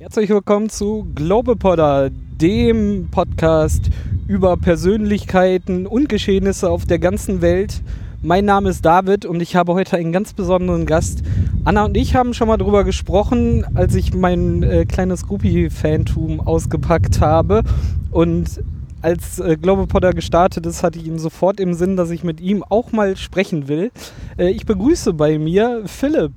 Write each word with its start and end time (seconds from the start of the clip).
Herzlich 0.00 0.30
willkommen 0.30 0.68
zu 0.70 1.08
Globepodder, 1.16 2.10
dem 2.10 3.08
Podcast 3.10 3.90
über 4.28 4.56
Persönlichkeiten 4.56 5.88
und 5.88 6.08
Geschehnisse 6.08 6.70
auf 6.70 6.86
der 6.86 7.00
ganzen 7.00 7.42
Welt. 7.42 7.82
Mein 8.22 8.44
Name 8.44 8.70
ist 8.70 8.84
David 8.84 9.26
und 9.26 9.40
ich 9.40 9.56
habe 9.56 9.74
heute 9.74 9.96
einen 9.96 10.12
ganz 10.12 10.34
besonderen 10.34 10.86
Gast. 10.86 11.24
Anna 11.64 11.86
und 11.86 11.96
ich 11.96 12.14
haben 12.14 12.32
schon 12.32 12.46
mal 12.46 12.58
drüber 12.58 12.84
gesprochen, 12.84 13.66
als 13.74 13.96
ich 13.96 14.14
mein 14.14 14.62
äh, 14.62 14.84
kleines 14.84 15.26
Groupie-Fantum 15.26 16.46
ausgepackt 16.46 17.20
habe. 17.20 17.64
Und 18.12 18.62
als 19.02 19.40
äh, 19.40 19.56
Globepodder 19.56 20.12
gestartet 20.12 20.64
ist, 20.66 20.84
hatte 20.84 21.00
ich 21.00 21.08
ihm 21.08 21.18
sofort 21.18 21.58
im 21.58 21.74
Sinn, 21.74 21.96
dass 21.96 22.10
ich 22.10 22.22
mit 22.22 22.40
ihm 22.40 22.62
auch 22.62 22.92
mal 22.92 23.16
sprechen 23.16 23.66
will. 23.66 23.90
Äh, 24.38 24.50
ich 24.50 24.64
begrüße 24.64 25.12
bei 25.12 25.40
mir 25.40 25.82
Philipp. 25.86 26.34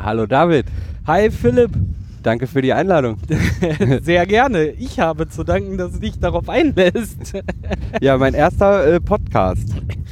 Hallo 0.00 0.24
David. 0.24 0.64
Hi 1.06 1.30
Philipp. 1.30 1.72
Danke 2.22 2.46
für 2.46 2.62
die 2.62 2.72
Einladung. 2.72 3.16
Sehr 4.02 4.26
gerne. 4.26 4.66
Ich 4.70 5.00
habe 5.00 5.28
zu 5.28 5.44
danken, 5.44 5.76
dass 5.76 5.92
du 5.92 5.98
dich 5.98 6.18
darauf 6.18 6.48
einlässt. 6.48 7.34
ja, 8.00 8.16
mein 8.16 8.34
erster 8.34 8.94
äh, 8.94 9.00
Podcast. 9.00 9.68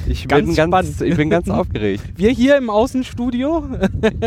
Ich 0.07 0.27
Ganz 0.27 0.47
bin 0.47 0.55
ganz, 0.55 1.01
ich 1.01 1.15
bin 1.15 1.29
ganz 1.29 1.49
aufgeregt. 1.49 2.03
Wir 2.15 2.31
hier 2.31 2.57
im 2.57 2.69
Außenstudio. 2.69 3.63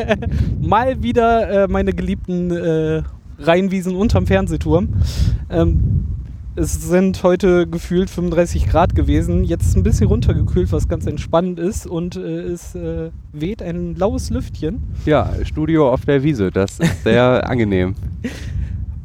Mal 0.61 1.03
wieder 1.03 1.65
äh, 1.65 1.69
meine 1.69 1.93
geliebten 1.93 2.51
äh, 2.51 3.03
Rheinwiesen 3.39 3.97
unterm 3.97 4.27
Fernsehturm. 4.27 4.89
Ähm, 5.51 6.07
es 6.57 6.89
sind 6.89 7.23
heute 7.23 7.67
gefühlt 7.67 8.09
35 8.11 8.67
Grad 8.67 8.95
gewesen. 8.95 9.45
Jetzt 9.45 9.69
ist 9.69 9.77
ein 9.77 9.83
bisschen 9.83 10.07
runtergekühlt, 10.07 10.71
was 10.71 10.89
ganz 10.89 11.07
entspannend 11.07 11.59
ist. 11.59 11.87
Und 11.87 12.17
äh, 12.17 12.43
es 12.43 12.75
äh, 12.75 13.11
weht 13.33 13.63
ein 13.63 13.97
laues 13.97 14.31
Lüftchen. 14.31 14.83
Ja, 15.05 15.33
Studio 15.43 15.93
auf 15.93 16.05
der 16.05 16.23
Wiese, 16.23 16.51
das 16.51 16.79
ist 16.79 17.03
sehr 17.05 17.49
angenehm. 17.49 17.95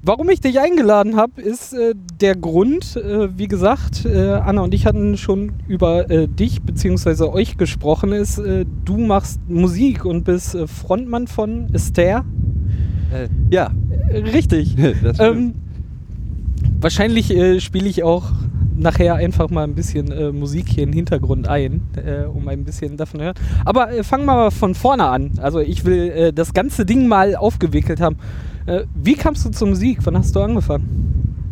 Warum 0.02 0.30
ich 0.30 0.40
dich 0.40 0.59
eingeladen 0.59 1.16
habe, 1.17 1.41
ist 1.41 1.74
äh, 1.74 1.93
der 2.21 2.35
Grund, 2.35 2.96
äh, 2.96 3.37
wie 3.37 3.48
gesagt, 3.48 4.05
äh, 4.05 4.31
Anna 4.34 4.62
und 4.62 4.74
ich 4.74 4.85
hatten 4.85 5.18
schon 5.18 5.54
über 5.68 6.09
äh, 6.09 6.27
dich 6.27 6.62
bzw. 6.62 7.26
euch 7.26 7.57
gesprochen, 7.57 8.13
ist, 8.13 8.40
du 8.40 8.98
machst 8.98 9.41
Musik 9.49 10.05
und 10.05 10.24
bist 10.24 10.57
Frontmann 10.68 11.27
von 11.27 11.68
Esther. 11.74 12.24
ja, 13.49 13.71
richtig. 14.12 14.76
das 15.04 15.18
stimmt. 15.18 15.37
ähm, 15.37 15.54
wahrscheinlich 16.80 17.35
äh, 17.35 17.60
spiele 17.60 17.88
ich 17.88 18.04
auch 18.04 18.32
nachher 18.76 19.16
einfach 19.16 19.49
mal 19.49 19.63
ein 19.63 19.76
bisschen 19.76 20.12
äh, 20.12 20.32
Musik 20.32 20.70
hier 20.70 20.84
im 20.84 20.94
Hintergrund 20.94 21.48
ein, 21.48 21.82
äh, 21.96 22.24
um 22.26 22.48
ein 22.48 22.63
bisschen 22.63 22.98
davon 22.98 23.20
zu 23.20 23.26
hören. 23.26 23.36
Aber 23.66 23.91
äh, 23.91 24.04
fangen 24.04 24.26
wir 24.26 24.36
mal 24.36 24.52
von 24.52 24.74
vorne 24.74 25.05
an. 25.05 25.32
Also 25.41 25.60
ich 25.60 25.86
will 25.86 26.10
äh, 26.10 26.34
das 26.34 26.54
ganze 26.54 26.86
Ding 26.86 27.08
mal 27.08 27.36
aufgewickelt 27.36 27.99
haben. 27.99 28.18
Äh, 28.66 28.84
wie 28.96 29.16
kamst 29.16 29.46
du 29.46 29.49
zur 29.49 29.68
Musik? 29.68 29.99
Wann 30.04 30.18
hast 30.18 30.36
du 30.36 30.41
angefangen? 30.41 31.10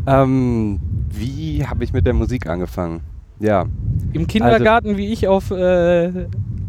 ähm, 0.08 0.80
wie 1.10 1.66
habe 1.66 1.84
ich 1.84 1.94
mit 1.94 2.06
der 2.06 2.14
Musik 2.14 2.48
angefangen? 2.48 3.02
Ja, 3.40 3.66
Im 4.14 4.26
Kindergarten, 4.26 4.98
wie 4.98 5.12
ich, 5.12 5.28
auf, 5.28 5.52
äh, 5.52 6.12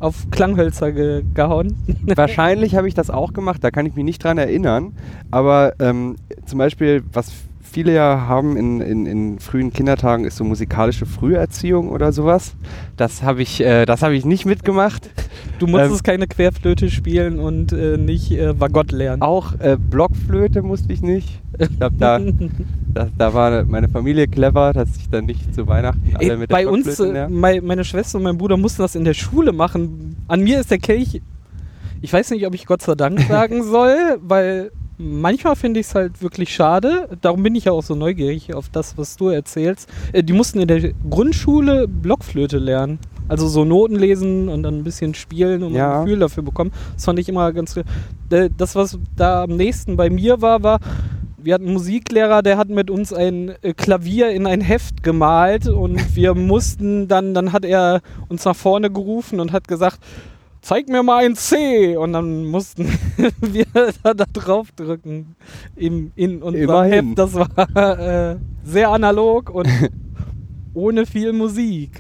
auf 0.00 0.31
Klanghölzer 0.31 0.93
ge 0.93 1.22
gehauen. 1.33 1.77
wahrscheinlich 2.17 2.75
habe 2.75 2.89
ich 2.89 2.95
das 2.95 3.09
auch 3.09 3.33
gemacht, 3.33 3.65
da 3.65 3.70
kann 3.70 3.87
ich 3.87 3.95
mich 3.95 4.05
nicht 4.05 4.22
dran 4.22 4.37
erinnern. 4.37 4.93
Aber 5.31 5.75
ähm, 5.78 6.17
zum 6.45 6.59
Beispiel, 6.59 7.03
was 7.12 7.33
viele 7.69 7.94
ja 7.94 8.27
haben 8.27 8.56
in, 8.56 8.80
in, 8.80 9.06
in 9.06 9.38
frühen 9.38 9.72
Kindertagen, 9.72 10.24
ist 10.24 10.36
so 10.36 10.44
musikalische 10.44 11.06
Früherziehung 11.06 11.88
oder 11.91 12.12
sowas. 12.12 12.55
Das 12.97 13.22
habe 13.22 13.42
ich, 13.42 13.60
äh, 13.60 13.84
das 13.86 14.02
habe 14.02 14.14
ich 14.16 14.25
nicht 14.25 14.44
mitgemacht. 14.47 15.10
Du 15.58 15.66
musstest 15.66 16.05
keine 16.05 16.27
Querflöte 16.27 16.91
spielen 16.91 17.38
und 17.38 17.72
äh, 17.72 17.97
nicht 17.97 18.30
äh, 18.33 18.58
Wagott 18.60 18.92
lernen. 18.92 19.22
Auch 19.22 19.58
äh, 19.60 19.77
Blockflöte 19.78 20.62
musste 20.62 20.92
ich 20.92 21.02
nicht. 21.02 21.41
Ich 21.58 21.77
glaube, 21.78 21.97
da, 21.98 22.20
da, 22.94 23.08
da 23.16 23.34
war 23.34 23.64
meine 23.64 23.88
Familie 23.88 24.28
clever, 24.28 24.72
dass 24.72 24.97
ich 24.97 25.08
dann 25.10 25.27
nicht 25.27 25.55
zu 25.55 25.66
Weihnachten 25.66 26.12
alle 26.14 26.30
Ey, 26.32 26.36
mit 26.36 26.50
der 26.50 26.55
bei 26.56 26.69
uns, 26.69 26.98
äh, 27.00 27.10
lernen. 27.12 27.34
mei- 27.38 27.60
meine 27.60 27.84
Schwester 27.84 28.19
und 28.19 28.25
mein 28.25 28.38
Bruder 28.38 28.56
mussten 28.56 28.82
das 28.82 28.94
in 28.94 29.04
der 29.04 29.14
Schule 29.14 29.53
machen. 29.53 30.16
An 30.28 30.43
mir 30.43 30.60
ist 30.60 30.70
der 30.70 30.78
Kelch. 30.78 31.20
Ich 32.00 32.12
weiß 32.12 32.31
nicht, 32.31 32.47
ob 32.47 32.54
ich 32.54 32.64
Gott 32.66 32.82
sei 32.82 32.94
Dank 32.94 33.20
sagen 33.22 33.64
soll, 33.64 33.97
weil 34.22 34.70
manchmal 34.98 35.56
finde 35.56 35.81
ich 35.81 35.86
es 35.86 35.94
halt 35.94 36.20
wirklich 36.22 36.53
schade. 36.54 37.09
Darum 37.20 37.42
bin 37.42 37.54
ich 37.54 37.64
ja 37.64 37.72
auch 37.72 37.82
so 37.82 37.94
neugierig 37.94 38.54
auf 38.54 38.69
das, 38.69 38.98
was 38.98 39.16
du 39.16 39.28
erzählst. 39.28 39.88
Äh, 40.12 40.22
die 40.22 40.32
mussten 40.32 40.60
in 40.60 40.69
der 40.69 40.92
Grundschule 41.09 41.88
Blockflöte 41.88 42.59
lernen. 42.59 42.98
Also 43.28 43.47
so 43.47 43.64
Noten 43.64 43.97
lesen 43.97 44.48
und 44.48 44.62
dann 44.62 44.78
ein 44.78 44.84
bisschen 44.84 45.14
spielen 45.14 45.62
und 45.62 45.75
Ja. 45.75 46.00
ein 46.00 46.04
Gefühl 46.06 46.19
dafür 46.20 46.42
bekommen. 46.42 46.72
Das 46.94 47.04
fand 47.04 47.19
ich 47.19 47.28
immer 47.28 47.53
ganz. 47.53 47.76
Äh, 47.76 48.50
Das, 48.56 48.75
was 48.75 48.98
da 49.16 49.42
am 49.44 49.56
nächsten 49.56 49.97
bei 49.97 50.10
mir 50.10 50.42
war, 50.42 50.62
war, 50.62 50.81
wir 51.41 51.54
hatten 51.54 51.64
einen 51.64 51.75
Musiklehrer, 51.75 52.42
der 52.42 52.58
hat 52.58 52.69
mit 52.69 52.91
uns 52.91 53.12
ein 53.12 53.53
äh, 53.62 53.72
Klavier 53.72 54.31
in 54.31 54.47
ein 54.47 54.60
Heft 54.60 55.03
gemalt 55.03 55.66
und 55.69 56.16
wir 56.16 56.34
mussten 56.53 57.06
dann, 57.08 57.32
dann 57.34 57.53
hat 57.53 57.64
er 57.64 58.00
uns 58.28 58.44
nach 58.44 58.56
vorne 58.56 58.91
gerufen 58.91 59.41
und 59.41 59.53
hat 59.53 59.69
gesagt, 59.69 59.98
zeig 60.60 60.88
mir 60.88 61.02
mal 61.02 61.24
ein 61.24 61.36
C 61.36 61.96
und 61.96 62.12
dann 62.12 62.44
mussten 62.44 62.86
wir 63.41 63.66
da, 64.02 64.14
da 64.14 64.24
drauf 64.32 64.69
drücken 64.72 65.36
im, 65.76 66.12
in 66.16 66.42
unserem 66.42 66.64
Immerhin. 66.64 67.06
Heft. 67.08 67.19
Das 67.19 67.34
war 67.34 67.98
äh, 67.98 68.36
sehr 68.64 68.91
analog 68.91 69.50
und 69.50 69.69
ohne 70.74 71.06
viel 71.06 71.32
Musik. 71.32 71.98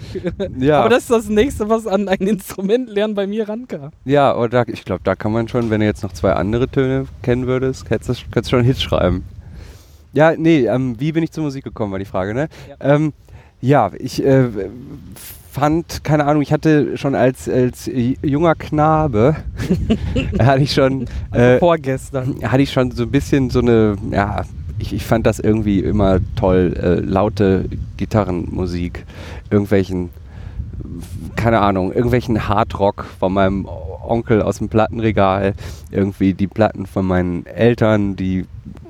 Ja. 0.58 0.80
Aber 0.80 0.88
das 0.88 1.04
ist 1.04 1.10
das 1.10 1.28
nächste, 1.28 1.68
was 1.68 1.86
an 1.86 2.08
ein 2.08 2.26
Instrument 2.26 2.88
lernen 2.88 3.14
bei 3.14 3.26
mir 3.26 3.48
rankam. 3.48 3.90
Ja, 4.04 4.36
oder 4.36 4.68
ich 4.68 4.84
glaube, 4.84 5.00
da 5.04 5.14
kann 5.14 5.32
man 5.32 5.48
schon, 5.48 5.70
wenn 5.70 5.80
du 5.80 5.86
jetzt 5.86 6.02
noch 6.02 6.12
zwei 6.12 6.32
andere 6.32 6.68
Töne 6.68 7.06
kennen 7.22 7.46
würdest, 7.46 7.86
könntest 7.86 8.24
du 8.32 8.42
schon 8.48 8.64
Hits 8.64 8.82
schreiben. 8.82 9.24
Ja, 10.12 10.34
nee, 10.36 10.66
ähm, 10.66 10.98
wie 10.98 11.12
bin 11.12 11.22
ich 11.22 11.32
zur 11.32 11.44
Musik 11.44 11.64
gekommen, 11.64 11.92
war 11.92 11.98
die 11.98 12.04
Frage, 12.04 12.34
ne? 12.34 12.48
Ja. 12.68 12.94
Ähm, 12.94 13.12
ja, 13.60 13.90
ich 13.98 14.24
äh, 14.24 14.48
fand, 15.58 16.04
keine 16.04 16.24
Ahnung, 16.24 16.42
ich 16.42 16.52
hatte 16.52 16.96
schon 16.96 17.14
als, 17.14 17.48
als 17.48 17.90
junger 18.22 18.54
Knabe, 18.54 19.36
hatte 20.38 20.62
ich 20.62 20.72
schon, 20.72 21.06
Also 21.30 21.44
äh, 21.44 21.58
vorgestern. 21.58 22.36
hatte 22.42 22.62
ich 22.62 22.72
schon 22.72 22.90
so 22.90 23.04
ein 23.04 23.10
bisschen 23.10 23.50
so 23.50 23.60
eine, 23.60 23.96
ja, 24.10 24.44
ich, 24.78 24.92
ich 24.92 25.04
fand 25.04 25.26
das 25.26 25.38
irgendwie 25.38 25.80
immer 25.80 26.18
toll, 26.36 26.74
äh, 26.80 27.00
laute 27.00 27.64
Gitarrenmusik, 27.96 29.04
irgendwelchen, 29.50 30.10
keine 31.36 31.60
Ahnung, 31.60 31.92
irgendwelchen 31.92 32.48
Hardrock 32.48 33.04
von 33.18 33.32
meinem 33.32 33.66
Onkel 33.66 34.42
aus 34.42 34.58
dem 34.58 34.68
Plattenregal, 34.68 35.54
irgendwie 35.90 36.34
die 36.34 36.46
Platten 36.46 36.86
von 36.86 37.06
meinen 37.06 37.46
Eltern, 37.46 38.16
die 38.16 38.46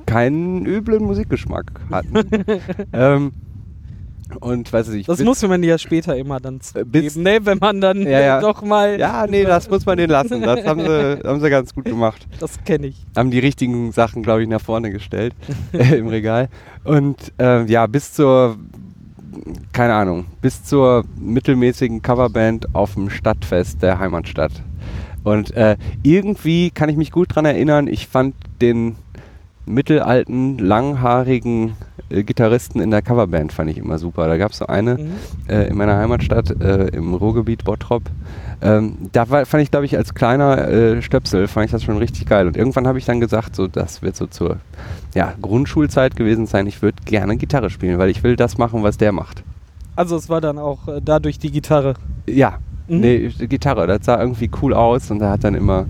keinen 0.06 0.64
üblen 0.66 1.04
Musikgeschmack 1.04 1.70
hatten. 1.90 2.18
ähm, 2.92 3.32
und 4.40 4.72
weiß 4.72 4.88
ich, 4.90 5.06
Das 5.06 5.22
muss 5.22 5.42
man 5.42 5.62
ja 5.62 5.78
später 5.78 6.16
immer 6.16 6.38
dann 6.40 6.60
Äh, 6.74 6.84
bis- 6.84 7.14
zugeben, 7.14 7.22
ne? 7.22 7.38
wenn 7.46 7.58
man 7.58 7.80
dann 7.80 8.02
Ja, 8.02 8.20
ja. 8.20 8.40
doch 8.40 8.62
mal. 8.62 8.98
ja, 8.98 9.26
nee, 9.28 9.44
das 9.44 9.68
muss 9.70 9.84
man 9.86 9.96
denen 9.96 10.10
lassen. 10.12 10.42
Das 10.42 10.64
haben 10.66 10.80
sie, 10.80 11.18
haben 11.24 11.40
sie 11.40 11.50
ganz 11.50 11.74
gut 11.74 11.84
gemacht. 11.86 12.26
Das 12.40 12.62
kenne 12.64 12.88
ich. 12.88 12.96
haben 13.16 13.30
die 13.30 13.38
richtigen 13.38 13.92
Sachen, 13.92 14.22
glaube 14.22 14.42
ich, 14.42 14.48
nach 14.48 14.60
vorne 14.60 14.90
gestellt 14.90 15.34
äh, 15.72 15.96
im 15.96 16.08
Regal. 16.08 16.48
Und 16.84 17.32
äh, 17.38 17.64
ja, 17.64 17.86
bis 17.86 18.12
zur, 18.12 18.56
keine 19.72 19.94
Ahnung, 19.94 20.26
bis 20.40 20.64
zur 20.64 21.04
mittelmäßigen 21.20 22.02
Coverband 22.02 22.74
auf 22.74 22.94
dem 22.94 23.10
Stadtfest 23.10 23.82
der 23.82 23.98
Heimatstadt. 23.98 24.52
Und 25.24 25.50
äh, 25.56 25.76
irgendwie 26.02 26.70
kann 26.70 26.88
ich 26.88 26.96
mich 26.96 27.10
gut 27.10 27.34
dran 27.34 27.44
erinnern, 27.44 27.86
ich 27.88 28.06
fand 28.06 28.34
den 28.60 28.96
mittelalten, 29.68 30.58
langhaarigen 30.58 31.72
äh, 32.10 32.22
Gitarristen 32.22 32.80
in 32.80 32.90
der 32.90 33.02
Coverband 33.02 33.52
fand 33.52 33.70
ich 33.70 33.78
immer 33.78 33.98
super. 33.98 34.26
Da 34.26 34.36
gab 34.36 34.52
es 34.52 34.58
so 34.58 34.66
eine, 34.66 34.94
Mhm. 34.96 35.10
äh, 35.48 35.68
in 35.68 35.76
meiner 35.76 35.96
Heimatstadt 35.96 36.60
äh, 36.60 36.86
im 36.88 37.14
Ruhrgebiet 37.14 37.64
Bottrop. 37.64 38.02
Ähm, 38.60 38.94
da 39.12 39.30
war, 39.30 39.46
fand 39.46 39.62
ich, 39.62 39.70
glaube 39.70 39.86
ich, 39.86 39.96
als 39.96 40.14
kleiner 40.14 40.66
äh, 40.68 41.02
Stöpsel, 41.02 41.46
fand 41.46 41.66
ich 41.66 41.70
das 41.72 41.84
schon 41.84 41.96
richtig 41.98 42.26
geil. 42.26 42.46
Und 42.46 42.56
irgendwann 42.56 42.86
habe 42.88 42.98
ich 42.98 43.04
dann 43.04 43.20
gesagt, 43.20 43.54
so 43.54 43.68
das 43.68 44.02
wird 44.02 44.16
so 44.16 44.26
zur 44.26 44.56
ja, 45.14 45.32
Grundschulzeit 45.40 46.16
gewesen 46.16 46.46
sein, 46.46 46.66
ich 46.66 46.82
würde 46.82 46.98
gerne 47.04 47.36
Gitarre 47.36 47.70
spielen, 47.70 47.98
weil 47.98 48.10
ich 48.10 48.22
will 48.24 48.36
das 48.36 48.58
machen, 48.58 48.82
was 48.82 48.96
der 48.98 49.12
macht. 49.12 49.42
Also 49.96 50.16
es 50.16 50.28
war 50.28 50.40
dann 50.40 50.58
auch 50.58 50.88
äh, 50.88 51.00
dadurch 51.04 51.38
die 51.38 51.50
Gitarre. 51.50 51.94
Ja, 52.26 52.58
Mhm. 52.90 53.00
nee, 53.00 53.28
Gitarre, 53.28 53.86
das 53.86 54.06
sah 54.06 54.18
irgendwie 54.18 54.50
cool 54.62 54.72
aus 54.72 55.10
und 55.10 55.20
er 55.20 55.28
hat 55.30 55.44
dann 55.44 55.54
immer 55.54 55.84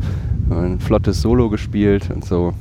ein 0.50 0.80
flottes 0.80 1.22
Solo 1.22 1.48
gespielt 1.48 2.10
und 2.12 2.24
so. 2.24 2.54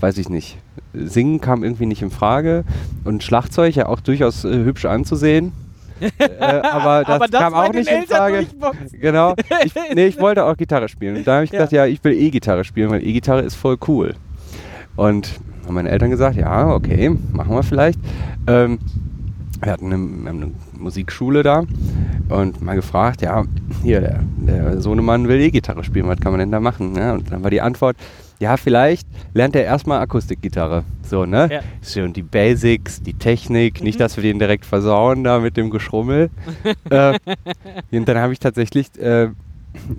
Weiß 0.00 0.18
ich 0.18 0.28
nicht. 0.28 0.58
Singen 0.94 1.40
kam 1.40 1.64
irgendwie 1.64 1.86
nicht 1.86 2.02
in 2.02 2.10
Frage 2.10 2.64
und 3.04 3.22
Schlagzeug 3.22 3.74
ja 3.74 3.86
auch 3.86 4.00
durchaus 4.00 4.44
äh, 4.44 4.64
hübsch 4.64 4.84
anzusehen. 4.84 5.52
äh, 6.18 6.24
aber 6.44 7.02
das 7.04 7.14
Aber 7.16 7.26
das 7.26 7.40
kam 7.40 7.54
auch 7.54 7.72
nicht 7.72 7.90
in 7.90 8.06
Frage. 8.06 8.46
Genau. 9.00 9.34
Ich, 9.64 9.74
nee, 9.94 10.06
ich 10.06 10.20
wollte 10.20 10.44
auch 10.44 10.56
Gitarre 10.56 10.88
spielen. 10.88 11.16
Und 11.16 11.26
da 11.26 11.36
habe 11.36 11.44
ich 11.44 11.50
Ja. 11.50 11.58
gesagt, 11.58 11.72
ja, 11.72 11.86
ich 11.86 12.02
will 12.04 12.12
E-Gitarre 12.12 12.62
spielen, 12.64 12.90
weil 12.90 13.04
E-Gitarre 13.04 13.42
ist 13.42 13.56
voll 13.56 13.76
cool. 13.88 14.14
Und 14.94 15.40
haben 15.66 15.74
meine 15.74 15.90
Eltern 15.90 16.10
gesagt, 16.10 16.36
ja, 16.36 16.68
okay, 16.72 17.10
machen 17.32 17.54
wir 17.54 17.62
vielleicht. 17.64 17.98
Ähm, 18.46 18.78
wir 19.60 19.72
hatten 19.72 19.92
eine, 19.92 20.30
eine 20.30 20.50
Musikschule 20.78 21.42
da 21.42 21.64
und 22.28 22.62
mal 22.62 22.76
gefragt, 22.76 23.22
ja, 23.22 23.44
hier, 23.82 24.00
der, 24.00 24.20
der 24.38 24.80
Sohnemann 24.80 25.28
will 25.28 25.40
E-Gitarre 25.40 25.84
spielen, 25.84 26.06
was 26.08 26.20
kann 26.20 26.32
man 26.32 26.40
denn 26.40 26.50
da 26.52 26.60
machen? 26.60 26.94
Ja, 26.96 27.12
und 27.14 27.30
dann 27.30 27.42
war 27.42 27.50
die 27.50 27.60
Antwort, 27.60 27.96
ja, 28.40 28.56
vielleicht 28.56 29.06
lernt 29.34 29.56
er 29.56 29.64
erstmal 29.64 30.00
Akustikgitarre. 30.00 30.84
So, 31.02 31.24
ne? 31.26 31.48
Ja. 31.50 31.60
Schön 31.82 32.12
die 32.12 32.22
Basics, 32.22 33.02
die 33.02 33.14
Technik, 33.14 33.82
nicht, 33.82 33.96
Mhm. 33.98 34.00
dass 34.00 34.16
wir 34.16 34.22
den 34.22 34.38
direkt 34.38 34.64
versauen 34.64 35.24
da 35.24 35.40
mit 35.40 35.56
dem 35.56 35.70
Geschrummel. 35.70 36.30
äh, 36.90 37.18
und 37.90 38.08
dann 38.08 38.18
habe 38.18 38.32
ich 38.32 38.38
tatsächlich, 38.38 38.88
äh, 39.00 39.28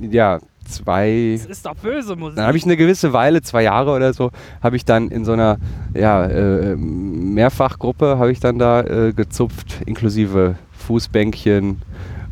ja, 0.01 0.39
zwei, 0.65 1.35
Das 1.41 1.45
ist 1.49 1.65
doch 1.65 1.75
böse 1.75 2.15
Musik. 2.15 2.35
dann 2.37 2.45
habe 2.45 2.57
ich 2.57 2.63
eine 2.63 2.77
gewisse 2.77 3.11
Weile, 3.11 3.41
zwei 3.41 3.63
Jahre 3.63 3.91
oder 3.91 4.13
so, 4.13 4.29
habe 4.61 4.75
ich 4.75 4.85
dann 4.85 5.09
in 5.09 5.25
so 5.25 5.31
einer 5.33 5.57
ja, 5.93 6.25
äh, 6.25 6.75
Mehrfachgruppe 6.75 8.19
habe 8.19 8.31
ich 8.31 8.39
dann 8.39 8.59
da 8.59 8.81
äh, 8.81 9.13
gezupft, 9.13 9.81
inklusive 9.85 10.55
Fußbänkchen 10.71 11.81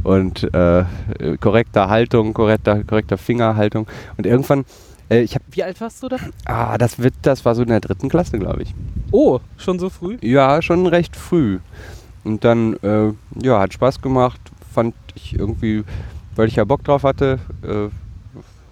und 0.08 0.44
äh, 0.54 0.86
korrekter 1.42 1.90
Haltung, 1.90 2.34
korrekter, 2.34 2.82
korrekter 2.86 3.18
Fingerhaltung. 3.18 3.88
Und 4.18 4.26
irgendwann, 4.26 4.64
äh, 5.10 5.20
ich 5.20 5.36
habe, 5.36 5.44
Wie 5.52 5.64
alt 5.64 5.82
warst 5.82 6.02
du 6.02 6.08
da? 6.08 6.16
ah, 6.46 6.78
das 6.78 7.00
wird, 7.00 7.14
das 7.24 7.44
war 7.44 7.56
so 7.56 7.62
in 7.64 7.68
der 7.68 7.82
dritten 7.82 8.08
Klasse, 8.08 8.40
glaube 8.40 8.64
ich. 8.64 8.74
Oh, 9.12 9.40
schon 9.58 9.80
so 9.80 9.90
früh? 9.90 10.18
Ja, 10.22 10.62
schon 10.62 10.88
recht 10.88 11.18
früh. 11.18 11.60
Und 12.24 12.46
dann, 12.46 12.78
äh, 12.84 13.12
ja, 13.44 13.60
hat 13.60 13.74
Spaß 13.74 14.02
gemacht, 14.02 14.40
fand 14.74 14.96
ich 15.16 15.38
irgendwie, 15.38 15.84
weil 16.38 16.48
ich 16.48 16.56
ja 16.56 16.64
Bock 16.64 16.86
drauf 16.86 17.04
hatte, 17.04 17.40
äh, 17.64 17.90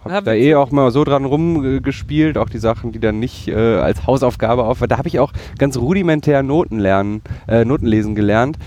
hab 0.06 0.12
Ja, 0.12 0.22
da 0.22 0.34
eh 0.34 0.56
auch 0.56 0.72
mal 0.72 0.90
so 0.92 1.04
dran 1.04 1.26
rumgespielt, 1.26 2.38
auch 2.38 2.48
die 2.48 2.60
Sachen, 2.60 2.94
die 2.94 3.00
dann 3.00 3.20
nicht 3.20 3.50
äh, 3.50 3.56
als 3.56 4.08
Hausaufgabe 4.08 4.64
auf. 4.64 4.80
Da 4.88 4.98
habe 4.98 5.10
ich 5.10 5.20
auch 5.20 5.34
ganz 5.58 5.76
rudimentär 5.76 6.44
Noten 6.44 6.80
lernen, 6.80 7.22
äh, 7.48 7.66
Noten 7.66 7.88
lesen 7.88 8.16
gelernt, 8.16 8.58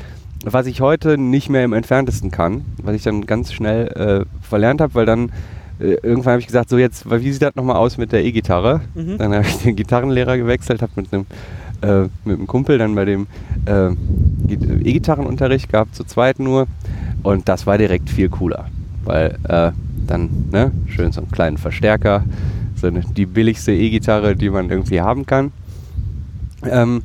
was 0.45 0.67
ich 0.67 0.81
heute 0.81 1.19
nicht 1.19 1.49
mehr 1.49 1.65
im 1.65 1.73
entferntesten 1.73 2.31
kann, 2.31 2.65
was 2.83 2.95
ich 2.95 3.03
dann 3.03 3.27
ganz 3.27 3.53
schnell 3.53 3.89
äh, 3.89 4.45
verlernt 4.47 4.81
habe, 4.81 4.95
weil 4.95 5.07
dann 5.07 5.31
äh, 5.81 5.95
irgendwann 6.03 6.33
habe 6.33 6.41
ich 6.41 6.47
gesagt, 6.47 6.69
so 6.69 6.79
jetzt, 6.79 7.09
weil 7.11 7.23
wie 7.23 7.33
sieht 7.33 7.43
das 7.43 7.55
nochmal 7.57 7.77
aus 7.77 7.99
mit 7.99 8.13
der 8.13 8.25
E-Gitarre? 8.25 8.81
Mhm. 8.95 9.19
Dann 9.19 9.35
habe 9.35 9.47
ich 9.47 9.59
den 9.59 9.77
Gitarrenlehrer 9.77 10.37
gewechselt, 10.37 10.83
habe 10.83 10.93
mit 10.97 11.13
einem 11.13 11.27
äh, 11.81 12.09
mit 12.25 12.39
einem 12.39 12.47
Kumpel 12.47 12.79
dann 12.79 12.95
bei 12.95 13.05
dem 13.05 13.27
äh, 13.67 13.91
Git- 14.47 14.87
E-Gitarrenunterricht 14.87 15.71
gehabt, 15.71 15.95
zu 15.95 16.05
zweit 16.05 16.39
nur. 16.41 16.67
Und 17.23 17.49
das 17.49 17.67
war 17.67 17.79
direkt 17.79 18.11
viel 18.11 18.29
cooler, 18.29 18.67
weil 19.05 19.39
äh, 19.49 19.73
dann 20.07 20.31
ne, 20.51 20.73
schön 20.87 21.13
so 21.13 21.21
einen 21.21 21.31
kleinen 21.31 21.59
Verstärker, 21.59 22.25
so 22.77 22.87
eine, 22.87 23.01
die 23.01 23.27
billigste 23.27 23.73
E-Gitarre, 23.73 24.37
die 24.37 24.51
man 24.51 24.71
irgendwie 24.71 25.01
haben 25.01 25.27
kann. 25.27 25.53
Ähm, 26.65 27.03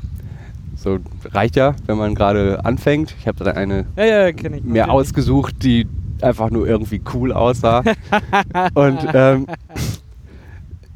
so 0.83 0.99
reicht 1.31 1.55
ja, 1.55 1.75
wenn 1.85 1.97
man 1.97 2.13
gerade 2.13 2.63
anfängt. 2.65 3.15
Ich 3.19 3.27
habe 3.27 3.43
da 3.43 3.51
eine 3.51 3.85
Ja, 3.95 4.05
ja, 4.05 4.27
ich. 4.27 4.63
mir 4.63 4.91
ausgesucht, 4.91 5.63
die 5.63 5.87
einfach 6.21 6.49
nur 6.49 6.67
irgendwie 6.67 7.01
cool 7.13 7.31
aussah. 7.31 7.83
und 8.73 8.99
ähm, 9.13 9.47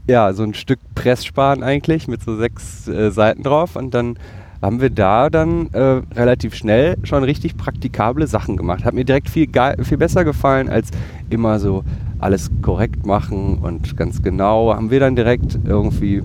ja, 0.07 0.33
so 0.33 0.43
ein 0.43 0.53
Stück 0.53 0.79
Pressspan 0.93 1.63
eigentlich 1.63 2.07
mit 2.07 2.21
so 2.21 2.35
sechs 2.35 2.87
äh, 2.87 3.11
Seiten 3.11 3.43
drauf. 3.43 3.75
Und 3.75 3.93
dann 3.93 4.17
haben 4.61 4.81
wir 4.81 4.89
da 4.89 5.29
dann 5.29 5.69
äh, 5.73 6.01
relativ 6.15 6.55
schnell 6.55 6.97
schon 7.03 7.23
richtig 7.23 7.55
praktikable 7.57 8.27
Sachen 8.27 8.57
gemacht. 8.57 8.83
Hat 8.83 8.93
mir 8.93 9.05
direkt 9.05 9.29
viel, 9.29 9.47
viel 9.83 9.97
besser 9.97 10.25
gefallen 10.25 10.69
als 10.69 10.89
immer 11.29 11.59
so 11.59 11.83
alles 12.19 12.49
korrekt 12.61 13.05
machen 13.05 13.59
und 13.59 13.95
ganz 13.95 14.21
genau. 14.21 14.73
Haben 14.73 14.91
wir 14.91 14.99
dann 14.99 15.15
direkt 15.15 15.59
irgendwie, 15.63 16.23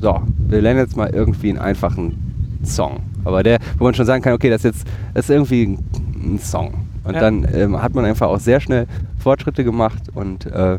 so, 0.00 0.22
wir 0.46 0.62
lernen 0.62 0.80
jetzt 0.80 0.96
mal 0.96 1.10
irgendwie 1.10 1.50
einen 1.50 1.58
einfachen 1.58 2.27
Song. 2.64 3.00
Aber 3.24 3.42
der, 3.42 3.58
wo 3.78 3.84
man 3.84 3.94
schon 3.94 4.06
sagen 4.06 4.22
kann, 4.22 4.32
okay, 4.32 4.50
das 4.50 4.64
ist 4.64 4.76
jetzt, 4.76 4.86
das 5.14 5.24
ist 5.26 5.30
irgendwie 5.30 5.76
ein, 6.22 6.38
Song. 6.38 6.74
Und 7.04 7.14
Ja. 7.14 7.20
dann 7.20 7.46
ähm, 7.54 7.80
hat 7.80 7.94
man 7.94 8.04
einfach 8.04 8.28
auch 8.28 8.40
sehr 8.40 8.60
schnell 8.60 8.86
Fortschritte 9.18 9.64
gemacht 9.64 10.02
und 10.14 10.46
äh, 10.46 10.78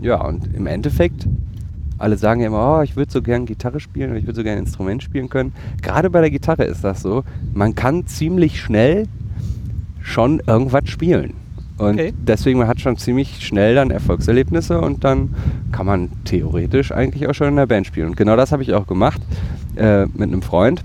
ja, 0.00 0.20
und 0.24 0.54
im 0.54 0.66
Endeffekt, 0.66 1.26
alle 1.98 2.16
sagen 2.16 2.40
ja 2.40 2.48
immer, 2.48 2.78
oh, 2.78 2.82
ich 2.82 2.96
würde 2.96 3.10
so 3.12 3.22
gern 3.22 3.46
Gitarre 3.46 3.78
spielen 3.80 4.10
oder 4.10 4.18
ich 4.18 4.26
würde 4.26 4.36
so 4.36 4.42
gern 4.42 4.58
ein 4.58 4.64
Instrument 4.64 5.02
spielen 5.02 5.28
können. 5.28 5.52
Gerade 5.80 6.10
bei 6.10 6.20
der 6.20 6.30
Gitarre 6.30 6.64
ist 6.64 6.82
das 6.82 7.02
so. 7.02 7.22
Man 7.54 7.74
kann 7.74 8.06
ziemlich 8.06 8.60
schnell 8.60 9.06
schon 10.02 10.40
irgendwas 10.46 10.88
spielen. 10.88 11.34
Und 11.78 11.94
Okay. 11.94 12.12
deswegen, 12.26 12.58
man 12.58 12.68
hat 12.68 12.80
schon 12.80 12.96
ziemlich 12.96 13.44
schnell 13.46 13.74
dann 13.74 13.90
Erfolgserlebnisse 13.90 14.80
und 14.80 15.02
dann 15.04 15.34
kann 15.72 15.86
man 15.86 16.08
theoretisch 16.24 16.92
eigentlich 16.92 17.26
auch 17.28 17.34
schon 17.34 17.48
in 17.48 17.56
der 17.56 17.66
Band 17.66 17.86
spielen. 17.86 18.08
Und 18.08 18.16
genau 18.16 18.36
das 18.36 18.52
habe 18.52 18.62
ich 18.62 18.74
auch 18.74 18.86
gemacht 18.86 19.20
äh, 19.76 20.02
mit 20.06 20.22
einem 20.22 20.42
Freund, 20.42 20.84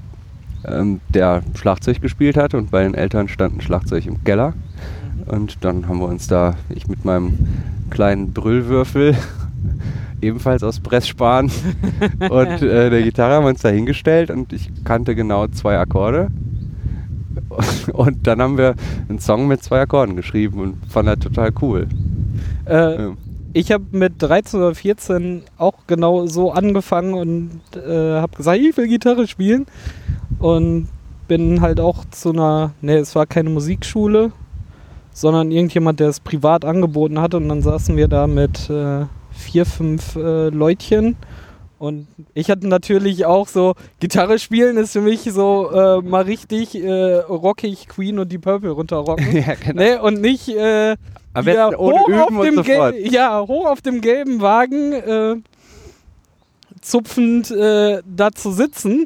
ähm, 0.66 1.00
der 1.10 1.42
Schlagzeug 1.56 2.02
gespielt 2.02 2.38
hat 2.38 2.54
und 2.54 2.72
bei 2.72 2.84
den 2.84 2.94
Eltern 2.94 3.28
stand 3.28 3.58
ein 3.58 3.62
Schlagzeug 3.62 4.06
im 4.06 4.24
Keller. 4.24 4.54
Und 5.26 5.64
dann 5.64 5.88
haben 5.88 6.00
wir 6.00 6.08
uns 6.08 6.28
da, 6.28 6.56
ich 6.70 6.88
mit 6.88 7.06
meinem 7.06 7.38
kleinen 7.90 8.34
Brüllwürfel, 8.34 9.16
ebenfalls 10.22 10.64
aus 10.64 10.80
Pressspan 10.80 11.52
und 12.30 12.62
äh, 12.62 12.90
der 12.90 13.02
Gitarre 13.04 13.36
haben 13.36 13.46
wir 13.46 13.50
uns 13.50 13.62
da 13.62 13.70
hingestellt 13.70 14.32
und 14.32 14.52
ich 14.54 14.70
kannte 14.84 15.16
genau 15.16 15.48
zwei 15.48 15.78
Akkorde. 15.78 16.28
Und 17.94 18.28
dann 18.28 18.42
haben 18.42 18.58
wir 18.58 18.76
einen 19.08 19.20
Song 19.20 19.48
mit 19.48 19.64
zwei 19.64 19.82
Akkorden 19.82 20.16
geschrieben 20.16 20.60
und 20.60 20.78
fand 20.88 21.08
das 21.08 21.20
total 21.20 21.52
cool. 21.62 21.88
Äh, 22.66 23.02
Ja. 23.02 23.12
ich 23.54 23.72
habe 23.72 23.86
mit 23.92 24.14
13 24.20 24.60
oder 24.60 24.76
14 24.76 25.44
auch 25.58 25.74
genau 25.88 26.26
so 26.28 26.52
angefangen 26.52 27.14
und 27.14 27.62
äh, 27.76 28.16
habe 28.20 28.36
gesagt, 28.36 28.60
ich 28.60 28.76
will 28.78 28.88
Gitarre 28.88 29.28
spielen. 29.28 29.66
Und 30.40 30.88
bin 31.28 31.62
halt 31.62 31.80
auch 31.80 32.06
zu 32.12 32.32
einer, 32.32 32.72
ne, 32.82 32.98
es 32.98 33.14
war 33.16 33.26
keine 33.26 33.50
Musikschule, 33.50 34.32
sondern 35.14 35.52
irgendjemand, 35.52 36.00
der 36.00 36.10
es 36.10 36.20
privat 36.20 36.66
angeboten 36.66 37.20
hatte. 37.20 37.38
Und 37.38 37.50
dann 37.50 37.62
saßen 37.62 37.96
wir 37.98 38.08
da 38.08 38.26
mit 38.28 38.70
äh, 38.70 39.06
vier, 39.32 39.66
fünf 39.66 40.16
äh, 40.16 40.50
Leutchen. 40.50 41.18
Und 41.78 42.08
ich 42.34 42.50
hatte 42.50 42.68
natürlich 42.68 43.26
auch 43.26 43.48
so, 43.48 43.76
Gitarre 44.00 44.38
spielen 44.40 44.76
ist 44.78 44.92
für 44.92 45.02
mich 45.02 45.22
so 45.32 45.72
äh, 45.72 46.02
mal 46.02 46.24
richtig 46.24 46.76
äh, 46.76 47.16
rockig 47.20 47.88
Queen 47.88 48.20
und 48.20 48.32
die 48.32 48.38
Purple 48.38 48.72
runterrocken. 48.72 49.34
ja, 49.36 49.54
genau. 49.54 49.82
Ne, 49.82 50.02
und 50.02 50.20
nicht 50.20 50.50
äh, 50.50 50.98
besten 51.34 51.76
ohne 51.76 52.00
hoch 52.02 52.32
auf 52.38 52.46
dem. 52.46 52.64
Gel- 52.64 53.08
Ja, 53.14 53.40
hoch 53.48 53.68
auf 53.68 53.82
dem 53.82 54.02
gelben 54.02 54.42
Wagen 54.42 54.92
äh, 54.94 55.36
zupfend 56.82 57.52
äh, 57.52 58.02
da 58.06 58.32
zu 58.32 58.52
sitzen. 58.52 59.06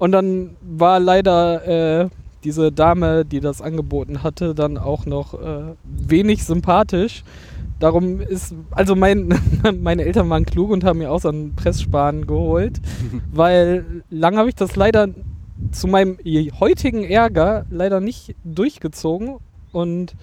Und 0.00 0.12
dann 0.12 0.56
war 0.62 0.98
leider 0.98 2.04
äh, 2.04 2.08
diese 2.42 2.72
Dame, 2.72 3.26
die 3.26 3.40
das 3.40 3.60
angeboten 3.60 4.22
hatte, 4.22 4.54
dann 4.54 4.78
auch 4.78 5.04
noch 5.04 5.34
äh, 5.34 5.74
wenig 5.84 6.42
sympathisch. 6.44 7.22
Darum 7.80 8.18
ist, 8.18 8.54
also 8.70 8.96
mein, 8.96 9.38
meine 9.82 10.04
Eltern 10.04 10.30
waren 10.30 10.46
klug 10.46 10.70
und 10.70 10.84
haben 10.84 11.00
mir 11.00 11.12
auch 11.12 11.20
so 11.20 11.28
einen 11.28 11.54
Pressspan 11.54 12.26
geholt, 12.26 12.80
weil 13.30 14.02
lange 14.08 14.38
habe 14.38 14.48
ich 14.48 14.54
das 14.54 14.74
leider 14.74 15.08
zu 15.70 15.86
meinem 15.86 16.16
heutigen 16.58 17.04
Ärger 17.04 17.66
leider 17.68 18.00
nicht 18.00 18.34
durchgezogen 18.42 19.36
und 19.70 20.14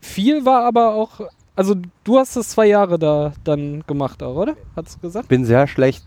viel 0.00 0.46
war 0.46 0.64
aber 0.64 0.94
auch, 0.94 1.20
also 1.54 1.74
du 2.04 2.18
hast 2.18 2.36
es 2.36 2.48
zwei 2.48 2.68
Jahre 2.68 2.98
da 2.98 3.34
dann 3.44 3.84
gemacht 3.86 4.22
auch, 4.22 4.36
oder? 4.36 4.56
Hat's 4.74 4.98
gesagt? 4.98 5.28
bin 5.28 5.44
sehr 5.44 5.66
schlecht 5.66 6.06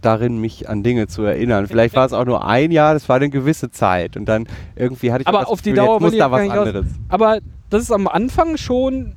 darin, 0.00 0.40
mich 0.40 0.68
an 0.68 0.82
Dinge 0.82 1.06
zu 1.08 1.22
erinnern. 1.22 1.66
Vielleicht 1.66 1.94
war 1.96 2.06
es 2.06 2.12
auch 2.12 2.24
nur 2.24 2.46
ein 2.46 2.70
Jahr, 2.70 2.94
das 2.94 3.08
war 3.08 3.16
eine 3.16 3.30
gewisse 3.30 3.70
Zeit. 3.70 4.16
Und 4.16 4.26
dann 4.26 4.46
irgendwie 4.76 5.12
hatte 5.12 5.22
ich 5.22 5.26
Aber 5.28 5.40
das 5.40 5.48
auf 5.48 5.60
die 5.62 5.70
Gefühl, 5.70 5.86
Dauer 5.86 5.94
jetzt 5.96 6.02
muss 6.02 6.16
da 6.18 6.30
was 6.30 6.48
aus- 6.48 6.58
anderes. 6.58 6.86
Aber 7.08 7.38
das 7.70 7.82
ist 7.82 7.92
am 7.92 8.06
Anfang 8.08 8.56
schon 8.56 9.14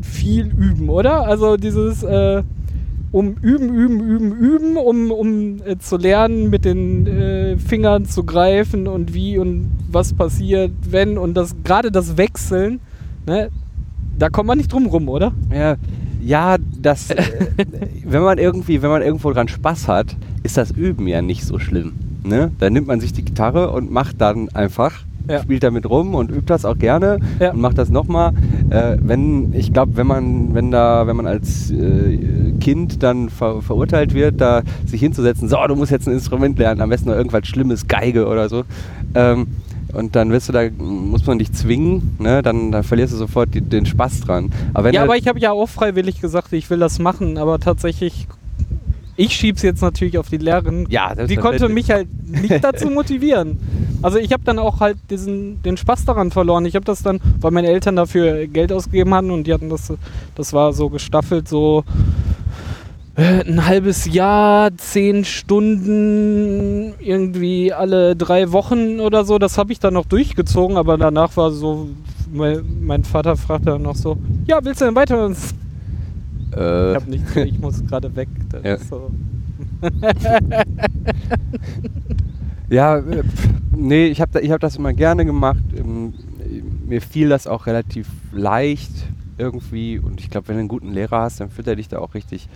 viel 0.00 0.46
üben, 0.46 0.88
oder? 0.88 1.26
Also 1.26 1.56
dieses 1.56 2.02
äh, 2.02 2.42
um 3.12 3.34
üben, 3.42 3.68
üben, 3.74 4.00
üben, 4.00 4.32
üben, 4.32 4.76
um, 4.78 5.10
um 5.10 5.56
äh, 5.66 5.76
zu 5.78 5.98
lernen, 5.98 6.48
mit 6.48 6.64
den 6.64 7.06
äh, 7.06 7.58
Fingern 7.58 8.06
zu 8.06 8.24
greifen 8.24 8.88
und 8.88 9.12
wie 9.12 9.36
und 9.36 9.70
was 9.90 10.14
passiert, 10.14 10.72
wenn 10.88 11.18
und 11.18 11.34
das 11.34 11.54
gerade 11.62 11.92
das 11.92 12.16
Wechseln, 12.16 12.80
ne? 13.26 13.50
Da 14.18 14.28
kommt 14.30 14.46
man 14.46 14.56
nicht 14.58 14.72
drum 14.72 14.86
rum, 14.86 15.08
oder? 15.08 15.32
Ja, 15.54 15.76
ja 16.24 16.56
das, 16.80 17.10
äh, 17.10 17.22
wenn 18.04 18.22
man 18.22 18.38
irgendwie, 18.38 18.82
wenn 18.82 18.90
man 18.90 19.02
irgendwo 19.02 19.32
dran 19.32 19.48
Spaß 19.48 19.88
hat, 19.88 20.16
ist 20.42 20.56
das 20.56 20.70
Üben 20.70 21.06
ja 21.08 21.22
nicht 21.22 21.44
so 21.44 21.58
schlimm. 21.58 21.92
Ne? 22.24 22.50
Dann 22.58 22.72
nimmt 22.72 22.86
man 22.86 23.00
sich 23.00 23.12
die 23.12 23.24
Gitarre 23.24 23.70
und 23.70 23.90
macht 23.90 24.20
dann 24.20 24.48
einfach, 24.50 24.92
Ja. 25.28 25.40
spielt 25.42 25.62
damit 25.62 25.88
rum 25.88 26.14
und 26.14 26.30
übt 26.30 26.46
das 26.46 26.64
auch 26.64 26.78
gerne 26.78 27.18
Ja. 27.40 27.50
und 27.52 27.60
macht 27.60 27.78
das 27.78 27.90
nochmal. 27.90 28.32
Äh, 28.70 28.96
wenn, 29.00 29.52
ich 29.54 29.72
glaube, 29.72 29.96
wenn 29.96 30.06
man, 30.06 30.54
wenn 30.54 30.70
da, 30.70 31.06
wenn 31.06 31.16
man 31.16 31.26
als 31.26 31.70
äh, 31.70 32.52
Kind 32.60 33.02
dann 33.02 33.28
ver 33.28 33.60
verurteilt 33.62 34.14
wird, 34.14 34.40
da 34.40 34.62
sich 34.86 35.00
hinzusetzen, 35.00 35.48
so, 35.48 35.56
du 35.68 35.74
musst 35.76 35.90
jetzt 35.92 36.06
ein 36.08 36.14
Instrument 36.14 36.58
lernen, 36.58 36.80
am 36.80 36.90
besten 36.90 37.08
noch 37.10 37.16
irgendwas 37.16 37.46
Schlimmes, 37.46 37.86
Geige 37.88 38.26
oder 38.26 38.48
so. 38.48 38.62
Ähm, 39.14 39.46
und 39.92 40.16
dann 40.16 40.30
wirst 40.30 40.48
du 40.48 40.52
da, 40.52 40.68
muss 40.78 41.26
man 41.26 41.38
dich 41.38 41.52
zwingen, 41.52 42.16
ne? 42.18 42.42
dann, 42.42 42.72
dann 42.72 42.82
verlierst 42.82 43.12
du 43.12 43.16
sofort 43.16 43.54
die, 43.54 43.60
den 43.60 43.86
Spaß 43.86 44.20
dran. 44.20 44.52
Aber 44.74 44.84
wenn 44.84 44.94
ja, 44.94 45.02
aber 45.02 45.16
ich 45.16 45.28
habe 45.28 45.38
ja 45.38 45.52
auch 45.52 45.68
freiwillig 45.68 46.20
gesagt, 46.20 46.52
ich 46.52 46.68
will 46.70 46.78
das 46.78 46.98
machen, 46.98 47.36
aber 47.38 47.58
tatsächlich, 47.58 48.26
ich 49.16 49.34
schieb's 49.34 49.62
jetzt 49.62 49.82
natürlich 49.82 50.18
auf 50.18 50.28
die 50.28 50.38
Lehrerin. 50.38 50.86
Ja, 50.88 51.14
die 51.14 51.36
konnte 51.36 51.68
mich 51.68 51.90
halt 51.90 52.08
nicht 52.26 52.64
dazu 52.64 52.88
motivieren. 52.90 53.58
Also 54.02 54.18
ich 54.18 54.32
habe 54.32 54.42
dann 54.44 54.58
auch 54.58 54.80
halt 54.80 54.96
diesen 55.10 55.62
den 55.62 55.76
Spaß 55.76 56.04
daran 56.06 56.30
verloren. 56.30 56.64
Ich 56.64 56.74
habe 56.74 56.84
das 56.84 57.02
dann, 57.02 57.20
weil 57.40 57.52
meine 57.52 57.68
Eltern 57.68 57.94
dafür 57.94 58.46
Geld 58.46 58.72
ausgegeben 58.72 59.14
hatten 59.14 59.30
und 59.30 59.46
die 59.46 59.52
hatten 59.52 59.68
das, 59.68 59.92
das 60.34 60.52
war 60.52 60.72
so 60.72 60.88
gestaffelt, 60.88 61.48
so 61.48 61.84
ein 63.14 63.66
halbes 63.66 64.06
Jahr, 64.06 64.74
zehn 64.76 65.24
Stunden, 65.24 66.94
irgendwie 66.98 67.72
alle 67.72 68.16
drei 68.16 68.52
Wochen 68.52 69.00
oder 69.00 69.24
so. 69.24 69.38
Das 69.38 69.58
habe 69.58 69.72
ich 69.72 69.80
dann 69.80 69.94
noch 69.94 70.06
durchgezogen, 70.06 70.76
aber 70.76 70.96
danach 70.96 71.36
war 71.36 71.50
so, 71.50 71.88
mein, 72.32 73.04
Vater 73.04 73.36
fragte 73.36 73.66
dann 73.66 73.82
noch 73.82 73.96
so, 73.96 74.16
ja, 74.46 74.58
willst 74.62 74.80
du 74.80 74.86
denn 74.86 74.94
weiter? 74.94 75.26
Äh, 75.26 76.90
Ich 76.90 76.96
habe 76.96 77.10
nichts, 77.10 77.36
ich 77.36 77.58
muss 77.58 77.84
gerade 77.86 78.14
weg. 78.16 78.28
Ja. 78.64 78.78
so. 78.78 79.10
Ja, 82.70 82.96
äh, 82.96 83.22
nee, 83.76 84.06
ich 84.06 84.22
habe 84.22 84.40
ich 84.40 84.50
hab 84.50 84.60
das 84.60 84.76
immer 84.76 84.94
gerne 84.94 85.26
gemacht. 85.26 85.62
Ähm, 85.76 86.14
Mir 86.86 87.02
fiel 87.02 87.28
das 87.28 87.46
auch 87.46 87.66
relativ 87.66 88.08
leicht 88.32 88.90
irgendwie. 89.36 89.98
Und 89.98 90.20
ich 90.20 90.30
glaube, 90.30 90.48
wenn 90.48 90.56
du 90.56 90.60
einen 90.60 90.68
guten 90.68 90.92
Lehrer 90.92 91.20
hast, 91.20 91.40
dann 91.40 91.50
führt 91.50 91.66
er 91.66 91.76
dich 91.76 91.88
da 91.88 91.98
auch 91.98 92.14
richtig 92.14 92.48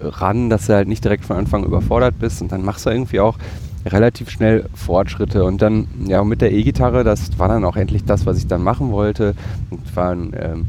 ran, 0.00 0.50
dass 0.50 0.66
du 0.66 0.74
halt 0.74 0.88
nicht 0.88 1.04
direkt 1.04 1.24
von 1.24 1.36
Anfang 1.36 1.64
überfordert 1.64 2.18
bist. 2.18 2.42
Und 2.42 2.52
dann 2.52 2.64
machst 2.64 2.86
du 2.86 2.90
irgendwie 2.90 3.20
auch 3.20 3.36
relativ 3.86 4.30
schnell 4.30 4.66
Fortschritte. 4.74 5.44
Und 5.44 5.62
dann, 5.62 5.86
ja, 6.06 6.24
mit 6.24 6.40
der 6.40 6.52
E-Gitarre, 6.52 7.04
das 7.04 7.38
war 7.38 7.48
dann 7.48 7.64
auch 7.64 7.76
endlich 7.76 8.04
das, 8.04 8.26
was 8.26 8.38
ich 8.38 8.46
dann 8.46 8.62
machen 8.62 8.90
wollte. 8.90 9.34
Und 9.70 9.96
war 9.96 10.12
ein, 10.12 10.32
ähm, 10.40 10.66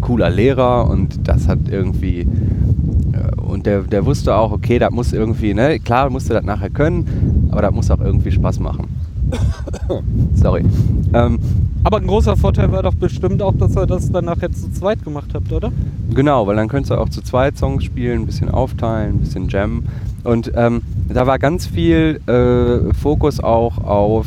cooler 0.00 0.30
Lehrer 0.30 0.88
und 0.88 1.26
das 1.26 1.48
hat 1.48 1.60
irgendwie 1.68 2.20
äh, 2.20 3.40
und 3.40 3.66
der, 3.66 3.82
der 3.82 4.04
wusste 4.04 4.34
auch, 4.34 4.52
okay, 4.52 4.78
das 4.78 4.90
muss 4.90 5.12
irgendwie, 5.12 5.54
ne, 5.54 5.78
klar 5.78 6.10
musst 6.10 6.28
du 6.28 6.34
das 6.34 6.44
nachher 6.44 6.70
können, 6.70 7.48
aber 7.50 7.62
das 7.62 7.72
muss 7.72 7.90
auch 7.90 8.00
irgendwie 8.00 8.32
Spaß 8.32 8.60
machen. 8.60 8.88
Sorry. 10.34 10.64
Ähm, 11.12 11.38
Aber 11.82 11.98
ein 11.98 12.06
großer 12.06 12.36
Vorteil 12.36 12.70
war 12.72 12.82
doch 12.82 12.94
bestimmt 12.94 13.42
auch, 13.42 13.54
dass 13.56 13.76
ihr 13.76 13.86
das 13.86 14.10
danach 14.10 14.40
jetzt 14.42 14.62
zu 14.62 14.72
zweit 14.72 15.04
gemacht 15.04 15.30
habt, 15.34 15.52
oder? 15.52 15.72
genau, 16.12 16.46
weil 16.46 16.56
dann 16.56 16.68
könntest 16.68 16.90
du 16.90 16.96
auch 16.96 17.08
zu 17.08 17.22
zweit 17.22 17.58
Songs 17.58 17.84
spielen, 17.84 18.22
ein 18.22 18.26
bisschen 18.26 18.50
aufteilen, 18.50 19.16
ein 19.16 19.20
bisschen 19.20 19.48
jammen. 19.48 19.88
Und 20.22 20.52
ähm, 20.54 20.82
da 21.08 21.26
war 21.26 21.38
ganz 21.38 21.66
viel 21.66 22.20
äh, 22.26 22.94
Fokus 22.94 23.40
auch 23.40 23.78
auf, 23.78 24.26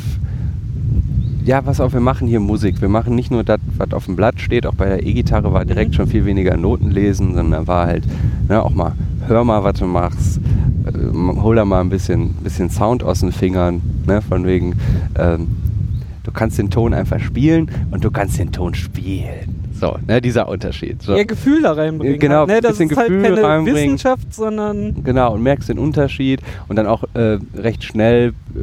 ja, 1.48 1.62
pass 1.62 1.80
auf, 1.80 1.94
wir 1.94 2.02
machen 2.02 2.28
hier 2.28 2.40
Musik. 2.42 2.82
Wir 2.82 2.90
machen 2.90 3.16
nicht 3.16 3.32
nur 3.32 3.44
das, 3.44 3.60
was 3.78 3.94
auf 3.94 4.06
dem 4.06 4.16
Blatt 4.18 4.40
steht, 4.42 4.66
auch 4.68 4.74
bei 4.76 4.86
der 4.88 5.06
E-Gitarre 5.06 5.54
war 5.54 5.64
direkt 5.66 5.92
Mhm. 5.92 5.96
schon 5.96 6.08
viel 6.08 6.26
weniger 6.26 6.58
Noten 6.58 6.92
lesen, 6.92 7.34
sondern 7.36 7.66
war 7.68 7.88
halt, 7.88 8.04
ne, 8.50 8.62
auch 8.62 8.74
mal, 8.74 8.92
hör 9.28 9.44
mal, 9.46 9.64
was 9.64 9.80
du 9.80 9.86
machst, 9.86 10.40
äh, 10.86 10.92
hol 11.42 11.56
da 11.56 11.64
mal 11.66 11.80
ein 11.82 11.90
bisschen, 11.90 12.34
bisschen 12.44 12.70
Sound 12.70 13.02
aus 13.04 13.22
den 13.22 13.32
Fingern, 13.32 13.82
ne, 14.06 14.22
von 14.22 14.46
wegen, 14.46 14.76
ähm, 15.18 15.48
du 16.24 16.32
kannst 16.34 16.58
den 16.58 16.70
Ton 16.70 16.94
einfach 16.94 17.20
spielen 17.22 17.70
und 17.92 18.04
du 18.04 18.12
kannst 18.12 18.38
den 18.38 18.52
Ton 18.52 18.74
spielen. 18.76 19.56
So, 19.80 19.96
ne, 20.08 20.20
dieser 20.22 20.50
Unterschied. 20.50 21.02
So. 21.02 21.16
Ihr 21.16 21.26
Gefühl 21.26 21.62
da 21.62 21.74
reinbringen. 21.74 22.20
Genau, 22.20 22.46
ne? 22.46 22.60
Das 22.62 22.72
bisschen 22.78 22.90
ist 22.90 22.98
halt 22.98 23.08
Gefühl 23.10 23.24
keine 23.36 23.44
reinbringen. 23.48 23.76
Wissenschaft, 23.94 24.34
sondern 24.34 25.04
Genau, 25.04 25.34
und 25.36 25.44
merkst 25.44 25.70
den 25.70 25.78
Unterschied 25.80 26.42
und 26.68 26.76
dann 26.76 26.88
auch 26.88 27.04
äh, 27.14 27.38
recht 27.56 27.84
schnell 27.84 28.34
äh, 28.56 28.60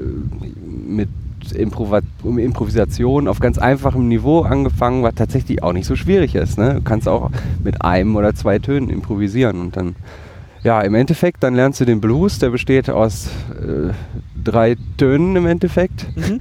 mit 0.91 1.09
Improvisation 1.53 3.29
auf 3.29 3.41
ganz 3.41 3.59
einfachem 3.59 4.09
Niveau 4.09 4.41
angefangen, 4.43 5.03
was 5.03 5.15
tatsächlich 5.15 5.63
auch 5.63 5.73
nicht 5.73 5.87
so 5.87 5.97
schwierig 5.97 6.35
ist. 6.35 6.59
Ne? 6.59 6.75
Du 6.75 6.83
kannst 6.83 7.09
auch 7.09 7.31
mit 7.63 7.83
einem 7.83 8.17
oder 8.17 8.35
zwei 8.35 8.59
Tönen 8.59 8.91
improvisieren 8.91 9.61
und 9.61 9.77
dann, 9.77 9.97
ja, 10.63 10.81
im 10.81 10.95
Endeffekt, 10.95 11.43
dann 11.43 11.55
lernst 11.55 11.81
du 11.81 11.85
den 11.85 12.01
Blues, 12.01 12.39
der 12.39 12.51
besteht 12.51 12.89
aus 12.91 13.29
äh, 13.51 13.93
drei 14.43 14.77
Tönen 14.97 15.37
im 15.37 15.47
Endeffekt 15.47 16.07
mhm. 16.17 16.41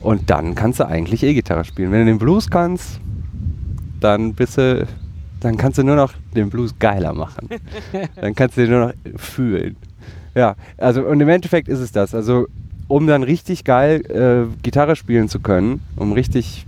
und 0.00 0.30
dann 0.30 0.54
kannst 0.54 0.80
du 0.80 0.86
eigentlich 0.86 1.22
E-Gitarre 1.22 1.64
spielen. 1.64 1.92
Wenn 1.92 2.00
du 2.00 2.06
den 2.06 2.18
Blues 2.18 2.50
kannst, 2.50 3.00
dann 4.00 4.34
bist 4.34 4.58
du, 4.58 4.86
dann 5.40 5.56
kannst 5.56 5.78
du 5.78 5.82
nur 5.82 5.96
noch 5.96 6.12
den 6.34 6.50
Blues 6.50 6.74
geiler 6.78 7.12
machen. 7.12 7.48
dann 8.20 8.34
kannst 8.34 8.56
du 8.56 8.62
den 8.62 8.70
nur 8.70 8.86
noch 8.86 8.92
fühlen. 9.16 9.76
Ja, 10.34 10.54
also 10.76 11.02
und 11.02 11.20
im 11.20 11.28
Endeffekt 11.28 11.68
ist 11.68 11.80
es 11.80 11.90
das. 11.90 12.14
Also 12.14 12.46
um 12.88 13.06
dann 13.06 13.22
richtig 13.22 13.64
geil 13.64 14.02
äh, 14.10 14.62
Gitarre 14.62 14.96
spielen 14.96 15.28
zu 15.28 15.40
können, 15.40 15.80
um 15.96 16.12
richtig, 16.12 16.66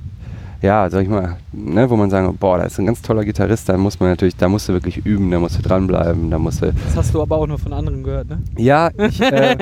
ja, 0.60 0.88
sag 0.90 1.02
ich 1.02 1.08
mal, 1.08 1.38
ne, 1.52 1.88
wo 1.88 1.96
man 1.96 2.10
sagen, 2.10 2.36
boah, 2.38 2.58
da 2.58 2.64
ist 2.64 2.78
ein 2.78 2.86
ganz 2.86 3.00
toller 3.00 3.24
Gitarrist, 3.24 3.68
da 3.70 3.78
muss 3.78 3.98
man 3.98 4.10
natürlich, 4.10 4.36
da 4.36 4.48
musst 4.48 4.68
du 4.68 4.74
wirklich 4.74 5.04
üben, 5.06 5.30
da 5.30 5.38
musst 5.38 5.58
du 5.58 5.62
dranbleiben, 5.62 6.30
da 6.30 6.38
musst 6.38 6.60
du 6.60 6.72
das 6.72 6.96
hast 6.96 7.14
du 7.14 7.22
aber 7.22 7.38
auch 7.38 7.46
nur 7.46 7.58
von 7.58 7.72
anderen 7.72 8.02
gehört, 8.02 8.28
ne? 8.28 8.42
ja, 8.58 8.90
ich, 8.98 9.20
äh, 9.22 9.56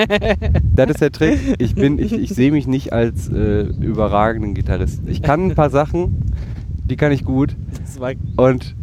das 0.74 0.90
ist 0.90 1.00
der 1.00 1.12
Trick. 1.12 1.38
Ich, 1.58 1.76
bin, 1.76 2.00
ich, 2.00 2.12
ich 2.12 2.30
sehe 2.30 2.50
mich 2.50 2.66
nicht 2.66 2.92
als 2.92 3.28
äh, 3.28 3.62
überragenden 3.62 4.54
Gitarristen. 4.54 5.08
Ich 5.08 5.22
kann 5.22 5.46
ein 5.46 5.54
paar 5.54 5.70
Sachen, 5.70 6.32
die 6.84 6.96
kann 6.96 7.12
ich 7.12 7.24
gut. 7.24 7.54
Und, 8.36 8.74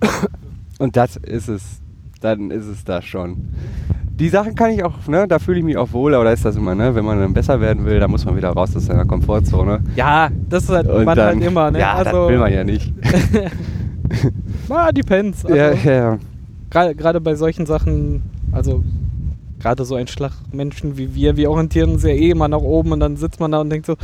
und 0.78 0.96
das 0.96 1.16
ist 1.16 1.48
es. 1.48 1.80
Dann 2.20 2.50
ist 2.50 2.66
es 2.66 2.84
das 2.84 3.04
schon. 3.04 3.50
Die 4.18 4.28
Sachen 4.28 4.54
kann 4.54 4.70
ich 4.70 4.84
auch, 4.84 5.06
ne, 5.08 5.26
da 5.26 5.38
fühle 5.38 5.58
ich 5.58 5.64
mich 5.64 5.76
auch 5.76 5.92
wohl, 5.92 6.14
aber 6.14 6.24
da 6.24 6.32
ist 6.32 6.44
das 6.44 6.56
immer, 6.56 6.74
ne, 6.74 6.94
wenn 6.94 7.04
man 7.04 7.18
dann 7.18 7.34
besser 7.34 7.60
werden 7.60 7.84
will, 7.84 7.98
dann 7.98 8.10
muss 8.10 8.24
man 8.24 8.36
wieder 8.36 8.50
raus 8.50 8.76
aus 8.76 8.86
seiner 8.86 9.04
Komfortzone. 9.04 9.80
ja, 9.96 10.28
das 10.48 10.64
ist 10.64 10.70
halt, 10.70 10.86
Und 10.86 11.04
man 11.04 11.16
dann, 11.16 11.26
halt 11.36 11.42
immer, 11.42 11.70
ne? 11.70 11.80
Ja, 11.80 12.04
das 12.04 12.12
will 12.12 12.38
man 12.38 12.52
ja 12.52 12.64
nicht. 12.64 12.92
Ah, 14.68 14.92
depends. 14.92 15.44
Also, 15.44 15.56
ja, 15.56 15.72
ja. 15.72 16.18
Gerade 16.70 17.20
bei 17.20 17.34
solchen 17.34 17.66
Sachen, 17.66 18.22
also 18.52 18.82
gerade 19.60 19.84
so 19.84 19.94
ein 19.94 20.06
Schlag 20.06 20.32
Menschen 20.52 20.98
wie 20.98 21.14
wir, 21.14 21.36
wir 21.36 21.50
orientieren 21.50 21.92
uns 21.92 22.02
ja 22.02 22.10
eh 22.10 22.30
immer 22.30 22.48
nach 22.48 22.58
oben 22.58 22.92
und 22.92 23.00
dann 23.00 23.16
sitzt 23.16 23.40
man 23.40 23.52
da 23.52 23.60
und 23.60 23.70
denkt 23.70 23.86
so, 23.86 23.96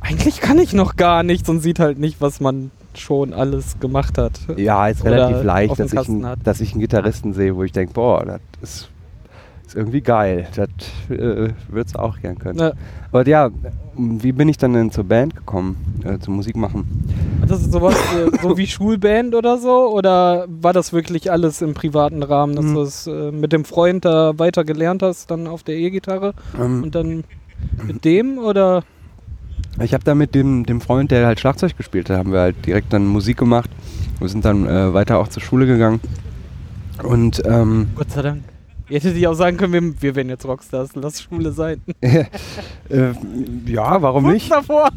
eigentlich 0.00 0.40
kann 0.40 0.58
ich 0.58 0.72
noch 0.72 0.96
gar 0.96 1.22
nichts 1.22 1.48
und 1.48 1.60
sieht 1.60 1.78
halt 1.78 1.98
nicht, 1.98 2.20
was 2.20 2.40
man 2.40 2.70
schon 2.94 3.32
alles 3.32 3.78
gemacht 3.80 4.18
hat. 4.18 4.32
Ja, 4.56 4.88
ist 4.88 5.04
relativ 5.04 5.42
leicht, 5.42 5.78
dass 5.78 5.92
ich, 5.92 6.08
einen, 6.08 6.26
dass 6.42 6.60
ich 6.60 6.72
einen 6.72 6.80
Gitarristen 6.80 7.32
sehe, 7.34 7.54
wo 7.54 7.64
ich 7.64 7.72
denke, 7.72 7.92
boah, 7.92 8.24
das 8.24 8.40
ist, 8.62 8.88
ist 9.68 9.76
irgendwie 9.76 10.00
geil. 10.00 10.46
Das 10.56 10.68
äh, 11.10 11.50
würdest 11.68 11.94
du 11.94 11.98
auch 12.00 12.18
gern 12.20 12.38
können. 12.38 12.58
Ja. 12.58 12.72
Aber 13.10 13.26
ja, 13.26 13.50
wie 13.96 14.32
bin 14.32 14.48
ich 14.48 14.56
dann 14.56 14.72
denn 14.72 14.90
zur 14.90 15.04
Band 15.04 15.34
gekommen, 15.36 15.76
äh, 16.04 16.18
zur 16.18 16.34
Musik 16.34 16.56
machen? 16.56 16.86
Das 17.46 17.60
ist 17.60 17.72
sowas 17.72 17.94
äh, 18.16 18.36
so 18.42 18.56
wie 18.56 18.66
Schulband 18.66 19.34
oder 19.34 19.58
so? 19.58 19.90
Oder 19.92 20.46
war 20.48 20.72
das 20.72 20.92
wirklich 20.92 21.30
alles 21.30 21.62
im 21.62 21.74
privaten 21.74 22.22
Rahmen, 22.22 22.56
dass 22.56 22.64
Mhm. 22.64 22.74
du 22.74 22.80
es 22.82 23.06
äh, 23.06 23.30
mit 23.30 23.52
dem 23.52 23.64
Freund 23.64 24.04
da 24.04 24.38
weiter 24.38 24.64
gelernt 24.64 25.02
hast, 25.02 25.30
dann 25.30 25.46
auf 25.46 25.62
der 25.62 25.76
E-Gitarre 25.76 26.34
Ähm, 26.58 26.82
und 26.82 26.94
dann 26.94 27.24
mit 27.86 28.04
dem? 28.04 28.38
Oder 28.38 28.84
ich 29.80 29.94
habe 29.94 30.04
da 30.04 30.14
mit 30.14 30.34
dem, 30.34 30.64
dem 30.66 30.80
Freund, 30.80 31.10
der 31.10 31.26
halt 31.26 31.40
Schlagzeug 31.40 31.76
gespielt 31.76 32.08
hat, 32.10 32.18
haben 32.18 32.32
wir 32.32 32.40
halt 32.40 32.66
direkt 32.66 32.92
dann 32.92 33.06
Musik 33.06 33.36
gemacht. 33.36 33.70
Wir 34.18 34.28
sind 34.28 34.44
dann 34.44 34.66
äh, 34.66 34.92
weiter 34.94 35.18
auch 35.18 35.28
zur 35.28 35.42
Schule 35.42 35.66
gegangen. 35.66 36.00
Und 37.02 37.42
ähm, 37.46 37.88
Gott 37.94 38.10
sei 38.10 38.22
Dank. 38.22 38.42
Ihr 38.90 38.96
hättet 38.96 39.16
ihr 39.16 39.30
auch 39.30 39.34
sagen 39.34 39.56
können, 39.58 39.72
wir, 39.72 40.02
wir 40.02 40.14
werden 40.16 40.28
jetzt 40.30 40.46
Rockstars, 40.46 40.90
lass 40.94 41.20
Schule 41.22 41.52
sein. 41.52 41.82
äh, 42.00 42.26
ja, 43.66 44.00
warum 44.00 44.24
Kurz 44.24 44.34
nicht? 44.34 44.50
davor. 44.50 44.88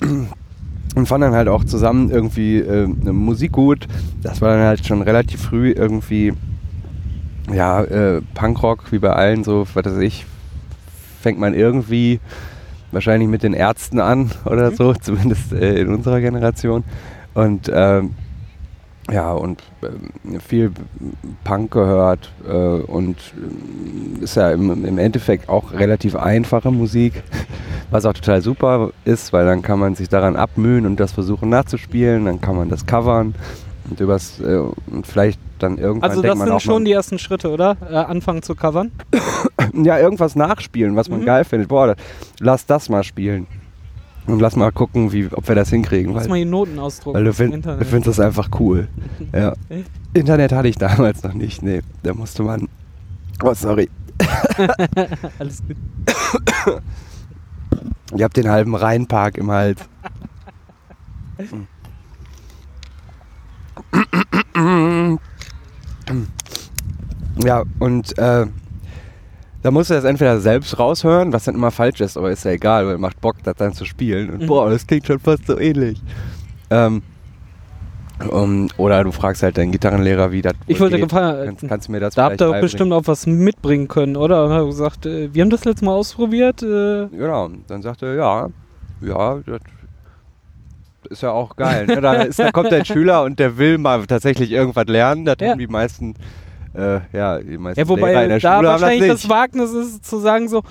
und 0.94 1.06
fanden 1.06 1.22
dann 1.28 1.34
halt 1.34 1.48
auch 1.48 1.64
zusammen 1.64 2.10
irgendwie 2.10 2.58
äh, 2.58 2.86
Musik 2.86 3.52
gut. 3.52 3.88
Das 4.22 4.40
war 4.40 4.50
dann 4.56 4.66
halt 4.66 4.86
schon 4.86 5.02
relativ 5.02 5.42
früh 5.42 5.72
irgendwie, 5.72 6.32
ja, 7.52 7.82
äh, 7.82 8.20
Punkrock, 8.34 8.92
wie 8.92 8.98
bei 8.98 9.12
allen, 9.12 9.42
so, 9.44 9.66
was 9.74 9.84
weiß 9.84 9.98
ich, 9.98 10.26
fängt 11.20 11.38
man 11.40 11.54
irgendwie 11.54 12.20
wahrscheinlich 12.92 13.28
mit 13.28 13.42
den 13.42 13.54
Ärzten 13.54 14.00
an 14.00 14.30
oder 14.44 14.70
Mhm. 14.70 14.76
so, 14.76 14.94
zumindest 14.94 15.52
äh, 15.52 15.80
in 15.80 15.88
unserer 15.88 16.20
Generation. 16.20 16.84
Und 17.34 17.70
ähm, 17.72 18.10
ja, 19.10 19.32
und 19.32 19.62
ähm, 19.82 20.40
viel 20.40 20.70
Punk 21.44 21.72
gehört 21.72 22.30
äh, 22.46 22.52
und 22.52 23.16
ähm, 23.36 24.22
ist 24.22 24.36
ja 24.36 24.50
im, 24.52 24.84
im 24.84 24.98
Endeffekt 24.98 25.48
auch 25.48 25.72
relativ 25.72 26.14
einfache 26.14 26.70
Musik, 26.70 27.22
was 27.90 28.04
auch 28.06 28.12
total 28.12 28.42
super 28.42 28.90
ist, 29.04 29.32
weil 29.32 29.44
dann 29.44 29.62
kann 29.62 29.78
man 29.78 29.96
sich 29.96 30.08
daran 30.08 30.36
abmühen 30.36 30.86
und 30.86 31.00
das 31.00 31.12
versuchen 31.12 31.48
nachzuspielen, 31.48 32.26
dann 32.26 32.40
kann 32.40 32.56
man 32.56 32.68
das 32.68 32.86
covern 32.86 33.34
und 33.90 33.98
übers 33.98 34.38
äh, 34.40 34.58
und 34.90 35.06
vielleicht 35.06 35.40
dann 35.58 35.78
irgendwann 35.78 36.10
Also 36.10 36.22
das 36.22 36.38
sind 36.38 36.62
schon 36.62 36.84
die 36.84 36.92
ersten 36.92 37.18
Schritte, 37.18 37.50
oder? 37.50 37.76
Äh, 37.90 37.94
anfangen 37.96 38.42
zu 38.42 38.54
covern. 38.54 38.92
ja 39.74 39.98
irgendwas 39.98 40.36
nachspielen, 40.36 40.94
was 40.94 41.08
man 41.08 41.20
Mhm. 41.20 41.24
geil 41.24 41.44
findet. 41.44 41.68
Boah, 41.68 41.96
lass 42.38 42.66
das 42.66 42.88
mal 42.88 43.02
spielen 43.02 43.46
und 44.26 44.40
lass 44.40 44.56
mal 44.56 44.70
gucken, 44.72 45.12
wie, 45.12 45.28
ob 45.32 45.46
wir 45.48 45.54
das 45.54 45.70
hinkriegen. 45.70 46.12
Lass 46.14 46.24
weil- 46.24 46.30
mal 46.30 46.38
die 46.38 46.44
Noten 46.44 46.78
ausdrucken. 46.78 47.16
Weil 47.16 47.24
du, 47.24 47.32
find, 47.32 47.64
du 47.66 47.84
findest 47.84 48.06
das 48.06 48.20
einfach 48.20 48.48
cool. 48.60 48.88
Ja. 49.32 49.54
Internet 50.14 50.52
hatte 50.52 50.68
ich 50.68 50.76
damals 50.76 51.22
noch 51.22 51.32
nicht. 51.32 51.62
Nee, 51.62 51.80
da 52.02 52.12
musste 52.14 52.42
man. 52.42 52.68
Oh, 53.42 53.54
sorry. 53.54 53.88
Alles 55.38 55.62
gut. 55.66 55.76
Ich 58.14 58.22
hab 58.22 58.34
den 58.34 58.48
halben 58.50 58.74
Rheinpark 58.76 59.38
im 59.38 59.50
Hals. 59.50 59.80
Ja, 67.44 67.62
und 67.78 68.16
äh, 68.18 68.46
da 69.62 69.70
musst 69.70 69.90
du 69.90 69.94
das 69.94 70.04
entweder 70.04 70.40
selbst 70.40 70.78
raushören, 70.78 71.32
was 71.32 71.44
dann 71.44 71.54
immer 71.54 71.70
falsch 71.70 72.00
ist, 72.00 72.16
aber 72.16 72.30
ist 72.30 72.44
ja 72.44 72.50
egal, 72.52 72.86
weil 72.86 72.98
macht 72.98 73.20
Bock, 73.20 73.36
das 73.44 73.54
dann 73.56 73.72
zu 73.72 73.84
spielen. 73.84 74.30
Und 74.30 74.42
Mhm. 74.42 74.46
boah, 74.46 74.70
das 74.70 74.86
klingt 74.86 75.06
schon 75.06 75.20
fast 75.20 75.46
so 75.46 75.58
ähnlich. 75.58 76.00
Ähm, 76.70 77.02
Um, 78.30 78.68
oder 78.76 79.02
du 79.02 79.10
fragst 79.10 79.42
halt 79.42 79.58
deinen 79.58 79.72
Gitarrenlehrer, 79.72 80.30
wie 80.30 80.42
das 80.42 80.52
Ich 80.68 80.78
wollte 80.78 81.00
gefragt, 81.00 81.40
Kannst, 81.44 81.68
kannst 81.68 81.88
du 81.88 81.92
mir 81.92 81.98
das 81.98 82.14
da 82.14 82.24
habt 82.24 82.34
ihr 82.40 82.46
beibringen? 82.46 82.60
bestimmt 82.60 82.92
auch 82.92 83.02
was 83.06 83.26
mitbringen 83.26 83.88
können, 83.88 84.16
oder? 84.16 84.44
Und 84.44 84.52
er 84.52 84.58
hat 84.60 84.66
gesagt, 84.66 85.06
äh, 85.06 85.34
wir 85.34 85.42
haben 85.42 85.50
das 85.50 85.64
letzte 85.64 85.84
Mal 85.84 85.92
ausprobiert. 85.94 86.62
Äh, 86.62 87.08
Genau, 87.08 87.50
dann 87.66 87.82
sagt 87.82 88.02
er, 88.02 88.14
ja, 88.14 88.48
ja, 89.00 89.40
das 89.44 89.60
ist 91.10 91.22
ja 91.22 91.32
auch 91.32 91.56
geil. 91.56 91.86
Ne? 91.86 92.00
Da, 92.00 92.12
ist, 92.22 92.38
da 92.38 92.52
kommt 92.52 92.72
ein 92.72 92.84
Schüler 92.84 93.24
und 93.24 93.40
der 93.40 93.58
will 93.58 93.78
mal 93.78 94.06
tatsächlich 94.06 94.52
irgendwas 94.52 94.86
lernen. 94.86 95.24
Das 95.24 95.36
Ja. 95.40 95.50
haben 95.50 95.58
die 95.58 95.66
meisten, 95.66 96.14
äh, 96.74 97.00
ja, 97.12 97.38
die 97.38 97.58
meisten 97.58 97.80
ja, 97.80 97.88
wobei 97.88 98.12
Lehrer 98.12 98.22
in 98.22 98.28
der 98.30 98.40
da 98.40 98.56
Schule 98.56 98.68
das 98.68 98.80
wahrscheinlich 98.80 99.00
nicht. 99.02 99.24
das, 99.24 99.28
Wagnis 99.28 99.72
ist, 99.72 100.04
zu 100.06 100.18
sagen 100.18 100.48
so, 100.48 100.62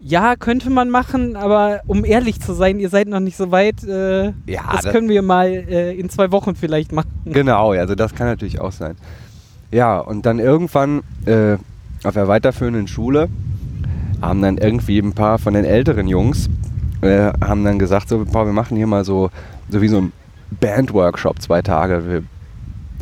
ja, 0.00 0.36
könnte 0.36 0.70
man 0.70 0.90
machen, 0.90 1.36
aber 1.36 1.80
um 1.86 2.04
ehrlich 2.04 2.40
zu 2.40 2.52
sein, 2.52 2.78
ihr 2.78 2.88
seid 2.88 3.08
noch 3.08 3.20
nicht 3.20 3.36
so 3.36 3.50
weit. 3.50 3.84
Äh, 3.84 4.26
ja, 4.46 4.62
das, 4.72 4.82
das, 4.82 4.92
können 4.92 5.08
wir 5.08 5.22
mal 5.22 5.48
äh, 5.48 5.98
in 5.98 6.08
zwei 6.08 6.30
Wochen 6.30 6.54
vielleicht 6.54 6.92
machen. 6.92 7.10
genau, 7.24 7.72
also 7.72 7.94
das 7.94 8.14
kann 8.14 8.26
natürlich 8.26 8.60
auch 8.60 8.72
sein. 8.72 8.96
Ja, 9.70 9.98
und 9.98 10.24
dann 10.24 10.38
irgendwann 10.38 11.02
äh, 11.26 11.56
auf 12.04 12.14
der 12.14 12.28
weiterführenden 12.28 12.86
Schule 12.86 13.28
haben 14.22 14.40
dann 14.40 14.56
irgendwie 14.56 14.98
ein 14.98 15.12
paar 15.12 15.38
von 15.38 15.54
den 15.54 15.64
älteren 15.64 16.08
Jungs 16.08 16.48
äh, 17.00 17.32
haben 17.40 17.64
dann 17.64 17.78
gesagt, 17.78 18.08
so, 18.08 18.24
boah, 18.24 18.46
wir 18.46 18.52
machen 18.52 18.76
hier 18.76 18.86
mal 18.86 19.04
so, 19.04 19.30
so 19.68 19.80
wie 19.80 19.88
so 19.88 19.98
ein 19.98 20.12
Bandworkshop 20.60 21.40
zwei 21.40 21.62
Tage. 21.62 22.08
Wir, 22.08 22.22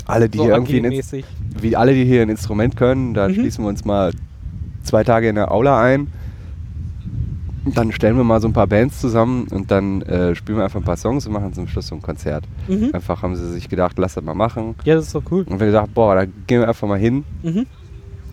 alle, 0.06 0.28
die 0.28 0.38
so 0.38 0.44
hier 0.44 0.54
irgendwie 0.54 0.84
ein 0.84 1.24
wie 1.60 1.76
alle, 1.76 1.94
die 1.94 2.04
hier 2.04 2.22
ein 2.22 2.28
Instrument 2.28 2.76
können, 2.76 3.14
da 3.14 3.28
Mhm. 3.28 3.34
schließen 3.34 3.64
wir 3.64 3.68
uns 3.68 3.84
mal 3.84 4.12
zwei 4.82 5.04
Tage 5.04 5.28
in 5.28 5.34
der 5.34 5.50
Aula 5.50 5.80
ein. 5.82 6.08
Dann 7.64 7.90
stellen 7.90 8.16
wir 8.16 8.22
mal 8.22 8.40
so 8.40 8.46
ein 8.46 8.52
paar 8.52 8.68
Bands 8.68 9.00
zusammen 9.00 9.48
und 9.50 9.72
dann 9.72 10.02
äh, 10.02 10.36
spielen 10.36 10.58
wir 10.58 10.64
einfach 10.64 10.78
ein 10.78 10.84
paar 10.84 10.96
Songs 10.96 11.26
und 11.26 11.32
machen 11.32 11.52
zum 11.52 11.66
Schluss 11.66 11.88
so 11.88 11.96
ein 11.96 12.02
Konzert. 12.02 12.44
Mhm. 12.68 12.90
Einfach 12.92 13.22
haben 13.22 13.34
sie 13.34 13.50
sich 13.50 13.68
gedacht, 13.68 13.98
lass 13.98 14.14
das 14.14 14.22
mal 14.22 14.34
machen. 14.34 14.76
Ja, 14.84 14.94
das 14.94 15.06
ist 15.06 15.14
doch 15.16 15.24
cool. 15.32 15.44
Und 15.48 15.58
wir 15.58 15.66
gesagt, 15.66 15.92
boah, 15.92 16.14
da 16.14 16.26
gehen 16.26 16.60
wir 16.60 16.68
einfach 16.68 16.86
mal 16.86 16.98
hin. 16.98 17.24
Mhm. 17.42 17.66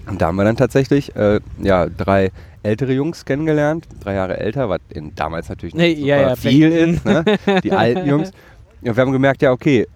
Und 0.07 0.21
da 0.21 0.27
haben 0.27 0.35
wir 0.35 0.43
dann 0.43 0.57
tatsächlich 0.57 1.15
äh, 1.15 1.39
ja, 1.59 1.87
drei 1.87 2.31
ältere 2.61 2.93
Jungs 2.93 3.25
kennengelernt, 3.25 3.87
drei 4.03 4.13
Jahre 4.13 4.37
älter, 4.37 4.69
was 4.69 4.81
in, 4.89 5.15
damals 5.15 5.49
natürlich 5.49 5.73
nicht 5.73 5.97
ja, 5.99 6.17
super 6.17 6.29
ja, 6.29 6.35
viel 6.35 6.71
ist, 6.71 7.05
ne? 7.05 7.23
die 7.63 7.71
alten 7.71 8.07
Jungs. 8.07 8.31
Und 8.83 8.95
wir 8.97 9.01
haben 9.01 9.11
gemerkt, 9.13 9.41
ja, 9.41 9.51
okay, 9.51 9.87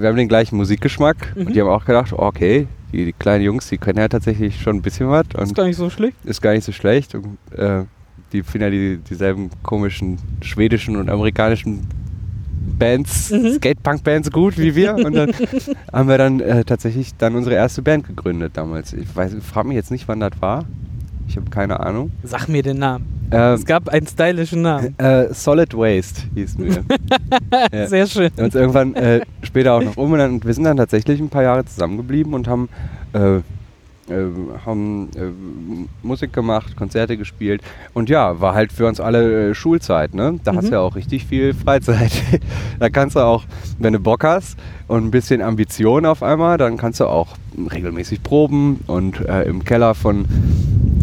wir 0.00 0.08
haben 0.08 0.16
den 0.16 0.28
gleichen 0.28 0.56
Musikgeschmack 0.56 1.34
Mhm. 1.36 1.46
und 1.46 1.54
die 1.54 1.60
haben 1.60 1.68
auch 1.68 1.84
gedacht, 1.84 2.12
oh, 2.12 2.18
okay, 2.22 2.66
die, 2.92 3.04
die 3.06 3.12
kleinen 3.12 3.44
Jungs, 3.44 3.68
die 3.68 3.78
können 3.78 3.98
ja 3.98 4.08
tatsächlich 4.08 4.60
schon 4.60 4.76
ein 4.76 4.82
bisschen 4.82 5.08
was 5.08 5.26
ist 5.42 5.54
gar 5.54 5.64
nicht 5.64 5.76
so 5.76 5.88
schlecht. 5.90 6.16
ist 6.24 6.42
gar 6.42 6.52
nicht 6.52 6.64
so 6.64 6.72
schlecht. 6.72 7.14
Und, 7.14 7.38
äh, 7.56 7.84
die 8.32 8.42
finden 8.42 8.64
ja 8.64 8.70
die, 8.70 8.96
dieselben 8.98 9.50
komischen 9.62 10.18
schwedischen 10.42 10.96
und 10.96 11.08
amerikanischen 11.10 11.86
Bands, 12.78 13.30
Mhm. 13.30 13.52
Skatepunk-Bands 13.54 14.30
gut 14.30 14.56
wie 14.58 14.74
wir. 14.74 14.94
Und 14.94 15.14
dann 15.14 15.32
haben 15.92 16.08
wir 16.08 16.18
dann 16.18 16.40
äh, 16.40 16.64
tatsächlich 16.64 17.14
dann 17.16 17.34
unsere 17.34 17.54
erste 17.56 17.82
Band 17.82 18.06
gegründet 18.06 18.52
damals. 18.56 18.92
Ich 18.92 19.14
weiß, 19.14 19.36
frag 19.42 19.66
mich 19.66 19.74
jetzt 19.76 19.90
nicht, 19.90 20.06
wann 20.08 20.20
das 20.20 20.32
war. 20.40 20.64
Ich 21.32 21.36
habe 21.38 21.48
keine 21.48 21.80
Ahnung. 21.80 22.10
Sag 22.24 22.46
mir 22.48 22.62
den 22.62 22.76
Namen. 22.78 23.06
Ähm, 23.30 23.54
Es 23.54 23.64
gab 23.64 23.88
einen 23.88 24.06
stylischen 24.06 24.60
Namen. 24.60 24.94
äh, 24.98 25.32
Solid 25.32 25.72
Waste 25.74 26.24
hießen 26.34 26.62
wir. 26.62 26.84
Ja. 27.72 27.86
Sehr 27.86 28.06
schön. 28.06 28.30
Wir 28.34 28.42
haben 28.42 28.44
uns 28.44 28.54
irgendwann 28.54 28.94
äh, 28.96 29.20
später 29.42 29.72
auch 29.72 29.82
noch 29.82 29.96
umbenannt 29.96 30.34
und 30.34 30.44
wir 30.46 30.52
sind 30.52 30.64
dann 30.64 30.76
tatsächlich 30.76 31.18
ein 31.20 31.30
paar 31.30 31.42
Jahre 31.42 31.64
zusammengeblieben 31.64 32.34
und 32.34 32.46
haben, 32.48 32.68
äh, 33.14 33.36
äh, 33.36 33.40
haben 34.66 35.08
äh, 35.16 35.30
Musik 36.06 36.34
gemacht, 36.34 36.76
Konzerte 36.76 37.16
gespielt 37.16 37.62
und 37.94 38.10
ja, 38.10 38.38
war 38.40 38.52
halt 38.54 38.70
für 38.72 38.86
uns 38.86 39.00
alle 39.00 39.50
äh, 39.50 39.54
Schulzeit, 39.54 40.12
ne? 40.14 40.38
Da 40.44 40.54
hast 40.54 40.64
Mhm. 40.64 40.68
du 40.68 40.74
ja 40.74 40.80
auch 40.80 40.96
richtig 40.96 41.24
viel 41.24 41.54
Freizeit. 41.54 42.12
da 42.78 42.90
kannst 42.90 43.16
du 43.16 43.20
auch, 43.20 43.44
wenn 43.78 43.94
du 43.94 44.00
Bock 44.00 44.22
hast 44.24 44.58
und 44.88 45.06
ein 45.06 45.10
bisschen 45.10 45.40
Ambition 45.40 46.04
auf 46.04 46.22
einmal, 46.22 46.58
dann 46.58 46.76
kannst 46.76 47.00
du 47.00 47.06
auch 47.06 47.28
regelmäßig 47.72 48.22
proben 48.22 48.80
und 48.86 49.20
äh, 49.20 49.44
im 49.44 49.64
Keller 49.64 49.94
von 49.94 50.26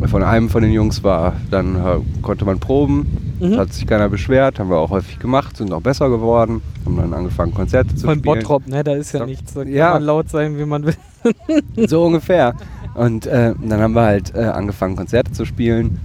von 0.08 0.24
einem 0.24 0.50
von 0.50 0.62
den 0.64 0.72
Jungs 0.72 1.04
war, 1.04 1.34
dann 1.52 1.76
äh, 1.76 2.00
konnte 2.22 2.46
man 2.46 2.60
proben, 2.60 3.08
Mhm. 3.40 3.56
hat 3.58 3.72
sich 3.72 3.88
keiner 3.88 4.10
beschwert, 4.10 4.60
haben 4.60 4.70
wir 4.70 4.76
auch 4.78 4.90
häufig 4.90 5.18
gemacht, 5.18 5.56
sind 5.56 5.72
auch 5.72 5.80
besser 5.82 6.10
geworden, 6.10 6.62
haben 6.86 6.98
dann 6.98 7.14
angefangen 7.14 7.54
Konzerte 7.54 7.96
zu 7.96 8.06
Von 8.06 8.20
spielen. 8.20 8.36
Bottrop, 8.40 8.68
ne? 8.68 8.84
Da 8.84 8.94
ist 8.96 9.14
ja 9.14 9.20
So. 9.22 9.26
nichts. 9.26 9.54
Da 9.54 9.64
kann 9.64 9.72
Ja. 9.74 9.94
man 9.94 10.04
laut 10.04 10.30
sein, 10.30 10.58
wie 10.58 10.66
man 10.66 10.86
will. 10.86 10.96
So 11.88 12.04
ungefähr. 12.04 12.54
Und 12.96 13.28
äh, 13.28 13.54
dann 13.62 13.80
haben 13.82 13.94
wir 13.94 14.02
halt 14.02 14.36
äh, 14.36 14.40
angefangen 14.40 14.98
Konzerte 14.98 15.32
zu 15.32 15.46
spielen. 15.46 16.00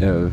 Äh, 0.00 0.04
äh, 0.06 0.30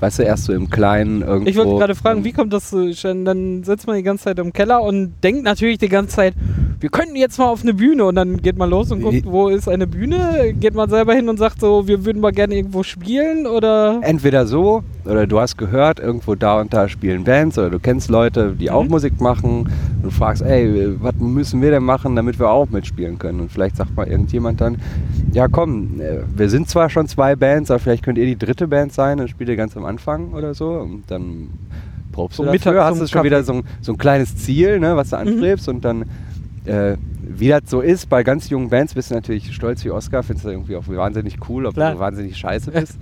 weißt 0.00 0.20
du, 0.20 0.22
erst 0.22 0.44
so 0.44 0.54
im 0.54 0.70
Kleinen 0.70 1.20
irgendwo. 1.22 1.50
Ich 1.50 1.56
wollte 1.56 1.76
gerade 1.78 1.94
fragen, 1.94 2.24
wie 2.24 2.32
kommt 2.32 2.52
das 2.54 2.70
so? 2.70 2.90
Schon, 2.94 3.26
Dann 3.26 3.64
sitzt 3.64 3.86
man 3.86 3.96
die 3.96 4.02
ganze 4.02 4.24
Zeit 4.24 4.38
im 4.38 4.52
Keller 4.54 4.80
und 4.80 5.12
denkt 5.22 5.42
natürlich 5.44 5.76
die 5.78 5.88
ganze 5.90 6.16
Zeit, 6.16 6.34
wir 6.80 6.90
könnten 6.90 7.16
jetzt 7.16 7.38
mal 7.38 7.46
auf 7.46 7.62
eine 7.62 7.74
Bühne 7.74 8.04
und 8.04 8.14
dann 8.14 8.36
geht 8.36 8.56
man 8.56 8.70
los 8.70 8.92
und 8.92 9.02
guckt, 9.02 9.24
wo 9.24 9.48
ist 9.48 9.68
eine 9.68 9.86
Bühne? 9.86 10.54
Geht 10.54 10.74
man 10.74 10.88
selber 10.88 11.12
hin 11.14 11.28
und 11.28 11.36
sagt 11.36 11.60
so, 11.60 11.88
wir 11.88 12.04
würden 12.04 12.20
mal 12.20 12.30
gerne 12.30 12.54
irgendwo 12.54 12.82
spielen 12.84 13.46
oder? 13.46 14.00
Entweder 14.02 14.46
so, 14.46 14.84
oder 15.04 15.26
du 15.26 15.40
hast 15.40 15.56
gehört, 15.58 15.98
irgendwo 15.98 16.36
da 16.36 16.60
und 16.60 16.72
da 16.72 16.88
spielen 16.88 17.24
Bands, 17.24 17.58
oder 17.58 17.70
du 17.70 17.78
kennst 17.80 18.10
Leute, 18.10 18.54
die 18.58 18.70
auch 18.70 18.84
Mhm. 18.84 18.90
Musik 18.90 19.20
machen. 19.20 19.60
Und 19.60 20.04
du 20.04 20.10
fragst, 20.10 20.42
ey, 20.42 20.94
was 21.00 21.14
müssen 21.16 21.60
wir 21.62 21.70
denn 21.72 21.82
machen, 21.82 22.14
damit 22.14 22.38
wir 22.38 22.48
auch 22.48 22.68
mitspielen 22.70 23.18
können? 23.18 23.40
Und 23.40 23.50
vielleicht 23.50 23.76
sagt 23.76 23.96
mal 23.96 24.06
irgendjemand 24.06 24.60
dann, 24.60 24.76
ja 25.32 25.48
komm, 25.48 26.00
äh, 26.00 26.20
wir 26.36 26.48
sind 26.48 26.68
zwar 26.68 26.90
schon 26.90 27.08
zwei 27.08 27.34
Bands, 27.34 27.70
aber 27.70 27.80
vielleicht 27.80 28.04
könnt 28.04 28.18
ihr 28.18 28.26
die 28.26 28.38
dritte 28.38 28.68
Band 28.68 28.92
sein 28.92 29.18
und 29.18 29.28
spielt 29.28 29.48
ihr 29.50 29.56
ganz 29.56 29.76
am 29.76 29.84
Anfang 29.84 30.32
oder 30.32 30.54
so. 30.54 30.70
Und 30.70 31.04
dann 31.08 31.48
probst 32.12 32.38
du 32.38 32.44
So 32.44 32.52
dafür, 32.52 32.72
mittags 32.72 32.90
hast 32.90 33.00
du 33.00 33.06
schon 33.08 33.24
wieder 33.24 33.42
so 33.42 33.54
ein, 33.54 33.62
so 33.80 33.92
ein 33.92 33.98
kleines 33.98 34.36
Ziel, 34.36 34.78
ne, 34.78 34.96
was 34.96 35.10
du 35.10 35.16
anstrebst 35.18 35.68
und 35.68 35.84
dann 35.84 36.04
äh, 36.68 36.96
wie 37.20 37.48
das 37.48 37.62
so 37.66 37.80
ist, 37.80 38.08
bei 38.08 38.22
ganz 38.22 38.48
jungen 38.48 38.70
Bands 38.70 38.94
bist 38.94 39.10
du 39.10 39.14
natürlich 39.14 39.54
stolz 39.54 39.84
wie 39.84 39.90
Oscar, 39.90 40.22
findest 40.22 40.46
du 40.46 40.50
irgendwie 40.50 40.76
auch 40.76 40.86
wahnsinnig 40.86 41.36
cool, 41.48 41.66
obwohl 41.66 41.82
Klar. 41.82 41.92
du 41.92 41.98
wahnsinnig 41.98 42.36
scheiße 42.36 42.70
bist. 42.70 42.98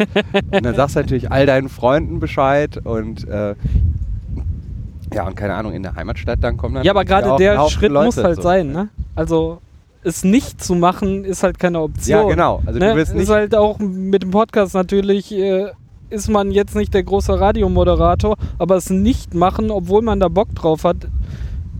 und 0.50 0.64
dann 0.64 0.74
sagst 0.74 0.96
du 0.96 1.00
natürlich 1.00 1.30
all 1.30 1.46
deinen 1.46 1.68
Freunden 1.68 2.18
Bescheid 2.20 2.78
und 2.84 3.26
äh, 3.28 3.54
ja, 5.14 5.26
und 5.26 5.36
keine 5.36 5.54
Ahnung, 5.54 5.72
in 5.72 5.82
der 5.82 5.94
Heimatstadt 5.94 6.38
dann 6.42 6.56
kommen 6.56 6.74
dann 6.74 6.84
Ja, 6.84 6.92
aber 6.92 7.04
gerade 7.04 7.36
der 7.38 7.68
Schritt 7.68 7.92
muss 7.92 8.16
Leute, 8.16 8.26
halt 8.26 8.36
so. 8.36 8.42
sein, 8.42 8.72
ne? 8.72 8.88
Also 9.14 9.60
es 10.02 10.24
nicht 10.24 10.62
zu 10.62 10.74
machen 10.74 11.24
ist 11.24 11.42
halt 11.42 11.58
keine 11.58 11.80
Option. 11.80 12.18
Ja, 12.18 12.28
genau. 12.28 12.62
Also 12.64 12.78
ne? 12.78 12.90
du 12.90 12.96
willst 12.96 13.12
ist 13.12 13.18
nicht, 13.18 13.30
halt 13.30 13.54
auch 13.54 13.78
mit 13.78 14.22
dem 14.22 14.30
Podcast 14.30 14.74
natürlich, 14.74 15.32
äh, 15.32 15.70
ist 16.10 16.28
man 16.28 16.50
jetzt 16.50 16.76
nicht 16.76 16.94
der 16.94 17.02
große 17.02 17.38
Radiomoderator, 17.40 18.36
aber 18.58 18.76
es 18.76 18.90
nicht 18.90 19.34
machen, 19.34 19.70
obwohl 19.70 20.02
man 20.02 20.20
da 20.20 20.28
Bock 20.28 20.54
drauf 20.54 20.84
hat, 20.84 21.08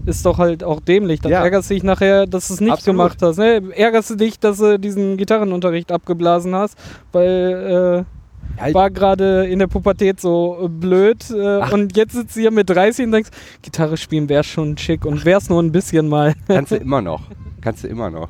ist 0.07 0.25
doch 0.25 0.39
halt 0.39 0.65
auch 0.65 0.81
dämlich. 0.81 1.21
Dann 1.21 1.33
Ja. 1.33 1.43
ärgerst 1.43 1.69
du 1.71 1.75
dich 1.75 1.83
nachher, 1.83 2.27
dass 2.27 2.49
du 2.49 2.55
es 2.55 2.61
nicht 2.61 2.73
Absolut. 2.73 2.97
gemacht 2.99 3.19
hast. 3.23 3.39
Ne? 3.39 3.63
Ärgerst 3.75 4.11
du 4.11 4.15
dich, 4.15 4.39
dass 4.41 4.59
du 4.59 4.79
diesen 4.79 5.17
Gitarrenunterricht 5.17 5.93
abgeblasen 5.93 6.55
hast, 6.55 6.79
weil 7.13 8.05
äh, 8.05 8.73
war 8.73 8.91
gerade 8.91 9.47
in 9.47 9.59
der 9.59 9.67
Pubertät 9.67 10.21
so 10.21 10.59
äh, 10.65 10.69
blöd 10.69 11.29
äh, 11.31 11.73
und 11.75 11.97
jetzt 11.97 12.15
sitzt 12.15 12.37
du 12.37 12.41
hier 12.41 12.51
mit 12.51 12.71
30 12.71 13.07
und 13.07 13.13
denkst, 13.13 13.31
Gitarre 13.63 13.97
spielen 13.97 14.29
wäre 14.29 14.45
schon 14.45 14.79
schick 14.79 15.05
und 15.05 15.25
wär's 15.25 15.49
nur 15.51 15.63
ein 15.63 15.73
bisschen 15.73 16.09
mal. 16.09 16.35
kannst 16.49 16.73
du 16.73 16.77
immer 16.77 17.03
noch. 17.03 17.23
Kannst 17.61 17.85
du 17.85 17.89
immer 17.89 18.11
noch. 18.11 18.29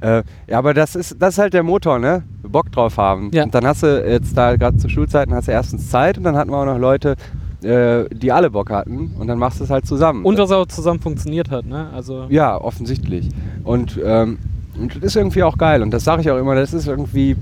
Äh, 0.00 0.22
ja, 0.46 0.58
aber 0.58 0.74
das 0.74 0.94
ist, 0.94 1.16
das 1.18 1.34
ist 1.34 1.38
halt 1.38 1.54
der 1.54 1.62
Motor, 1.64 1.98
ne? 1.98 2.22
Bock 2.42 2.70
drauf 2.70 2.98
haben. 2.98 3.30
Ja. 3.32 3.42
Und 3.44 3.54
dann 3.54 3.66
hast 3.66 3.82
du 3.82 4.04
jetzt 4.08 4.36
da 4.36 4.54
gerade 4.56 4.76
zu 4.76 4.88
Schulzeiten 4.88 5.34
hast 5.34 5.48
du 5.48 5.52
erstens 5.52 5.90
Zeit 5.90 6.18
und 6.18 6.24
dann 6.24 6.36
hatten 6.36 6.50
wir 6.50 6.56
auch 6.58 6.66
noch 6.66 6.78
Leute, 6.78 7.16
äh, 7.62 8.04
die 8.14 8.30
alle 8.32 8.50
Bock 8.50 8.70
hatten 8.70 9.12
und 9.18 9.26
dann 9.26 9.38
machst 9.38 9.60
du 9.60 9.64
es 9.64 9.70
halt 9.70 9.86
zusammen. 9.86 10.24
Und 10.24 10.38
was 10.38 10.50
auch 10.52 10.66
zusammen 10.66 11.00
funktioniert 11.00 11.50
hat, 11.50 11.66
ne? 11.66 11.88
Also 11.94 12.26
Ja, 12.28 12.60
offensichtlich. 12.60 13.28
Und, 13.64 13.98
ähm, 14.04 14.38
und 14.80 14.96
das 14.96 15.02
ist 15.02 15.16
irgendwie 15.16 15.42
auch 15.42 15.58
geil. 15.58 15.82
Und 15.82 15.90
das 15.92 16.04
sage 16.04 16.22
ich 16.22 16.30
auch 16.30 16.38
immer, 16.38 16.54
das 16.54 16.72
ist 16.72 16.86
irgendwie. 16.86 17.36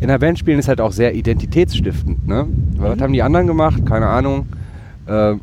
In 0.00 0.08
der 0.08 0.18
Band 0.18 0.38
spielen 0.38 0.58
ist 0.58 0.68
halt 0.68 0.80
auch 0.80 0.90
sehr 0.92 1.14
identitätsstiftend. 1.14 2.26
Ne? 2.26 2.46
Was 2.76 2.96
Mhm. 2.96 3.02
haben 3.02 3.12
die 3.12 3.22
anderen 3.22 3.46
gemacht? 3.46 3.86
Keine 3.86 4.06
Ahnung. 4.08 4.46
Äh, 5.06 5.32
äh, 5.32 5.36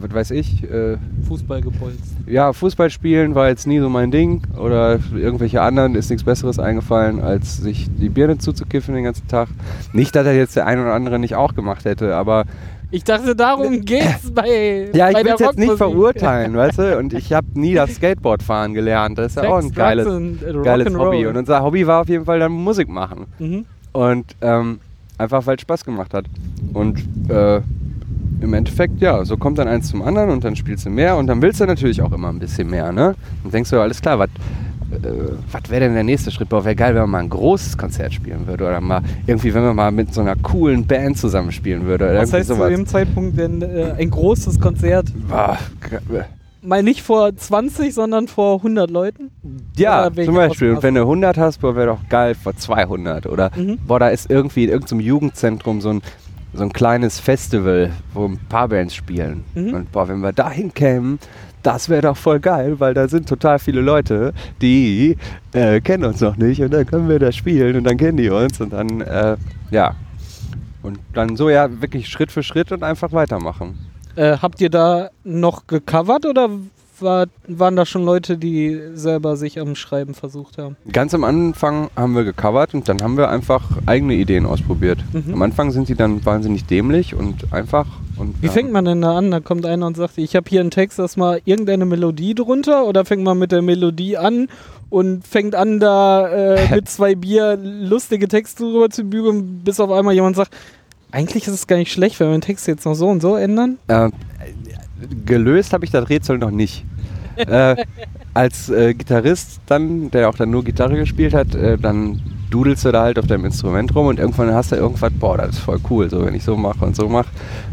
was 0.00 0.12
weiß 0.12 0.30
ich. 0.32 0.62
Äh, 0.64 0.96
Fußball 1.26 1.60
gepolzt. 1.60 2.00
ja, 2.26 2.52
Fußball 2.52 2.90
spielen 2.90 3.34
war 3.34 3.48
jetzt 3.48 3.66
nie 3.66 3.80
so 3.80 3.88
mein 3.88 4.10
Ding. 4.10 4.42
Oder 4.58 4.98
irgendwelche 5.14 5.62
anderen 5.62 5.94
ist 5.94 6.10
nichts 6.10 6.24
Besseres 6.24 6.58
eingefallen, 6.58 7.20
als 7.20 7.58
sich 7.58 7.88
die 7.98 8.08
Birne 8.08 8.38
zuzukiffen 8.38 8.94
den 8.94 9.04
ganzen 9.04 9.28
Tag. 9.28 9.48
Nicht, 9.92 10.14
dass 10.14 10.26
er 10.26 10.34
jetzt 10.36 10.56
der 10.56 10.66
ein 10.66 10.80
oder 10.80 10.94
andere 10.94 11.18
nicht 11.18 11.34
auch 11.34 11.54
gemacht 11.54 11.84
hätte, 11.84 12.14
aber 12.14 12.44
Ich 12.90 13.04
dachte, 13.04 13.34
darum 13.34 13.80
geht's 13.84 14.30
bei 14.32 14.88
Ja, 14.94 15.10
ich 15.10 15.16
will 15.16 15.32
es 15.34 15.40
jetzt 15.40 15.58
nicht 15.58 15.76
verurteilen, 15.76 16.54
weißt 16.56 16.78
du? 16.78 16.98
Und 16.98 17.12
ich 17.12 17.32
habe 17.32 17.46
nie 17.54 17.74
das 17.74 17.94
Skateboard 17.94 18.42
fahren 18.42 18.74
gelernt. 18.74 19.18
Das 19.18 19.32
ist 19.32 19.36
ja 19.36 19.42
Sex, 19.42 19.52
auch 19.52 19.58
ein 19.58 19.72
geiles, 19.72 20.06
äh, 20.06 20.62
geiles. 20.62 20.94
Hobby. 20.96 21.26
Und 21.26 21.36
unser 21.36 21.62
Hobby 21.62 21.86
war 21.86 22.02
auf 22.02 22.08
jeden 22.08 22.24
Fall 22.24 22.38
dann 22.38 22.52
Musik 22.52 22.88
machen. 22.88 23.26
Mhm. 23.38 23.64
Und 23.92 24.36
ähm, 24.40 24.80
einfach 25.18 25.46
weil 25.46 25.56
es 25.56 25.62
Spaß 25.62 25.84
gemacht 25.84 26.14
hat. 26.14 26.26
Und 26.72 26.98
äh, 27.28 27.60
im 28.44 28.54
Endeffekt, 28.54 29.00
ja, 29.00 29.24
so 29.24 29.36
kommt 29.36 29.58
dann 29.58 29.66
eins 29.68 29.88
zum 29.88 30.02
anderen 30.02 30.30
und 30.30 30.44
dann 30.44 30.54
spielst 30.56 30.86
du 30.86 30.90
mehr 30.90 31.16
und 31.16 31.26
dann 31.26 31.42
willst 31.42 31.60
du 31.60 31.66
natürlich 31.66 32.00
auch 32.02 32.12
immer 32.12 32.28
ein 32.28 32.38
bisschen 32.38 32.68
mehr, 32.70 32.92
ne? 32.92 33.14
Und 33.42 33.52
denkst 33.52 33.70
du, 33.70 33.80
alles 33.80 34.00
klar, 34.00 34.18
was 34.18 34.28
äh, 34.92 34.98
was 35.50 35.70
wäre 35.70 35.80
denn 35.84 35.94
der 35.94 36.04
nächste 36.04 36.30
Schritt? 36.30 36.48
Boah, 36.50 36.64
wäre 36.64 36.76
geil, 36.76 36.94
wenn 36.94 37.02
man 37.02 37.10
mal 37.10 37.18
ein 37.20 37.30
großes 37.30 37.76
Konzert 37.76 38.12
spielen 38.14 38.46
würde 38.46 38.64
oder 38.64 38.80
mal 38.80 39.02
irgendwie, 39.26 39.52
wenn 39.52 39.64
man 39.64 39.74
mal 39.74 39.90
mit 39.90 40.14
so 40.14 40.20
einer 40.20 40.36
coolen 40.36 40.86
Band 40.86 41.18
zusammenspielen 41.18 41.84
würde. 41.86 42.04
Oder 42.10 42.20
Was 42.22 42.32
heißt 42.32 42.48
zu 42.48 42.54
sowas. 42.54 42.68
dem 42.70 42.86
Zeitpunkt 42.86 43.36
denn 43.38 43.62
äh, 43.62 43.94
ein 43.98 44.10
großes 44.10 44.60
Konzert? 44.60 45.06
Boah, 45.28 45.58
mal 46.62 46.82
nicht 46.82 47.02
vor 47.02 47.34
20, 47.36 47.92
sondern 47.92 48.28
vor 48.28 48.56
100 48.58 48.90
Leuten? 48.90 49.30
Ja, 49.76 50.10
zum 50.12 50.34
Beispiel. 50.34 50.72
Und 50.72 50.82
wenn 50.82 50.94
du 50.94 51.02
100 51.02 51.36
hast, 51.38 51.60
boah, 51.60 51.76
wäre 51.76 51.88
doch 51.88 52.08
geil 52.08 52.34
vor 52.34 52.56
200. 52.56 53.26
Oder, 53.26 53.50
Mhm. 53.56 53.78
boah, 53.86 53.98
da 53.98 54.08
ist 54.08 54.30
irgendwie 54.30 54.64
in 54.64 54.70
irgendeinem 54.70 55.00
Jugendzentrum 55.00 55.80
so 55.80 55.90
ein, 55.90 56.02
so 56.54 56.62
ein 56.62 56.72
kleines 56.72 57.20
Festival, 57.20 57.90
wo 58.12 58.26
ein 58.26 58.38
paar 58.48 58.68
Bands 58.68 58.94
spielen. 58.94 59.44
Mhm. 59.54 59.74
Und 59.74 59.92
boah, 59.92 60.08
wenn 60.08 60.20
wir 60.20 60.32
da 60.32 60.50
hinkämen, 60.50 61.18
das 61.62 61.88
wäre 61.88 62.02
doch 62.02 62.16
voll 62.16 62.40
geil, 62.40 62.78
weil 62.78 62.94
da 62.94 63.08
sind 63.08 63.28
total 63.28 63.58
viele 63.58 63.80
Leute, 63.80 64.32
die 64.60 65.16
äh, 65.52 65.80
kennen 65.80 66.04
uns 66.04 66.20
noch 66.20 66.36
nicht 66.36 66.62
und 66.62 66.72
dann 66.72 66.86
können 66.86 67.08
wir 67.08 67.18
da 67.18 67.32
spielen 67.32 67.76
und 67.76 67.84
dann 67.84 67.96
kennen 67.96 68.18
die 68.18 68.28
uns 68.28 68.60
und 68.60 68.72
dann, 68.72 69.00
äh, 69.00 69.36
ja. 69.70 69.94
Und 70.82 70.98
dann 71.14 71.36
so, 71.36 71.48
ja, 71.48 71.80
wirklich 71.80 72.08
Schritt 72.08 72.30
für 72.30 72.42
Schritt 72.42 72.70
und 72.70 72.82
einfach 72.82 73.12
weitermachen. 73.12 73.78
Äh, 74.16 74.36
habt 74.36 74.60
ihr 74.60 74.68
da 74.68 75.08
noch 75.24 75.66
gecovert 75.66 76.26
oder 76.26 76.50
war, 77.02 77.26
waren 77.46 77.76
da 77.76 77.86
schon 77.86 78.04
Leute, 78.04 78.36
die 78.36 78.80
selber 78.94 79.36
sich 79.36 79.58
am 79.60 79.74
Schreiben 79.74 80.14
versucht 80.14 80.58
haben? 80.58 80.76
Ganz 80.92 81.14
am 81.14 81.24
Anfang 81.24 81.90
haben 81.96 82.14
wir 82.14 82.24
gecovert 82.24 82.74
und 82.74 82.88
dann 82.88 83.02
haben 83.02 83.16
wir 83.16 83.28
einfach 83.28 83.62
eigene 83.86 84.14
Ideen 84.14 84.46
ausprobiert. 84.46 84.98
Mhm. 85.12 85.34
Am 85.34 85.42
Anfang 85.42 85.70
sind 85.70 85.88
die 85.88 85.94
dann 85.94 86.24
wahnsinnig 86.24 86.66
dämlich 86.66 87.14
und 87.14 87.52
einfach. 87.52 87.86
Und 88.16 88.40
Wie 88.42 88.46
ja. 88.46 88.52
fängt 88.52 88.72
man 88.72 88.84
denn 88.84 89.00
da 89.00 89.16
an? 89.16 89.30
Da 89.30 89.40
kommt 89.40 89.66
einer 89.66 89.86
und 89.86 89.96
sagt, 89.96 90.18
ich 90.18 90.36
habe 90.36 90.48
hier 90.48 90.60
einen 90.60 90.70
Text, 90.70 90.98
da 90.98 91.04
ist 91.04 91.16
mal 91.16 91.40
irgendeine 91.44 91.84
Melodie 91.84 92.34
drunter 92.34 92.86
oder 92.86 93.04
fängt 93.04 93.22
man 93.22 93.38
mit 93.38 93.52
der 93.52 93.62
Melodie 93.62 94.16
an 94.16 94.48
und 94.90 95.26
fängt 95.26 95.54
an, 95.54 95.80
da 95.80 96.28
äh, 96.28 96.74
mit 96.74 96.88
zwei 96.88 97.14
Bier 97.14 97.56
lustige 97.56 98.28
Texte 98.28 98.62
drüber 98.62 98.90
zu 98.90 99.04
bügeln, 99.04 99.62
bis 99.64 99.80
auf 99.80 99.90
einmal 99.90 100.14
jemand 100.14 100.36
sagt, 100.36 100.54
eigentlich 101.10 101.46
ist 101.46 101.54
es 101.54 101.66
gar 101.66 101.76
nicht 101.76 101.92
schlecht, 101.92 102.18
wenn 102.18 102.28
wir 102.28 102.36
den 102.36 102.40
Text 102.40 102.66
jetzt 102.66 102.84
noch 102.84 102.94
so 102.94 103.08
und 103.08 103.20
so 103.20 103.36
ändern. 103.36 103.78
Äh, 103.86 104.10
gelöst 105.24 105.72
habe 105.72 105.84
ich 105.84 105.90
das 105.90 106.08
Rätsel 106.08 106.38
noch 106.38 106.50
nicht. 106.50 106.84
äh, 107.36 107.76
als 108.32 108.68
äh, 108.68 108.94
Gitarrist 108.94 109.60
dann, 109.66 110.10
der 110.10 110.28
auch 110.28 110.34
dann 110.36 110.50
nur 110.50 110.64
Gitarre 110.64 110.96
gespielt 110.96 111.34
hat, 111.34 111.54
äh, 111.54 111.78
dann 111.78 112.20
dudelst 112.50 112.84
du 112.84 112.92
da 112.92 113.02
halt 113.02 113.18
auf 113.18 113.26
deinem 113.26 113.44
Instrument 113.46 113.94
rum 113.94 114.06
und 114.06 114.18
irgendwann 114.20 114.52
hast 114.54 114.70
du 114.72 114.76
irgendwas, 114.76 115.12
boah, 115.18 115.36
das 115.36 115.50
ist 115.50 115.58
voll 115.58 115.80
cool, 115.90 116.08
so 116.08 116.24
wenn 116.24 116.34
ich 116.34 116.44
so 116.44 116.56
mache 116.56 116.84
und 116.84 116.94
so 116.94 117.08
mache, 117.08 117.28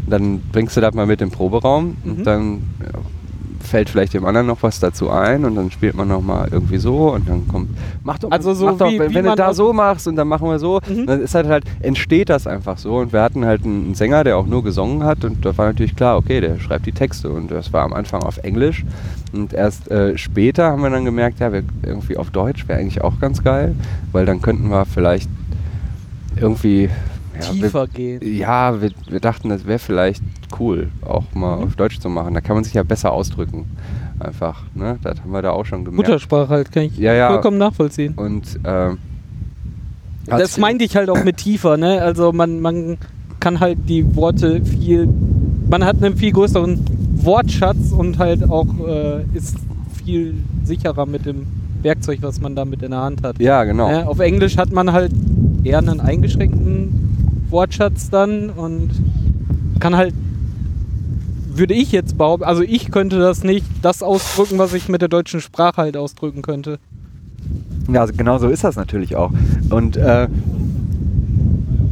dann 0.06 0.40
bringst 0.52 0.76
du 0.76 0.80
das 0.80 0.94
mal 0.94 1.06
mit 1.06 1.20
im 1.20 1.30
Proberaum 1.30 1.96
Mhm. 2.04 2.10
und 2.10 2.24
dann 2.26 2.62
ja, 2.80 2.98
fällt 3.72 3.88
vielleicht 3.88 4.12
dem 4.12 4.26
anderen 4.26 4.46
noch 4.46 4.62
was 4.62 4.80
dazu 4.80 5.08
ein 5.08 5.46
und 5.46 5.54
dann 5.56 5.70
spielt 5.70 5.94
man 5.94 6.06
noch 6.06 6.20
mal 6.20 6.46
irgendwie 6.50 6.76
so 6.76 7.10
und 7.14 7.26
dann 7.26 7.48
kommt, 7.48 7.70
mach 8.04 8.18
doch, 8.18 8.30
Also 8.30 8.52
so 8.52 8.66
mach 8.66 8.76
doch 8.76 8.90
wie- 8.90 8.98
wenn, 8.98 9.10
wie 9.10 9.14
wenn 9.14 9.24
du 9.24 9.34
da 9.34 9.54
so 9.54 9.72
machst 9.72 10.06
und 10.06 10.14
dann 10.16 10.28
machen 10.28 10.46
wir 10.46 10.58
so, 10.58 10.80
Mhm. 10.86 11.06
dann 11.06 11.22
ist 11.22 11.34
halt 11.34 11.46
halt, 11.48 11.64
entsteht 11.80 12.28
das 12.28 12.46
einfach 12.46 12.76
so 12.76 12.98
und 12.98 13.14
wir 13.14 13.22
hatten 13.22 13.46
halt 13.46 13.64
einen 13.64 13.94
Sänger, 13.94 14.24
der 14.24 14.36
auch 14.36 14.46
nur 14.46 14.62
gesungen 14.62 15.04
hat 15.04 15.24
und 15.24 15.42
da 15.46 15.56
war 15.56 15.66
natürlich 15.68 15.96
klar, 15.96 16.18
okay, 16.18 16.42
der 16.42 16.58
schreibt 16.60 16.84
die 16.84 16.92
Texte 16.92 17.30
und 17.30 17.50
das 17.50 17.72
war 17.72 17.82
am 17.84 17.94
Anfang 17.94 18.22
auf 18.22 18.36
Englisch 18.38 18.84
und 19.32 19.54
erst 19.54 19.90
äh, 19.90 20.18
später 20.18 20.64
haben 20.70 20.82
wir 20.82 20.90
dann 20.90 21.06
gemerkt, 21.06 21.40
ja, 21.40 21.50
wir, 21.50 21.62
irgendwie 21.82 22.18
auf 22.18 22.30
Deutsch 22.30 22.68
wäre 22.68 22.78
eigentlich 22.78 23.02
auch 23.02 23.18
ganz 23.20 23.42
geil, 23.42 23.74
weil 24.12 24.26
dann 24.26 24.42
könnten 24.42 24.68
wir 24.68 24.84
vielleicht 24.84 25.30
irgendwie 26.38 26.90
ja, 27.34 27.40
Tiefer 27.50 27.86
gehen. 27.86 28.20
Wir, 28.20 28.32
ja, 28.32 28.80
wir, 28.82 28.90
wir 29.08 29.20
dachten, 29.20 29.48
das 29.48 29.66
wäre 29.66 29.78
vielleicht 29.78 30.22
cool, 30.58 30.88
auch 31.04 31.24
mal 31.34 31.56
Mhm. 31.58 31.64
auf 31.64 31.76
Deutsch 31.76 31.98
zu 32.00 32.08
machen. 32.08 32.34
Da 32.34 32.40
kann 32.40 32.54
man 32.56 32.64
sich 32.64 32.74
ja 32.74 32.82
besser 32.82 33.12
ausdrücken. 33.12 33.66
Einfach, 34.20 34.62
ne? 34.74 34.98
Das 35.02 35.20
haben 35.20 35.32
wir 35.32 35.42
da 35.42 35.50
auch 35.50 35.64
schon 35.66 35.84
gemerkt. 35.84 36.06
Muttersprache 36.08 36.48
halt, 36.48 36.70
kann 36.72 36.84
ich 36.84 36.96
Ja, 36.98 37.12
ja. 37.14 37.28
vollkommen 37.30 37.58
nachvollziehen. 37.58 38.14
Und 38.16 38.58
ähm, 38.64 38.98
Das 40.26 40.58
meinte 40.58 40.84
ich 40.84 40.94
halt 40.96 41.10
auch 41.10 41.24
mit 41.24 41.38
tiefer, 41.38 41.76
ne? 41.76 42.00
Also 42.00 42.32
man, 42.32 42.60
man 42.60 42.98
kann 43.40 43.58
halt 43.60 43.78
die 43.88 44.14
Worte 44.14 44.64
viel, 44.64 45.08
man 45.68 45.84
hat 45.84 46.02
einen 46.02 46.16
viel 46.16 46.32
größeren 46.32 46.78
Wortschatz 47.16 47.90
und 47.90 48.18
halt 48.18 48.48
auch 48.48 48.66
äh, 48.86 49.24
ist 49.34 49.56
viel 50.04 50.34
sicherer 50.64 51.06
mit 51.06 51.26
dem 51.26 51.46
Werkzeug, 51.82 52.18
was 52.22 52.40
man 52.40 52.54
damit 52.54 52.82
in 52.82 52.92
der 52.92 53.00
Hand 53.00 53.24
hat. 53.24 53.40
Ja, 53.40 53.64
genau. 53.64 53.88
Ne? 53.90 54.06
Auf 54.06 54.20
Englisch 54.20 54.56
hat 54.56 54.70
man 54.72 54.92
halt 54.92 55.10
eher 55.64 55.78
einen 55.78 56.00
eingeschränkten 56.00 57.11
Wortschatz 57.52 58.10
dann 58.10 58.50
und 58.50 58.90
kann 59.78 59.96
halt, 59.96 60.14
würde 61.54 61.74
ich 61.74 61.92
jetzt 61.92 62.16
behaupten, 62.18 62.44
also 62.44 62.62
ich 62.62 62.90
könnte 62.90 63.18
das 63.18 63.44
nicht, 63.44 63.66
das 63.82 64.02
ausdrücken, 64.02 64.58
was 64.58 64.72
ich 64.74 64.88
mit 64.88 65.02
der 65.02 65.08
deutschen 65.08 65.40
Sprache 65.40 65.76
halt 65.82 65.96
ausdrücken 65.96 66.42
könnte. 66.42 66.78
Ja, 67.92 68.00
also 68.02 68.14
genau 68.16 68.38
so 68.38 68.48
ist 68.48 68.64
das 68.64 68.76
natürlich 68.76 69.16
auch. 69.16 69.32
Und 69.70 69.96
äh, 69.96 70.28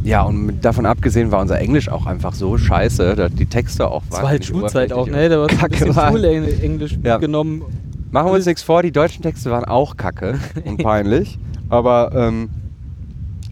ja, 0.03 0.23
und 0.23 0.61
davon 0.61 0.85
abgesehen 0.85 1.31
war 1.31 1.41
unser 1.41 1.59
Englisch 1.59 1.89
auch 1.89 2.05
einfach 2.07 2.33
so 2.33 2.57
scheiße, 2.57 3.15
dass 3.15 3.33
die 3.33 3.45
Texte 3.45 3.87
auch 3.87 4.01
Das 4.09 4.21
war 4.21 4.29
halt 4.29 4.45
Schulzeit 4.45 4.93
auch, 4.93 5.07
ne? 5.07 5.29
Da 5.29 5.39
war 5.39 5.49
ein 5.49 5.69
bisschen 5.69 5.95
waren. 5.95 6.13
Schulenglisch 6.17 6.97
Ja. 7.03 7.17
genommen. 7.17 7.61
Machen 8.11 8.27
wir 8.27 8.33
uns 8.33 8.45
nichts 8.45 8.63
vor, 8.63 8.81
die 8.81 8.91
deutschen 8.91 9.21
Texte 9.21 9.51
waren 9.51 9.63
auch 9.63 9.95
kacke 9.97 10.39
und 10.65 10.77
peinlich. 10.83 11.37
Aber 11.69 12.11
ähm, 12.15 12.49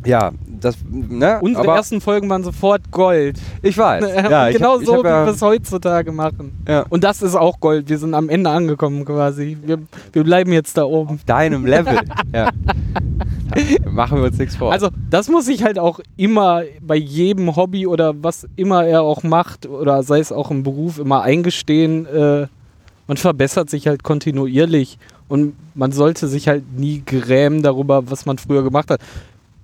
ja, 0.06 0.32
das, 0.63 0.78
ne? 0.89 1.39
Unsere 1.41 1.63
aber 1.63 1.76
ersten 1.76 2.02
Folgen 2.02 2.30
waren 2.30 2.43
sofort 2.43 2.91
Gold. 2.91 3.39
ich 3.62 3.78
weiß. 3.78 4.04
ja, 4.30 4.50
ich 4.50 4.58
genau 4.58 4.74
hab, 4.74 4.82
ich 4.82 4.88
so, 4.88 4.95
hab 4.95 5.04
wie 5.04 5.08
ja, 5.08 5.26
wir 5.26 5.34
es 5.34 5.41
heutzutage 5.41 6.12
machen. 6.12 6.63
ja, 6.67 6.86
Und 6.89 7.04
das 7.04 7.22
ist 7.22 7.36
auch 7.36 7.60
Gold. 7.60 7.89
Wir 7.89 7.98
sind 7.98 8.13
am 8.13 8.30
Ende 8.30 8.50
angekommen 8.50 9.06
quasi. 9.06 9.58
Wir, 9.63 9.80
wir 10.13 10.24
bleiben 10.24 10.52
jetzt 10.52 10.78
da 10.78 10.84
oben. 10.84 11.19
deinem 11.26 11.65
Level. 11.65 12.00
ja. 12.34 12.50
Machen 13.89 14.19
wir 14.19 14.26
uns 14.26 14.38
nichts 14.38 14.56
vor. 14.56 14.72
Also, 14.72 14.89
das 15.10 15.30
muss 15.30 15.48
ich 15.48 15.63
halt 15.63 15.80
auch 15.80 16.00
immer 16.17 16.63
bei 16.82 16.95
jedem 16.95 17.56
Hobby 17.56 17.88
oder 17.88 18.13
was 18.22 18.48
immer 18.56 18.86
er 18.86 19.02
auch 19.02 19.24
macht 19.24 19.65
oder 19.65 20.04
sei 20.04 20.19
es 20.19 20.32
auch 20.32 20.52
im 20.52 20.63
Beruf 20.63 21.00
immer 21.00 21.24
eingestehen. 21.24 22.06
Äh, 22.06 22.48
man 23.08 23.17
verbessert 23.17 23.69
sich 23.72 23.88
halt 23.88 24.04
kontinuierlich 24.04 25.00
und 25.28 25.54
man 25.74 25.91
sollte 25.91 26.28
sich 26.28 26.48
halt 26.48 26.78
nie 26.78 27.02
grämen 27.06 27.63
darüber, 27.63 28.12
was 28.12 28.26
man 28.26 28.38
früher 28.38 28.63
gemacht 28.63 28.91
hat. 28.91 29.00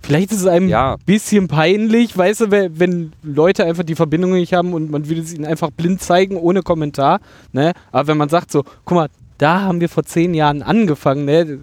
Vielleicht 0.06 0.32
ist 0.32 0.42
es 0.42 0.46
einem 0.48 0.70
Ja. 0.70 0.94
ein 0.94 1.00
bisschen 1.06 1.48
peinlich, 1.48 2.16
weißt 2.18 2.42
du, 2.42 2.52
wenn, 2.52 2.80
wenn 2.80 3.14
Leute 3.24 3.66
einfach 3.66 3.84
die 3.84 3.96
Verbindung 3.96 4.34
nicht 4.34 4.54
haben 4.54 4.74
und 4.74 4.92
man 4.92 5.10
würde 5.10 5.22
es 5.22 5.34
ihnen 5.34 5.46
einfach 5.46 5.72
blind 5.72 6.02
zeigen, 6.02 6.38
ohne 6.38 6.62
Kommentar. 6.62 7.20
Ne? 7.54 7.74
Aber 7.92 8.08
wenn 8.08 8.18
man 8.18 8.30
sagt 8.30 8.52
so, 8.52 8.64
guck 8.86 8.96
mal, 8.96 9.08
da 9.40 9.62
haben 9.62 9.82
wir 9.82 9.90
vor 9.90 10.04
zehn 10.04 10.34
Jahren 10.34 10.62
angefangen, 10.62 11.26
ne? 11.26 11.60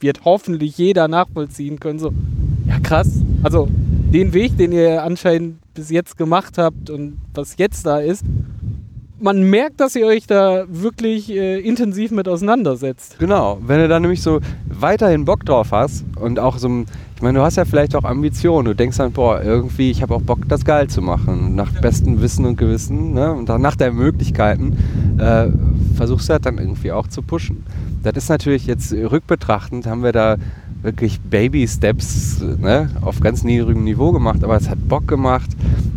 wird 0.00 0.24
hoffentlich 0.24 0.78
jeder 0.78 1.08
nachvollziehen 1.08 1.78
können. 1.78 1.98
So, 1.98 2.12
ja 2.66 2.80
krass. 2.80 3.20
Also 3.42 3.68
den 4.12 4.32
Weg, 4.32 4.56
den 4.56 4.72
ihr 4.72 5.02
anscheinend 5.02 5.58
bis 5.74 5.90
jetzt 5.90 6.16
gemacht 6.18 6.58
habt 6.58 6.90
und 6.90 7.18
was 7.34 7.56
jetzt 7.58 7.86
da 7.86 7.98
ist, 7.98 8.24
man 9.20 9.42
merkt, 9.48 9.78
dass 9.80 9.94
ihr 9.94 10.06
euch 10.06 10.26
da 10.26 10.64
wirklich 10.68 11.30
äh, 11.30 11.60
intensiv 11.60 12.10
mit 12.10 12.26
auseinandersetzt. 12.26 13.16
Genau, 13.20 13.58
wenn 13.64 13.78
du 13.78 13.86
da 13.88 14.00
nämlich 14.00 14.20
so 14.22 14.40
weiterhin 14.66 15.24
Bock 15.24 15.44
drauf 15.46 15.70
hast 15.70 16.04
und 16.16 16.40
auch 16.40 16.58
so, 16.58 16.68
ein- 16.68 16.86
ich 17.22 17.24
meine, 17.24 17.38
du 17.38 17.44
hast 17.44 17.54
ja 17.54 17.64
vielleicht 17.64 17.94
auch 17.94 18.02
Ambitionen, 18.02 18.64
du 18.64 18.74
denkst 18.74 18.96
dann, 18.96 19.12
boah, 19.12 19.40
irgendwie, 19.40 19.92
ich 19.92 20.02
habe 20.02 20.12
auch 20.12 20.22
Bock, 20.22 20.40
das 20.48 20.64
geil 20.64 20.88
zu 20.88 21.00
machen, 21.00 21.54
nach 21.54 21.70
bestem 21.70 22.20
Wissen 22.20 22.44
und 22.44 22.56
Gewissen, 22.56 23.12
ne? 23.12 23.32
und 23.32 23.48
dann 23.48 23.62
nach 23.62 23.76
deinen 23.76 23.94
Möglichkeiten 23.94 24.76
äh, 25.18 25.46
versuchst 25.94 26.28
du 26.28 26.32
das 26.32 26.42
dann 26.42 26.58
irgendwie 26.58 26.90
auch 26.90 27.06
zu 27.06 27.22
pushen. 27.22 27.62
Das 28.02 28.14
ist 28.16 28.28
natürlich 28.28 28.66
jetzt 28.66 28.92
rückbetrachtend, 28.92 29.86
haben 29.86 30.02
wir 30.02 30.10
da 30.10 30.36
wirklich 30.82 31.20
Baby-Steps 31.20 32.42
ne, 32.58 32.90
auf 33.02 33.20
ganz 33.20 33.44
niedrigem 33.44 33.84
Niveau 33.84 34.10
gemacht, 34.10 34.42
aber 34.42 34.56
es 34.56 34.68
hat 34.68 34.88
Bock 34.88 35.06
gemacht, 35.06 35.50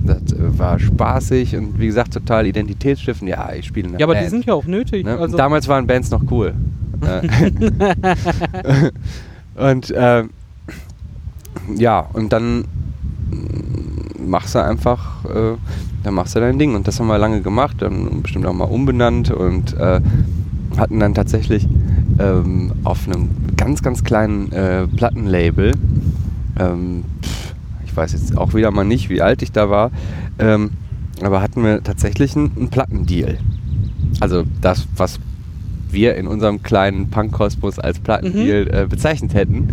das 0.04 0.32
äh, 0.32 0.60
war 0.60 0.78
spaßig 0.78 1.56
und 1.56 1.80
wie 1.80 1.88
gesagt, 1.88 2.14
total 2.14 2.46
identitätsstiftend. 2.46 3.32
Ja, 3.32 3.52
ich 3.52 3.66
spiele 3.66 3.88
in 3.88 3.94
einer 3.94 4.00
Ja, 4.00 4.06
aber 4.06 4.14
die 4.14 4.20
Band. 4.20 4.30
sind 4.30 4.46
ja 4.46 4.54
auch 4.54 4.66
nötig. 4.66 5.06
Ne? 5.06 5.18
Also, 5.18 5.36
Damals 5.36 5.68
waren 5.68 5.88
Bands 5.88 6.12
noch 6.12 6.22
cool. 6.30 6.54
Äh, 7.06 8.92
und 9.74 9.94
ähm, 9.96 10.30
ja, 11.76 12.00
und 12.14 12.34
dann 12.34 12.66
machst 14.26 14.56
du 14.56 14.64
einfach, 14.64 15.26
äh, 15.26 15.58
dann 16.04 16.14
machst 16.14 16.36
du 16.36 16.40
dein 16.40 16.60
Ding. 16.60 16.76
Und 16.76 16.88
das 16.88 17.00
haben 17.00 17.08
wir 17.08 17.18
lange 17.18 17.42
gemacht, 17.42 17.78
dann 17.80 18.22
bestimmt 18.22 18.46
auch 18.46 18.54
mal 18.54 18.66
umbenannt 18.66 19.32
und 19.32 19.74
äh, 19.78 20.02
hatten 20.78 21.00
dann 21.00 21.14
tatsächlich 21.14 21.68
ähm, 22.20 22.74
auf 22.84 23.08
einem 23.08 23.30
ganz, 23.58 23.82
ganz 23.82 24.04
kleinen 24.04 24.52
äh, 24.52 24.88
Plattenlabel, 24.88 25.74
ähm, 26.60 27.04
pff, 27.22 27.54
ich 27.86 27.96
weiß 27.96 28.14
jetzt 28.14 28.38
auch 28.38 28.54
wieder 28.54 28.72
mal 28.72 28.84
nicht, 28.84 29.10
wie 29.10 29.22
alt 29.22 29.42
ich 29.42 29.52
da 29.52 29.70
war, 29.70 29.92
ähm, 30.40 30.72
aber 31.22 31.42
hatten 31.42 31.64
wir 31.64 31.82
tatsächlich 31.84 32.36
einen, 32.36 32.52
einen 32.58 32.70
Plattendeal. 32.70 33.38
Also 34.20 34.44
das, 34.62 34.88
was 34.96 35.20
wir 35.90 36.16
in 36.16 36.28
unserem 36.28 36.62
kleinen 36.62 37.10
Punk-Kosmos 37.10 37.80
als 37.80 38.00
Plattendeal 38.00 38.68
äh, 38.68 38.88
bezeichnet 38.88 39.34
hätten. 39.34 39.70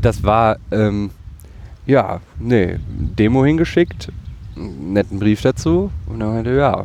Das 0.00 0.24
war, 0.24 0.56
ähm, 0.70 1.10
ja, 1.86 2.20
nee, 2.38 2.78
Demo 2.88 3.44
hingeschickt, 3.44 4.12
netten 4.56 5.18
Brief 5.18 5.42
dazu 5.42 5.90
und 6.06 6.20
dann 6.20 6.34
meinte, 6.34 6.54
ja, 6.54 6.84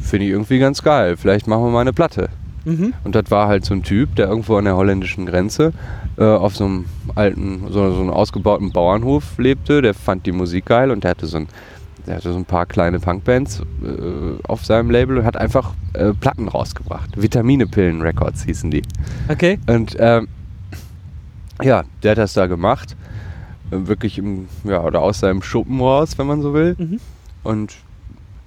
finde 0.00 0.26
ich 0.26 0.32
irgendwie 0.32 0.58
ganz 0.58 0.82
geil, 0.82 1.16
vielleicht 1.16 1.46
machen 1.46 1.64
wir 1.64 1.70
mal 1.70 1.80
eine 1.80 1.92
Platte. 1.92 2.28
mhm. 2.64 2.94
Und 3.04 3.14
das 3.14 3.30
war 3.30 3.48
halt 3.48 3.64
so 3.64 3.74
ein 3.74 3.82
Typ, 3.82 4.16
der 4.16 4.28
irgendwo 4.28 4.56
an 4.56 4.64
der 4.64 4.76
holländischen 4.76 5.26
Grenze 5.26 5.72
äh, 6.18 6.24
auf 6.24 6.56
so 6.56 6.64
einem 6.64 6.84
alten, 7.14 7.66
so, 7.70 7.92
so 7.92 8.00
einem 8.00 8.10
ausgebauten 8.10 8.72
Bauernhof 8.72 9.38
lebte. 9.38 9.82
Der 9.82 9.94
fand 9.94 10.26
die 10.26 10.32
Musik 10.32 10.66
geil 10.66 10.90
und 10.90 11.04
der 11.04 11.12
hatte 11.12 11.26
so 11.26 11.38
ein 11.38 11.48
der 12.06 12.16
hatte 12.16 12.32
so 12.32 12.38
ein 12.38 12.44
paar 12.44 12.66
kleine 12.66 12.98
Punkbands 12.98 13.60
äh, 13.82 14.42
auf 14.48 14.64
seinem 14.64 14.90
Label 14.90 15.18
und 15.18 15.24
hat 15.24 15.36
einfach 15.36 15.74
äh, 15.92 16.12
Platten 16.12 16.48
rausgebracht. 16.48 17.10
Vitamine-Pillen 17.20 18.02
Records 18.02 18.44
hießen 18.44 18.70
die. 18.70 18.82
Okay. 19.28 19.58
Und 19.66 19.96
ähm, 19.98 20.28
ja, 21.62 21.84
der 22.02 22.12
hat 22.12 22.18
das 22.18 22.32
da 22.32 22.46
gemacht. 22.46 22.96
Wirklich 23.70 24.18
im, 24.18 24.48
ja, 24.64 24.82
oder 24.82 25.00
aus 25.00 25.20
seinem 25.20 25.42
Schuppen 25.42 25.80
raus, 25.80 26.18
wenn 26.18 26.26
man 26.26 26.42
so 26.42 26.52
will. 26.54 26.74
Mhm. 26.78 27.00
Und 27.44 27.76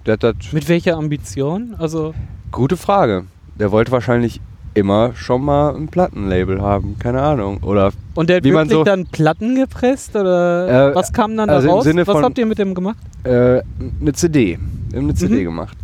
der 0.06 0.14
hat 0.14 0.24
das. 0.24 0.36
Mit 0.52 0.68
welcher 0.70 0.98
Ambition? 0.98 1.76
Also, 1.78 2.14
Gute 2.52 2.78
Frage. 2.78 3.24
Der 3.58 3.72
wollte 3.72 3.92
wahrscheinlich 3.92 4.42
immer 4.76 5.14
schon 5.16 5.44
mal 5.46 5.76
ein 5.76 5.88
Plattenlabel 5.88 6.62
haben, 6.62 6.98
keine 7.00 7.22
Ahnung. 7.22 7.60
Oder 7.64 7.92
und 8.16 8.30
der 8.30 8.38
hat 8.38 8.44
Wie 8.44 8.52
man 8.52 8.70
wirklich 8.70 8.80
so- 8.80 8.84
dann 8.84 9.06
Platten 9.06 9.56
gepresst? 9.56 10.16
Oder 10.16 10.92
Äh, 10.92 10.96
was 10.96 11.14
kam 11.14 11.38
dann 11.38 11.50
also 11.50 11.68
da 11.68 11.74
raus? 11.76 11.84
Sinne 11.84 12.06
Was 12.08 12.14
von- 12.16 12.24
habt 12.24 12.38
ihr 12.38 12.46
mit 12.46 12.58
dem 12.60 12.74
gemacht? 12.76 12.98
äh, 13.24 13.62
eine 14.02 14.14
CD. 14.14 14.58
Eine 14.96 15.14
CD 15.14 15.42
Mhm. 15.42 15.44
gemacht. 15.46 15.78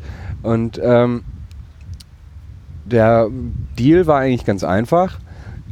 Und 0.44 0.80
ähm, 0.84 1.22
der 2.86 3.28
Deal 3.78 4.08
war 4.08 4.20
eigentlich 4.20 4.46
ganz 4.46 4.64
einfach. 4.64 5.20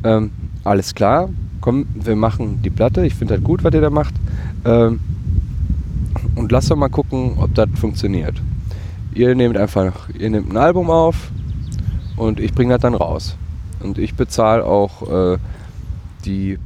Ähm, 0.04 0.32
alles 0.68 0.94
klar, 0.94 1.30
komm, 1.62 1.88
wir 1.94 2.16
machen 2.16 2.62
die 2.62 2.70
Platte. 2.70 3.06
Ich 3.06 3.16
finde 3.16 3.36
das 3.36 3.44
gut, 3.44 3.64
was 3.64 3.74
ihr 3.74 3.82
da 3.82 3.90
macht. 3.90 4.14
Ähm, 4.66 5.00
und 6.36 6.52
lasst 6.52 6.70
doch 6.70 6.76
mal 6.76 6.90
gucken, 6.90 7.34
ob 7.40 7.54
das 7.56 7.70
funktioniert. 7.76 8.36
Ihr 9.14 9.34
nehmt 9.36 9.58
einfach, 9.58 10.10
ihr 10.10 10.30
nehmt 10.30 10.52
ein 10.52 10.58
Album 10.58 10.90
auf 10.90 11.32
und 12.16 12.40
ich 12.40 12.54
bringe 12.54 12.74
das 12.74 12.82
dann 12.82 12.94
raus. 12.94 13.36
Und 13.80 13.98
ich 13.98 14.16
bezahle 14.16 14.64
auch 14.66 15.34
äh, 15.34 15.38
die 16.26 16.60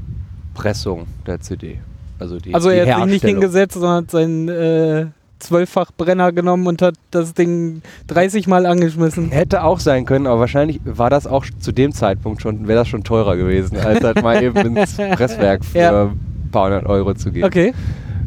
Pressung 0.54 1.08
der 1.26 1.40
CD. 1.40 1.80
Also, 2.20 2.38
die, 2.38 2.54
Also 2.54 2.70
die 2.70 2.76
er 2.76 2.98
hat 2.98 3.08
nicht 3.08 3.26
hingesetzt, 3.26 3.74
sondern 3.74 4.04
hat 4.04 4.12
seinen 4.12 5.14
äh, 5.42 5.46
Zwölffach-Brenner 5.48 6.32
genommen 6.32 6.68
und 6.68 6.82
hat 6.82 6.96
das 7.12 7.34
Ding 7.34 7.82
30 8.08 8.48
Mal 8.48 8.66
angeschmissen. 8.66 9.32
Hätte 9.32 9.64
auch 9.64 9.80
sein 9.80 10.06
können, 10.06 10.28
aber 10.28 10.42
wahrscheinlich 10.42 10.80
war 10.86 11.10
das 11.10 11.28
auch 11.28 11.46
zu 11.60 11.72
dem 11.72 11.92
Zeitpunkt 11.92 12.42
schon, 12.42 12.68
wäre 12.68 12.80
das 12.80 12.88
schon 12.88 13.04
teurer 13.04 13.36
gewesen, 13.38 13.78
als 13.78 14.04
halt 14.04 14.22
mal 14.22 14.42
eben 14.44 14.58
ins 14.78 14.96
Presswerk 14.96 15.66
für 15.66 15.78
Ja. 15.78 16.04
ein 16.06 16.50
paar 16.52 16.66
hundert 16.66 16.86
Euro 16.86 17.14
zu 17.14 17.32
gehen. 17.32 17.44
Okay. 17.44 17.74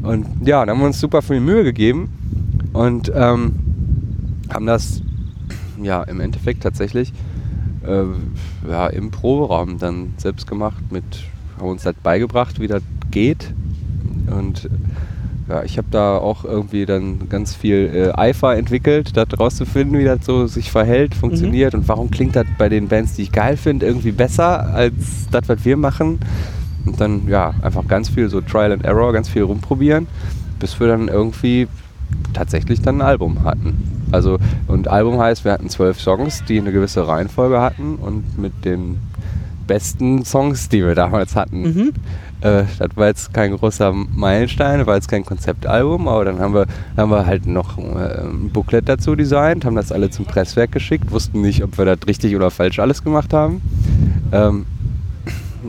Und 0.02 0.26
ja, 0.46 0.64
da 0.64 0.72
haben 0.72 0.80
wir 0.80 0.86
uns 0.86 1.00
super 1.00 1.22
viel 1.22 1.40
Mühe 1.40 1.64
gegeben 1.64 2.12
und 2.72 3.10
ähm, 3.14 3.54
haben 4.52 4.66
das 4.66 5.00
ja 5.82 6.02
im 6.02 6.20
Endeffekt 6.20 6.62
tatsächlich 6.62 7.12
äh, 7.86 8.04
ja, 8.68 8.86
im 8.88 9.10
Proberaum 9.10 9.78
dann 9.78 10.14
selbst 10.18 10.46
gemacht, 10.46 10.82
mit, 10.90 11.04
haben 11.58 11.68
uns 11.68 11.82
das 11.82 11.94
beigebracht, 12.02 12.60
wie 12.60 12.66
das 12.66 12.82
geht. 13.10 13.52
Und 14.30 14.68
ja, 15.48 15.62
ich 15.62 15.76
habe 15.76 15.88
da 15.90 16.16
auch 16.16 16.44
irgendwie 16.44 16.86
dann 16.86 17.28
ganz 17.28 17.54
viel 17.54 17.90
äh, 17.94 18.18
Eifer 18.18 18.56
entwickelt, 18.56 19.16
das 19.16 19.28
rauszufinden, 19.38 19.98
wie 19.98 20.04
das 20.04 20.24
so 20.24 20.46
sich 20.46 20.70
verhält, 20.70 21.14
funktioniert 21.14 21.74
und 21.74 21.86
warum 21.86 22.10
klingt 22.10 22.34
das 22.34 22.46
bei 22.56 22.68
den 22.68 22.88
Bands, 22.88 23.14
die 23.14 23.22
ich 23.22 23.32
geil 23.32 23.56
finde, 23.56 23.86
irgendwie 23.86 24.12
besser 24.12 24.72
als 24.72 24.94
das, 25.30 25.48
was 25.48 25.64
wir 25.64 25.76
machen. 25.76 26.18
Und 26.86 27.00
dann 27.00 27.28
ja, 27.28 27.54
einfach 27.62 27.86
ganz 27.86 28.08
viel 28.08 28.28
so 28.28 28.40
Trial 28.40 28.72
and 28.72 28.84
Error, 28.84 29.12
ganz 29.12 29.28
viel 29.28 29.42
rumprobieren, 29.42 30.06
bis 30.60 30.78
wir 30.80 30.86
dann 30.88 31.08
irgendwie 31.08 31.68
tatsächlich 32.32 32.80
dann 32.80 32.98
ein 32.98 33.06
Album 33.06 33.44
hatten. 33.44 34.06
Also, 34.12 34.38
und 34.66 34.88
Album 34.88 35.18
heißt, 35.18 35.44
wir 35.44 35.52
hatten 35.52 35.68
zwölf 35.68 36.00
Songs, 36.00 36.44
die 36.48 36.58
eine 36.58 36.72
gewisse 36.72 37.06
Reihenfolge 37.06 37.60
hatten 37.60 37.96
und 37.96 38.38
mit 38.38 38.64
den 38.64 38.98
besten 39.66 40.24
Songs, 40.24 40.68
die 40.68 40.84
wir 40.84 40.94
damals 40.94 41.34
hatten. 41.36 41.62
Mhm. 41.62 41.92
Äh, 42.40 42.64
das 42.78 42.90
war 42.96 43.06
jetzt 43.08 43.32
kein 43.32 43.56
großer 43.56 43.92
Meilenstein, 43.92 44.86
war 44.86 44.96
jetzt 44.96 45.08
kein 45.08 45.24
Konzeptalbum, 45.24 46.08
aber 46.08 46.24
dann 46.24 46.38
haben 46.38 46.54
wir, 46.54 46.66
haben 46.96 47.10
wir 47.10 47.26
halt 47.26 47.46
noch 47.46 47.78
äh, 47.78 48.20
ein 48.22 48.50
Booklet 48.52 48.88
dazu 48.88 49.14
designt, 49.16 49.64
haben 49.64 49.76
das 49.76 49.92
alle 49.92 50.10
zum 50.10 50.24
Presswerk 50.26 50.72
geschickt, 50.72 51.10
wussten 51.10 51.40
nicht, 51.40 51.62
ob 51.64 51.78
wir 51.78 51.84
das 51.84 51.98
richtig 52.06 52.36
oder 52.36 52.50
falsch 52.50 52.78
alles 52.78 53.02
gemacht 53.02 53.32
haben. 53.32 53.62
Ähm, 54.32 54.66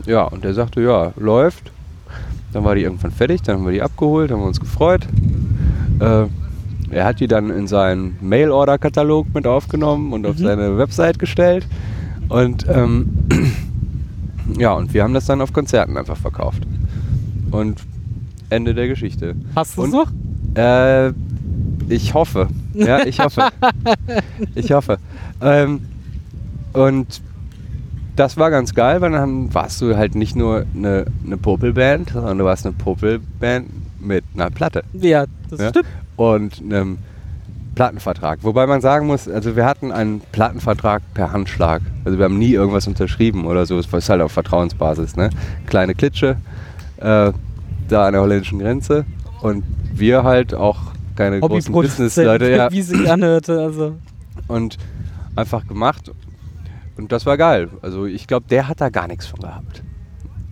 ja, 0.06 0.24
und 0.24 0.44
der 0.44 0.54
sagte, 0.54 0.82
ja, 0.82 1.14
läuft. 1.18 1.72
Dann 2.52 2.64
war 2.64 2.76
die 2.76 2.84
irgendwann 2.84 3.12
fertig, 3.12 3.42
dann 3.42 3.58
haben 3.58 3.66
wir 3.66 3.74
die 3.74 3.82
abgeholt, 3.82 4.32
haben 4.32 4.40
wir 4.40 4.48
uns 4.48 4.60
gefreut. 4.60 5.08
Äh, 6.00 6.26
er 6.92 7.06
hat 7.06 7.20
die 7.20 7.28
dann 7.28 7.50
in 7.50 7.68
seinen 7.68 8.18
Mail-Order-Katalog 8.22 9.28
mit 9.34 9.48
aufgenommen 9.48 10.14
und 10.14 10.26
auf 10.26 10.38
Mhm. 10.38 10.44
seine 10.44 10.78
Website 10.78 11.20
gestellt. 11.20 11.68
Und 12.30 12.66
ähm, 12.70 13.10
ja, 14.58 14.74
und 14.74 14.94
wir 14.94 15.04
haben 15.04 15.14
das 15.14 15.26
dann 15.26 15.42
auf 15.42 15.54
Konzerten 15.54 15.98
einfach 15.98 16.18
verkauft. 16.18 16.64
Und 17.52 17.82
Ende 18.50 18.74
der 18.74 18.88
Geschichte. 18.88 19.36
Hast 19.56 19.78
du 19.78 19.84
es 19.86 19.92
noch? 19.92 20.12
Äh, 20.56 21.12
ich 21.90 22.14
hoffe. 22.14 22.48
Ja, 22.74 23.06
ich 23.06 23.20
hoffe. 23.20 23.50
ich 24.56 24.72
hoffe. 24.72 24.98
Ähm, 25.42 25.82
und 26.74 27.22
das 28.16 28.38
war 28.38 28.50
ganz 28.52 28.74
geil, 28.74 29.02
weil 29.02 29.12
dann 29.12 29.54
warst 29.54 29.82
du 29.82 29.96
halt 29.98 30.16
nicht 30.16 30.36
nur 30.36 30.66
eine, 30.76 31.06
eine 31.26 31.38
Popelband, 31.38 32.12
sondern 32.12 32.38
du 32.38 32.46
warst 32.46 32.66
eine 32.66 32.74
Popelband 32.76 33.68
mit 34.00 34.24
einer 34.34 34.50
Platte 34.50 34.84
Ja, 34.94 35.26
das 35.50 35.60
Ja? 35.60 35.70
stimmt. 35.70 35.86
und 36.16 36.62
einem 36.62 36.98
Plattenvertrag. 37.76 38.40
Wobei 38.42 38.66
man 38.66 38.82
sagen 38.82 39.08
muss, 39.08 39.28
also 39.28 39.56
wir 39.56 39.66
hatten 39.66 39.92
einen 39.92 40.22
Plattenvertrag 40.32 41.02
per 41.14 41.32
Handschlag. 41.32 41.82
Also 42.06 42.18
wir 42.18 42.26
haben 42.26 42.40
nie 42.40 42.52
irgendwas 42.52 42.88
unterschrieben 42.88 43.46
oder 43.46 43.66
so. 43.66 43.78
Es 43.78 43.92
war 43.92 44.02
halt 44.02 44.22
auf 44.22 44.32
Vertrauensbasis. 44.32 45.16
Ne? 45.16 45.30
Kleine 45.68 45.94
Klitsche 45.94 46.38
äh, 46.98 47.32
da 47.88 48.08
an 48.08 48.14
der 48.14 48.22
holländischen 48.22 48.60
Grenze 48.60 49.06
und 49.42 49.64
wir 49.94 50.24
halt 50.24 50.54
auch 50.54 50.80
keine 51.16 51.40
großen 51.40 51.74
Business-Leute. 51.74 52.52
Ja, 52.52 52.72
wie 52.72 52.82
sie 52.82 53.08
anhörte. 53.10 53.60
Also. 53.60 53.96
und 54.48 54.78
einfach 55.36 55.68
gemacht. 55.68 56.12
Und 56.98 57.12
das 57.12 57.26
war 57.26 57.38
geil. 57.38 57.70
Also 57.82 58.06
ich 58.06 58.28
glaube, 58.28 58.46
der 58.50 58.68
hat 58.68 58.82
da 58.82 58.90
gar 58.90 59.08
nichts 59.08 59.26
von 59.26 59.40
gehabt. 59.40 59.84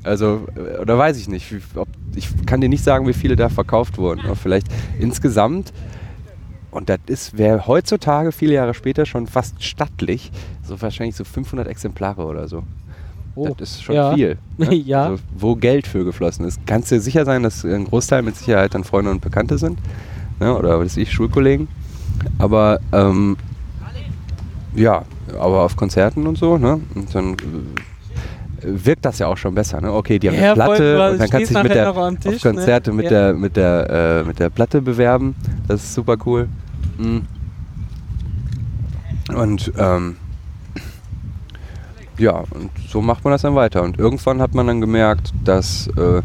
Also, 0.04 0.46
äh, 0.56 0.80
oder 0.80 0.98
weiß 0.98 1.18
ich 1.18 1.28
nicht. 1.30 1.52
Wie, 1.52 1.62
ob, 1.76 1.88
ich 2.16 2.28
kann 2.46 2.62
dir 2.62 2.70
nicht 2.70 2.84
sagen, 2.84 3.08
wie 3.08 3.14
viele 3.14 3.36
da 3.36 3.50
verkauft 3.50 3.98
wurden. 3.98 4.22
Aber 4.26 4.36
vielleicht 4.36 4.68
insgesamt. 5.00 5.74
Und 6.74 6.90
das 6.90 7.00
ist, 7.06 7.38
wäre 7.38 7.68
heutzutage, 7.68 8.32
viele 8.32 8.54
Jahre 8.56 8.74
später, 8.74 9.06
schon 9.06 9.28
fast 9.28 9.64
stattlich. 9.64 10.32
So 10.64 10.82
wahrscheinlich 10.82 11.16
so 11.16 11.24
500 11.24 11.68
Exemplare 11.68 12.26
oder 12.26 12.48
so. 12.48 12.64
Oh, 13.36 13.54
das 13.58 13.72
ist 13.72 13.84
schon 13.84 13.96
ja. 13.96 14.14
viel. 14.14 14.38
Ne? 14.58 14.74
Ja. 14.86 15.06
Also, 15.10 15.24
wo 15.38 15.56
Geld 15.56 15.88
für 15.88 16.04
geflossen 16.06 16.46
ist. 16.46 16.60
Kannst 16.66 16.92
dir 16.92 17.00
sicher 17.00 17.26
sein, 17.26 17.44
dass 17.44 17.64
ein 17.64 17.86
Großteil 17.86 18.22
mit 18.22 18.36
Sicherheit 18.36 18.74
dann 18.74 18.84
Freunde 18.84 19.12
und 19.12 19.22
Bekannte 19.22 19.58
sind. 19.58 19.80
Ne? 20.40 20.56
Oder 20.56 20.80
was 20.80 20.86
weiß 20.86 20.98
ich, 20.98 21.12
Schulkollegen. 21.12 21.68
Aber 22.38 22.80
ähm, 22.92 23.38
ja, 24.76 25.04
aber 25.40 25.62
auf 25.64 25.76
Konzerten 25.76 26.26
und 26.28 26.38
so, 26.38 26.58
ne? 26.58 26.80
Und 26.96 27.14
dann 27.14 27.34
äh, 27.34 27.36
wirkt 28.62 29.06
das 29.06 29.20
ja 29.20 29.28
auch 29.28 29.38
schon 29.38 29.54
besser, 29.56 29.82
ne? 29.82 29.92
Okay, 29.92 30.20
die 30.20 30.30
haben 30.30 30.36
Ja, 30.36 30.54
eine 30.54 30.64
voll, 30.64 30.76
Platte 30.76 31.00
weil 31.00 31.12
und 31.14 31.20
dann 31.20 31.30
kannst 31.30 31.52
du 31.52 31.54
dich 31.56 31.64
mit 31.64 31.74
der 31.76 31.88
am 31.88 31.98
auf 31.98 32.20
Tisch, 32.20 32.42
Konzerte 32.42 32.90
ne? 32.92 32.96
mit 32.98 33.06
Ja. 33.06 33.10
der 33.12 33.34
mit 33.34 33.56
der 33.56 33.90
äh, 33.90 34.28
mit 34.28 34.40
der 34.40 34.50
Platte 34.50 34.82
bewerben. 34.82 35.36
Das 35.68 35.84
ist 35.84 35.94
super 35.94 36.18
cool. 36.26 36.48
Und 39.36 39.72
ähm, 39.78 40.18
ja, 42.18 42.44
und 42.52 42.70
so 42.88 43.02
macht 43.02 43.24
man 43.24 43.32
das 43.32 43.42
dann 43.42 43.56
weiter. 43.56 43.82
Und 43.84 43.98
irgendwann 43.98 44.42
hat 44.42 44.54
man 44.54 44.68
dann 44.68 44.82
gemerkt, 44.82 45.34
dass 45.44 45.88
äh, 45.98 46.22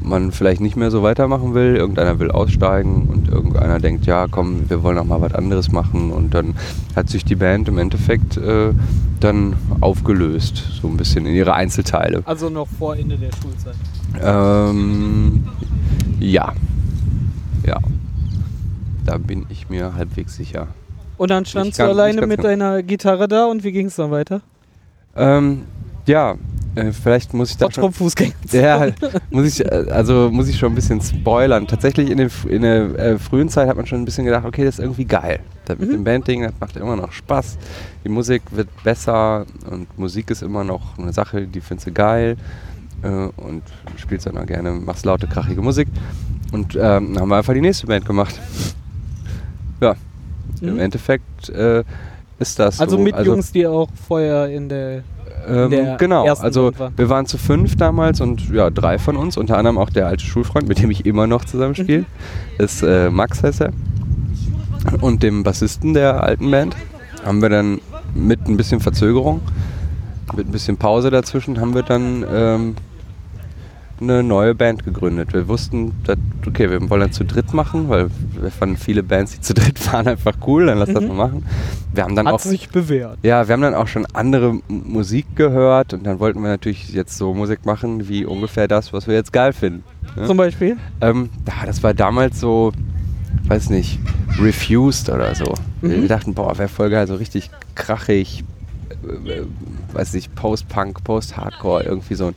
man 0.00 0.30
vielleicht 0.30 0.60
nicht 0.60 0.76
mehr 0.76 0.90
so 0.90 1.02
weitermachen 1.02 1.54
will. 1.54 1.76
Irgendeiner 1.76 2.18
will 2.18 2.30
aussteigen 2.30 3.08
und 3.08 3.28
irgendeiner 3.28 3.80
denkt, 3.80 4.06
ja, 4.06 4.26
komm, 4.30 4.70
wir 4.70 4.82
wollen 4.82 4.98
auch 4.98 5.04
mal 5.04 5.20
was 5.20 5.34
anderes 5.34 5.72
machen. 5.72 6.12
Und 6.12 6.32
dann 6.34 6.54
hat 6.94 7.08
sich 7.08 7.24
die 7.24 7.34
Band 7.34 7.68
im 7.68 7.78
Endeffekt 7.78 8.36
äh, 8.36 8.72
dann 9.20 9.56
aufgelöst, 9.80 10.62
so 10.80 10.88
ein 10.88 10.96
bisschen 10.96 11.26
in 11.26 11.34
ihre 11.34 11.54
Einzelteile. 11.54 12.22
also 12.24 12.48
noch 12.48 12.68
vor 12.78 12.96
Ende 12.96 13.16
der 13.16 13.30
Schulzeit. 13.42 13.74
Ähm, 14.22 15.44
ja. 16.20 16.52
Ja. 17.66 17.78
Da 19.06 19.18
bin 19.18 19.46
ich 19.48 19.68
mir 19.68 19.94
halbwegs 19.94 20.36
sicher. 20.36 20.68
Und 21.16 21.30
dann 21.30 21.46
standst 21.46 21.78
du 21.78 21.84
alleine 21.84 22.26
mit 22.26 22.38
genau. 22.38 22.48
deiner 22.48 22.82
Gitarre 22.82 23.28
da 23.28 23.46
und 23.46 23.64
wie 23.64 23.72
ging 23.72 23.86
es 23.86 23.96
dann 23.96 24.10
weiter? 24.10 24.42
Ähm, 25.16 25.62
ja, 26.06 26.36
äh, 26.74 26.92
vielleicht 26.92 27.32
muss 27.32 27.50
ich 27.52 27.56
da 27.56 27.70
schon. 27.70 27.92
Ja, 28.52 28.88
muss 29.30 29.46
ich, 29.46 29.64
äh, 29.64 29.86
also 29.90 30.28
muss 30.30 30.48
ich 30.48 30.58
schon 30.58 30.72
ein 30.72 30.74
bisschen 30.74 31.00
spoilern. 31.00 31.66
Tatsächlich 31.66 32.10
in, 32.10 32.18
den, 32.18 32.30
in 32.48 32.62
der 32.62 32.98
äh, 32.98 33.18
frühen 33.18 33.48
Zeit 33.48 33.68
hat 33.68 33.76
man 33.76 33.86
schon 33.86 34.00
ein 34.02 34.04
bisschen 34.04 34.26
gedacht, 34.26 34.44
okay, 34.44 34.64
das 34.64 34.78
ist 34.78 34.84
irgendwie 34.84 35.06
geil. 35.06 35.40
Das 35.64 35.78
mit 35.78 35.88
Mhm. 35.88 35.92
dem 35.92 36.04
Bandding, 36.04 36.42
das 36.42 36.52
macht 36.60 36.76
immer 36.76 36.96
noch 36.96 37.12
Spaß. 37.12 37.56
Die 38.04 38.08
Musik 38.10 38.42
wird 38.50 38.68
besser 38.84 39.46
und 39.70 39.98
Musik 39.98 40.30
ist 40.30 40.42
immer 40.42 40.64
noch 40.64 40.98
eine 40.98 41.12
Sache, 41.12 41.46
die 41.46 41.60
findest 41.60 41.86
du 41.88 41.92
geil. 41.92 42.36
Äh, 43.02 43.08
und 43.08 43.62
spielst 43.96 44.26
dann 44.26 44.36
auch 44.36 44.46
gerne, 44.46 44.72
machst 44.72 45.04
laute, 45.06 45.26
krachige 45.26 45.62
Musik. 45.62 45.88
Und 46.52 46.74
ähm, 46.76 47.14
dann 47.14 47.20
haben 47.20 47.28
wir 47.28 47.36
einfach 47.36 47.54
die 47.54 47.60
nächste 47.60 47.86
Band 47.86 48.04
gemacht. 48.04 48.38
Ja, 49.80 49.94
im 50.60 50.74
Mhm. 50.74 50.80
Endeffekt 50.80 51.48
äh, 51.50 51.82
ist 52.38 52.58
das 52.58 52.80
Also 52.80 52.96
so. 52.96 53.02
mit 53.02 53.18
Jungs, 53.20 53.52
die 53.52 53.66
auch 53.66 53.88
vorher 54.06 54.48
in 54.48 54.68
der. 54.68 55.02
Ähm, 55.48 55.70
der 55.70 55.96
genau, 55.96 56.26
also 56.26 56.72
waren. 56.78 56.92
wir 56.96 57.08
waren 57.08 57.26
zu 57.26 57.38
fünf 57.38 57.76
damals 57.76 58.20
und 58.20 58.48
ja, 58.50 58.68
drei 58.70 58.98
von 58.98 59.16
uns, 59.16 59.36
unter 59.36 59.58
anderem 59.58 59.78
auch 59.78 59.90
der 59.90 60.06
alte 60.08 60.24
Schulfreund, 60.24 60.66
mit 60.66 60.82
dem 60.82 60.90
ich 60.90 61.06
immer 61.06 61.26
noch 61.26 61.44
zusammenspiele, 61.44 62.00
Mhm. 62.00 62.06
ist 62.58 62.82
äh, 62.82 63.10
Max 63.10 63.42
heißt 63.42 63.60
er. 63.60 63.72
Und 65.00 65.22
dem 65.22 65.42
Bassisten 65.42 65.94
der 65.94 66.22
alten 66.22 66.50
Band 66.50 66.74
haben 67.24 67.42
wir 67.42 67.48
dann 67.48 67.80
mit 68.14 68.46
ein 68.48 68.56
bisschen 68.56 68.80
Verzögerung, 68.80 69.40
mit 70.36 70.48
ein 70.48 70.52
bisschen 70.52 70.76
Pause 70.76 71.10
dazwischen, 71.10 71.60
haben 71.60 71.74
wir 71.74 71.82
dann 71.82 72.24
ähm, 72.32 72.74
eine 74.00 74.22
neue 74.22 74.54
Band 74.54 74.84
gegründet. 74.84 75.32
Wir 75.32 75.48
wussten, 75.48 75.92
dass, 76.04 76.18
okay, 76.46 76.68
wir 76.70 76.90
wollen 76.90 77.00
das 77.02 77.12
zu 77.12 77.24
dritt 77.24 77.54
machen, 77.54 77.88
weil 77.88 78.08
wir 78.40 78.50
fanden 78.50 78.76
viele 78.76 79.02
Bands, 79.02 79.32
die 79.32 79.40
zu 79.40 79.54
dritt 79.54 79.84
waren, 79.92 80.06
einfach 80.06 80.34
cool, 80.46 80.66
dann 80.66 80.78
lass 80.78 80.90
das 80.92 81.02
Mhm. 81.02 81.08
mal 81.08 81.28
machen. 81.28 81.46
Wir 81.94 82.04
haben 82.04 82.14
dann 82.14 82.26
Hat 82.26 82.34
auch 82.34 82.38
sich 82.40 82.68
bewährt. 82.68 83.18
ja, 83.22 83.48
wir 83.48 83.52
haben 83.54 83.62
dann 83.62 83.74
auch 83.74 83.88
schon 83.88 84.06
andere 84.12 84.58
Musik 84.68 85.34
gehört 85.34 85.94
und 85.94 86.04
dann 86.04 86.20
wollten 86.20 86.40
wir 86.42 86.48
natürlich 86.48 86.92
jetzt 86.92 87.16
so 87.16 87.32
Musik 87.34 87.64
machen 87.64 88.08
wie 88.08 88.24
ungefähr 88.26 88.68
das, 88.68 88.92
was 88.92 89.06
wir 89.06 89.14
jetzt 89.14 89.32
geil 89.32 89.52
finden. 89.52 89.82
ne? 90.14 90.26
Zum 90.26 90.36
Beispiel. 90.36 90.76
Ähm, 91.00 91.30
das 91.64 91.82
war 91.82 91.94
damals 91.94 92.38
so, 92.38 92.72
weiß 93.48 93.70
nicht, 93.70 93.98
Refused 94.38 95.08
oder 95.08 95.34
so. 95.34 95.54
Wir, 95.80 95.96
Mhm. 95.96 96.02
wir 96.02 96.08
dachten, 96.08 96.34
boah, 96.34 96.58
wäre 96.58 96.68
voll 96.68 96.90
geil, 96.90 97.06
so 97.06 97.14
richtig 97.14 97.50
krachig, 97.74 98.44
äh, 99.26 99.30
äh, 99.30 99.46
weiß 99.94 100.12
nicht, 100.12 100.34
Post-Punk, 100.34 101.02
Post-Hardcore, 101.04 101.84
irgendwie 101.84 102.14
so 102.14 102.26
ein, 102.26 102.34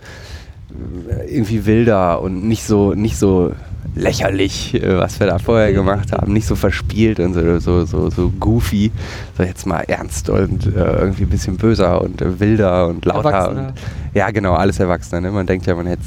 irgendwie 1.28 1.66
wilder 1.66 2.22
und 2.22 2.48
nicht 2.48 2.64
so, 2.64 2.94
nicht 2.94 3.18
so 3.18 3.54
lächerlich, 3.96 4.76
äh, 4.76 4.98
was 4.98 5.20
wir 5.20 5.28
da 5.28 5.40
vorher 5.40 5.74
gemacht 5.74 6.12
haben, 6.12 6.34
nicht 6.34 6.46
so 6.46 6.56
verspielt 6.56 7.20
und 7.20 7.34
so, 7.34 7.60
so, 7.60 7.86
so, 7.86 8.10
so 8.10 8.32
goofy, 8.40 8.92
so 9.38 9.44
jetzt 9.44 9.66
mal 9.66 9.82
ernst 9.82 10.30
und 10.30 10.68
äh, 10.68 11.00
irgendwie 11.00 11.24
ein 11.24 11.30
bisschen 11.30 11.58
böser 11.58 12.02
und 12.02 12.22
äh, 12.22 12.40
wilder 12.40 12.88
und 12.88 13.06
lauter. 13.06 13.50
Und, 13.50 13.74
ja, 14.14 14.30
genau, 14.32 14.54
alles 14.54 14.80
Erwachsener. 14.80 15.22
Ne? 15.22 15.32
Man 15.32 15.46
denkt 15.46 15.66
ja, 15.66 15.76
man 15.76 15.88
hätte 15.88 16.04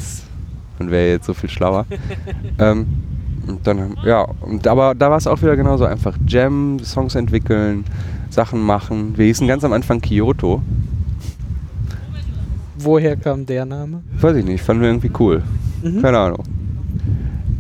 man 0.78 0.90
wäre 0.90 1.10
jetzt 1.10 1.26
so 1.26 1.34
viel 1.34 1.50
schlauer. 1.50 1.86
ähm, 2.58 2.86
und 3.46 3.66
dann, 3.66 3.96
ja, 4.04 4.26
und, 4.40 4.66
aber 4.66 4.94
da 4.94 5.10
war 5.10 5.18
es 5.18 5.26
auch 5.26 5.42
wieder 5.42 5.56
genauso 5.56 5.84
einfach 5.84 6.16
Jam, 6.26 6.78
Songs 6.82 7.14
entwickeln, 7.14 7.84
Sachen 8.30 8.62
machen. 8.62 9.16
Wir 9.16 9.26
hießen 9.26 9.46
ganz 9.46 9.64
am 9.64 9.72
Anfang 9.72 10.00
Kyoto. 10.00 10.62
Woher 12.84 13.16
kam 13.16 13.44
der 13.46 13.64
Name? 13.64 14.02
Weiß 14.20 14.36
ich 14.36 14.44
nicht, 14.44 14.62
fanden 14.62 14.82
wir 14.82 14.88
irgendwie 14.90 15.10
cool. 15.18 15.42
Mhm. 15.82 16.02
Keine 16.02 16.18
Ahnung. 16.18 16.42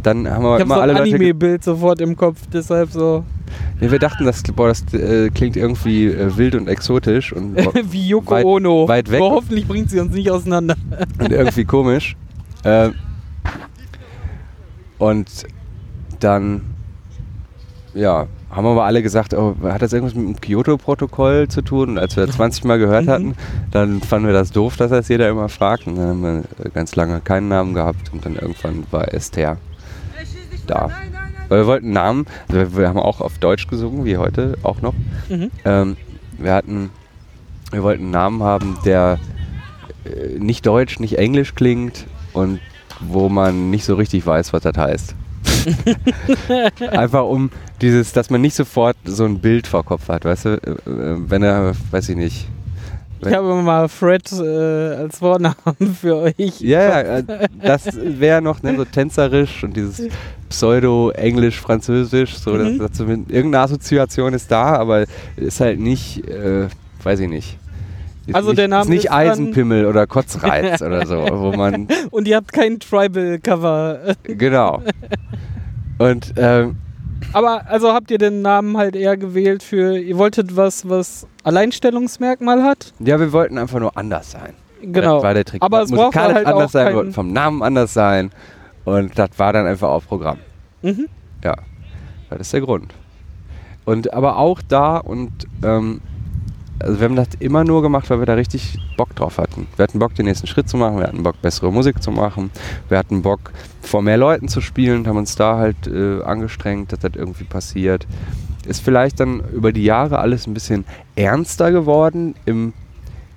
Dann 0.02 0.28
haben 0.28 0.42
wir 0.44 0.56
Ich 0.58 0.64
immer 0.64 0.74
so 0.76 0.80
ein 0.80 0.90
alle 0.90 1.04
ge- 1.04 1.14
Anime-Bild 1.14 1.62
sofort 1.64 2.00
im 2.00 2.16
Kopf, 2.16 2.40
deshalb 2.52 2.90
so 2.90 3.24
Ja, 3.80 3.90
wir 3.90 3.98
dachten, 3.98 4.24
das, 4.24 4.42
boah, 4.42 4.68
das 4.68 4.82
äh, 4.94 5.30
klingt 5.30 5.56
irgendwie 5.56 6.06
äh, 6.06 6.36
wild 6.36 6.54
und 6.56 6.66
exotisch 6.68 7.32
und, 7.32 7.56
wie 7.92 8.08
Yoko 8.08 8.32
weit- 8.34 8.44
Ono. 8.44 8.88
weit 8.88 9.10
weg. 9.10 9.20
Aber 9.20 9.30
hoffentlich 9.36 9.66
bringt 9.68 9.90
sie 9.90 10.00
uns 10.00 10.12
nicht 10.12 10.30
auseinander. 10.30 10.74
und 11.18 11.30
irgendwie 11.32 11.64
komisch. 11.64 12.16
Äh, 12.64 12.90
und 14.98 15.28
dann, 16.20 16.62
ja, 17.94 18.26
haben 18.52 18.66
aber 18.66 18.84
alle 18.84 19.02
gesagt, 19.02 19.34
oh, 19.34 19.56
hat 19.64 19.80
das 19.82 19.92
irgendwas 19.92 20.14
mit 20.14 20.26
dem 20.26 20.40
Kyoto-Protokoll 20.40 21.48
zu 21.48 21.62
tun? 21.62 21.90
Und 21.90 21.98
als 21.98 22.16
wir 22.16 22.26
das 22.26 22.36
20 22.36 22.64
Mal 22.64 22.78
gehört 22.78 23.06
Mhm. 23.06 23.10
hatten, 23.10 23.34
dann 23.70 24.00
fanden 24.00 24.26
wir 24.26 24.34
das 24.34 24.52
doof, 24.52 24.76
dass 24.76 24.90
das 24.90 25.08
jeder 25.08 25.28
immer 25.28 25.48
fragt. 25.48 25.86
Und 25.86 25.96
dann 25.96 26.06
haben 26.08 26.22
wir 26.22 26.70
ganz 26.70 26.94
lange 26.94 27.20
keinen 27.20 27.48
Namen 27.48 27.74
gehabt 27.74 28.12
und 28.12 28.24
dann 28.24 28.36
irgendwann 28.36 28.84
war 28.90 29.12
Esther 29.12 29.56
da. 30.66 30.90
Weil 31.48 31.60
wir 31.62 31.66
wollten 31.66 31.86
einen 31.86 31.94
Namen, 31.94 32.26
also 32.48 32.60
wir, 32.60 32.76
wir 32.76 32.88
haben 32.88 32.98
auch 32.98 33.20
auf 33.20 33.38
Deutsch 33.38 33.66
gesungen, 33.66 34.04
wie 34.04 34.16
heute 34.16 34.56
auch 34.62 34.80
noch. 34.82 34.94
Mhm. 35.28 35.50
Ähm, 35.64 35.96
wir 36.38 36.52
hatten, 36.52 36.90
wir 37.70 37.82
wollten 37.82 38.04
einen 38.04 38.10
Namen 38.10 38.42
haben, 38.42 38.78
der 38.84 39.18
äh, 40.04 40.38
nicht 40.38 40.66
deutsch, 40.66 41.00
nicht 41.00 41.18
englisch 41.18 41.54
klingt 41.54 42.06
und 42.32 42.60
wo 43.00 43.28
man 43.28 43.70
nicht 43.70 43.84
so 43.84 43.94
richtig 43.94 44.26
weiß, 44.26 44.52
was 44.52 44.62
das 44.62 44.76
heißt. 44.76 45.14
Einfach 46.90 47.24
um 47.24 47.50
dieses, 47.80 48.12
dass 48.12 48.30
man 48.30 48.40
nicht 48.40 48.54
sofort 48.54 48.96
so 49.04 49.24
ein 49.24 49.38
Bild 49.40 49.66
vor 49.66 49.84
Kopf 49.84 50.08
hat, 50.08 50.24
weißt 50.24 50.44
du, 50.44 50.48
Äh, 50.50 50.70
äh, 50.70 51.16
wenn 51.28 51.42
er, 51.42 51.72
weiß 51.90 52.08
ich 52.10 52.16
nicht. 52.16 52.48
Ich 53.24 53.32
habe 53.32 53.54
mal 53.62 53.88
Fred 53.88 54.32
äh, 54.32 54.94
als 54.96 55.18
Vornamen 55.18 55.54
für 56.00 56.16
euch. 56.16 56.60
Ja, 56.60 56.80
ja, 56.80 57.00
äh, 57.18 57.48
das 57.62 57.86
wäre 57.94 58.42
noch 58.42 58.62
ne, 58.64 58.76
so 58.76 58.84
tänzerisch 58.84 59.62
und 59.62 59.76
dieses 59.76 60.08
Pseudo-Englisch-Französisch, 60.48 62.36
so, 62.38 62.50
Mhm. 62.54 62.78
dass 62.78 62.98
irgendeine 63.00 63.60
Assoziation 63.60 64.34
ist 64.34 64.50
da, 64.50 64.74
aber 64.76 65.04
ist 65.36 65.60
halt 65.60 65.78
nicht, 65.78 66.26
äh, 66.28 66.66
weiß 67.04 67.20
ich 67.20 67.28
nicht. 67.28 67.58
Ist 68.26 68.34
Also 68.36 68.48
nicht, 68.50 68.58
der 68.58 68.68
Name 68.68 68.82
ist 68.84 68.88
nicht 68.88 69.04
ist 69.06 69.10
Eisenpimmel 69.12 69.86
oder 69.86 70.06
Kotzreiz 70.06 70.80
oder 70.82 71.06
so, 71.06 71.16
wo 71.32 71.52
man 71.56 71.88
Und 72.10 72.28
ihr 72.28 72.36
habt 72.36 72.52
kein 72.52 72.78
Tribal-Cover. 72.78 74.14
genau. 74.24 74.82
Und 75.98 76.32
ähm, 76.36 76.76
Aber 77.32 77.66
also 77.68 77.92
habt 77.92 78.10
ihr 78.10 78.18
den 78.18 78.42
Namen 78.42 78.76
halt 78.76 78.96
eher 78.96 79.16
gewählt 79.16 79.62
für, 79.62 79.98
ihr 79.98 80.18
wolltet 80.18 80.56
was, 80.56 80.88
was 80.88 81.26
Alleinstellungsmerkmal 81.44 82.62
hat? 82.62 82.92
ja, 83.00 83.18
wir 83.18 83.32
wollten 83.32 83.58
einfach 83.58 83.80
nur 83.80 83.96
anders 83.96 84.30
sein. 84.30 84.54
Genau. 84.82 85.16
Das 85.16 85.22
war 85.24 85.34
der 85.34 85.44
Trick. 85.44 85.62
Aber 85.62 85.82
es 85.82 85.90
braucht 85.90 86.16
halt 86.16 86.44
anders 86.46 86.64
auch 86.66 86.70
sein, 86.70 86.86
kein- 86.86 86.94
wollten 86.96 87.12
vom 87.12 87.32
Namen 87.32 87.62
anders 87.62 87.92
sein 87.94 88.30
und 88.84 89.16
das 89.18 89.30
war 89.36 89.52
dann 89.52 89.66
einfach 89.66 89.88
auf 89.88 90.06
Programm. 90.08 90.38
Mhm. 90.82 91.06
Ja, 91.44 91.54
das 92.30 92.40
ist 92.40 92.52
der 92.52 92.60
Grund. 92.62 92.92
Und 93.84 94.12
aber 94.12 94.38
auch 94.38 94.60
da 94.66 94.96
und 94.98 95.30
ähm, 95.64 96.00
also 96.82 97.00
wir 97.00 97.06
haben 97.06 97.16
das 97.16 97.28
immer 97.38 97.64
nur 97.64 97.82
gemacht, 97.82 98.10
weil 98.10 98.18
wir 98.18 98.26
da 98.26 98.34
richtig 98.34 98.78
Bock 98.96 99.14
drauf 99.16 99.38
hatten. 99.38 99.66
Wir 99.76 99.84
hatten 99.84 99.98
Bock, 99.98 100.14
den 100.14 100.26
nächsten 100.26 100.46
Schritt 100.46 100.68
zu 100.68 100.76
machen, 100.76 100.98
wir 100.98 101.06
hatten 101.06 101.22
Bock, 101.22 101.40
bessere 101.40 101.72
Musik 101.72 102.02
zu 102.02 102.10
machen, 102.10 102.50
wir 102.88 102.98
hatten 102.98 103.22
Bock, 103.22 103.52
vor 103.80 104.02
mehr 104.02 104.16
Leuten 104.16 104.48
zu 104.48 104.60
spielen, 104.60 105.06
haben 105.06 105.16
uns 105.16 105.36
da 105.36 105.56
halt 105.56 105.86
äh, 105.86 106.22
angestrengt, 106.22 106.92
dass 106.92 107.00
das 107.00 107.12
irgendwie 107.14 107.44
passiert. 107.44 108.06
Ist 108.66 108.82
vielleicht 108.82 109.20
dann 109.20 109.42
über 109.52 109.72
die 109.72 109.84
Jahre 109.84 110.18
alles 110.18 110.46
ein 110.46 110.54
bisschen 110.54 110.84
ernster 111.16 111.72
geworden 111.72 112.34
im, 112.44 112.72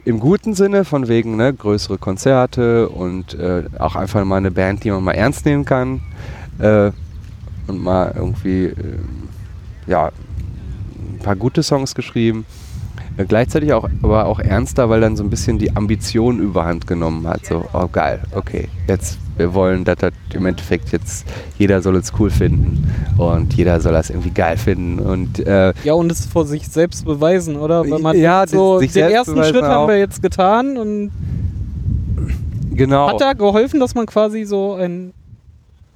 im 0.03 0.19
guten 0.19 0.53
Sinne, 0.53 0.85
von 0.85 1.07
wegen 1.07 1.35
ne, 1.35 1.53
größere 1.53 1.97
Konzerte 1.97 2.89
und 2.89 3.33
äh, 3.33 3.63
auch 3.79 3.95
einfach 3.95 4.23
mal 4.23 4.37
eine 4.37 4.51
Band, 4.51 4.83
die 4.83 4.91
man 4.91 5.03
mal 5.03 5.13
ernst 5.13 5.45
nehmen 5.45 5.65
kann. 5.65 6.01
Äh, 6.59 6.91
und 7.67 7.83
mal 7.83 8.13
irgendwie 8.15 8.65
äh, 8.65 8.73
ja, 9.87 10.07
ein 10.07 11.19
paar 11.19 11.35
gute 11.35 11.63
Songs 11.63 11.95
geschrieben. 11.95 12.45
Gleichzeitig 13.17 13.71
auch, 13.71 13.87
aber 14.01 14.25
auch 14.25 14.39
ernster, 14.39 14.89
weil 14.89 14.99
dann 14.99 15.15
so 15.15 15.23
ein 15.23 15.29
bisschen 15.29 15.57
die 15.57 15.75
Ambition 15.75 16.39
überhand 16.39 16.85
genommen 16.85 17.25
hat. 17.27 17.45
So, 17.45 17.63
oh 17.73 17.87
geil, 17.89 18.19
okay, 18.33 18.67
jetzt, 18.87 19.17
wir 19.37 19.53
wollen, 19.53 19.85
dass 19.85 19.97
das 19.99 20.11
im 20.33 20.45
Endeffekt 20.45 20.91
jetzt, 20.91 21.25
jeder 21.57 21.81
soll 21.81 21.95
es 21.95 22.11
cool 22.19 22.29
finden 22.29 22.91
und 23.17 23.53
jeder 23.53 23.79
soll 23.79 23.93
das 23.93 24.09
irgendwie 24.09 24.31
geil 24.31 24.57
finden 24.57 24.99
und 24.99 25.39
äh, 25.39 25.73
Ja, 25.85 25.93
und 25.93 26.11
es 26.11 26.25
vor 26.25 26.45
sich 26.45 26.67
selbst 26.67 27.05
beweisen, 27.05 27.55
oder? 27.55 27.89
Weil 27.89 27.99
man 27.99 28.17
Ja, 28.17 28.45
so, 28.47 28.79
den 28.79 28.89
ersten 28.93 29.41
Schritt 29.45 29.63
haben 29.63 29.87
wir 29.87 29.97
jetzt 29.97 30.21
getan 30.21 30.77
und 30.77 31.11
genau. 32.73 33.07
hat 33.07 33.21
da 33.21 33.31
geholfen, 33.31 33.79
dass 33.79 33.95
man 33.95 34.07
quasi 34.07 34.43
so 34.43 34.73
ein, 34.73 35.13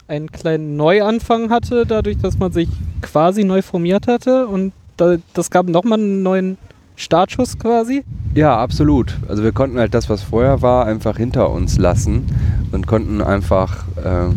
einen 0.07 0.31
kleinen 0.31 0.77
Neuanfang 0.77 1.49
hatte, 1.49 1.85
dadurch, 1.85 2.17
dass 2.19 2.39
man 2.39 2.53
sich 2.53 2.69
quasi 3.01 3.43
neu 3.43 3.61
formiert 3.61 4.07
hatte 4.07 4.47
und 4.47 4.71
da, 4.95 5.17
das 5.33 5.49
gab 5.49 5.67
nochmal 5.67 5.99
einen 5.99 6.23
neuen 6.23 6.57
Startschuss 6.99 7.57
quasi. 7.57 8.03
Ja, 8.35 8.57
absolut. 8.57 9.17
Also 9.27 9.41
wir 9.43 9.51
konnten 9.53 9.79
halt 9.79 9.93
das, 9.93 10.09
was 10.09 10.21
vorher 10.21 10.61
war, 10.61 10.85
einfach 10.85 11.17
hinter 11.17 11.49
uns 11.49 11.77
lassen 11.77 12.25
und 12.71 12.87
konnten 12.87 13.21
einfach 13.21 13.85
äh, 14.03 14.27